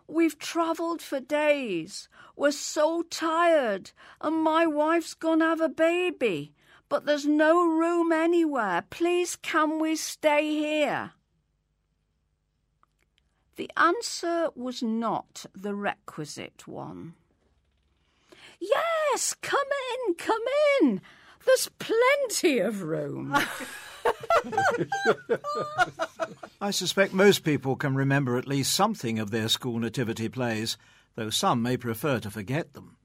We've 0.08 0.38
travelled 0.38 1.02
for 1.02 1.20
days. 1.20 2.08
We're 2.34 2.52
so 2.52 3.02
tired, 3.02 3.90
and 4.22 4.42
my 4.42 4.64
wife's 4.64 5.12
gonna 5.12 5.44
have 5.44 5.60
a 5.60 5.68
baby, 5.68 6.54
but 6.92 7.06
there's 7.06 7.24
no 7.24 7.66
room 7.66 8.12
anywhere. 8.12 8.84
Please, 8.90 9.34
can 9.36 9.78
we 9.78 9.96
stay 9.96 10.46
here? 10.56 11.12
The 13.56 13.70
answer 13.78 14.50
was 14.54 14.82
not 14.82 15.46
the 15.54 15.74
requisite 15.74 16.68
one. 16.68 17.14
Yes, 18.60 19.34
come 19.40 19.70
in, 20.06 20.14
come 20.16 20.42
in. 20.82 21.00
There's 21.46 21.70
plenty 21.78 22.58
of 22.58 22.82
room. 22.82 23.34
I 26.60 26.72
suspect 26.72 27.14
most 27.14 27.42
people 27.42 27.74
can 27.74 27.94
remember 27.94 28.36
at 28.36 28.46
least 28.46 28.74
something 28.74 29.18
of 29.18 29.30
their 29.30 29.48
school 29.48 29.78
nativity 29.78 30.28
plays, 30.28 30.76
though 31.14 31.30
some 31.30 31.62
may 31.62 31.78
prefer 31.78 32.20
to 32.20 32.30
forget 32.30 32.74
them. 32.74 32.98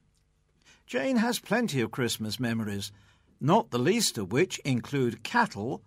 Jane 0.86 1.16
has 1.16 1.40
plenty 1.40 1.80
of 1.80 1.92
Christmas 1.92 2.38
memories, 2.38 2.92
not 3.40 3.72
the 3.72 3.80
least 3.80 4.18
of 4.18 4.32
which 4.32 4.60
include 4.60 5.24
cattle 5.24 5.82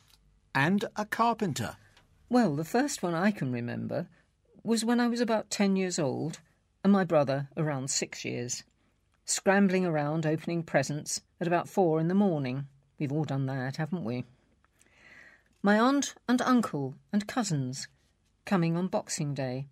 and 0.54 0.84
a 0.96 1.04
carpenter. 1.04 1.76
Well, 2.28 2.54
the 2.54 2.64
first 2.64 3.02
one 3.02 3.14
I 3.14 3.30
can 3.30 3.52
remember 3.52 4.08
was 4.62 4.84
when 4.84 5.00
I 5.00 5.08
was 5.08 5.20
about 5.20 5.50
10 5.50 5.76
years 5.76 5.98
old 5.98 6.40
and 6.84 6.92
my 6.92 7.04
brother 7.04 7.48
around 7.56 7.90
six 7.90 8.24
years, 8.24 8.62
scrambling 9.24 9.84
around 9.84 10.26
opening 10.26 10.62
presents 10.62 11.22
at 11.40 11.46
about 11.46 11.68
four 11.68 12.00
in 12.00 12.08
the 12.08 12.14
morning. 12.14 12.66
We've 12.98 13.12
all 13.12 13.24
done 13.24 13.46
that, 13.46 13.76
haven't 13.76 14.04
we? 14.04 14.24
My 15.62 15.78
aunt 15.78 16.14
and 16.28 16.40
uncle 16.42 16.94
and 17.12 17.26
cousins 17.26 17.88
coming 18.44 18.76
on 18.76 18.86
Boxing 18.86 19.34
Day, 19.34 19.66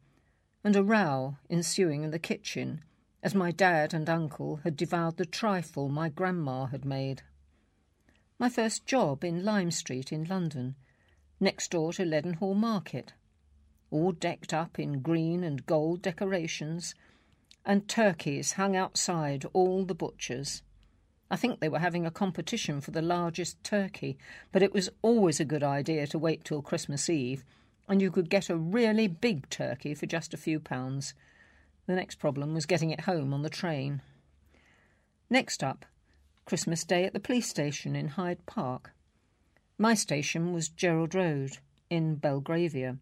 and 0.62 0.76
a 0.76 0.82
row 0.82 1.36
ensuing 1.48 2.02
in 2.02 2.10
the 2.10 2.18
kitchen 2.18 2.82
as 3.22 3.34
my 3.34 3.50
dad 3.50 3.94
and 3.94 4.08
uncle 4.08 4.60
had 4.64 4.76
devoured 4.76 5.16
the 5.16 5.26
trifle 5.26 5.88
my 5.88 6.08
grandma 6.08 6.66
had 6.66 6.84
made. 6.84 7.22
My 8.40 8.48
first 8.48 8.86
job 8.86 9.24
in 9.24 9.44
Lime 9.44 9.72
Street 9.72 10.12
in 10.12 10.22
London, 10.22 10.76
next 11.40 11.72
door 11.72 11.92
to 11.94 12.04
Leadenhall 12.04 12.54
Market, 12.54 13.12
all 13.90 14.12
decked 14.12 14.54
up 14.54 14.78
in 14.78 15.00
green 15.00 15.42
and 15.42 15.66
gold 15.66 16.02
decorations, 16.02 16.94
and 17.64 17.88
turkeys 17.88 18.52
hung 18.52 18.76
outside 18.76 19.44
all 19.52 19.84
the 19.84 19.94
butchers. 19.94 20.62
I 21.28 21.34
think 21.34 21.58
they 21.58 21.68
were 21.68 21.80
having 21.80 22.06
a 22.06 22.12
competition 22.12 22.80
for 22.80 22.92
the 22.92 23.02
largest 23.02 23.62
turkey, 23.64 24.16
but 24.52 24.62
it 24.62 24.72
was 24.72 24.88
always 25.02 25.40
a 25.40 25.44
good 25.44 25.64
idea 25.64 26.06
to 26.06 26.18
wait 26.18 26.44
till 26.44 26.62
Christmas 26.62 27.10
Eve, 27.10 27.44
and 27.88 28.00
you 28.00 28.12
could 28.12 28.30
get 28.30 28.48
a 28.48 28.56
really 28.56 29.08
big 29.08 29.50
turkey 29.50 29.94
for 29.94 30.06
just 30.06 30.32
a 30.32 30.36
few 30.36 30.60
pounds. 30.60 31.12
The 31.88 31.96
next 31.96 32.20
problem 32.20 32.54
was 32.54 32.66
getting 32.66 32.90
it 32.90 33.00
home 33.00 33.34
on 33.34 33.42
the 33.42 33.50
train. 33.50 34.00
Next 35.28 35.64
up, 35.64 35.84
Christmas 36.48 36.82
Day 36.82 37.04
at 37.04 37.12
the 37.12 37.20
police 37.20 37.46
station 37.46 37.94
in 37.94 38.08
Hyde 38.08 38.46
Park. 38.46 38.92
My 39.76 39.92
station 39.92 40.54
was 40.54 40.70
Gerald 40.70 41.14
Road 41.14 41.58
in 41.90 42.14
Belgravia, 42.14 42.96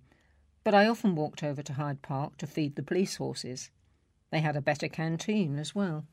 but 0.64 0.74
I 0.74 0.89
often 0.89 1.14
walked 1.14 1.44
over 1.44 1.62
to 1.62 1.74
Hyde 1.74 2.02
Park 2.02 2.39
to 2.39 2.47
feed 2.48 2.74
the 2.74 2.82
police 2.82 3.18
horses. 3.18 3.70
They 4.32 4.40
had 4.40 4.56
a 4.56 4.60
better 4.60 4.89
canteen 4.89 5.60
as 5.60 5.77
well. 5.77 6.06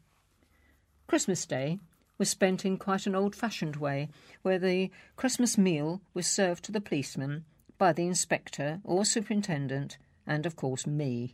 Christmas 1.07 1.43
Day 1.47 1.79
was 2.19 2.29
spent 2.29 2.65
in 2.65 2.77
quite 2.77 3.07
an 3.07 3.15
old 3.15 3.35
fashioned 3.35 3.77
way, 3.77 4.09
where 4.43 4.59
the 4.59 4.91
Christmas 5.15 5.57
meal 5.57 6.03
was 6.13 6.27
served 6.27 6.63
to 6.65 6.71
the 6.71 6.81
policeman 6.81 7.45
by 7.79 7.93
the 7.93 8.05
inspector 8.05 8.79
or 8.83 9.05
superintendent, 9.05 9.97
and 10.27 10.45
of 10.45 10.55
course 10.55 10.85
me. 10.85 11.33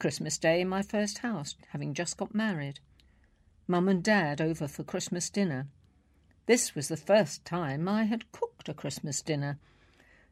Christmas 0.00 0.38
Day 0.38 0.60
in 0.60 0.68
my 0.68 0.82
first 0.82 1.18
house, 1.18 1.54
having 1.68 1.94
just 1.94 2.16
got 2.16 2.34
married. 2.34 2.80
Mum 3.68 3.88
and 3.88 4.02
Dad 4.02 4.40
over 4.40 4.66
for 4.66 4.82
Christmas 4.82 5.30
dinner. 5.30 5.68
This 6.46 6.74
was 6.74 6.88
the 6.88 6.96
first 6.96 7.44
time 7.44 7.88
I 7.88 8.04
had 8.04 8.32
cooked 8.32 8.68
a 8.68 8.74
Christmas 8.74 9.22
dinner. 9.22 9.58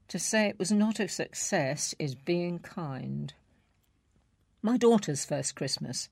To 0.08 0.18
say 0.18 0.48
it 0.48 0.58
was 0.58 0.72
not 0.72 0.98
a 0.98 1.06
success 1.06 1.94
is 1.98 2.14
being 2.14 2.58
kind. 2.58 3.34
My 4.62 4.76
daughter's 4.76 5.24
first 5.24 5.54
Christmas 5.54 6.08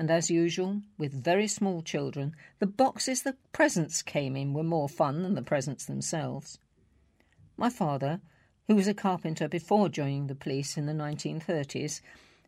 and 0.00 0.10
as 0.10 0.30
usual, 0.30 0.80
with 0.96 1.12
very 1.12 1.46
small 1.46 1.82
children, 1.82 2.34
the 2.58 2.66
boxes 2.66 3.20
the 3.20 3.36
presents 3.52 4.00
came 4.00 4.34
in 4.34 4.54
were 4.54 4.62
more 4.62 4.88
fun 4.88 5.22
than 5.22 5.34
the 5.34 5.42
presents 5.42 5.84
themselves. 5.84 6.58
My 7.58 7.68
father, 7.68 8.22
who 8.66 8.76
was 8.76 8.88
a 8.88 8.94
carpenter 8.94 9.46
before 9.46 9.90
joining 9.90 10.26
the 10.26 10.34
police 10.34 10.78
in 10.78 10.86
the 10.86 10.94
1930s, 10.94 12.00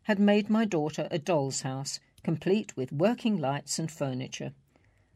had 0.03 0.17
made 0.17 0.49
my 0.49 0.65
daughter 0.65 1.07
a 1.11 1.19
doll's 1.19 1.61
house, 1.61 1.99
complete 2.23 2.75
with 2.77 2.91
working 2.91 3.37
lights 3.37 3.77
and 3.77 3.91
furniture. 3.91 4.53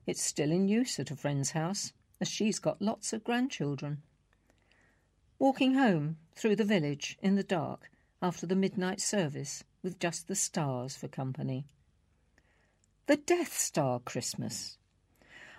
It's 0.06 0.22
still 0.22 0.52
in 0.52 0.68
use 0.68 1.00
at 1.00 1.12
a 1.12 1.16
friend's 1.16 1.52
house, 1.52 1.94
as 2.20 2.30
she's 2.30 2.60
got 2.60 2.82
lots 2.82 3.14
of 3.14 3.24
grandchildren. 3.24 4.02
Walking 5.40 5.76
home 5.76 6.18
through 6.36 6.56
the 6.56 6.66
village 6.66 7.18
in 7.22 7.36
the 7.36 7.44
dark 7.44 7.90
after 8.22 8.46
the 8.46 8.56
midnight 8.56 9.00
service 9.00 9.64
with 9.84 10.00
just 10.00 10.28
the 10.28 10.36
stars 10.36 10.96
for 10.96 11.08
company. 11.08 11.66
The 13.06 13.18
Death 13.18 13.58
Star 13.58 14.00
Christmas. 14.00 14.78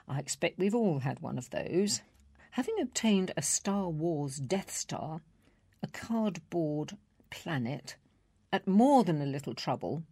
I 0.08 0.18
expect 0.18 0.58
we've 0.58 0.74
all 0.74 1.00
had 1.00 1.20
one 1.20 1.38
of 1.38 1.50
those. 1.50 2.02
Having 2.52 2.80
obtained 2.80 3.32
a 3.36 3.42
Star 3.42 3.88
Wars 3.88 4.38
Death 4.38 4.70
Star, 4.70 5.20
a 5.82 5.86
cardboard 5.86 6.96
planet, 7.30 7.96
at 8.52 8.66
more 8.66 9.04
than 9.04 9.22
a 9.22 9.26
little 9.26 9.54
trouble, 9.54 10.02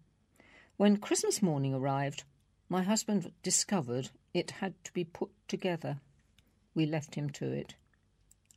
when 0.77 0.99
Christmas 0.99 1.41
morning 1.41 1.73
arrived, 1.73 2.25
my 2.69 2.83
husband 2.83 3.33
discovered 3.43 4.11
it 4.35 4.51
had 4.51 4.75
to 4.85 4.93
be 4.93 5.05
put 5.05 5.31
together. 5.49 6.01
We 6.75 6.85
left 6.85 7.15
him 7.15 7.31
to 7.31 7.51
it. 7.51 7.75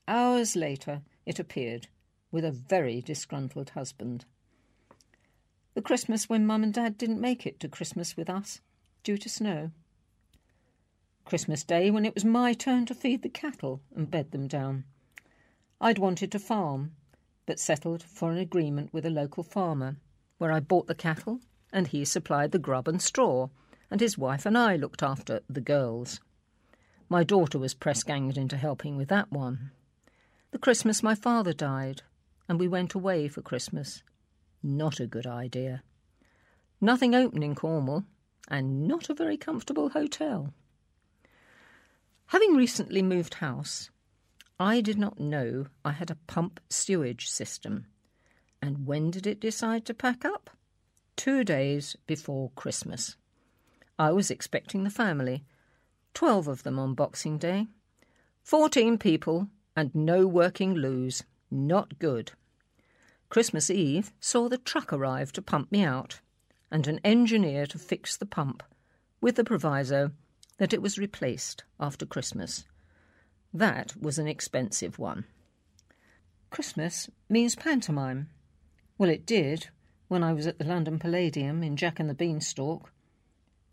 Hours 0.05 0.55
later, 0.55 1.01
it 1.25 1.39
appeared, 1.39 1.87
with 2.29 2.43
a 2.43 2.51
very 2.51 3.01
disgruntled 3.01 3.69
husband. 3.69 4.25
The 5.75 5.81
Christmas 5.81 6.27
when 6.27 6.45
Mum 6.45 6.63
and 6.63 6.73
Dad 6.73 6.97
didn't 6.97 7.21
make 7.21 7.45
it 7.45 7.57
to 7.61 7.69
Christmas 7.69 8.17
with 8.17 8.29
us 8.29 8.59
due 9.03 9.17
to 9.17 9.29
snow. 9.29 9.71
Christmas 11.23 11.63
Day, 11.63 11.89
when 11.89 12.05
it 12.05 12.15
was 12.15 12.25
my 12.25 12.53
turn 12.53 12.85
to 12.87 12.95
feed 12.95 13.21
the 13.21 13.29
cattle 13.29 13.81
and 13.95 14.11
bed 14.11 14.31
them 14.31 14.47
down. 14.47 14.83
I'd 15.79 15.99
wanted 15.99 16.33
to 16.33 16.39
farm, 16.39 16.95
but 17.45 17.59
settled 17.59 18.03
for 18.03 18.31
an 18.31 18.39
agreement 18.39 18.91
with 18.91 19.05
a 19.05 19.09
local 19.09 19.43
farmer, 19.43 19.95
where 20.37 20.51
I 20.51 20.59
bought 20.59 20.87
the 20.87 20.95
cattle 20.95 21.39
and 21.71 21.87
he 21.87 22.05
supplied 22.05 22.51
the 22.51 22.59
grub 22.59 22.87
and 22.87 23.01
straw, 23.01 23.49
and 23.91 24.01
his 24.01 24.17
wife 24.17 24.45
and 24.45 24.57
I 24.57 24.75
looked 24.75 25.03
after 25.03 25.41
the 25.49 25.61
girls. 25.61 26.19
My 27.09 27.23
daughter 27.23 27.57
was 27.57 27.73
press 27.73 28.03
ganged 28.03 28.37
into 28.37 28.57
helping 28.57 28.97
with 28.97 29.09
that 29.09 29.31
one. 29.31 29.71
The 30.51 30.59
Christmas 30.59 31.03
my 31.03 31.15
father 31.15 31.53
died, 31.53 32.01
and 32.47 32.59
we 32.59 32.67
went 32.67 32.93
away 32.93 33.27
for 33.27 33.41
Christmas. 33.41 34.03
Not 34.61 34.99
a 34.99 35.07
good 35.07 35.27
idea. 35.27 35.83
Nothing 36.81 37.15
open 37.15 37.43
in 37.43 37.55
Cornwall, 37.55 38.05
and 38.47 38.87
not 38.87 39.09
a 39.09 39.13
very 39.13 39.37
comfortable 39.37 39.89
hotel. 39.89 40.53
Having 42.27 42.55
recently 42.55 43.01
moved 43.01 43.35
house, 43.35 43.89
I 44.59 44.81
did 44.81 44.97
not 44.97 45.19
know 45.19 45.67
I 45.85 45.91
had 45.91 46.11
a 46.11 46.17
pump 46.27 46.59
sewage 46.69 47.29
system. 47.29 47.85
And 48.61 48.85
when 48.85 49.09
did 49.09 49.25
it 49.25 49.39
decide 49.39 49.85
to 49.85 49.93
pack 49.93 50.25
up? 50.25 50.49
Two 51.19 51.43
days 51.43 51.97
before 52.07 52.49
Christmas. 52.55 53.17
I 53.99 54.13
was 54.13 54.31
expecting 54.31 54.85
the 54.85 54.89
family, 54.89 55.43
twelve 56.13 56.47
of 56.47 56.63
them 56.63 56.79
on 56.79 56.93
Boxing 56.93 57.37
Day, 57.37 57.67
fourteen 58.41 58.97
people, 58.97 59.49
and 59.75 59.93
no 59.93 60.25
working 60.25 60.75
loos. 60.75 61.25
Not 61.51 61.99
good. 61.99 62.31
Christmas 63.27 63.69
Eve 63.69 64.13
saw 64.21 64.47
the 64.47 64.57
truck 64.57 64.93
arrive 64.93 65.33
to 65.33 65.41
pump 65.41 65.73
me 65.73 65.83
out 65.83 66.21
and 66.71 66.87
an 66.87 67.01
engineer 67.03 67.65
to 67.65 67.77
fix 67.77 68.15
the 68.15 68.25
pump, 68.25 68.63
with 69.19 69.35
the 69.35 69.43
proviso 69.43 70.11
that 70.57 70.71
it 70.71 70.81
was 70.81 70.97
replaced 70.97 71.65
after 71.81 72.05
Christmas. 72.05 72.63
That 73.53 73.93
was 73.99 74.19
an 74.19 74.27
expensive 74.29 74.97
one. 74.97 75.25
Christmas 76.49 77.09
means 77.27 77.57
pantomime. 77.57 78.29
Well, 78.97 79.09
it 79.09 79.25
did 79.25 79.67
when 80.09 80.23
I 80.23 80.33
was 80.33 80.45
at 80.45 80.57
the 80.57 80.65
London 80.65 80.99
Palladium 80.99 81.63
in 81.63 81.77
Jack 81.77 81.99
and 81.99 82.09
the 82.09 82.13
Beanstalk. 82.13 82.91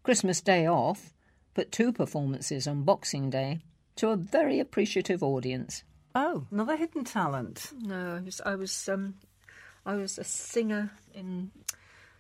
Christmas 0.05 0.41
Day 0.41 0.69
off, 0.69 1.13
but 1.55 1.73
two 1.73 1.93
performances 1.93 2.69
on 2.69 2.85
Boxing 2.85 3.29
Day 3.29 3.63
to 3.97 4.11
a 4.11 4.17
very 4.17 4.61
appreciative 4.61 5.23
audience. 5.23 5.83
Oh, 6.15 6.47
another 6.53 6.77
hidden 6.77 7.03
talent. 7.05 7.73
No, 7.81 8.15
I 8.15 8.21
was 8.21 8.41
I 8.47 8.55
was 8.55 8.89
um 8.89 9.15
I 9.85 9.95
was 9.95 10.19
a 10.19 10.25
singer 10.25 10.93
in 11.13 11.51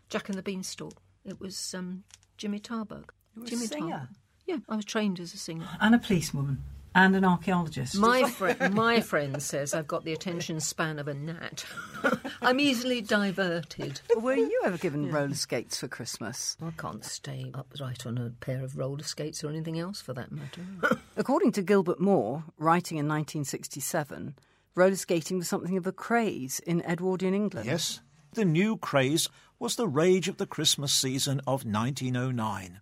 Jack 0.08 0.28
and 0.28 0.36
the 0.36 0.42
Beanstalk. 0.42 0.94
It 1.24 1.40
was 1.40 1.74
um, 1.74 2.04
Jimmy 2.36 2.60
Tarbuck. 2.60 3.12
You 3.36 3.44
Jimmy 3.44 3.64
a 3.64 3.68
singer? 3.68 3.90
Tarbuck. 3.90 4.08
Yeah, 4.46 4.58
I 4.68 4.76
was 4.76 4.84
trained 4.84 5.18
as 5.18 5.34
a 5.34 5.38
singer. 5.38 5.68
And 5.80 5.94
a 5.94 5.98
policewoman. 5.98 6.62
And 6.96 7.14
an 7.14 7.26
archaeologist. 7.26 7.94
My, 7.98 8.24
fri- 8.24 8.56
my 8.70 9.02
friend 9.02 9.42
says 9.42 9.74
I've 9.74 9.86
got 9.86 10.06
the 10.06 10.14
attention 10.14 10.60
span 10.60 10.98
of 10.98 11.08
a 11.08 11.12
gnat. 11.12 11.66
I'm 12.40 12.58
easily 12.58 13.02
diverted. 13.02 14.00
Were 14.16 14.34
you 14.34 14.62
ever 14.64 14.78
given 14.78 15.04
yeah. 15.04 15.12
roller 15.12 15.34
skates 15.34 15.78
for 15.78 15.88
Christmas? 15.88 16.56
I 16.62 16.70
can't 16.70 17.04
stay 17.04 17.50
upright 17.52 18.06
on 18.06 18.16
a 18.16 18.30
pair 18.30 18.64
of 18.64 18.78
roller 18.78 19.02
skates 19.02 19.44
or 19.44 19.50
anything 19.50 19.78
else 19.78 20.00
for 20.00 20.14
that 20.14 20.32
matter. 20.32 20.62
According 21.18 21.52
to 21.52 21.62
Gilbert 21.62 22.00
Moore, 22.00 22.44
writing 22.56 22.96
in 22.96 23.06
1967, 23.06 24.34
roller 24.74 24.96
skating 24.96 25.36
was 25.36 25.48
something 25.48 25.76
of 25.76 25.86
a 25.86 25.92
craze 25.92 26.60
in 26.60 26.80
Edwardian 26.80 27.34
England. 27.34 27.66
Yes, 27.66 28.00
the 28.32 28.46
new 28.46 28.78
craze 28.78 29.28
was 29.58 29.76
the 29.76 29.86
rage 29.86 30.28
of 30.28 30.38
the 30.38 30.46
Christmas 30.46 30.94
season 30.94 31.40
of 31.40 31.66
1909. 31.66 32.80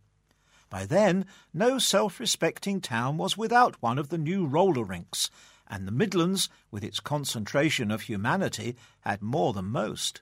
By 0.75 0.87
then, 0.87 1.27
no 1.53 1.79
self 1.79 2.19
respecting 2.19 2.81
town 2.81 3.17
was 3.17 3.37
without 3.37 3.81
one 3.81 3.97
of 3.97 4.09
the 4.09 4.19
new 4.19 4.45
roller 4.45 4.83
rinks, 4.83 5.31
and 5.69 5.87
the 5.87 5.93
Midlands, 5.93 6.49
with 6.73 6.83
its 6.83 6.99
concentration 6.99 7.93
of 7.93 8.01
humanity, 8.03 8.75
had 9.03 9.23
more 9.23 9.53
than 9.53 9.67
most. 9.67 10.21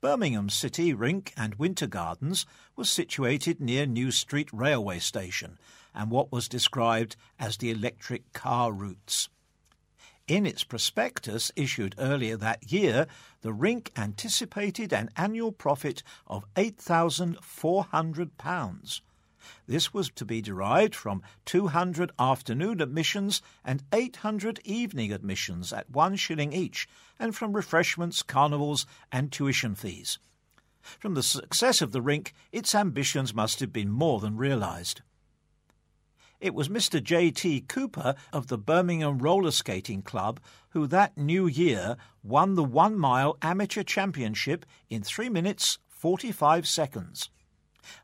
Birmingham 0.00 0.48
City 0.48 0.94
Rink 0.94 1.32
and 1.36 1.56
Winter 1.56 1.88
Gardens 1.88 2.46
was 2.76 2.88
situated 2.88 3.60
near 3.60 3.84
New 3.84 4.12
Street 4.12 4.48
Railway 4.52 5.00
Station 5.00 5.58
and 5.92 6.08
what 6.08 6.30
was 6.30 6.48
described 6.48 7.16
as 7.36 7.56
the 7.56 7.72
electric 7.72 8.32
car 8.32 8.72
routes. 8.72 9.28
In 10.26 10.46
its 10.46 10.64
prospectus 10.64 11.52
issued 11.54 11.94
earlier 11.98 12.38
that 12.38 12.72
year, 12.72 13.06
the 13.42 13.52
rink 13.52 13.92
anticipated 13.94 14.90
an 14.90 15.10
annual 15.16 15.52
profit 15.52 16.02
of 16.26 16.46
£8,400. 16.54 19.00
This 19.66 19.92
was 19.92 20.08
to 20.08 20.24
be 20.24 20.40
derived 20.40 20.94
from 20.94 21.22
200 21.44 22.10
afternoon 22.18 22.80
admissions 22.80 23.42
and 23.62 23.82
800 23.92 24.60
evening 24.64 25.12
admissions 25.12 25.74
at 25.74 25.90
one 25.90 26.16
shilling 26.16 26.54
each, 26.54 26.88
and 27.18 27.36
from 27.36 27.52
refreshments, 27.52 28.22
carnivals, 28.22 28.86
and 29.12 29.30
tuition 29.30 29.74
fees. 29.74 30.18
From 30.80 31.12
the 31.12 31.22
success 31.22 31.82
of 31.82 31.92
the 31.92 32.00
rink, 32.00 32.32
its 32.50 32.74
ambitions 32.74 33.34
must 33.34 33.60
have 33.60 33.74
been 33.74 33.90
more 33.90 34.20
than 34.20 34.38
realised. 34.38 35.02
It 36.44 36.54
was 36.54 36.68
Mr. 36.68 37.02
J.T. 37.02 37.62
Cooper 37.68 38.14
of 38.30 38.48
the 38.48 38.58
Birmingham 38.58 39.16
Roller 39.16 39.50
Skating 39.50 40.02
Club 40.02 40.40
who 40.72 40.86
that 40.88 41.16
new 41.16 41.46
year 41.46 41.96
won 42.22 42.54
the 42.54 42.62
one 42.62 42.98
mile 42.98 43.38
amateur 43.40 43.82
championship 43.82 44.66
in 44.90 45.02
3 45.02 45.30
minutes 45.30 45.78
45 45.88 46.68
seconds. 46.68 47.30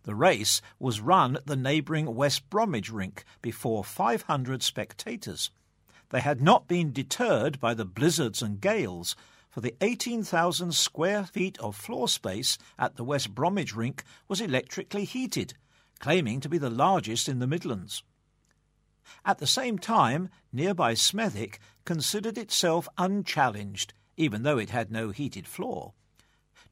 The 0.04 0.14
race 0.14 0.62
was 0.78 1.02
run 1.02 1.36
at 1.36 1.46
the 1.46 1.54
neighbouring 1.54 2.14
West 2.14 2.48
Bromwich 2.48 2.90
rink 2.90 3.24
before 3.42 3.84
500 3.84 4.62
spectators. 4.62 5.50
They 6.08 6.20
had 6.20 6.40
not 6.40 6.66
been 6.66 6.94
deterred 6.94 7.60
by 7.60 7.74
the 7.74 7.84
blizzards 7.84 8.40
and 8.40 8.58
gales, 8.58 9.16
for 9.50 9.60
the 9.60 9.76
18,000 9.82 10.74
square 10.74 11.26
feet 11.26 11.58
of 11.58 11.76
floor 11.76 12.08
space 12.08 12.56
at 12.78 12.96
the 12.96 13.04
West 13.04 13.34
Bromwich 13.34 13.76
rink 13.76 14.02
was 14.28 14.40
electrically 14.40 15.04
heated, 15.04 15.52
claiming 15.98 16.40
to 16.40 16.48
be 16.48 16.56
the 16.56 16.70
largest 16.70 17.28
in 17.28 17.38
the 17.38 17.46
Midlands. 17.46 18.02
At 19.24 19.38
the 19.38 19.46
same 19.46 19.78
time, 19.78 20.28
nearby 20.52 20.94
Smethwick 20.94 21.58
considered 21.84 22.38
itself 22.38 22.88
unchallenged, 22.98 23.94
even 24.16 24.42
though 24.42 24.58
it 24.58 24.70
had 24.70 24.90
no 24.90 25.10
heated 25.10 25.46
floor. 25.46 25.94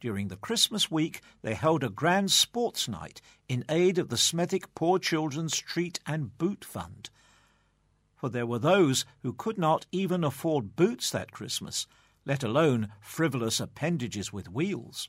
During 0.01 0.29
the 0.29 0.37
Christmas 0.37 0.91
week, 0.91 1.21
they 1.43 1.55
held 1.55 1.83
a 1.83 1.89
grand 1.89 2.31
sports 2.31 2.87
night 2.87 3.21
in 3.49 3.65
aid 3.69 3.99
of 3.99 4.09
the 4.09 4.17
Smethwick 4.17 4.75
Poor 4.75 4.99
Children's 4.99 5.59
Treat 5.59 5.99
and 6.07 6.39
Boot 6.39 6.65
Fund. 6.65 7.11
For 8.15 8.29
there 8.29 8.47
were 8.47 8.59
those 8.59 9.05
who 9.23 9.33
could 9.33 9.59
not 9.59 9.87
even 9.91 10.23
afford 10.23 10.77
boots 10.77 11.11
that 11.11 11.33
Christmas, 11.33 11.87
let 12.25 12.45
alone 12.45 12.93
frivolous 13.01 13.59
appendages 13.59 14.33
with 14.33 14.49
wheels. 14.51 15.09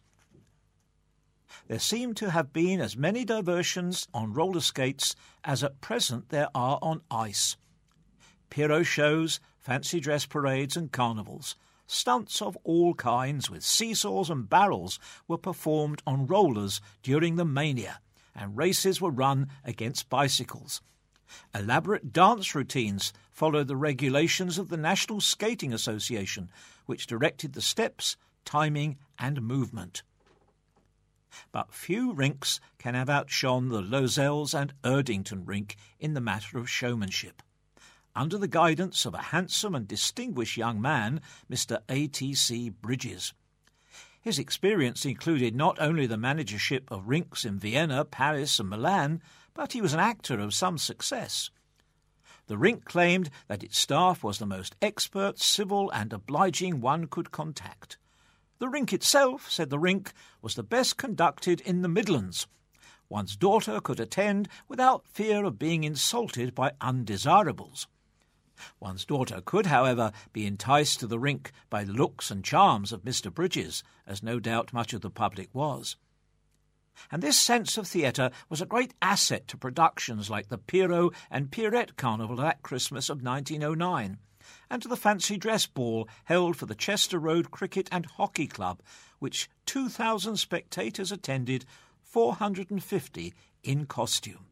There 1.67 1.79
seem 1.79 2.13
to 2.15 2.31
have 2.31 2.53
been 2.53 2.81
as 2.81 2.97
many 2.97 3.25
diversions 3.25 4.07
on 4.13 4.33
roller 4.33 4.61
skates 4.61 5.15
as 5.43 5.63
at 5.63 5.81
present 5.81 6.29
there 6.29 6.49
are 6.53 6.79
on 6.81 7.01
ice. 7.11 7.57
Pierrot 8.49 8.85
shows, 8.85 9.39
fancy 9.59 9.99
dress 9.99 10.25
parades, 10.25 10.75
and 10.75 10.91
carnivals, 10.91 11.55
stunts 11.85 12.41
of 12.41 12.57
all 12.63 12.93
kinds 12.93 13.49
with 13.49 13.63
seesaws 13.63 14.29
and 14.29 14.49
barrels 14.49 14.99
were 15.27 15.37
performed 15.37 16.01
on 16.05 16.27
rollers 16.27 16.81
during 17.03 17.35
the 17.35 17.45
mania, 17.45 17.99
and 18.35 18.57
races 18.57 19.01
were 19.01 19.11
run 19.11 19.47
against 19.63 20.09
bicycles. 20.09 20.81
Elaborate 21.53 22.11
dance 22.11 22.55
routines 22.55 23.13
followed 23.31 23.67
the 23.67 23.75
regulations 23.75 24.57
of 24.57 24.69
the 24.69 24.77
National 24.77 25.21
Skating 25.21 25.73
Association, 25.73 26.49
which 26.85 27.05
directed 27.05 27.53
the 27.53 27.61
steps, 27.61 28.17
timing, 28.45 28.97
and 29.19 29.41
movement 29.41 30.03
but 31.51 31.73
few 31.73 32.11
rinks 32.13 32.59
can 32.77 32.95
have 32.95 33.09
outshone 33.09 33.69
the 33.69 33.81
Lozells 33.81 34.53
and 34.53 34.73
Erdington 34.83 35.43
rink 35.45 35.75
in 35.99 36.13
the 36.13 36.21
matter 36.21 36.57
of 36.57 36.69
showmanship. 36.69 37.41
Under 38.15 38.37
the 38.37 38.47
guidance 38.47 39.05
of 39.05 39.13
a 39.13 39.21
handsome 39.21 39.75
and 39.75 39.87
distinguished 39.87 40.57
young 40.57 40.81
man, 40.81 41.21
Mr. 41.49 41.79
A.T.C. 41.87 42.69
Bridges. 42.69 43.33
His 44.21 44.37
experience 44.37 45.05
included 45.05 45.55
not 45.55 45.79
only 45.79 46.05
the 46.05 46.17
managership 46.17 46.91
of 46.91 47.07
rinks 47.07 47.45
in 47.45 47.59
Vienna, 47.59 48.03
Paris, 48.03 48.59
and 48.59 48.69
Milan, 48.69 49.21
but 49.53 49.73
he 49.73 49.81
was 49.81 49.93
an 49.93 49.99
actor 49.99 50.39
of 50.39 50.53
some 50.53 50.77
success. 50.77 51.49
The 52.47 52.57
rink 52.57 52.83
claimed 52.83 53.29
that 53.47 53.63
its 53.63 53.77
staff 53.77 54.23
was 54.23 54.39
the 54.39 54.45
most 54.45 54.75
expert, 54.81 55.39
civil, 55.39 55.91
and 55.91 56.11
obliging 56.11 56.81
one 56.81 57.07
could 57.07 57.31
contact. 57.31 57.97
The 58.59 58.67
rink 58.67 58.91
itself, 58.91 59.49
said 59.49 59.69
the 59.69 59.79
rink, 59.79 60.11
was 60.41 60.55
the 60.55 60.63
best 60.63 60.97
conducted 60.97 61.61
in 61.61 61.81
the 61.81 61.87
Midlands. 61.87 62.45
One's 63.07 63.37
daughter 63.37 63.79
could 63.79 64.01
attend 64.01 64.49
without 64.67 65.07
fear 65.07 65.45
of 65.45 65.57
being 65.57 65.85
insulted 65.85 66.53
by 66.53 66.73
undesirables. 66.81 67.87
One's 68.77 69.05
daughter 69.05 69.41
could, 69.43 69.67
however, 69.67 70.11
be 70.33 70.45
enticed 70.45 70.99
to 70.99 71.07
the 71.07 71.17
rink 71.17 71.53
by 71.69 71.85
the 71.85 71.93
looks 71.93 72.29
and 72.29 72.43
charms 72.43 72.91
of 72.91 73.03
Mr. 73.03 73.33
Bridges, 73.33 73.81
as 74.05 74.21
no 74.21 74.41
doubt 74.41 74.73
much 74.73 74.91
of 74.91 74.99
the 74.99 75.09
public 75.09 75.49
was. 75.55 75.95
And 77.09 77.23
this 77.23 77.37
sense 77.37 77.77
of 77.77 77.87
theatre 77.87 78.29
was 78.49 78.59
a 78.59 78.65
great 78.65 78.93
asset 79.01 79.47
to 79.47 79.57
productions 79.57 80.29
like 80.29 80.49
the 80.49 80.57
Pierrot 80.57 81.13
and 81.31 81.49
Pierrette 81.49 81.95
Carnival 81.95 82.35
that 82.35 82.61
Christmas 82.61 83.09
of 83.09 83.23
1909 83.23 84.17
and 84.69 84.81
to 84.81 84.87
the 84.87 84.97
fancy 84.97 85.37
dress 85.37 85.65
ball 85.65 86.07
held 86.25 86.55
for 86.55 86.65
the 86.65 86.75
Chester 86.75 87.17
Road 87.17 87.51
Cricket 87.51 87.89
and 87.91 88.05
Hockey 88.05 88.47
Club, 88.47 88.81
which 89.19 89.49
2,000 89.65 90.37
spectators 90.37 91.11
attended, 91.11 91.65
450 92.03 93.33
in 93.63 93.85
costume. 93.85 94.45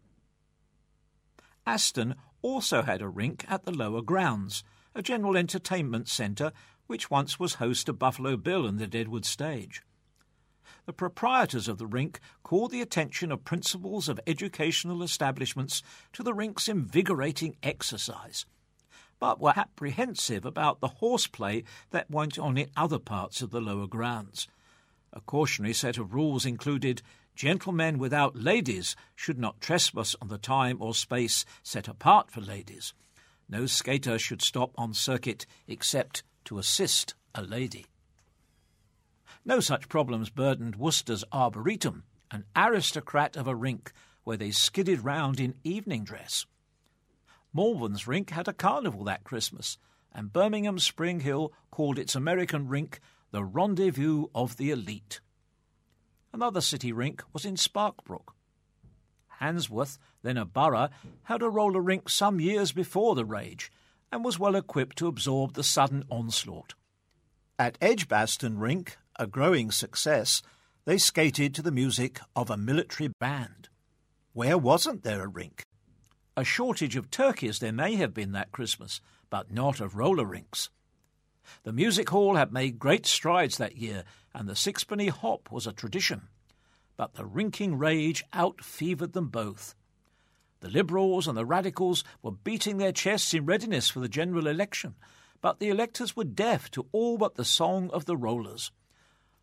Aston 1.65 2.15
also 2.41 2.81
had 2.81 3.01
a 3.01 3.09
rink 3.09 3.45
at 3.49 3.63
the 3.63 3.71
lower 3.71 4.01
grounds, 4.01 4.63
a 4.95 5.01
general 5.01 5.37
entertainment 5.37 6.07
centre 6.07 6.51
which 6.87 7.11
once 7.11 7.39
was 7.39 7.55
host 7.55 7.85
to 7.85 7.93
Buffalo 7.93 8.37
Bill 8.37 8.65
and 8.65 8.79
the 8.79 8.87
Deadwood 8.87 9.25
stage. 9.25 9.81
The 10.85 10.93
proprietors 10.93 11.67
of 11.67 11.77
the 11.77 11.85
rink 11.85 12.19
called 12.43 12.71
the 12.71 12.81
attention 12.81 13.31
of 13.31 13.43
principals 13.43 14.07
of 14.07 14.19
educational 14.25 15.03
establishments 15.03 15.83
to 16.13 16.23
the 16.23 16.33
rink's 16.33 16.69
invigorating 16.69 17.57
exercise 17.61 18.45
but 19.19 19.39
were 19.39 19.53
apprehensive 19.55 20.45
about 20.45 20.79
the 20.79 20.87
horseplay 20.87 21.63
that 21.91 22.09
went 22.09 22.37
on 22.37 22.57
in 22.57 22.69
other 22.75 22.99
parts 22.99 23.41
of 23.41 23.51
the 23.51 23.61
lower 23.61 23.87
grounds. 23.87 24.47
A 25.13 25.21
cautionary 25.21 25.73
set 25.73 25.97
of 25.97 26.13
rules 26.13 26.45
included 26.45 27.01
gentlemen 27.35 27.97
without 27.97 28.35
ladies 28.35 28.95
should 29.15 29.39
not 29.39 29.61
trespass 29.61 30.15
on 30.21 30.27
the 30.27 30.37
time 30.37 30.81
or 30.81 30.93
space 30.93 31.45
set 31.63 31.87
apart 31.87 32.29
for 32.29 32.41
ladies. 32.41 32.93
No 33.49 33.65
skater 33.65 34.19
should 34.19 34.41
stop 34.41 34.71
on 34.77 34.93
circuit 34.93 35.45
except 35.67 36.23
to 36.45 36.59
assist 36.59 37.15
a 37.33 37.41
lady. 37.41 37.85
No 39.45 39.59
such 39.59 39.87
problems 39.87 40.29
burdened 40.29 40.75
Worcester's 40.75 41.23
Arboretum, 41.31 42.03
an 42.31 42.43
aristocrat 42.55 43.37
of 43.37 43.47
a 43.47 43.55
rink 43.55 43.93
where 44.25 44.37
they 44.37 44.51
skidded 44.51 45.05
round 45.05 45.39
in 45.39 45.55
evening 45.63 46.03
dress. 46.03 46.45
Malvern's 47.53 48.07
rink 48.07 48.29
had 48.31 48.47
a 48.47 48.53
carnival 48.53 49.03
that 49.05 49.23
Christmas, 49.23 49.77
and 50.13 50.33
Birmingham 50.33 50.79
Spring 50.79 51.21
Hill 51.21 51.53
called 51.71 51.97
its 51.99 52.15
American 52.15 52.67
rink 52.67 52.99
the 53.31 53.43
rendezvous 53.43 54.25
of 54.33 54.57
the 54.57 54.71
elite. 54.71 55.19
Another 56.33 56.61
city 56.61 56.91
rink 56.91 57.23
was 57.33 57.45
in 57.45 57.55
Sparkbrook. 57.55 58.33
Handsworth, 59.39 59.97
then 60.23 60.37
a 60.37 60.45
borough, 60.45 60.89
had 61.23 61.41
a 61.41 61.49
roller 61.49 61.81
rink 61.81 62.09
some 62.09 62.39
years 62.39 62.71
before 62.71 63.15
the 63.15 63.25
rage, 63.25 63.71
and 64.11 64.23
was 64.23 64.39
well 64.39 64.55
equipped 64.55 64.97
to 64.97 65.07
absorb 65.07 65.53
the 65.53 65.63
sudden 65.63 66.03
onslaught. 66.09 66.73
At 67.59 67.77
Edgbaston 67.81 68.59
Rink, 68.59 68.97
a 69.17 69.27
growing 69.27 69.71
success, 69.71 70.41
they 70.85 70.97
skated 70.97 71.53
to 71.55 71.61
the 71.61 71.71
music 71.71 72.19
of 72.35 72.49
a 72.49 72.57
military 72.57 73.09
band. 73.19 73.69
Where 74.33 74.57
wasn't 74.57 75.03
there 75.03 75.23
a 75.23 75.27
rink? 75.27 75.63
A 76.37 76.43
shortage 76.43 76.95
of 76.95 77.09
turkeys 77.09 77.57
there 77.57 77.71
may 77.73 77.95
have 77.95 78.13
been 78.13 78.31
that 78.33 78.51
Christmas, 78.51 79.01
but 79.31 79.51
not 79.51 79.81
of 79.81 79.95
roller 79.95 80.23
rinks. 80.23 80.69
The 81.63 81.73
music 81.73 82.11
hall 82.11 82.35
had 82.35 82.53
made 82.53 82.77
great 82.77 83.07
strides 83.07 83.57
that 83.57 83.77
year, 83.77 84.03
and 84.35 84.47
the 84.47 84.55
sixpenny 84.55 85.07
hop 85.07 85.51
was 85.51 85.65
a 85.65 85.73
tradition. 85.73 86.27
But 86.95 87.15
the 87.15 87.25
rinking 87.25 87.79
rage 87.79 88.23
out-fevered 88.33 89.13
them 89.13 89.29
both. 89.29 89.73
The 90.59 90.69
Liberals 90.69 91.27
and 91.27 91.35
the 91.35 91.43
Radicals 91.43 92.03
were 92.21 92.31
beating 92.31 92.77
their 92.77 92.91
chests 92.91 93.33
in 93.33 93.47
readiness 93.47 93.89
for 93.89 93.99
the 93.99 94.07
general 94.07 94.45
election, 94.45 94.93
but 95.41 95.57
the 95.57 95.69
electors 95.69 96.15
were 96.15 96.23
deaf 96.23 96.69
to 96.71 96.85
all 96.91 97.17
but 97.17 97.33
the 97.33 97.45
song 97.45 97.89
of 97.89 98.05
the 98.05 98.15
rollers. 98.15 98.71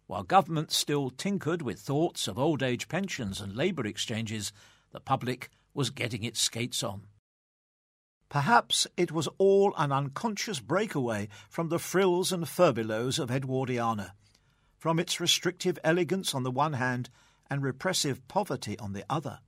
While 0.07 0.23
government 0.23 0.71
still 0.71 1.11
tinkered 1.11 1.61
with 1.61 1.81
thoughts 1.81 2.29
of 2.29 2.39
old 2.39 2.63
age 2.63 2.87
pensions 2.87 3.41
and 3.41 3.57
labour 3.57 3.85
exchanges, 3.85 4.53
the 4.93 5.01
public 5.01 5.51
was 5.75 5.91
getting 5.91 6.25
its 6.25 6.41
skates 6.41 6.83
on. 6.83 7.03
Perhaps 8.29 8.87
it 8.97 9.13
was 9.13 9.29
all 9.39 9.75
an 9.77 9.93
unconscious 9.93 10.61
breakaway 10.61 11.29
from 11.49 11.69
the 11.69 11.79
frills 11.79 12.33
and 12.33 12.45
furbelows 12.45 13.19
of 13.19 13.29
Edwardiana, 13.29 14.13
from 14.79 14.99
its 14.99 15.21
restrictive 15.21 15.79
elegance 15.85 16.35
on 16.35 16.43
the 16.43 16.51
one 16.51 16.73
hand 16.75 17.11
and 17.51 17.63
repressive 17.63 18.27
poverty 18.29 18.79
on 18.79 18.93
the 18.93 19.05
other. 19.09 19.41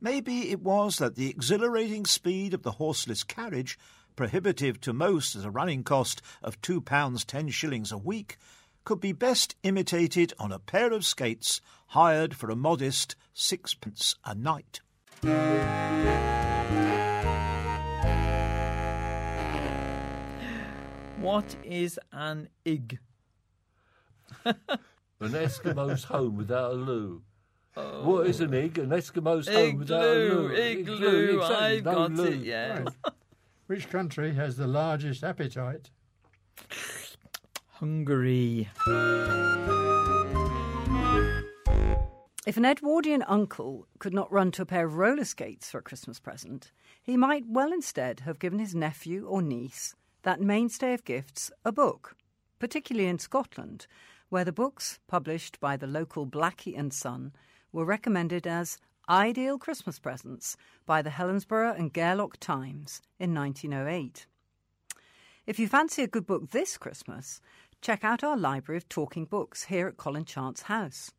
Maybe 0.00 0.50
it 0.50 0.60
was 0.60 0.98
that 0.98 1.14
the 1.14 1.30
exhilarating 1.30 2.06
speed 2.06 2.54
of 2.54 2.62
the 2.62 2.72
horseless 2.72 3.22
carriage, 3.22 3.78
prohibitive 4.14 4.80
to 4.80 4.92
most 4.92 5.36
at 5.36 5.44
a 5.44 5.50
running 5.50 5.84
cost 5.84 6.22
of 6.42 6.60
two 6.60 6.80
pounds 6.80 7.24
ten 7.24 7.48
shillings 7.48 7.92
a 7.92 7.98
week, 7.98 8.38
could 8.84 9.00
be 9.00 9.12
best 9.12 9.56
imitated 9.62 10.32
on 10.38 10.52
a 10.52 10.58
pair 10.58 10.92
of 10.92 11.04
skates 11.04 11.60
hired 11.88 12.36
for 12.36 12.50
a 12.50 12.56
modest 12.56 13.16
sixpence 13.34 14.14
a 14.24 14.34
night. 14.34 14.80
Oh. 15.28 15.56
What 21.18 21.56
is 21.64 21.98
an 22.12 22.48
ig? 22.64 22.98
An 24.44 24.54
Eskimo's 25.20 26.04
home 26.04 26.36
without 26.36 26.72
a 26.72 26.74
loo. 26.74 27.22
What 27.74 28.26
is 28.26 28.40
an 28.40 28.54
ig? 28.54 28.78
An 28.78 28.90
Eskimo's 28.90 29.48
home 29.48 29.78
without 29.78 30.04
a 30.04 30.06
loo. 30.06 30.52
Igloo, 30.52 30.94
igloo, 30.94 31.40
exactly, 31.40 31.56
I've 31.56 31.84
no 31.84 31.92
got 31.92 32.12
loo. 32.12 32.24
it, 32.24 32.36
yes. 32.42 32.78
Right. 32.84 32.94
Which 33.66 33.90
country 33.90 34.34
has 34.34 34.56
the 34.56 34.66
largest 34.66 35.24
appetite? 35.24 35.90
Hungary. 37.72 38.68
If 42.46 42.56
an 42.56 42.64
Edwardian 42.64 43.24
uncle 43.24 43.88
could 43.98 44.14
not 44.14 44.30
run 44.30 44.52
to 44.52 44.62
a 44.62 44.66
pair 44.66 44.86
of 44.86 44.94
roller 44.94 45.24
skates 45.24 45.68
for 45.68 45.78
a 45.78 45.82
Christmas 45.82 46.20
present, 46.20 46.70
he 47.02 47.16
might 47.16 47.42
well 47.48 47.72
instead 47.72 48.20
have 48.20 48.38
given 48.38 48.60
his 48.60 48.72
nephew 48.72 49.26
or 49.26 49.42
niece, 49.42 49.96
that 50.22 50.40
mainstay 50.40 50.94
of 50.94 51.04
gifts, 51.04 51.50
a 51.64 51.72
book, 51.72 52.16
particularly 52.60 53.08
in 53.08 53.18
Scotland, 53.18 53.88
where 54.28 54.44
the 54.44 54.52
books 54.52 55.00
published 55.08 55.58
by 55.58 55.76
the 55.76 55.88
local 55.88 56.24
Blackie 56.24 56.78
and 56.78 56.94
Son 56.94 57.32
were 57.72 57.84
recommended 57.84 58.46
as 58.46 58.78
ideal 59.08 59.58
Christmas 59.58 59.98
presents 59.98 60.56
by 60.86 61.02
the 61.02 61.10
Helensburgh 61.10 61.76
and 61.76 61.92
Gareloch 61.92 62.36
Times 62.38 63.02
in 63.18 63.34
1908. 63.34 64.28
If 65.48 65.58
you 65.58 65.66
fancy 65.66 66.04
a 66.04 66.06
good 66.06 66.28
book 66.28 66.52
this 66.52 66.78
Christmas, 66.78 67.40
check 67.82 68.04
out 68.04 68.22
our 68.22 68.36
library 68.36 68.76
of 68.76 68.88
talking 68.88 69.24
books 69.24 69.64
here 69.64 69.88
at 69.88 69.96
Colin 69.96 70.24
Chance 70.24 70.62
House. 70.62 71.10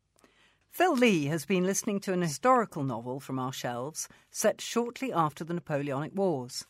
Phil 0.70 0.94
Lee 0.94 1.26
has 1.26 1.44
been 1.44 1.64
listening 1.64 1.98
to 2.00 2.12
an 2.12 2.22
historical 2.22 2.84
novel 2.84 3.20
from 3.20 3.38
our 3.38 3.52
shelves 3.52 4.08
set 4.30 4.60
shortly 4.60 5.12
after 5.12 5.42
the 5.44 5.54
Napoleonic 5.54 6.12
Wars. 6.14 6.64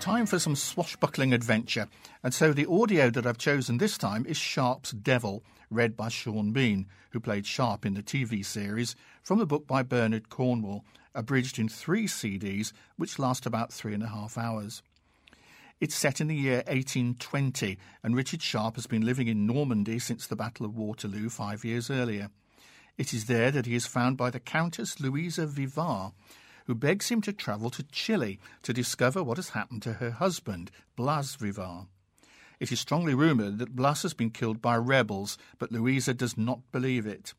Time 0.00 0.26
for 0.26 0.38
some 0.38 0.54
swashbuckling 0.54 1.32
adventure, 1.32 1.88
and 2.22 2.32
so 2.32 2.52
the 2.52 2.70
audio 2.70 3.10
that 3.10 3.26
I've 3.26 3.38
chosen 3.38 3.78
this 3.78 3.98
time 3.98 4.24
is 4.26 4.36
Sharpe's 4.36 4.92
Devil, 4.92 5.42
read 5.68 5.96
by 5.96 6.08
Sean 6.08 6.52
Bean, 6.52 6.86
who 7.10 7.18
played 7.18 7.44
Sharpe 7.44 7.84
in 7.84 7.94
the 7.94 8.02
TV 8.02 8.44
series, 8.44 8.94
from 9.22 9.40
the 9.40 9.46
book 9.46 9.66
by 9.66 9.82
Bernard 9.82 10.28
Cornwell, 10.28 10.84
abridged 11.12 11.58
in 11.58 11.68
three 11.68 12.06
CDs, 12.06 12.72
which 12.96 13.18
last 13.18 13.46
about 13.46 13.72
three 13.72 13.94
and 13.94 14.02
a 14.02 14.08
half 14.08 14.38
hours. 14.38 14.82
It's 15.78 15.94
set 15.94 16.22
in 16.22 16.28
the 16.28 16.34
year 16.34 16.62
1820, 16.68 17.76
and 18.02 18.16
Richard 18.16 18.40
Sharpe 18.40 18.76
has 18.76 18.86
been 18.86 19.04
living 19.04 19.28
in 19.28 19.46
Normandy 19.46 19.98
since 19.98 20.26
the 20.26 20.34
Battle 20.34 20.64
of 20.64 20.74
Waterloo 20.74 21.28
five 21.28 21.66
years 21.66 21.90
earlier. 21.90 22.30
It 22.96 23.12
is 23.12 23.26
there 23.26 23.50
that 23.50 23.66
he 23.66 23.74
is 23.74 23.84
found 23.84 24.16
by 24.16 24.30
the 24.30 24.40
Countess 24.40 25.00
Louisa 25.00 25.46
Vivar, 25.46 26.12
who 26.64 26.74
begs 26.74 27.10
him 27.10 27.20
to 27.20 27.32
travel 27.32 27.68
to 27.68 27.82
Chile 27.82 28.40
to 28.62 28.72
discover 28.72 29.22
what 29.22 29.36
has 29.36 29.50
happened 29.50 29.82
to 29.82 29.94
her 29.94 30.12
husband, 30.12 30.70
Blas 30.96 31.34
Vivar. 31.34 31.88
It 32.58 32.72
is 32.72 32.80
strongly 32.80 33.12
rumoured 33.12 33.58
that 33.58 33.76
Blas 33.76 34.00
has 34.00 34.14
been 34.14 34.30
killed 34.30 34.62
by 34.62 34.78
rebels, 34.78 35.36
but 35.58 35.70
Louisa 35.70 36.14
does 36.14 36.38
not 36.38 36.60
believe 36.72 37.06
it. 37.06 37.34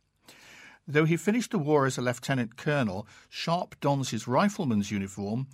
Though 0.87 1.05
he 1.05 1.17
finished 1.17 1.49
the 1.49 1.57
war 1.57 1.87
as 1.87 1.97
a 1.97 2.03
lieutenant 2.03 2.55
colonel, 2.55 3.07
Sharpe 3.29 3.79
dons 3.79 4.11
his 4.11 4.27
rifleman's 4.27 4.91
uniform, 4.91 5.47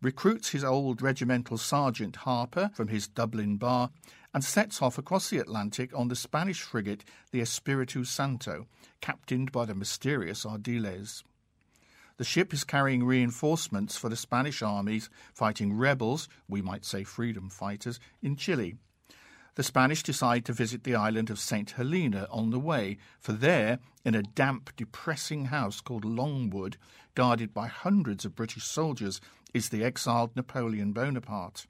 recruits 0.00 0.50
his 0.50 0.64
old 0.64 1.02
regimental 1.02 1.58
sergeant 1.58 2.16
Harper 2.16 2.70
from 2.74 2.88
his 2.88 3.08
Dublin 3.08 3.56
bar, 3.56 3.90
and 4.32 4.44
sets 4.44 4.82
off 4.82 4.98
across 4.98 5.30
the 5.30 5.38
Atlantic 5.38 5.90
on 5.94 6.08
the 6.08 6.16
Spanish 6.16 6.62
frigate 6.62 7.04
the 7.30 7.40
Espiritu 7.40 8.04
Santo, 8.04 8.66
captained 9.00 9.50
by 9.50 9.64
the 9.64 9.74
mysterious 9.74 10.44
Ardiles. 10.44 11.22
The 12.18 12.24
ship 12.24 12.52
is 12.52 12.64
carrying 12.64 13.04
reinforcements 13.04 13.96
for 13.96 14.08
the 14.08 14.16
Spanish 14.16 14.60
armies 14.60 15.08
fighting 15.32 15.72
rebels, 15.72 16.28
we 16.48 16.60
might 16.60 16.84
say 16.84 17.04
freedom 17.04 17.48
fighters, 17.48 18.00
in 18.20 18.36
Chile. 18.36 18.74
The 19.54 19.62
Spanish 19.64 20.04
decide 20.04 20.44
to 20.44 20.52
visit 20.52 20.84
the 20.84 20.94
island 20.94 21.30
of 21.30 21.40
St. 21.40 21.72
Helena 21.72 22.28
on 22.30 22.50
the 22.50 22.60
way, 22.60 22.98
for 23.18 23.32
there, 23.32 23.80
in 24.04 24.14
a 24.14 24.22
damp, 24.22 24.70
depressing 24.76 25.46
house 25.46 25.80
called 25.80 26.04
Longwood, 26.04 26.76
guarded 27.16 27.52
by 27.52 27.66
hundreds 27.66 28.24
of 28.24 28.36
British 28.36 28.64
soldiers, 28.64 29.20
is 29.54 29.68
the 29.68 29.84
exiled 29.84 30.34
Napoleon 30.36 30.92
Bonaparte. 30.92 31.66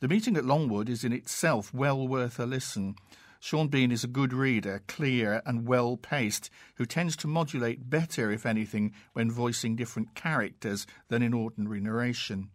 The 0.00 0.08
meeting 0.08 0.36
at 0.36 0.44
Longwood 0.44 0.88
is 0.88 1.04
in 1.04 1.12
itself 1.12 1.72
well 1.72 2.06
worth 2.06 2.38
a 2.38 2.46
listen. 2.46 2.96
Sean 3.40 3.68
Bean 3.68 3.92
is 3.92 4.04
a 4.04 4.08
good 4.08 4.32
reader, 4.32 4.82
clear 4.88 5.42
and 5.44 5.66
well 5.66 5.96
paced, 5.96 6.50
who 6.76 6.86
tends 6.86 7.16
to 7.16 7.26
modulate 7.26 7.90
better, 7.90 8.30
if 8.30 8.46
anything, 8.46 8.92
when 9.12 9.30
voicing 9.30 9.76
different 9.76 10.14
characters 10.14 10.86
than 11.08 11.22
in 11.22 11.34
ordinary 11.34 11.80
narration. 11.80 12.50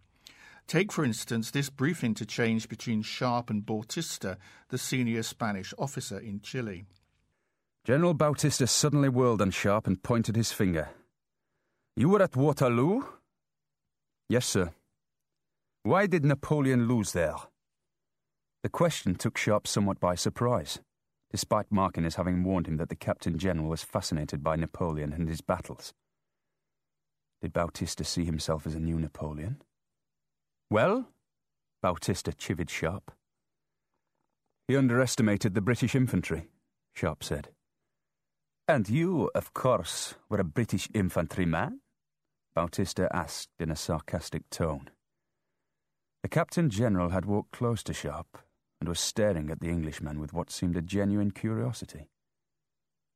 Take, 0.67 0.91
for 0.91 1.03
instance, 1.03 1.51
this 1.51 1.69
brief 1.69 2.03
interchange 2.03 2.69
between 2.69 3.01
Sharpe 3.01 3.49
and 3.49 3.65
Bautista, 3.65 4.37
the 4.69 4.77
senior 4.77 5.23
Spanish 5.23 5.73
officer 5.79 6.19
in 6.19 6.41
Chile. 6.41 6.85
General 7.83 8.13
Bautista 8.13 8.67
suddenly 8.67 9.09
whirled 9.09 9.41
on 9.41 9.49
Sharpe 9.49 9.87
and 9.87 10.03
pointed 10.03 10.35
his 10.35 10.51
finger. 10.51 10.89
You 11.95 12.09
were 12.09 12.21
at 12.21 12.35
Waterloo? 12.35 13.01
Yes, 14.29 14.45
sir. 14.45 14.69
Why 15.81 16.05
did 16.05 16.23
Napoleon 16.23 16.87
lose 16.87 17.13
there? 17.13 17.35
The 18.61 18.69
question 18.69 19.15
took 19.15 19.37
Sharpe 19.37 19.65
somewhat 19.65 19.99
by 19.99 20.13
surprise, 20.13 20.79
despite 21.31 21.71
Markin 21.71 22.05
as 22.05 22.15
having 22.15 22.43
warned 22.43 22.67
him 22.67 22.77
that 22.77 22.89
the 22.89 22.95
Captain 22.95 23.39
General 23.39 23.67
was 23.67 23.81
fascinated 23.81 24.43
by 24.43 24.55
Napoleon 24.55 25.13
and 25.13 25.27
his 25.27 25.41
battles. 25.41 25.93
Did 27.41 27.53
Bautista 27.53 28.03
see 28.03 28.23
himself 28.23 28.67
as 28.67 28.75
a 28.75 28.79
new 28.79 28.99
Napoleon? 28.99 29.63
Well, 30.69 31.07
Bautista 31.81 32.31
chivied 32.31 32.69
Sharpe. 32.69 33.11
He 34.67 34.77
underestimated 34.77 35.55
the 35.55 35.61
British 35.61 35.95
infantry, 35.95 36.49
Sharpe 36.93 37.23
said. 37.23 37.49
And 38.67 38.87
you, 38.87 39.31
of 39.33 39.55
course, 39.55 40.13
were 40.29 40.39
a 40.39 40.43
British 40.43 40.87
infantryman? 40.93 41.79
Bautista 42.59 43.07
asked 43.15 43.51
in 43.57 43.71
a 43.71 43.75
sarcastic 43.77 44.49
tone. 44.49 44.89
The 46.23 46.27
Captain 46.27 46.69
General 46.69 47.07
had 47.07 47.23
walked 47.23 47.53
close 47.53 47.81
to 47.83 47.93
Sharpe 47.93 48.37
and 48.81 48.89
was 48.89 48.99
staring 48.99 49.49
at 49.49 49.61
the 49.61 49.69
Englishman 49.69 50.19
with 50.19 50.33
what 50.33 50.51
seemed 50.51 50.75
a 50.75 50.81
genuine 50.81 51.31
curiosity. 51.31 52.09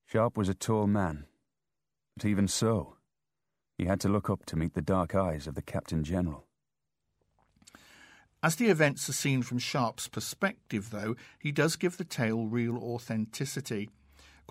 Sharpe 0.05 0.37
was 0.37 0.47
a 0.47 0.53
tall 0.53 0.87
man, 0.87 1.25
but 2.15 2.25
even 2.25 2.47
so, 2.47 2.95
he 3.77 3.83
had 3.83 3.99
to 3.99 4.07
look 4.07 4.29
up 4.29 4.45
to 4.45 4.55
meet 4.55 4.75
the 4.75 4.81
dark 4.81 5.13
eyes 5.13 5.45
of 5.45 5.55
the 5.55 5.61
Captain 5.61 6.05
General. 6.05 6.47
As 8.41 8.55
the 8.55 8.67
events 8.67 9.09
are 9.09 9.13
seen 9.13 9.41
from 9.41 9.59
Sharpe's 9.59 10.07
perspective, 10.07 10.89
though, 10.89 11.17
he 11.37 11.51
does 11.51 11.75
give 11.75 11.97
the 11.97 12.05
tale 12.05 12.47
real 12.47 12.77
authenticity. 12.77 13.89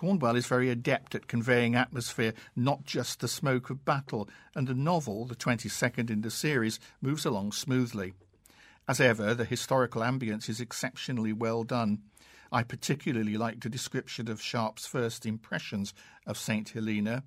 Cornwell 0.03 0.35
is 0.35 0.47
very 0.47 0.69
adept 0.69 1.15
at 1.15 1.29
conveying 1.29 1.75
atmosphere, 1.75 2.33
not 2.57 2.83
just 2.83 3.21
the 3.21 3.27
smoke 3.29 3.69
of 3.69 3.85
battle, 3.85 4.27
and 4.53 4.67
the 4.67 4.73
novel, 4.73 5.25
the 5.25 5.33
22nd 5.33 6.09
in 6.09 6.19
the 6.19 6.29
series, 6.29 6.77
moves 7.01 7.25
along 7.25 7.53
smoothly. 7.53 8.13
As 8.85 8.99
ever, 8.99 9.33
the 9.33 9.45
historical 9.45 10.01
ambience 10.01 10.49
is 10.49 10.59
exceptionally 10.59 11.31
well 11.31 11.63
done. 11.63 12.01
I 12.51 12.63
particularly 12.63 13.37
like 13.37 13.61
the 13.61 13.69
description 13.69 14.29
of 14.29 14.41
Sharpe's 14.41 14.85
first 14.85 15.25
impressions 15.25 15.93
of 16.27 16.37
St. 16.37 16.67
Helena, 16.67 17.23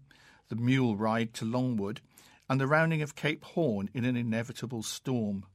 the 0.50 0.56
mule 0.56 0.98
ride 0.98 1.32
to 1.32 1.46
Longwood, 1.46 2.02
and 2.46 2.60
the 2.60 2.66
rounding 2.66 3.00
of 3.00 3.16
Cape 3.16 3.42
Horn 3.42 3.88
in 3.94 4.04
an 4.04 4.18
inevitable 4.18 4.82
storm. 4.82 5.46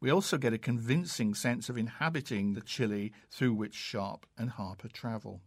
We 0.00 0.10
also 0.10 0.36
get 0.36 0.52
a 0.52 0.58
convincing 0.58 1.32
sense 1.34 1.68
of 1.68 1.78
inhabiting 1.78 2.54
the 2.54 2.60
Chile 2.60 3.12
through 3.30 3.54
which 3.54 3.76
Sharpe 3.76 4.26
and 4.36 4.50
Harper 4.50 4.88
travel. 4.88 5.42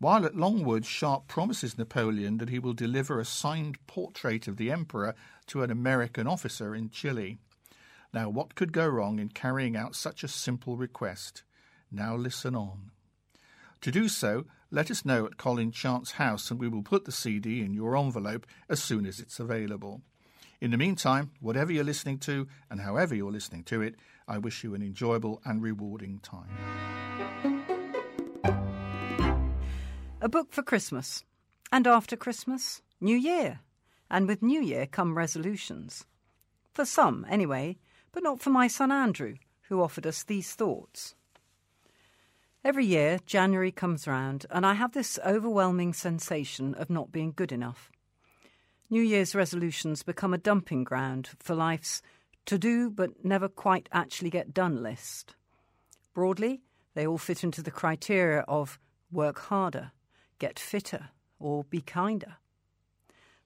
While 0.00 0.24
at 0.24 0.36
Longwood, 0.36 0.86
Sharpe 0.86 1.26
promises 1.26 1.76
Napoleon 1.76 2.38
that 2.38 2.50
he 2.50 2.60
will 2.60 2.72
deliver 2.72 3.18
a 3.18 3.24
signed 3.24 3.84
portrait 3.88 4.46
of 4.46 4.56
the 4.56 4.70
Emperor 4.70 5.14
to 5.48 5.64
an 5.64 5.72
American 5.72 6.28
officer 6.28 6.72
in 6.72 6.90
Chile. 6.90 7.38
Now, 8.14 8.28
what 8.28 8.54
could 8.54 8.72
go 8.72 8.86
wrong 8.86 9.18
in 9.18 9.30
carrying 9.30 9.76
out 9.76 9.96
such 9.96 10.22
a 10.22 10.28
simple 10.28 10.76
request? 10.76 11.42
Now, 11.90 12.14
listen 12.14 12.54
on. 12.54 12.92
To 13.80 13.90
do 13.90 14.08
so, 14.08 14.44
let 14.70 14.90
us 14.90 15.04
know 15.04 15.26
at 15.26 15.36
Colin 15.36 15.72
Chance 15.72 16.12
house 16.12 16.50
and 16.50 16.60
we 16.60 16.68
will 16.68 16.82
put 16.82 17.04
the 17.04 17.12
CD 17.12 17.62
in 17.62 17.74
your 17.74 17.96
envelope 17.96 18.46
as 18.68 18.82
soon 18.82 19.04
as 19.04 19.18
it's 19.18 19.40
available. 19.40 20.02
In 20.60 20.70
the 20.70 20.76
meantime, 20.76 21.32
whatever 21.40 21.72
you're 21.72 21.84
listening 21.84 22.18
to 22.20 22.46
and 22.70 22.80
however 22.80 23.14
you're 23.14 23.32
listening 23.32 23.64
to 23.64 23.82
it, 23.82 23.96
I 24.28 24.38
wish 24.38 24.62
you 24.62 24.74
an 24.74 24.82
enjoyable 24.82 25.40
and 25.44 25.62
rewarding 25.62 26.20
time. 26.20 27.47
A 30.20 30.28
book 30.28 30.52
for 30.52 30.64
Christmas. 30.64 31.22
And 31.70 31.86
after 31.86 32.16
Christmas, 32.16 32.82
New 33.00 33.16
Year. 33.16 33.60
And 34.10 34.26
with 34.26 34.42
New 34.42 34.60
Year 34.60 34.84
come 34.84 35.16
resolutions. 35.16 36.06
For 36.74 36.84
some, 36.84 37.24
anyway, 37.30 37.78
but 38.10 38.24
not 38.24 38.40
for 38.40 38.50
my 38.50 38.66
son 38.66 38.90
Andrew, 38.90 39.36
who 39.68 39.80
offered 39.80 40.08
us 40.08 40.24
these 40.24 40.54
thoughts. 40.54 41.14
Every 42.64 42.84
year, 42.84 43.20
January 43.26 43.70
comes 43.70 44.08
round, 44.08 44.44
and 44.50 44.66
I 44.66 44.74
have 44.74 44.90
this 44.90 45.20
overwhelming 45.24 45.92
sensation 45.92 46.74
of 46.74 46.90
not 46.90 47.12
being 47.12 47.32
good 47.36 47.52
enough. 47.52 47.92
New 48.90 49.02
Year's 49.02 49.36
resolutions 49.36 50.02
become 50.02 50.34
a 50.34 50.38
dumping 50.38 50.82
ground 50.82 51.30
for 51.38 51.54
life's 51.54 52.02
to 52.46 52.58
do 52.58 52.90
but 52.90 53.24
never 53.24 53.48
quite 53.48 53.88
actually 53.92 54.30
get 54.30 54.52
done 54.52 54.82
list. 54.82 55.36
Broadly, 56.12 56.62
they 56.94 57.06
all 57.06 57.18
fit 57.18 57.44
into 57.44 57.62
the 57.62 57.70
criteria 57.70 58.40
of 58.48 58.80
work 59.12 59.38
harder, 59.38 59.92
get 60.38 60.58
fitter, 60.58 61.08
or 61.38 61.64
be 61.64 61.80
kinder. 61.80 62.36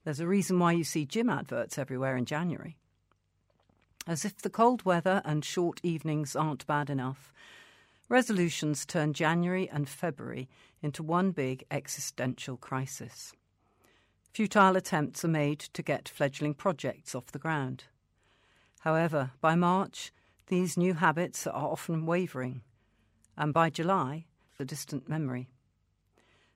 There's 0.04 0.20
a 0.20 0.26
reason 0.26 0.58
why 0.58 0.72
you 0.72 0.84
see 0.84 1.06
gym 1.06 1.30
adverts 1.30 1.78
everywhere 1.78 2.16
in 2.16 2.24
January. 2.24 2.76
As 4.06 4.24
if 4.24 4.38
the 4.38 4.50
cold 4.50 4.84
weather 4.84 5.22
and 5.24 5.44
short 5.44 5.80
evenings 5.84 6.34
aren't 6.34 6.66
bad 6.66 6.90
enough, 6.90 7.32
resolutions 8.08 8.84
turn 8.84 9.12
January 9.12 9.68
and 9.70 9.88
February 9.88 10.48
into 10.82 11.04
one 11.04 11.30
big 11.30 11.64
existential 11.70 12.56
crisis. 12.56 13.32
Futile 14.32 14.76
attempts 14.76 15.24
are 15.24 15.28
made 15.28 15.60
to 15.60 15.82
get 15.82 16.08
fledgling 16.08 16.54
projects 16.54 17.14
off 17.14 17.30
the 17.30 17.38
ground. 17.38 17.84
However, 18.80 19.30
by 19.40 19.54
March, 19.54 20.12
these 20.48 20.76
new 20.76 20.94
habits 20.94 21.46
are 21.46 21.70
often 21.70 22.06
wavering, 22.06 22.62
and 23.36 23.54
by 23.54 23.70
July, 23.70 24.24
a 24.58 24.64
distant 24.64 25.08
memory. 25.08 25.51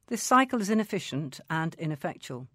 This 0.08 0.22
cycle 0.22 0.60
is 0.60 0.70
inefficient 0.70 1.40
and 1.50 1.74
ineffectual. 1.74 2.46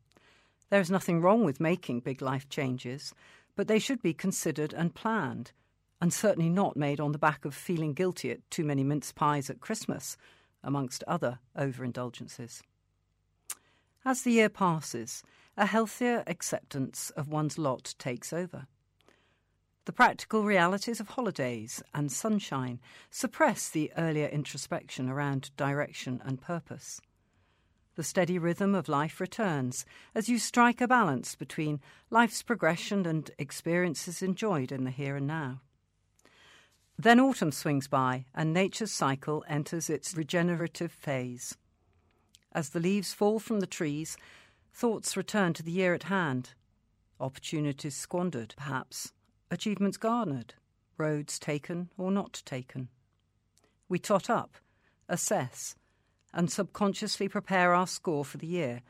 There 0.69 0.79
is 0.79 0.89
nothing 0.89 1.19
wrong 1.19 1.43
with 1.43 1.59
making 1.59 1.99
big 1.99 2.21
life 2.21 2.47
changes, 2.47 3.13
but 3.57 3.67
they 3.67 3.77
should 3.77 4.01
be 4.01 4.13
considered 4.13 4.73
and 4.73 4.95
planned, 4.95 5.51
and 5.99 6.13
certainly 6.13 6.49
not 6.49 6.77
made 6.77 7.01
on 7.01 7.11
the 7.11 7.17
back 7.17 7.43
of 7.43 7.53
feeling 7.53 7.93
guilty 7.93 8.31
at 8.31 8.49
too 8.49 8.63
many 8.63 8.85
mince 8.85 9.11
pies 9.11 9.49
at 9.49 9.59
Christmas, 9.59 10.15
amongst 10.63 11.03
other 11.07 11.39
overindulgences. 11.57 12.61
As 14.05 14.21
the 14.21 14.31
year 14.31 14.49
passes, 14.49 15.21
a 15.57 15.65
healthier 15.65 16.23
acceptance 16.27 17.09
of 17.17 17.27
one's 17.27 17.57
lot 17.57 17.95
takes 17.99 18.31
over. 18.31 18.67
The 19.83 19.91
practical 19.91 20.43
realities 20.43 21.01
of 21.01 21.09
holidays 21.09 21.83
and 21.93 22.09
sunshine 22.09 22.79
suppress 23.09 23.69
the 23.69 23.91
earlier 23.97 24.27
introspection 24.27 25.09
around 25.09 25.51
direction 25.57 26.21
and 26.23 26.39
purpose. 26.39 27.01
The 27.95 28.03
steady 28.03 28.39
rhythm 28.39 28.73
of 28.73 28.87
life 28.87 29.19
returns 29.19 29.85
as 30.15 30.29
you 30.29 30.39
strike 30.39 30.79
a 30.79 30.87
balance 30.87 31.35
between 31.35 31.81
life's 32.09 32.41
progression 32.41 33.05
and 33.05 33.29
experiences 33.37 34.21
enjoyed 34.21 34.71
in 34.71 34.85
the 34.85 34.91
here 34.91 35.17
and 35.17 35.27
now. 35.27 35.61
Then 36.97 37.19
autumn 37.19 37.51
swings 37.51 37.87
by 37.87 38.25
and 38.33 38.53
nature's 38.53 38.91
cycle 38.91 39.43
enters 39.47 39.89
its 39.89 40.15
regenerative 40.15 40.91
phase. 40.91 41.57
As 42.53 42.69
the 42.69 42.79
leaves 42.79 43.13
fall 43.13 43.39
from 43.39 43.59
the 43.59 43.67
trees, 43.67 44.17
thoughts 44.73 45.17
return 45.17 45.53
to 45.53 45.63
the 45.63 45.71
year 45.71 45.93
at 45.93 46.03
hand. 46.03 46.51
Opportunities 47.19 47.95
squandered, 47.95 48.53
perhaps, 48.55 49.13
achievements 49.49 49.97
garnered, 49.97 50.53
roads 50.97 51.39
taken 51.39 51.89
or 51.97 52.11
not 52.11 52.41
taken. 52.45 52.89
We 53.89 53.99
tot 53.99 54.29
up, 54.29 54.55
assess, 55.09 55.75
and 56.33 56.51
subconsciously 56.51 57.27
prepare 57.27 57.73
our 57.73 57.87
score 57.87 58.25
for 58.25 58.37
the 58.37 58.47
year 58.47 58.81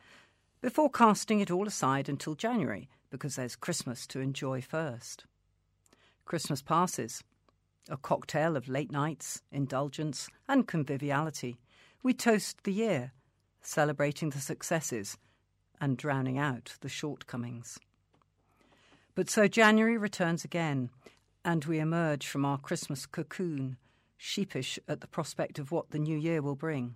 before 0.62 0.90
casting 0.90 1.40
it 1.40 1.52
all 1.52 1.68
aside 1.68 2.08
until 2.08 2.36
January 2.36 2.90
because 3.10 3.36
there's 3.36 3.56
Christmas 3.56 4.06
to 4.08 4.20
enjoy 4.20 4.62
first. 4.62 5.26
Christmas 6.26 6.62
passes, 6.62 7.24
a 7.90 7.98
cocktail 7.98 8.56
of 8.56 8.70
late 8.70 8.92
nights, 8.92 9.42
indulgence, 9.52 10.30
and 10.48 10.68
conviviality. 10.68 11.58
We 12.04 12.14
toast 12.14 12.64
the 12.64 12.74
year 12.74 13.12
celebrating 13.62 14.30
the 14.30 14.40
successes 14.40 15.18
and 15.80 15.98
drowning 15.98 16.38
out 16.38 16.76
the 16.82 16.90
shortcomings. 16.90 17.80
But 19.16 19.30
so 19.30 19.48
January 19.48 19.98
returns 19.98 20.46
again, 20.46 20.90
and 21.44 21.66
we 21.66 21.80
emerge 21.80 22.28
from 22.28 22.46
our 22.46 22.58
Christmas 22.58 23.06
cocoon, 23.06 23.78
sheepish 24.18 24.80
at 24.88 25.02
the 25.02 25.08
prospect 25.08 25.60
of 25.60 25.72
what 25.72 25.92
the 25.92 26.00
new 26.00 26.18
year 26.18 26.42
will 26.42 26.56
bring. 26.56 26.96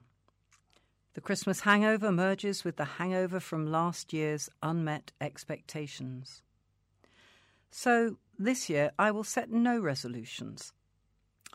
The 1.16 1.22
Christmas 1.22 1.62
hangover 1.62 2.12
merges 2.12 2.66
with 2.66 2.76
the 2.76 2.84
hangover 2.84 3.40
from 3.40 3.72
last 3.72 4.12
year's 4.12 4.50
unmet 4.62 5.14
expectations. 5.22 6.44
So 7.72 8.18
this 8.38 8.70
year 8.70 8.92
I 9.00 9.12
will 9.12 9.24
set 9.24 9.50
no 9.50 9.80
resolutions. 9.80 10.74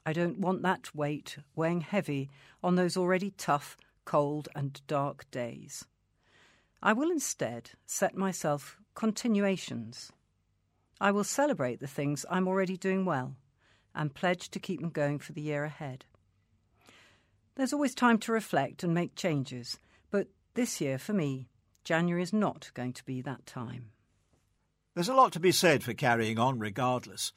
I 0.06 0.14
don't 0.14 0.38
want 0.38 0.62
that 0.62 0.94
weight 0.94 1.36
weighing 1.54 1.82
heavy 1.82 2.30
on 2.64 2.76
those 2.76 2.96
already 2.96 3.32
tough, 3.32 3.76
cold, 4.06 4.48
and 4.54 4.80
dark 4.86 5.30
days. 5.30 5.84
I 6.82 6.94
will 6.94 7.10
instead 7.10 7.72
set 7.84 8.16
myself 8.16 8.78
continuations. 8.94 10.10
I 11.02 11.10
will 11.10 11.22
celebrate 11.22 11.80
the 11.80 11.86
things 11.86 12.24
I'm 12.30 12.48
already 12.48 12.78
doing 12.78 13.04
well 13.04 13.36
and 13.94 14.14
pledge 14.14 14.48
to 14.52 14.58
keep 14.58 14.80
them 14.80 14.88
going 14.88 15.18
for 15.18 15.32
the 15.32 15.42
year 15.42 15.64
ahead. 15.64 16.06
There's 17.56 17.72
always 17.72 17.94
time 17.94 18.18
to 18.18 18.32
reflect 18.32 18.82
and 18.82 18.94
make 18.94 19.14
changes, 19.14 19.78
but 20.10 20.28
this 20.54 20.80
year, 20.80 20.98
for 20.98 21.12
me, 21.12 21.48
January 21.84 22.22
is 22.22 22.32
not 22.32 22.70
going 22.74 22.92
to 22.94 23.04
be 23.04 23.20
that 23.22 23.46
time. 23.46 23.90
There's 24.94 25.08
a 25.08 25.14
lot 25.14 25.32
to 25.32 25.40
be 25.40 25.52
said 25.52 25.82
for 25.82 25.94
carrying 25.94 26.38
on 26.38 26.58
regardless. 26.58 27.32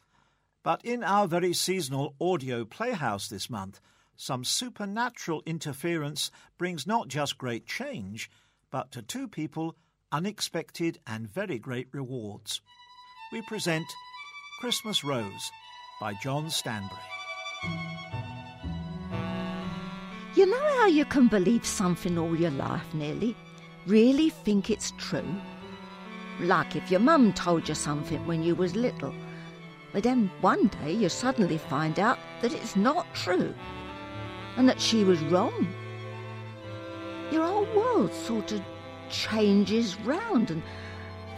But 0.63 0.83
in 0.83 1.03
our 1.03 1.27
very 1.27 1.53
seasonal 1.53 2.15
audio 2.21 2.65
playhouse 2.65 3.27
this 3.27 3.49
month, 3.49 3.79
some 4.15 4.43
supernatural 4.43 5.43
interference 5.45 6.31
brings 6.57 6.87
not 6.87 7.07
just 7.09 7.37
great 7.37 7.65
change, 7.65 8.29
but 8.71 8.91
to 8.91 9.01
two 9.01 9.27
people 9.27 9.75
unexpected 10.11 10.99
and 11.05 11.27
very 11.27 11.59
great 11.59 11.87
rewards. 11.91 12.61
We 13.31 13.41
present 13.41 13.87
Christmas 14.59 15.03
Rose 15.03 15.51
by 15.99 16.13
John 16.21 16.49
Stanbury. 16.49 16.99
You 20.43 20.49
know 20.49 20.77
how 20.77 20.87
you 20.87 21.05
can 21.05 21.29
believe 21.29 21.65
something 21.65 22.17
all 22.17 22.37
your 22.37 22.51
life 22.51 22.93
nearly? 22.93 23.33
Really 23.87 24.29
think 24.29 24.69
it's 24.69 24.91
true? 24.97 25.35
Like 26.41 26.75
if 26.75 26.91
your 26.91 26.99
mum 26.99 27.31
told 27.31 27.69
you 27.69 27.75
something 27.75 28.27
when 28.27 28.43
you 28.43 28.53
was 28.53 28.75
little, 28.75 29.15
but 29.93 30.03
then 30.03 30.29
one 30.41 30.67
day 30.67 30.91
you 30.91 31.07
suddenly 31.07 31.57
find 31.57 31.97
out 31.97 32.19
that 32.41 32.51
it's 32.51 32.75
not 32.75 33.07
true 33.15 33.53
and 34.57 34.67
that 34.67 34.81
she 34.81 35.05
was 35.05 35.23
wrong. 35.31 35.65
Your 37.31 37.47
whole 37.47 37.67
world 37.73 38.13
sort 38.13 38.51
of 38.51 38.61
changes 39.09 39.97
round 40.01 40.51
and 40.51 40.61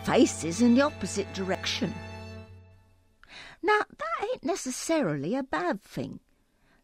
faces 0.04 0.64
in 0.64 0.74
the 0.74 0.82
opposite 0.82 1.32
direction. 1.36 1.94
Now, 3.62 3.82
that 4.00 4.28
ain't 4.32 4.44
necessarily 4.44 5.36
a 5.36 5.44
bad 5.44 5.84
thing. 5.84 6.22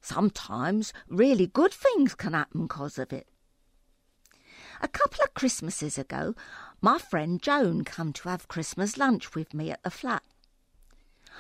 Sometimes 0.02 0.94
really 1.08 1.48
good 1.48 1.74
things 1.74 2.16
can 2.16 2.34
happen 2.34 2.64
because 2.64 2.98
of 2.98 3.14
it. 3.14 3.28
A 4.82 4.88
couple 4.88 5.24
of 5.24 5.36
Christmases 5.36 6.00
ago, 6.00 6.34
my 6.82 6.98
friend 6.98 7.40
Joan 7.40 7.84
come 7.84 8.12
to 8.14 8.30
have 8.30 8.48
Christmas 8.48 8.98
lunch 8.98 9.36
with 9.36 9.54
me 9.54 9.70
at 9.70 9.84
the 9.84 9.92
flat. 9.92 10.24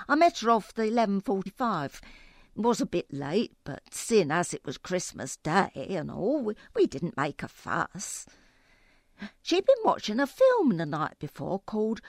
I 0.07 0.15
met 0.15 0.39
her 0.39 0.51
off 0.51 0.73
the 0.73 0.83
11.45 0.83 1.95
It 1.95 2.01
was 2.55 2.79
a 2.79 2.85
bit 2.85 3.11
late, 3.11 3.53
but 3.63 3.81
seeing 3.91 4.29
as 4.29 4.53
it 4.53 4.63
was 4.63 4.77
Christmas 4.77 5.37
Day 5.37 5.87
and 5.89 6.11
all, 6.11 6.43
we, 6.43 6.55
we 6.75 6.85
didn't 6.85 7.17
make 7.17 7.41
a 7.41 7.47
fuss. 7.47 8.27
She'd 9.41 9.65
been 9.65 9.75
watching 9.83 10.19
a 10.19 10.27
film 10.27 10.77
the 10.77 10.85
night 10.85 11.17
before 11.19 11.59
called 11.59 12.01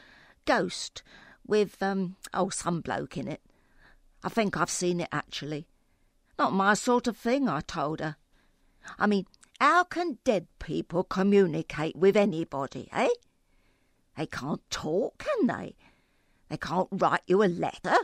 Ghost, 0.44 1.02
with, 1.46 1.82
um, 1.82 2.16
oh, 2.34 2.50
some 2.50 2.82
bloke 2.82 3.16
in 3.16 3.26
it. 3.26 3.40
I 4.22 4.28
think 4.28 4.56
I've 4.56 4.70
seen 4.70 5.00
it 5.00 5.08
actually. 5.12 5.66
Not 6.42 6.52
my 6.52 6.74
sort 6.74 7.06
of 7.06 7.16
thing, 7.16 7.48
I 7.48 7.60
told 7.60 8.00
her. 8.00 8.16
I 8.98 9.06
mean, 9.06 9.26
how 9.60 9.84
can 9.84 10.18
dead 10.24 10.48
people 10.58 11.04
communicate 11.04 11.94
with 11.94 12.16
anybody, 12.16 12.88
eh? 12.92 13.10
They 14.16 14.26
can't 14.26 14.68
talk, 14.68 15.18
can 15.18 15.46
they? 15.46 15.76
They 16.48 16.56
can't 16.56 16.88
write 16.90 17.20
you 17.28 17.44
a 17.44 17.46
letter, 17.46 17.94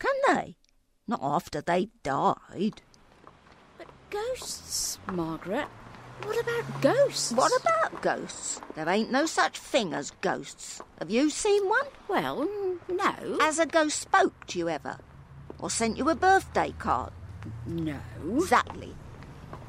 can 0.00 0.16
they? 0.26 0.56
Not 1.06 1.20
after 1.22 1.60
they've 1.60 1.92
died. 2.02 2.82
But 3.78 3.86
ghosts, 4.10 4.98
Margaret, 5.12 5.68
What 6.24 6.42
about 6.42 6.82
ghosts? 6.82 7.30
What 7.30 7.52
about 7.60 8.02
ghosts? 8.02 8.60
There 8.74 8.88
ain't 8.88 9.12
no 9.12 9.26
such 9.26 9.60
thing 9.60 9.94
as 9.94 10.10
ghosts. 10.22 10.82
Have 10.98 11.10
you 11.10 11.30
seen 11.30 11.68
one? 11.68 11.86
Well, 12.08 12.48
no. 12.88 13.38
Has 13.38 13.60
a 13.60 13.66
ghost 13.66 14.00
spoke 14.00 14.44
to 14.48 14.58
you 14.58 14.68
ever? 14.68 14.98
Or 15.60 15.70
sent 15.70 15.98
you 15.98 16.10
a 16.10 16.16
birthday 16.16 16.74
card? 16.80 17.12
No. 17.66 17.98
Exactly. 18.34 18.94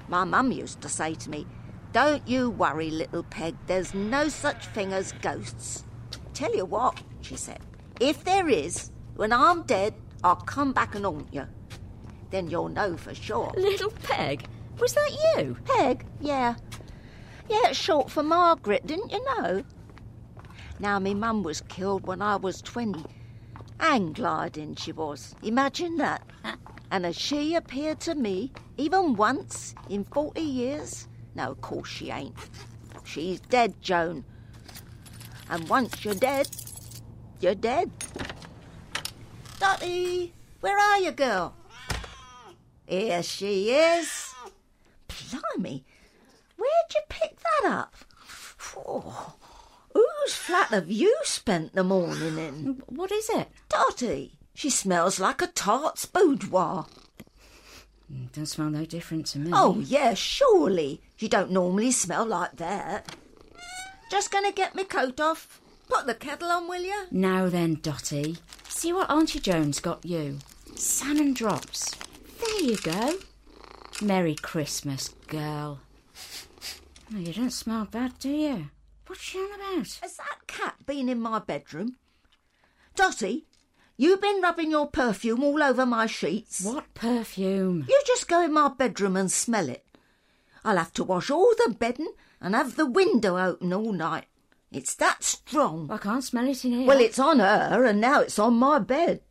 My 0.08 0.24
mum 0.24 0.52
used 0.52 0.82
to 0.82 0.90
say 0.90 1.16
to 1.16 1.30
me, 1.30 1.46
Don't 1.92 2.28
you 2.28 2.50
worry, 2.50 2.90
little 2.90 3.24
Peg, 3.24 3.56
there's 3.68 3.94
no 3.94 4.30
such 4.30 4.68
thing 4.68 4.94
as 4.94 5.12
ghosts. 5.22 5.84
Tell 6.34 6.56
you 6.56 6.66
what, 6.66 7.02
she 7.22 7.36
said, 7.36 7.60
if 8.00 8.24
there 8.24 8.48
is, 8.48 8.92
when 9.16 9.34
I'm 9.34 9.64
dead, 9.64 9.96
I'll 10.24 10.36
come 10.36 10.72
back 10.72 10.96
and 10.96 11.06
haunt 11.06 11.34
you. 11.34 11.48
Then 12.30 12.50
you'll 12.50 12.70
know 12.70 12.98
for 12.98 13.16
sure. 13.16 13.52
Little 13.56 13.92
Peg? 14.04 14.48
Was 14.80 14.94
that 14.94 15.36
you? 15.36 15.58
Peg? 15.66 16.06
Yeah. 16.22 16.56
Yeah, 17.50 17.70
it's 17.70 17.80
short 17.80 18.12
for 18.12 18.24
Margaret, 18.24 18.86
didn't 18.86 19.12
you 19.12 19.24
know? 19.24 19.64
Now, 20.80 21.00
me 21.00 21.14
mum 21.14 21.44
was 21.44 21.62
killed 21.62 22.06
when 22.06 22.22
I 22.22 22.36
was 22.36 22.62
20. 22.62 23.04
Hang 23.80 24.14
gliding 24.14 24.76
she 24.76 24.92
was. 24.92 25.36
Imagine 25.42 25.98
that. 25.98 26.22
And 26.90 27.06
has 27.06 27.18
she 27.18 27.56
appeared 27.56 28.00
to 28.02 28.16
me, 28.16 28.52
even 28.78 29.16
once, 29.16 29.76
in 29.90 30.06
40 30.06 30.42
years? 30.42 31.08
No, 31.36 31.52
of 31.52 31.62
course 31.62 31.90
she 31.90 32.10
ain't. 32.10 32.36
She's 33.04 33.40
dead, 33.40 33.82
Joan. 33.82 34.24
And 35.50 35.68
once 35.70 36.04
you're 36.04 36.14
dead, 36.14 36.48
you're 37.40 37.56
dead. 37.56 37.92
Dotty, 39.60 40.34
where 40.62 40.78
are 40.78 41.00
you, 41.00 41.12
girl? 41.12 41.54
Here 42.86 43.24
she 43.24 43.72
is. 43.72 44.34
Blimey, 45.08 45.84
where'd 46.56 46.94
you 46.96 47.02
pick 47.10 47.38
that 47.40 47.70
up? 47.70 47.96
Oh, 48.78 49.36
whose 49.94 50.36
flat 50.36 50.70
have 50.70 50.90
you 50.90 51.16
spent 51.24 51.74
the 51.74 51.84
morning 51.84 52.38
in? 52.38 52.82
What 52.88 53.12
is 53.12 53.30
it? 53.30 53.50
Dotty, 53.68 54.37
she 54.58 54.72
smells 54.72 55.20
like 55.20 55.40
a 55.44 55.46
tart's 55.48 56.08
boudoir. 56.08 56.88
Mm, 58.12 58.32
Don't 58.32 58.48
smell 58.48 58.72
no 58.72 58.86
different 58.86 59.28
to 59.28 59.38
me. 59.40 59.52
Oh, 59.54 59.80
yeah, 59.86 60.16
surely. 60.16 61.00
You 61.20 61.30
don't 61.30 61.52
normally 61.52 61.92
smell 61.92 62.26
like 62.26 62.56
that. 62.56 63.16
Just 64.10 64.32
gonna 64.32 64.52
get 64.52 64.74
my 64.74 64.84
coat 64.84 65.20
off. 65.20 65.62
Put 65.88 66.08
the 66.08 66.16
kettle 66.16 66.50
on, 66.50 66.68
will 66.68 66.82
you? 66.82 67.06
Now 67.12 67.50
then, 67.50 67.76
Dotty, 67.84 68.38
see 68.68 68.92
what 68.92 69.12
Auntie 69.12 69.40
Joan's 69.40 69.80
got 69.80 70.04
you. 70.04 70.40
Salmon 70.74 71.36
drops. 71.36 71.92
There 72.40 72.62
you 72.64 72.78
go. 72.78 73.14
Merry 74.02 74.34
Christmas, 74.34 75.10
girl. 75.28 75.82
Oh, 77.14 77.20
you 77.20 77.32
don't 77.32 77.52
smell 77.52 77.86
bad, 77.86 78.18
do 78.18 78.30
you? 78.30 78.70
What's 79.06 79.34
you 79.36 79.42
on 79.42 79.60
about? 79.78 80.00
Has 80.02 80.18
that 80.18 80.48
cat 80.48 80.76
been 80.88 81.10
in 81.10 81.22
my 81.22 81.38
bedroom? 81.40 81.98
Dotty, 82.96 83.46
you 83.98 84.18
been 84.18 84.42
rubbing 84.42 84.72
your 84.72 84.88
perfume 84.88 85.44
all 85.44 85.62
over 85.62 85.86
my 85.86 86.06
sheets? 86.06 86.64
What 86.64 86.94
perfume? 86.94 87.86
You 87.90 88.02
just 88.06 88.28
go 88.28 88.44
in 88.44 88.54
my 88.54 88.70
bedroom 88.70 89.18
and 89.18 89.32
smell 89.32 89.68
it. 89.70 89.86
I'll 90.64 90.78
have 90.78 90.94
to 90.94 91.04
wash 91.04 91.30
all 91.32 91.54
the 91.66 91.74
bedding 91.74 92.14
and 92.40 92.54
have 92.54 92.76
the 92.76 92.86
window 92.86 93.38
open 93.38 93.74
all 93.74 93.92
night. 93.92 94.26
It's 94.72 94.94
that 94.96 95.24
strong. 95.24 95.90
I 95.92 95.98
can't 95.98 96.24
smell 96.24 96.48
it 96.48 96.64
in 96.64 96.74
here. 96.74 96.88
Well, 96.88 97.00
it's 97.00 97.20
on 97.20 97.40
her, 97.40 97.86
and 97.86 98.02
now 98.02 98.22
it's 98.22 98.38
on 98.38 98.56
my 98.56 98.80
bed. 98.80 99.22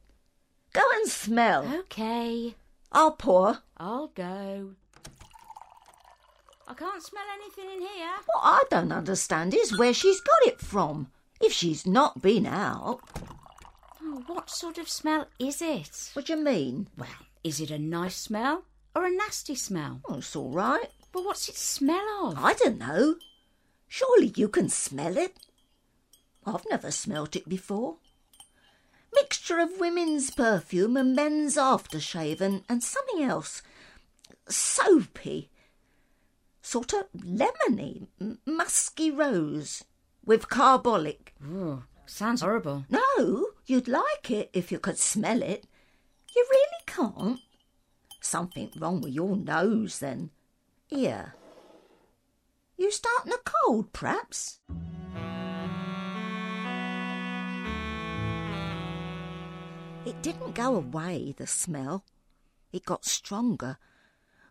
Go 0.73 0.83
and 0.97 1.09
smell. 1.09 1.67
Okay. 1.81 2.55
I'll 2.91 3.13
pour. 3.13 3.59
I'll 3.77 4.09
go. 4.09 4.71
I 6.69 6.75
can't 6.75 7.03
smell 7.03 7.23
anything 7.35 7.71
in 7.77 7.81
here. 7.83 8.15
What 8.27 8.43
I 8.43 8.63
don't 8.71 8.93
understand 8.93 9.55
is 9.55 9.79
where 9.79 9.95
she's 9.95 10.21
got 10.21 10.47
it 10.47 10.61
from. 10.61 11.13
If 11.41 11.53
she's 11.53 11.87
not 11.87 12.23
been 12.23 12.47
out. 12.47 13.01
Oh, 14.09 14.23
what 14.29 14.49
sort 14.49 14.79
of 14.79 14.89
smell 14.89 15.27
is 15.37 15.61
it? 15.61 16.11
What 16.13 16.27
do 16.27 16.35
you 16.35 16.39
mean? 16.45 16.89
Well, 16.97 17.09
is 17.43 17.61
it 17.61 17.73
a 17.73 17.79
nice 17.79 18.15
smell 18.15 18.63
or 18.95 19.05
a 19.05 19.11
nasty 19.11 19.57
smell? 19.57 20.01
Oh, 20.09 20.19
it's 20.19 20.37
all 20.37 20.51
right. 20.53 20.89
But 21.11 21.25
what's 21.25 21.49
it 21.49 21.57
smell 21.57 22.29
of? 22.29 22.39
I 22.39 22.53
don't 22.55 22.79
know. 22.79 23.17
Surely 23.89 24.33
you 24.37 24.49
can 24.49 24.69
smell 24.69 25.17
it. 25.17 25.37
I've 26.47 26.65
never 26.71 26.93
smelt 26.93 27.35
it 27.35 27.49
before. 27.49 27.97
Mixture 29.13 29.59
of 29.59 29.81
women's 29.81 30.31
perfume 30.31 30.97
and 30.97 31.17
men's 31.17 31.57
aftershave 31.57 32.41
and, 32.41 32.63
and 32.69 32.85
something 32.85 33.25
else. 33.25 33.61
Soapy. 34.49 35.51
Sort 36.63 36.93
of 36.93 37.07
lemony, 37.13 38.07
musky 38.45 39.11
rose 39.11 39.83
with 40.25 40.49
carbolic. 40.49 41.35
Ooh, 41.45 41.83
sounds 42.07 42.43
horrible. 42.43 42.85
No, 42.89 43.47
you'd 43.67 43.89
like 43.89 44.31
it 44.31 44.51
if 44.53 44.71
you 44.73 44.79
could 44.79 44.99
smell 44.99 45.43
it. 45.43 45.67
You 46.35 46.47
really 46.51 46.85
can't. 46.87 47.41
Something 48.21 48.71
wrong 48.79 49.01
with 49.01 49.13
your 49.13 49.37
nose, 49.37 49.99
then. 49.99 50.31
Here. 50.87 51.35
You 52.77 52.91
starting 52.91 53.33
a 53.33 53.39
cold, 53.45 53.93
perhaps? 53.93 54.61
It 60.05 60.23
didn't 60.23 60.55
go 60.55 60.77
away, 60.77 61.35
the 61.37 61.47
smell. 61.47 62.05
It 62.73 62.85
got 62.85 63.05
stronger. 63.05 63.79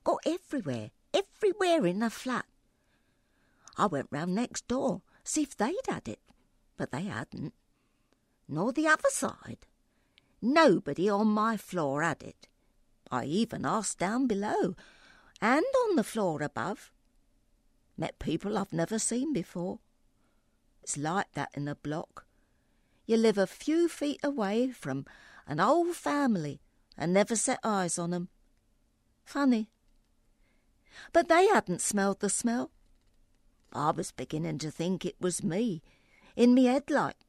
Got 0.04 0.20
everywhere, 0.26 0.92
everywhere 1.14 1.86
in 1.86 2.00
the 2.00 2.10
flat. 2.10 2.46
I 3.78 3.86
went 3.88 4.10
round 4.12 4.36
next 4.36 4.68
door, 4.68 5.02
see 5.24 5.44
if 5.44 5.56
they'd 5.56 5.76
had 5.88 6.08
it, 6.08 6.20
but 6.78 6.92
they 6.92 7.04
hadn't. 7.04 7.54
Nor 8.48 8.72
the 8.74 8.88
other 8.88 9.10
side. 9.10 9.66
Nobody 10.42 11.10
on 11.10 11.28
my 11.28 11.58
floor 11.58 12.04
had 12.04 12.22
it. 12.22 12.48
I 13.12 13.26
even 13.26 13.66
asked 13.66 14.00
down 14.00 14.28
below, 14.28 14.76
and 15.42 15.66
on 15.84 15.96
the 15.96 16.04
floor 16.04 16.42
above. 16.42 16.92
Met 17.98 18.20
people 18.20 18.58
I've 18.58 18.74
never 18.74 19.00
seen 19.00 19.34
before. 19.34 19.80
It's 20.84 20.98
like 20.98 21.32
that 21.34 21.50
in 21.54 21.68
a 21.68 21.76
block. 21.76 22.26
You 23.06 23.18
live 23.18 23.38
a 23.38 23.48
few 23.48 23.88
feet 23.88 24.20
away 24.24 24.72
from 24.72 25.06
an 25.48 25.60
old 25.60 25.96
family 25.96 26.62
and 26.98 27.14
never 27.14 27.36
set 27.36 27.60
eyes 27.64 27.98
on 27.98 28.14
'em. 28.14 28.30
Funny. 29.24 29.70
But 31.12 31.28
they 31.28 31.48
hadn't 31.48 31.82
smelled 31.82 32.20
the 32.20 32.30
smell. 32.30 32.72
I 33.74 33.92
was 33.92 34.12
beginning 34.12 34.60
to 34.60 34.72
think 34.72 35.06
it 35.06 35.20
was 35.20 35.44
me, 35.44 35.82
in 36.36 36.54
me 36.54 36.66
head 36.66 36.90
like. 36.90 37.25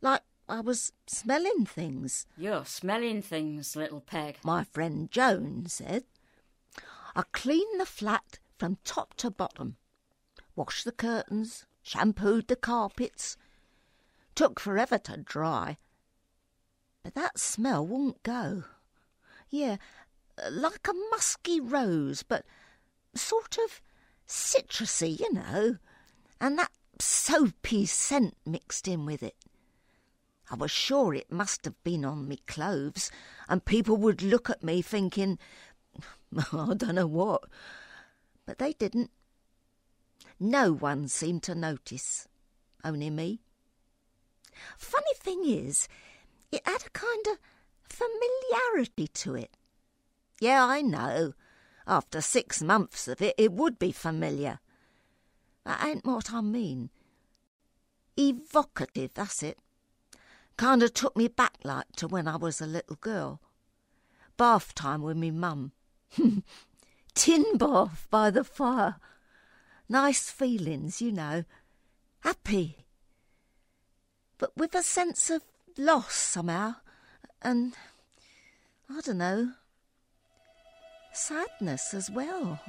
Like 0.00 0.22
I 0.48 0.60
was 0.60 0.92
smelling 1.06 1.66
things. 1.66 2.26
You're 2.36 2.64
smelling 2.64 3.22
things, 3.22 3.74
little 3.74 4.00
Peg. 4.00 4.38
My 4.44 4.64
friend 4.64 5.10
Joan 5.10 5.66
said. 5.66 6.04
I 7.14 7.22
cleaned 7.32 7.80
the 7.80 7.86
flat 7.86 8.38
from 8.58 8.78
top 8.84 9.14
to 9.14 9.30
bottom, 9.30 9.76
washed 10.54 10.84
the 10.84 10.92
curtains, 10.92 11.66
shampooed 11.82 12.48
the 12.48 12.56
carpets. 12.56 13.36
Took 14.34 14.60
forever 14.60 14.98
to 14.98 15.16
dry. 15.16 15.78
But 17.02 17.14
that 17.14 17.38
smell 17.38 17.86
wouldn't 17.86 18.22
go. 18.22 18.64
Yeah, 19.48 19.76
like 20.50 20.86
a 20.88 20.92
musky 21.10 21.60
rose, 21.60 22.22
but 22.22 22.44
sort 23.14 23.56
of 23.64 23.80
citrusy, 24.28 25.18
you 25.18 25.32
know, 25.32 25.76
and 26.40 26.58
that 26.58 26.72
soapy 27.00 27.86
scent 27.86 28.36
mixed 28.44 28.86
in 28.86 29.06
with 29.06 29.22
it. 29.22 29.36
I 30.50 30.54
was 30.54 30.70
sure 30.70 31.12
it 31.12 31.32
must 31.32 31.64
have 31.64 31.82
been 31.82 32.04
on 32.04 32.28
me 32.28 32.38
clothes, 32.46 33.10
and 33.48 33.64
people 33.64 33.96
would 33.96 34.22
look 34.22 34.48
at 34.48 34.62
me 34.62 34.80
thinking, 34.80 35.38
I 36.52 36.74
don't 36.74 36.94
know 36.94 37.06
what. 37.06 37.44
But 38.44 38.58
they 38.58 38.72
didn't. 38.72 39.10
No 40.38 40.72
one 40.72 41.08
seemed 41.08 41.42
to 41.44 41.54
notice, 41.54 42.28
only 42.84 43.10
me. 43.10 43.40
Funny 44.78 45.14
thing 45.16 45.44
is, 45.44 45.88
it 46.52 46.62
had 46.64 46.82
a 46.86 46.90
kind 46.90 47.26
of 47.26 47.38
familiarity 47.88 49.08
to 49.08 49.34
it. 49.34 49.56
Yeah, 50.40 50.64
I 50.64 50.82
know. 50.82 51.32
After 51.86 52.20
six 52.20 52.62
months 52.62 53.08
of 53.08 53.22
it, 53.22 53.34
it 53.38 53.52
would 53.52 53.78
be 53.78 53.92
familiar. 53.92 54.60
That 55.64 55.84
ain't 55.84 56.04
what 56.04 56.32
I 56.32 56.40
mean. 56.40 56.90
Evocative, 58.16 59.12
that's 59.14 59.42
it. 59.42 59.58
Kind 60.56 60.82
of 60.82 60.94
took 60.94 61.16
me 61.16 61.28
back 61.28 61.54
like 61.64 61.92
to 61.96 62.08
when 62.08 62.26
I 62.26 62.36
was 62.36 62.60
a 62.60 62.66
little 62.66 62.96
girl. 62.96 63.40
Bath 64.36 64.74
time 64.74 65.02
with 65.02 65.16
me 65.16 65.30
mum. 65.30 65.72
Tin 67.14 67.56
bath 67.56 68.06
by 68.10 68.30
the 68.30 68.44
fire. 68.44 68.96
Nice 69.88 70.30
feelings, 70.30 71.00
you 71.00 71.12
know. 71.12 71.44
Happy. 72.20 72.78
But 74.38 74.56
with 74.56 74.74
a 74.74 74.82
sense 74.82 75.30
of 75.30 75.42
loss 75.78 76.14
somehow. 76.14 76.76
And, 77.42 77.74
I 78.90 79.00
don't 79.02 79.18
know, 79.18 79.52
sadness 81.12 81.94
as 81.94 82.10
well. 82.10 82.60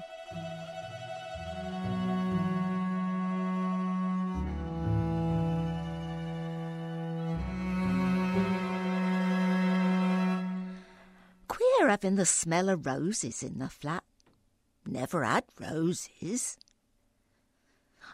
Having 11.89 12.15
the 12.15 12.25
smell 12.25 12.69
of 12.69 12.85
roses 12.85 13.43
in 13.43 13.59
the 13.59 13.69
flat. 13.69 14.03
Never 14.85 15.23
had 15.23 15.45
roses. 15.59 16.57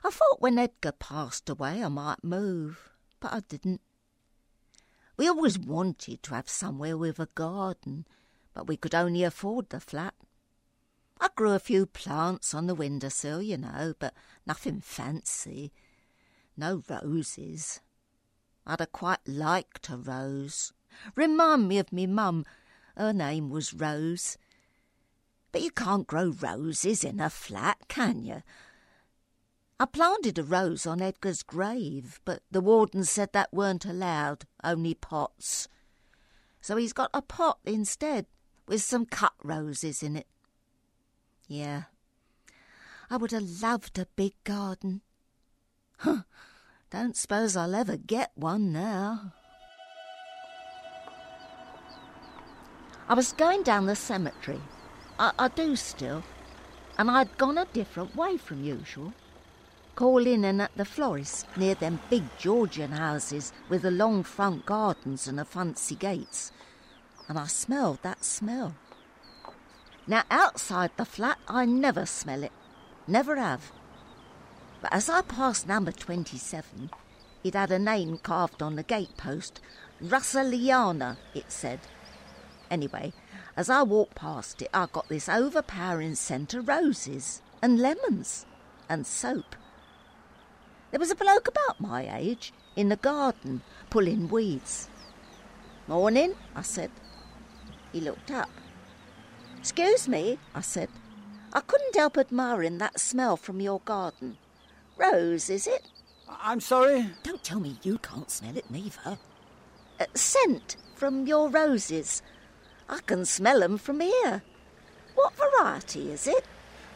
I 0.03 0.09
thought 0.09 0.41
when 0.41 0.57
Edgar 0.57 0.91
passed 0.91 1.49
away 1.49 1.83
I 1.83 1.87
might 1.87 2.23
move, 2.23 2.89
but 3.19 3.33
I 3.33 3.41
didn't. 3.41 3.81
We 5.17 5.27
always 5.27 5.59
wanted 5.59 6.23
to 6.23 6.35
have 6.35 6.49
somewhere 6.49 6.97
with 6.97 7.19
a 7.19 7.29
garden, 7.35 8.07
but 8.53 8.67
we 8.67 8.77
could 8.77 8.95
only 8.95 9.23
afford 9.23 9.69
the 9.69 9.79
flat. 9.79 10.15
I 11.19 11.29
grew 11.35 11.51
a 11.51 11.59
few 11.59 11.85
plants 11.85 12.53
on 12.53 12.67
the 12.67 12.75
windowsill, 12.75 13.41
you 13.41 13.57
know, 13.57 13.93
but 13.99 14.13
nothing 14.45 14.81
fancy. 14.81 15.71
No 16.57 16.83
roses. 16.89 17.79
I'd 18.65 18.79
have 18.79 18.91
quite 18.91 19.27
liked 19.27 19.89
a 19.89 19.97
rose. 19.97 20.73
Remind 21.15 21.67
me 21.67 21.77
of 21.77 21.93
me 21.93 22.07
mum. 22.07 22.45
Her 22.95 23.13
name 23.13 23.49
was 23.49 23.73
Rose. 23.73 24.37
But 25.51 25.61
you 25.61 25.71
can't 25.71 26.07
grow 26.07 26.33
roses 26.41 27.03
in 27.03 27.19
a 27.19 27.29
flat, 27.29 27.87
can 27.87 28.23
you? 28.23 28.43
I 29.79 29.85
planted 29.85 30.37
a 30.37 30.43
rose 30.43 30.85
on 30.85 31.01
Edgar's 31.01 31.43
grave, 31.43 32.19
but 32.25 32.41
the 32.49 32.61
warden 32.61 33.03
said 33.03 33.33
that 33.33 33.53
weren't 33.53 33.85
allowed, 33.85 34.45
only 34.63 34.93
pots. 34.93 35.67
So 36.61 36.77
he's 36.77 36.93
got 36.93 37.09
a 37.13 37.21
pot 37.21 37.59
instead, 37.65 38.27
with 38.67 38.81
some 38.81 39.05
cut 39.05 39.33
roses 39.43 40.01
in 40.01 40.15
it. 40.15 40.27
Yeah, 41.47 41.83
I 43.09 43.17
would 43.17 43.31
have 43.31 43.61
loved 43.61 43.99
a 43.99 44.07
big 44.15 44.33
garden. 44.43 45.01
Huh, 45.97 46.21
don't 46.89 47.17
suppose 47.17 47.57
I'll 47.57 47.75
ever 47.75 47.97
get 47.97 48.31
one 48.35 48.71
now. 48.71 49.33
I 53.07 53.15
was 53.15 53.33
going 53.33 53.63
down 53.63 53.85
the 53.85 53.95
cemetery. 53.95 54.61
I, 55.19 55.31
I 55.37 55.47
do 55.49 55.75
still. 55.75 56.23
And 56.97 57.09
I'd 57.11 57.37
gone 57.37 57.57
a 57.57 57.65
different 57.65 58.15
way 58.15 58.37
from 58.37 58.63
usual. 58.63 59.13
Calling 59.95 60.43
in 60.43 60.61
at 60.61 60.75
the 60.75 60.85
florist 60.85 61.45
near 61.57 61.75
them 61.75 61.99
big 62.09 62.23
Georgian 62.37 62.91
houses 62.91 63.51
with 63.69 63.81
the 63.81 63.91
long 63.91 64.23
front 64.23 64.65
gardens 64.65 65.27
and 65.27 65.37
the 65.37 65.45
fancy 65.45 65.95
gates. 65.95 66.51
And 67.27 67.37
I 67.37 67.47
smelled 67.47 67.99
that 68.03 68.23
smell. 68.23 68.75
Now, 70.07 70.23
outside 70.29 70.91
the 70.97 71.05
flat, 71.05 71.37
I 71.47 71.65
never 71.65 72.05
smell 72.05 72.43
it. 72.43 72.51
Never 73.07 73.35
have. 73.35 73.71
But 74.81 74.93
as 74.93 75.09
I 75.09 75.21
passed 75.21 75.67
number 75.67 75.91
27, 75.91 76.89
it 77.43 77.53
had 77.53 77.71
a 77.71 77.79
name 77.79 78.17
carved 78.17 78.61
on 78.61 78.75
the 78.75 78.83
gatepost. 78.83 79.59
Russelliana, 80.01 81.17
it 81.33 81.51
said. 81.51 81.79
Anyway, 82.73 83.13
as 83.55 83.69
I 83.69 83.83
walked 83.83 84.15
past 84.15 84.63
it, 84.63 84.69
I 84.73 84.87
got 84.91 85.07
this 85.07 85.29
overpowering 85.29 86.15
scent 86.15 86.55
of 86.55 86.67
roses 86.67 87.43
and 87.61 87.79
lemons 87.79 88.47
and 88.89 89.05
soap. 89.05 89.55
There 90.89 90.99
was 90.99 91.11
a 91.11 91.15
bloke 91.15 91.47
about 91.47 91.79
my 91.79 92.17
age 92.17 92.51
in 92.75 92.89
the 92.89 92.95
garden 92.95 93.61
pulling 93.91 94.27
weeds. 94.27 94.89
Morning, 95.87 96.33
I 96.55 96.63
said. 96.63 96.89
He 97.91 98.01
looked 98.01 98.31
up. 98.31 98.49
Excuse 99.59 100.07
me, 100.07 100.39
I 100.55 100.61
said. 100.61 100.89
I 101.53 101.59
couldn't 101.59 101.95
help 101.95 102.17
admiring 102.17 102.79
that 102.79 102.99
smell 102.99 103.37
from 103.37 103.61
your 103.61 103.81
garden. 103.81 104.39
Rose, 104.97 105.47
is 105.47 105.67
it? 105.67 105.89
I'm 106.27 106.59
sorry? 106.59 107.11
Don't 107.21 107.43
tell 107.43 107.59
me 107.59 107.77
you 107.83 107.99
can't 107.99 108.31
smell 108.31 108.57
it 108.57 108.71
neither. 108.71 109.19
Uh, 109.99 110.05
scent 110.15 110.77
from 110.95 111.27
your 111.27 111.49
roses. 111.49 112.23
I 112.89 112.99
can 113.05 113.25
smell 113.25 113.59
them 113.59 113.77
from 113.77 113.99
here. 113.99 114.43
What 115.15 115.33
variety 115.35 116.11
is 116.11 116.27
it? 116.27 116.45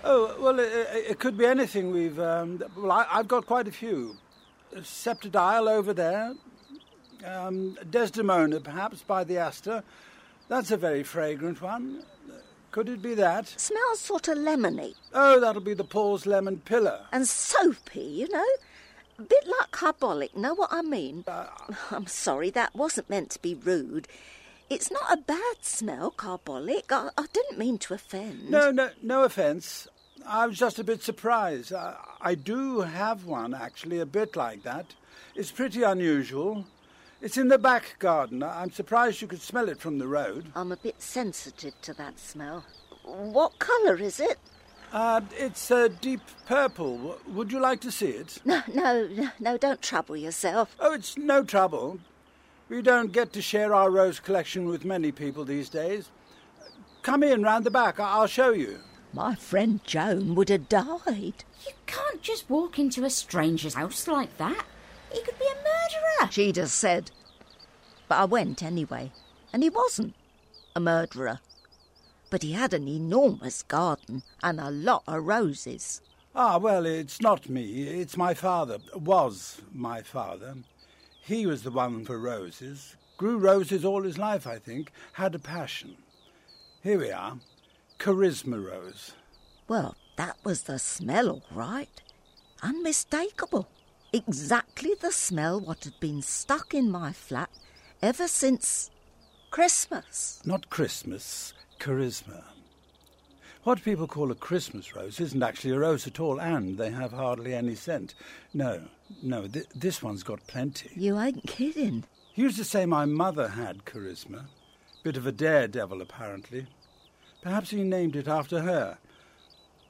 Oh, 0.04 0.36
well, 0.40 0.60
it, 0.60 0.68
it 1.10 1.20
could 1.20 1.38
be 1.38 1.46
anything. 1.46 1.92
We've, 1.92 2.20
um, 2.20 2.64
well, 2.76 2.92
I, 2.92 3.06
have 3.18 3.28
got 3.28 3.46
quite 3.46 3.68
a 3.68 3.72
few. 3.72 4.18
Scepter'd 4.76 5.36
Isle 5.36 5.68
over 5.68 5.94
there. 5.94 6.34
Um, 7.26 7.78
Desdemona, 7.90 8.60
perhaps, 8.60 9.02
by 9.02 9.24
the 9.24 9.38
Aster. 9.38 9.84
That's 10.48 10.72
a 10.72 10.78
very 10.78 11.04
fragrant 11.04 11.62
one. 11.62 12.04
Could 12.72 12.90
it 12.90 13.02
be 13.02 13.16
that? 13.16 13.48
Smells 13.48 14.00
sort 14.00 14.28
of 14.28 14.38
lemony. 14.38 14.94
Oh, 15.14 15.40
that'll 15.40 15.62
be 15.62 15.74
the 15.74 15.84
Paul's 15.84 16.26
Lemon 16.26 16.60
Pillar. 16.60 17.06
And 17.12 17.28
soapy, 17.28 18.02
you 18.02 18.28
know? 18.30 18.46
A 19.20 19.24
bit 19.24 19.48
like 19.48 19.72
carbolic, 19.72 20.38
know 20.38 20.54
what 20.54 20.72
I 20.72 20.84
mean? 20.84 21.24
Uh, 21.28 21.48
I'm 21.92 22.08
sorry, 22.08 22.50
that 22.52 22.76
wasn't 22.76 23.10
meant 23.10 23.32
to 23.32 23.40
be 23.40 23.56
rude. 23.56 24.08
It's 24.70 24.92
not 24.92 25.14
a 25.14 25.18
bad 25.18 25.58
smell, 25.62 26.12
carbolic. 26.12 26.92
I, 26.92 27.10
I 27.18 27.26
didn't 27.32 27.58
mean 27.58 27.78
to 27.80 27.94
offend. 27.94 28.50
No, 28.50 28.70
no, 28.72 28.90
no 29.02 29.24
offence. 29.24 29.88
I 30.26 30.46
was 30.46 30.58
just 30.58 30.78
a 30.78 30.84
bit 30.84 31.02
surprised. 31.02 31.74
I, 31.74 31.96
I 32.20 32.36
do 32.36 32.82
have 32.82 33.26
one, 33.26 33.54
actually, 33.54 34.00
a 34.00 34.06
bit 34.06 34.36
like 34.36 34.64
that. 34.64 34.96
It's 35.36 35.52
pretty 35.52 35.84
unusual. 35.84 36.66
It's 37.22 37.38
in 37.38 37.48
the 37.48 37.58
back 37.58 37.96
garden. 38.00 38.44
I'm 38.44 38.72
surprised 38.72 39.22
you 39.22 39.28
could 39.28 39.42
smell 39.42 39.70
it 39.70 39.80
from 39.80 40.00
the 40.00 40.08
road. 40.08 40.52
I'm 40.54 40.72
a 40.72 40.78
bit 40.78 41.02
sensitive 41.02 41.80
to 41.84 41.94
that 41.94 42.20
smell. 42.20 42.66
What 43.04 43.58
colour 43.60 43.96
is 43.98 44.20
it? 44.20 44.38
Uh, 44.92 45.22
it's 45.38 45.72
a 45.72 45.90
deep 45.90 46.22
purple. 46.46 47.18
Would 47.28 47.52
you 47.52 47.60
like 47.60 47.80
to 47.82 47.92
see 47.92 48.10
it? 48.10 48.40
No, 48.46 48.62
no, 48.74 49.30
no, 49.40 49.58
don't 49.58 49.82
trouble 49.82 50.18
yourself. 50.18 50.76
Oh, 50.80 50.94
it's 50.94 51.18
no 51.18 51.44
trouble. 51.44 52.00
We 52.70 52.82
don't 52.82 53.14
get 53.14 53.32
to 53.34 53.42
share 53.42 53.74
our 53.74 53.90
rose 53.90 54.20
collection 54.20 54.68
with 54.68 54.84
many 54.84 55.12
people 55.12 55.46
these 55.46 55.70
days. 55.70 56.10
Come 57.02 57.24
in 57.24 57.44
round 57.44 57.66
the 57.66 57.72
back. 57.72 58.00
I'll 58.00 58.28
show 58.28 58.52
you. 58.52 58.80
My 59.14 59.36
friend 59.36 59.80
Joan 59.86 60.36
would 60.36 60.50
have 60.50 60.68
died. 60.68 61.46
You 61.66 61.74
can't 61.86 62.22
just 62.22 62.50
walk 62.50 62.78
into 62.78 63.06
a 63.06 63.10
stranger's 63.10 63.76
house 63.76 64.08
like 64.08 64.36
that. 64.38 64.66
He 65.12 65.22
could 65.22 65.40
be 65.40 65.46
a 65.46 65.56
murderer. 65.56 66.32
She'd 66.32 66.58
have 66.58 66.70
said. 66.70 67.12
But 68.10 68.20
I 68.20 68.26
went 68.26 68.62
anyway, 68.62 69.14
and 69.54 69.64
he 69.64 69.70
wasn't 69.70 70.14
a 70.76 70.82
murderer. 70.82 71.40
But 72.30 72.44
he 72.44 72.52
had 72.52 72.74
an 72.74 72.90
enormous 72.90 73.64
garden 73.64 74.24
and 74.44 74.60
a 74.60 74.70
lot 74.70 75.04
of 75.08 75.24
roses. 75.24 76.02
Ah, 76.36 76.58
well, 76.58 76.86
it's 76.86 77.22
not 77.22 77.48
me. 77.48 77.84
It's 77.84 78.18
my 78.18 78.34
father. 78.34 78.80
Was 78.94 79.62
my 79.74 80.02
father. 80.02 80.56
He 81.28 81.46
was 81.46 81.64
the 81.64 81.72
one 81.72 82.06
for 82.06 82.18
roses. 82.18 82.96
Grew 83.18 83.38
roses 83.38 83.84
all 83.84 84.04
his 84.04 84.18
life, 84.18 84.48
I 84.48 84.60
think. 84.60 84.94
Had 85.12 85.36
a 85.36 85.40
passion. 85.40 85.98
Here 86.82 86.98
we 86.98 87.12
are. 87.12 87.40
Charisma 88.00 88.66
rose. 88.66 89.12
Well, 89.68 89.98
that 90.16 90.38
was 90.46 90.64
the 90.64 90.80
smell, 90.80 91.30
all 91.30 91.44
right. 91.52 92.02
Unmistakable. 92.64 93.68
Exactly 94.14 94.92
the 95.02 95.12
smell 95.12 95.60
what 95.60 95.84
had 95.84 96.00
been 96.00 96.22
stuck 96.22 96.74
in 96.74 96.90
my 96.90 97.12
flat 97.12 97.50
ever 98.02 98.30
since 98.30 98.90
Christmas. 99.52 100.42
Not 100.46 100.70
Christmas, 100.70 101.54
charisma. 101.78 102.42
What 103.64 103.84
people 103.84 104.08
call 104.08 104.32
a 104.32 104.36
Christmas 104.36 104.96
rose 104.96 105.20
isn't 105.20 105.44
actually 105.44 105.74
a 105.74 105.80
rose 105.80 106.08
at 106.08 106.22
all, 106.22 106.40
and 106.40 106.78
they 106.78 106.92
have 106.92 107.12
hardly 107.12 107.54
any 107.54 107.76
scent. 107.76 108.16
No, 108.54 108.84
no, 109.22 109.48
th- 109.48 109.68
this 109.76 110.02
one's 110.04 110.24
got 110.24 110.46
plenty. 110.48 110.90
You 110.96 111.20
ain't 111.20 111.46
kidding. 111.48 112.04
He 112.34 112.42
used 112.42 112.58
to 112.58 112.64
say 112.64 112.86
my 112.86 113.06
mother 113.06 113.50
had 113.50 113.86
charisma. 113.86 114.46
Bit 115.04 115.18
of 115.18 115.26
a 115.26 115.32
daredevil, 115.32 116.02
apparently. 116.02 116.68
Perhaps 117.42 117.70
he 117.70 117.84
named 117.84 118.16
it 118.16 118.28
after 118.28 118.62
her. 118.62 118.98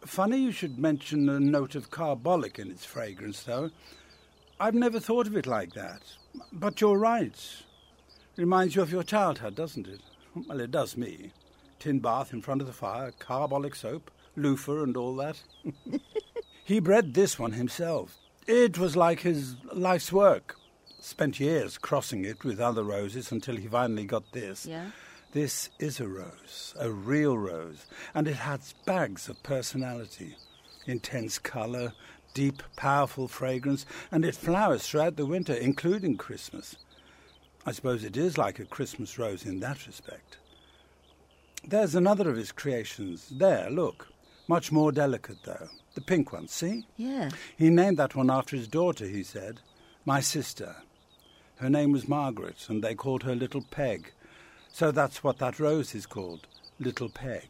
Funny 0.05 0.37
you 0.37 0.51
should 0.51 0.77
mention 0.77 1.27
a 1.27 1.39
note 1.39 1.75
of 1.75 1.89
carbolic 1.89 2.59
in 2.59 2.69
its 2.69 2.85
fragrance, 2.85 3.43
though. 3.43 3.71
I've 4.59 4.75
never 4.75 4.99
thought 4.99 5.27
of 5.27 5.35
it 5.35 5.47
like 5.47 5.73
that. 5.73 6.01
But 6.51 6.79
you're 6.81 6.97
right. 6.97 7.35
Reminds 8.35 8.75
you 8.75 8.81
of 8.81 8.91
your 8.91 9.03
childhood, 9.03 9.55
doesn't 9.55 9.87
it? 9.87 10.01
Well, 10.47 10.59
it 10.59 10.71
does 10.71 10.95
me 10.95 11.31
tin 11.79 11.99
bath 11.99 12.33
in 12.33 12.41
front 12.41 12.61
of 12.61 12.67
the 12.67 12.73
fire, 12.73 13.11
carbolic 13.19 13.75
soap, 13.75 14.11
loofah, 14.35 14.83
and 14.83 14.97
all 14.97 15.15
that. 15.15 15.41
he 16.65 16.79
bred 16.79 17.13
this 17.13 17.37
one 17.37 17.53
himself. 17.53 18.17
It 18.47 18.77
was 18.77 18.95
like 18.95 19.19
his 19.19 19.57
life's 19.73 20.11
work. 20.13 20.55
Spent 20.99 21.39
years 21.39 21.77
crossing 21.77 22.23
it 22.23 22.45
with 22.45 22.61
other 22.61 22.83
roses 22.83 23.31
until 23.31 23.57
he 23.57 23.67
finally 23.67 24.05
got 24.05 24.31
this. 24.31 24.65
Yeah? 24.65 24.91
This 25.33 25.69
is 25.79 25.99
a 25.99 26.07
rose, 26.07 26.73
a 26.79 26.89
real 26.89 27.37
rose, 27.37 27.85
and 28.15 28.25
it 28.25 28.37
has 28.37 28.73
bags 28.85 29.27
of 29.27 29.43
personality. 29.43 30.37
Intense 30.85 31.37
colour, 31.37 31.91
deep, 32.33 32.63
powerful 32.77 33.27
fragrance, 33.27 33.85
and 34.11 34.23
it 34.23 34.35
flowers 34.35 34.87
throughout 34.87 35.17
the 35.17 35.25
winter, 35.25 35.53
including 35.53 36.15
Christmas. 36.15 36.77
I 37.65 37.73
suppose 37.73 38.05
it 38.05 38.15
is 38.15 38.37
like 38.37 38.59
a 38.59 38.65
Christmas 38.65 39.19
rose 39.19 39.45
in 39.45 39.59
that 39.59 39.85
respect. 39.85 40.37
There's 41.67 41.95
another 41.95 42.29
of 42.29 42.37
his 42.37 42.53
creations. 42.53 43.27
There, 43.29 43.69
look. 43.69 44.07
Much 44.47 44.71
more 44.71 44.93
delicate, 44.93 45.43
though. 45.43 45.67
The 45.97 46.01
pink 46.01 46.31
one, 46.31 46.47
see? 46.47 46.85
Yeah. 46.95 47.31
He 47.57 47.71
named 47.71 47.97
that 47.97 48.15
one 48.15 48.29
after 48.29 48.55
his 48.55 48.67
daughter, 48.67 49.07
he 49.07 49.23
said. 49.23 49.61
My 50.05 50.19
sister. 50.19 50.75
Her 51.55 51.71
name 51.71 51.91
was 51.91 52.07
Margaret, 52.07 52.67
and 52.69 52.83
they 52.83 52.93
called 52.93 53.23
her 53.23 53.33
Little 53.33 53.63
Peg. 53.71 54.11
So 54.71 54.91
that's 54.91 55.23
what 55.23 55.39
that 55.39 55.59
rose 55.59 55.95
is 55.95 56.05
called. 56.05 56.45
Little 56.79 57.09
Peg. 57.09 57.47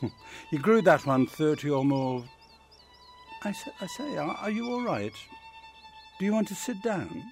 he 0.50 0.56
grew 0.56 0.80
that 0.80 1.04
one 1.04 1.26
30 1.26 1.68
or 1.68 1.84
more. 1.84 2.24
I 3.44 3.52
say, 3.52 3.70
I 3.82 3.86
say 3.86 4.16
are, 4.16 4.34
are 4.34 4.50
you 4.50 4.72
all 4.72 4.82
right? 4.82 5.12
Do 6.18 6.24
you 6.24 6.32
want 6.32 6.48
to 6.48 6.54
sit 6.54 6.82
down? 6.82 7.22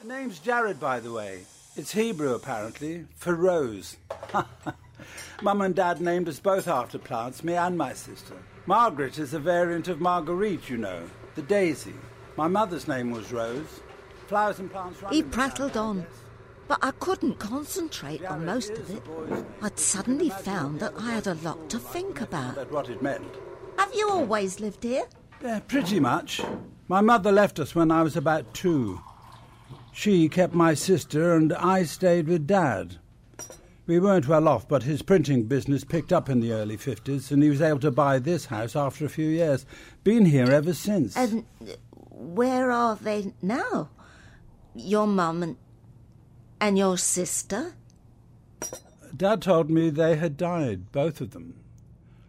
The 0.00 0.08
name's 0.08 0.38
Jared, 0.38 0.80
by 0.80 1.00
the 1.00 1.12
way. 1.12 1.42
It's 1.76 1.92
Hebrew, 1.92 2.34
apparently, 2.34 3.04
for 3.14 3.34
rose. 3.34 3.98
Mum 5.42 5.60
and 5.60 5.74
Dad 5.74 6.00
named 6.00 6.28
us 6.28 6.40
both 6.40 6.68
after 6.68 6.98
plants, 6.98 7.44
me 7.44 7.54
and 7.54 7.76
my 7.76 7.92
sister. 7.92 8.34
Margaret 8.66 9.18
is 9.18 9.34
a 9.34 9.38
variant 9.38 9.88
of 9.88 10.00
Marguerite, 10.00 10.70
you 10.70 10.76
know, 10.76 11.02
the 11.34 11.42
daisy. 11.42 11.94
My 12.36 12.48
mother's 12.48 12.88
name 12.88 13.10
was 13.10 13.32
Rose. 13.32 13.80
Flowers 14.26 14.58
and 14.58 14.70
plants 14.70 15.00
He 15.10 15.22
prattled 15.22 15.76
on, 15.76 16.06
but 16.66 16.78
I 16.82 16.92
couldn't 16.92 17.38
concentrate 17.38 18.24
on 18.24 18.46
most 18.46 18.72
of 18.72 18.90
it. 18.90 19.02
I'd 19.60 19.78
suddenly 19.78 20.30
found 20.30 20.80
that 20.80 20.94
I 20.98 21.12
had 21.12 21.26
a 21.26 21.34
lot 21.34 21.68
to 21.70 21.78
think 21.78 22.20
about. 22.20 22.70
What 22.70 22.88
it 22.88 23.02
meant. 23.02 23.34
Have 23.78 23.94
you 23.94 24.08
always 24.08 24.60
lived 24.60 24.82
here? 24.82 25.04
Yeah, 25.42 25.60
pretty 25.60 26.00
much. 26.00 26.40
My 26.88 27.00
mother 27.00 27.32
left 27.32 27.58
us 27.58 27.74
when 27.74 27.90
I 27.90 28.02
was 28.02 28.16
about 28.16 28.54
two. 28.54 29.00
She 29.92 30.28
kept 30.28 30.54
my 30.54 30.74
sister, 30.74 31.36
and 31.36 31.52
I 31.52 31.84
stayed 31.84 32.28
with 32.28 32.46
Dad. 32.46 32.98
We 33.86 34.00
weren't 34.00 34.28
well 34.28 34.48
off, 34.48 34.66
but 34.66 34.84
his 34.84 35.02
printing 35.02 35.44
business 35.44 35.84
picked 35.84 36.12
up 36.12 36.30
in 36.30 36.40
the 36.40 36.52
early 36.52 36.78
50s, 36.78 37.30
and 37.30 37.42
he 37.42 37.50
was 37.50 37.60
able 37.60 37.80
to 37.80 37.90
buy 37.90 38.18
this 38.18 38.46
house 38.46 38.74
after 38.74 39.04
a 39.04 39.10
few 39.10 39.28
years. 39.28 39.66
Been 40.04 40.24
here 40.24 40.50
ever 40.50 40.72
since. 40.72 41.14
And 41.16 41.44
where 42.10 42.70
are 42.70 42.96
they 42.96 43.34
now? 43.42 43.90
Your 44.74 45.06
mum 45.06 45.42
and, 45.42 45.56
and 46.60 46.78
your 46.78 46.96
sister? 46.96 47.74
Dad 49.14 49.42
told 49.42 49.70
me 49.70 49.90
they 49.90 50.16
had 50.16 50.38
died, 50.38 50.90
both 50.90 51.20
of 51.20 51.32
them. 51.32 51.60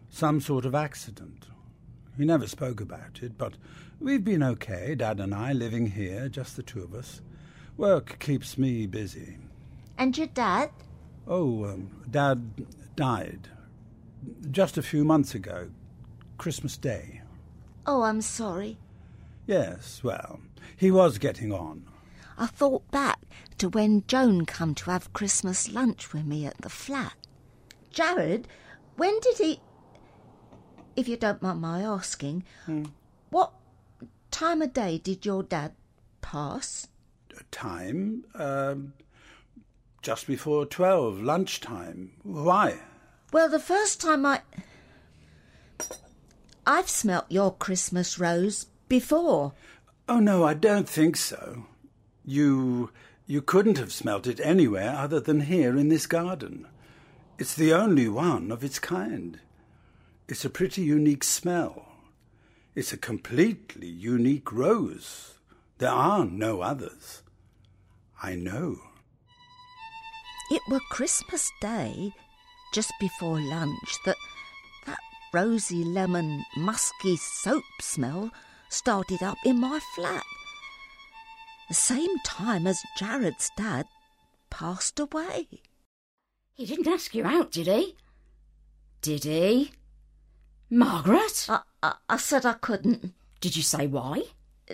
Some 0.10 0.42
sort 0.42 0.66
of 0.66 0.76
accident. 0.76 1.46
He 2.18 2.26
never 2.26 2.48
spoke 2.48 2.82
about 2.82 3.20
it, 3.22 3.38
but 3.38 3.54
we've 4.00 4.24
been 4.24 4.44
okay, 4.44 4.94
Dad 4.94 5.22
and 5.22 5.34
I, 5.34 5.54
living 5.54 5.88
here, 5.88 6.28
just 6.28 6.58
the 6.58 6.64
two 6.64 6.84
of 6.84 6.94
us. 6.94 7.22
Work 7.78 8.20
keeps 8.20 8.58
me 8.58 8.88
busy. 8.88 9.38
And 9.98 10.18
your 10.18 10.28
dad? 10.28 10.70
Oh, 11.28 11.66
um, 11.66 11.90
Dad 12.10 12.66
died 12.96 13.50
just 14.52 14.78
a 14.78 14.84
few 14.84 15.04
months 15.04 15.34
ago, 15.36 15.70
Christmas 16.38 16.78
Day. 16.78 17.22
Oh, 17.86 18.04
I'm 18.04 18.22
sorry. 18.22 18.78
Yes, 19.48 20.04
well, 20.04 20.40
he 20.76 20.92
was 20.92 21.18
getting 21.18 21.52
on. 21.52 21.86
I 22.38 22.48
thought 22.48 22.90
back 22.92 23.20
to 23.58 23.70
when 23.70 24.04
Joan 24.08 24.46
come 24.46 24.76
to 24.76 24.92
have 24.92 25.14
Christmas 25.14 25.72
lunch 25.72 26.14
with 26.14 26.26
me 26.26 26.46
at 26.46 26.58
the 26.62 26.70
flat. 26.70 27.14
Jared, 27.92 28.48
when 28.98 29.20
did 29.20 29.38
he... 29.38 29.62
If 30.96 31.08
you 31.08 31.18
don't 31.18 31.42
mind 31.42 31.62
my 31.62 31.82
asking, 31.82 32.44
what 33.30 33.52
time 34.32 34.62
of 34.62 34.74
day 34.74 34.98
did 34.98 35.26
your 35.26 35.44
dad 35.44 35.74
pass? 36.22 36.88
Time? 37.52 38.26
Um, 38.34 38.94
just 40.06 40.28
before 40.28 40.68
twelve, 40.68 41.20
lunchtime. 41.20 42.12
Why? 42.22 42.78
Well, 43.34 43.50
the 43.50 43.60
first 43.60 44.00
time 44.00 44.24
I... 44.24 44.42
I've 46.68 46.90
smelt 46.90 47.26
your 47.28 47.52
Christmas 47.52 48.20
rose 48.20 48.68
before. 48.88 49.54
Oh, 50.08 50.20
no, 50.20 50.44
I 50.44 50.54
don't 50.54 50.88
think 50.88 51.18
so. 51.18 51.66
You. 52.24 52.92
you 53.26 53.42
couldn't 53.42 53.80
have 53.80 53.92
smelt 53.92 54.28
it 54.28 54.40
anywhere 54.40 54.96
other 54.96 55.20
than 55.20 55.42
here 55.42 55.76
in 55.76 55.90
this 55.90 56.06
garden. 56.06 56.68
It's 57.40 57.56
the 57.56 57.74
only 57.74 58.08
one 58.08 58.52
of 58.52 58.64
its 58.64 58.78
kind. 58.78 59.40
It's 60.28 60.46
a 60.46 60.52
pretty 60.52 60.84
unique 60.84 61.24
smell. 61.24 61.88
It's 62.76 62.94
a 62.94 62.98
completely 62.98 63.88
unique 63.88 64.52
rose. 64.52 65.34
There 65.80 65.90
are 65.90 66.26
no 66.26 66.62
others. 66.62 67.24
I 68.22 68.36
know. 68.36 68.78
It 70.52 70.62
were 70.70 70.80
Christmas 70.92 71.52
Day, 71.60 72.14
just 72.72 72.94
before 73.00 73.40
lunch, 73.40 73.98
that 74.06 74.18
that 74.86 75.00
rosy 75.34 75.84
lemon 75.84 76.44
musky 76.56 77.18
soap 77.18 77.64
smell 77.82 78.32
started 78.70 79.24
up 79.24 79.38
in 79.44 79.60
my 79.60 79.80
flat. 79.96 80.24
The 81.68 81.74
same 81.74 82.20
time 82.24 82.68
as 82.68 82.80
Jared's 82.96 83.50
dad 83.58 83.88
passed 84.52 85.00
away. 85.00 85.48
He 86.54 86.66
didn't 86.68 86.88
ask 86.88 87.16
you 87.16 87.26
out, 87.26 87.52
did 87.52 87.68
he? 87.68 87.96
Did 89.02 89.24
he? 89.24 89.72
Margaret? 90.70 91.48
I, 91.50 91.62
I, 91.82 91.96
I 92.08 92.18
said 92.18 92.46
I 92.46 92.54
couldn't. 92.54 93.14
Did 93.42 93.58
you 93.58 93.64
say 93.64 93.88
why? 93.88 94.24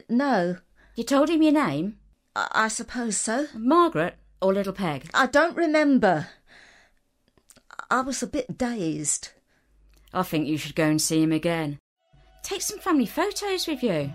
No. 0.10 0.58
You 0.96 1.04
told 1.06 1.30
him 1.30 1.42
your 1.42 1.54
name? 1.54 1.98
I, 2.36 2.48
I 2.52 2.68
suppose 2.68 3.16
so. 3.16 3.48
Margaret 3.56 4.18
or 4.42 4.54
Little 4.54 4.74
Peg? 4.74 5.10
I 5.14 5.28
don't 5.28 5.56
remember. 5.56 6.28
I 7.90 8.02
was 8.02 8.24
a 8.24 8.28
bit 8.28 8.58
dazed. 8.58 9.30
I 10.14 10.24
think 10.24 10.48
you 10.48 10.58
should 10.58 10.76
go 10.76 10.86
and 10.86 11.02
see 11.02 11.22
him 11.22 11.32
again. 11.32 11.80
Take 12.44 12.62
some 12.62 12.80
family 12.80 13.06
photos 13.06 13.68
with 13.68 13.84
you. 13.84 14.12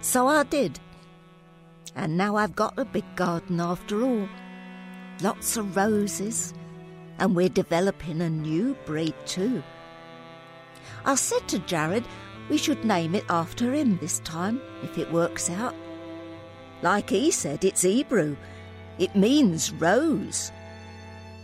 So 0.00 0.26
I 0.26 0.44
did. 0.44 0.78
And 1.94 2.16
now 2.16 2.36
I've 2.36 2.54
got 2.54 2.78
a 2.78 2.84
big 2.84 3.04
garden 3.16 3.60
after 3.60 4.02
all. 4.02 4.28
Lots 5.20 5.56
of 5.56 5.76
roses. 5.76 6.54
And 7.18 7.34
we're 7.34 7.48
developing 7.48 8.20
a 8.20 8.30
new 8.30 8.76
breed 8.86 9.14
too. 9.26 9.62
I 11.04 11.14
said 11.14 11.46
to 11.48 11.58
Jared 11.60 12.04
we 12.48 12.56
should 12.56 12.84
name 12.84 13.14
it 13.14 13.24
after 13.28 13.72
him 13.72 13.98
this 13.98 14.20
time, 14.20 14.60
if 14.82 14.98
it 14.98 15.12
works 15.12 15.50
out. 15.50 15.74
Like 16.82 17.10
he 17.10 17.30
said, 17.30 17.64
it's 17.64 17.82
Hebrew. 17.82 18.36
It 18.98 19.14
means 19.14 19.72
rose. 19.72 20.52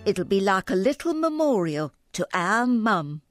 It'll 0.04 0.24
be 0.24 0.40
like 0.40 0.70
a 0.70 0.76
little 0.76 1.14
memorial 1.14 1.92
to 2.12 2.26
our 2.32 2.66
mum. 2.66 3.22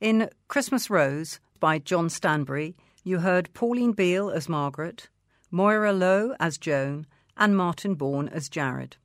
In 0.00 0.28
Christmas 0.48 0.90
Rose 0.90 1.40
by 1.58 1.78
John 1.78 2.10
Stanbury, 2.10 2.76
you 3.02 3.20
heard 3.20 3.52
Pauline 3.54 3.92
Beale 3.92 4.30
as 4.30 4.48
Margaret, 4.48 5.08
Moira 5.50 5.92
Lowe 5.92 6.34
as 6.38 6.58
Joan, 6.58 7.06
and 7.36 7.56
Martin 7.56 7.94
Bourne 7.94 8.28
as 8.28 8.48
Jared. 8.48 8.96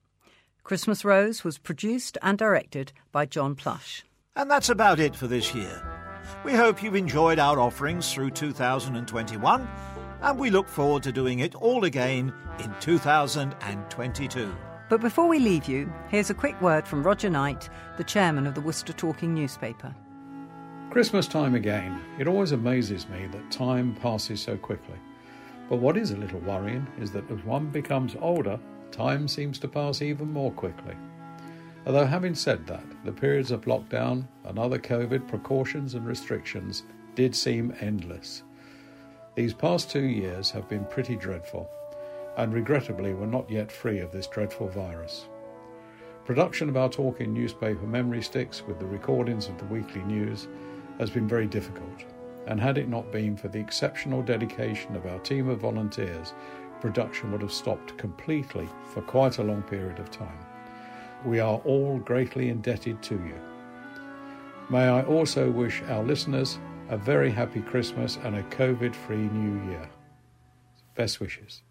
Christmas 0.64 1.04
Rose 1.04 1.44
was 1.44 1.58
produced 1.58 2.18
and 2.22 2.38
directed 2.38 2.94
by 3.12 3.26
John 3.26 3.56
Plush. 3.56 4.06
And 4.36 4.50
that's 4.50 4.70
about 4.70 5.00
it 5.00 5.16
for 5.16 5.28
this 5.28 5.54
year. 5.54 5.82
We 6.46 6.54
hope 6.54 6.82
you've 6.82 6.96
enjoyed 6.96 7.40
our 7.40 7.60
offerings 7.60 8.14
through 8.14 8.32
2021, 8.32 9.68
and 10.22 10.40
we 10.40 10.50
look 10.50 10.68
forward 10.68 11.04
to 11.04 11.12
doing 11.12 11.40
it 11.40 11.56
all 11.56 11.84
again 11.84 12.34
in 12.60 12.74
2022. 12.80 14.56
But 14.88 15.02
before 15.02 15.28
we 15.28 15.40
leave 15.40 15.66
you, 15.66 15.92
here's 16.10 16.30
a 16.30 16.36
quick 16.36 16.60
word 16.62 16.88
from 16.88 17.04
Roger 17.04 17.30
Knight, 17.30 17.70
the 17.98 18.04
chairman 18.04 18.46
of 18.46 18.56
the 18.56 18.62
Worcester 18.62 18.94
Talking 18.94 19.34
newspaper. 19.34 19.96
Christmas 20.92 21.28
time 21.28 21.56
again. 21.56 22.02
It 22.20 22.28
always 22.28 22.52
amazes 22.52 23.08
me 23.10 23.26
that 23.28 23.52
time 23.52 23.96
passes 23.96 24.42
so 24.42 24.58
quickly. 24.58 24.98
But 25.70 25.78
what 25.78 25.96
is 25.96 26.12
a 26.12 26.18
little 26.18 26.42
worrying 26.42 26.86
is 27.00 27.12
that 27.12 27.32
as 27.32 27.44
one 27.46 27.68
becomes 27.68 28.16
older, 28.20 28.60
time 28.92 29.28
seems 29.28 29.58
to 29.60 29.68
pass 29.68 30.02
even 30.02 30.32
more 30.32 30.52
quickly. 30.52 30.96
Although, 31.86 32.06
having 32.06 32.36
said 32.36 32.68
that, 32.68 32.84
the 33.04 33.12
periods 33.12 33.52
of 33.52 33.66
lockdown 33.66 34.28
and 34.46 34.60
other 34.60 34.78
COVID 34.78 35.28
precautions 35.28 35.96
and 35.96 36.06
restrictions 36.06 36.84
did 37.16 37.36
seem 37.36 37.76
endless. 37.80 38.44
These 39.36 39.54
past 39.54 39.90
two 39.90 40.04
years 40.04 40.52
have 40.52 40.70
been 40.70 40.86
pretty 40.86 41.16
dreadful, 41.16 41.70
and 42.38 42.54
regrettably, 42.54 43.14
we're 43.14 43.26
not 43.26 43.50
yet 43.50 43.72
free 43.72 44.00
of 44.00 44.12
this 44.12 44.28
dreadful 44.28 44.68
virus. 44.68 45.28
Production 46.26 46.70
of 46.70 46.78
our 46.78 46.90
talking 46.90 47.34
newspaper 47.34 47.86
Memory 47.88 48.22
Sticks 48.22 48.62
with 48.62 48.80
the 48.80 48.86
recordings 48.86 49.48
of 49.48 49.58
the 49.58 49.66
weekly 49.66 50.04
news 50.04 50.48
has 51.00 51.10
been 51.10 51.28
very 51.28 51.48
difficult, 51.48 52.06
and 52.46 52.60
had 52.60 52.78
it 52.78 52.88
not 52.88 53.12
been 53.12 53.36
for 53.36 53.48
the 53.48 53.60
exceptional 53.60 54.22
dedication 54.22 54.96
of 54.96 55.08
our 55.08 55.20
team 55.20 55.50
of 55.50 55.60
volunteers, 55.60 56.34
production 56.82 57.32
would 57.32 57.42
have 57.42 57.54
stopped 57.54 57.98
completely 57.98 58.68
for 58.94 59.02
quite 59.02 59.38
a 59.38 59.44
long 59.44 59.62
period 59.64 60.00
of 60.00 60.12
time. 60.12 60.46
We 61.26 61.40
are 61.40 61.62
all 61.66 62.00
greatly 62.00 62.50
indebted 62.50 63.02
to 63.04 63.16
you. 63.16 63.36
May 64.70 64.88
I 64.88 65.04
also 65.04 65.52
wish 65.52 65.84
our 65.84 66.04
listeners 66.04 66.58
a 66.90 66.98
very 66.98 67.30
happy 67.32 67.62
Christmas 67.62 68.18
and 68.24 68.36
a 68.36 68.44
COVID 68.44 68.96
free 68.96 69.18
new 69.18 69.70
year. 69.70 69.90
Best 70.96 71.20
wishes. 71.20 71.62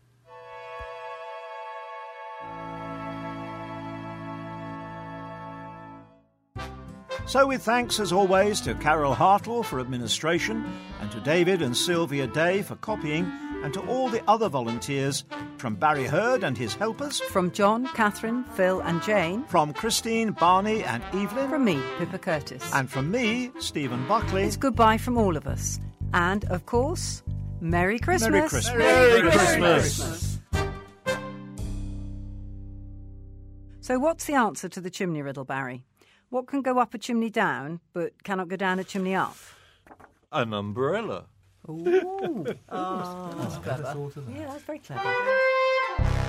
So, 7.26 7.46
with 7.46 7.62
thanks 7.62 8.00
as 8.00 8.12
always 8.12 8.60
to 8.62 8.74
Carol 8.74 9.14
Hartle 9.14 9.64
for 9.64 9.78
administration, 9.78 10.64
and 11.00 11.12
to 11.12 11.20
David 11.20 11.62
and 11.62 11.76
Sylvia 11.76 12.26
Day 12.26 12.62
for 12.62 12.74
copying, 12.76 13.30
and 13.62 13.72
to 13.74 13.80
all 13.86 14.08
the 14.08 14.22
other 14.28 14.48
volunteers, 14.48 15.24
from 15.58 15.74
Barry 15.74 16.04
Herd 16.06 16.42
and 16.44 16.56
his 16.56 16.74
helpers, 16.74 17.20
From 17.20 17.50
John, 17.50 17.86
Catherine, 17.94 18.44
Phil, 18.54 18.80
and 18.80 19.02
Jane. 19.02 19.44
from 19.44 19.72
Christine, 19.74 20.32
Barney, 20.32 20.82
and 20.84 21.02
Evelyn, 21.12 21.50
From 21.50 21.64
me, 21.64 21.80
Pippa 21.98 22.18
Curtis. 22.18 22.62
and 22.74 22.90
from 22.90 23.10
me, 23.10 23.50
Steven 23.58 24.06
Buckley. 24.08 24.44
It's 24.44 24.56
goodbye 24.56 24.96
from 24.98 25.18
all 25.18 25.36
of 25.36 25.46
us. 25.46 25.78
And, 26.14 26.44
of 26.46 26.66
course, 26.66 27.22
Merry 27.60 27.98
Christmas. 27.98 28.30
Merry 28.30 28.48
Christmas. 28.48 28.74
Merry 28.78 29.20
Christmas. 29.30 30.40
So, 33.82 33.98
what's 33.98 34.24
the 34.26 34.34
answer 34.34 34.68
to 34.68 34.80
the 34.80 34.90
chimney 34.90 35.22
riddle, 35.22 35.44
Barry? 35.44 35.84
What 36.28 36.46
can 36.46 36.62
go 36.62 36.78
up 36.78 36.94
a 36.94 36.98
chimney 36.98 37.30
down, 37.30 37.80
but 37.92 38.22
cannot 38.22 38.48
go 38.48 38.56
down 38.56 38.78
a 38.78 38.84
chimney 38.84 39.14
up? 39.14 39.36
An 40.32 40.52
umbrella. 40.54 41.24
Ooh. 41.70 42.46
oh, 42.68 43.34
that's 43.36 43.58
clever. 43.58 44.10
Yeah, 44.28 44.46
that's 44.48 44.62
very 44.62 44.78
clever. 44.80 46.26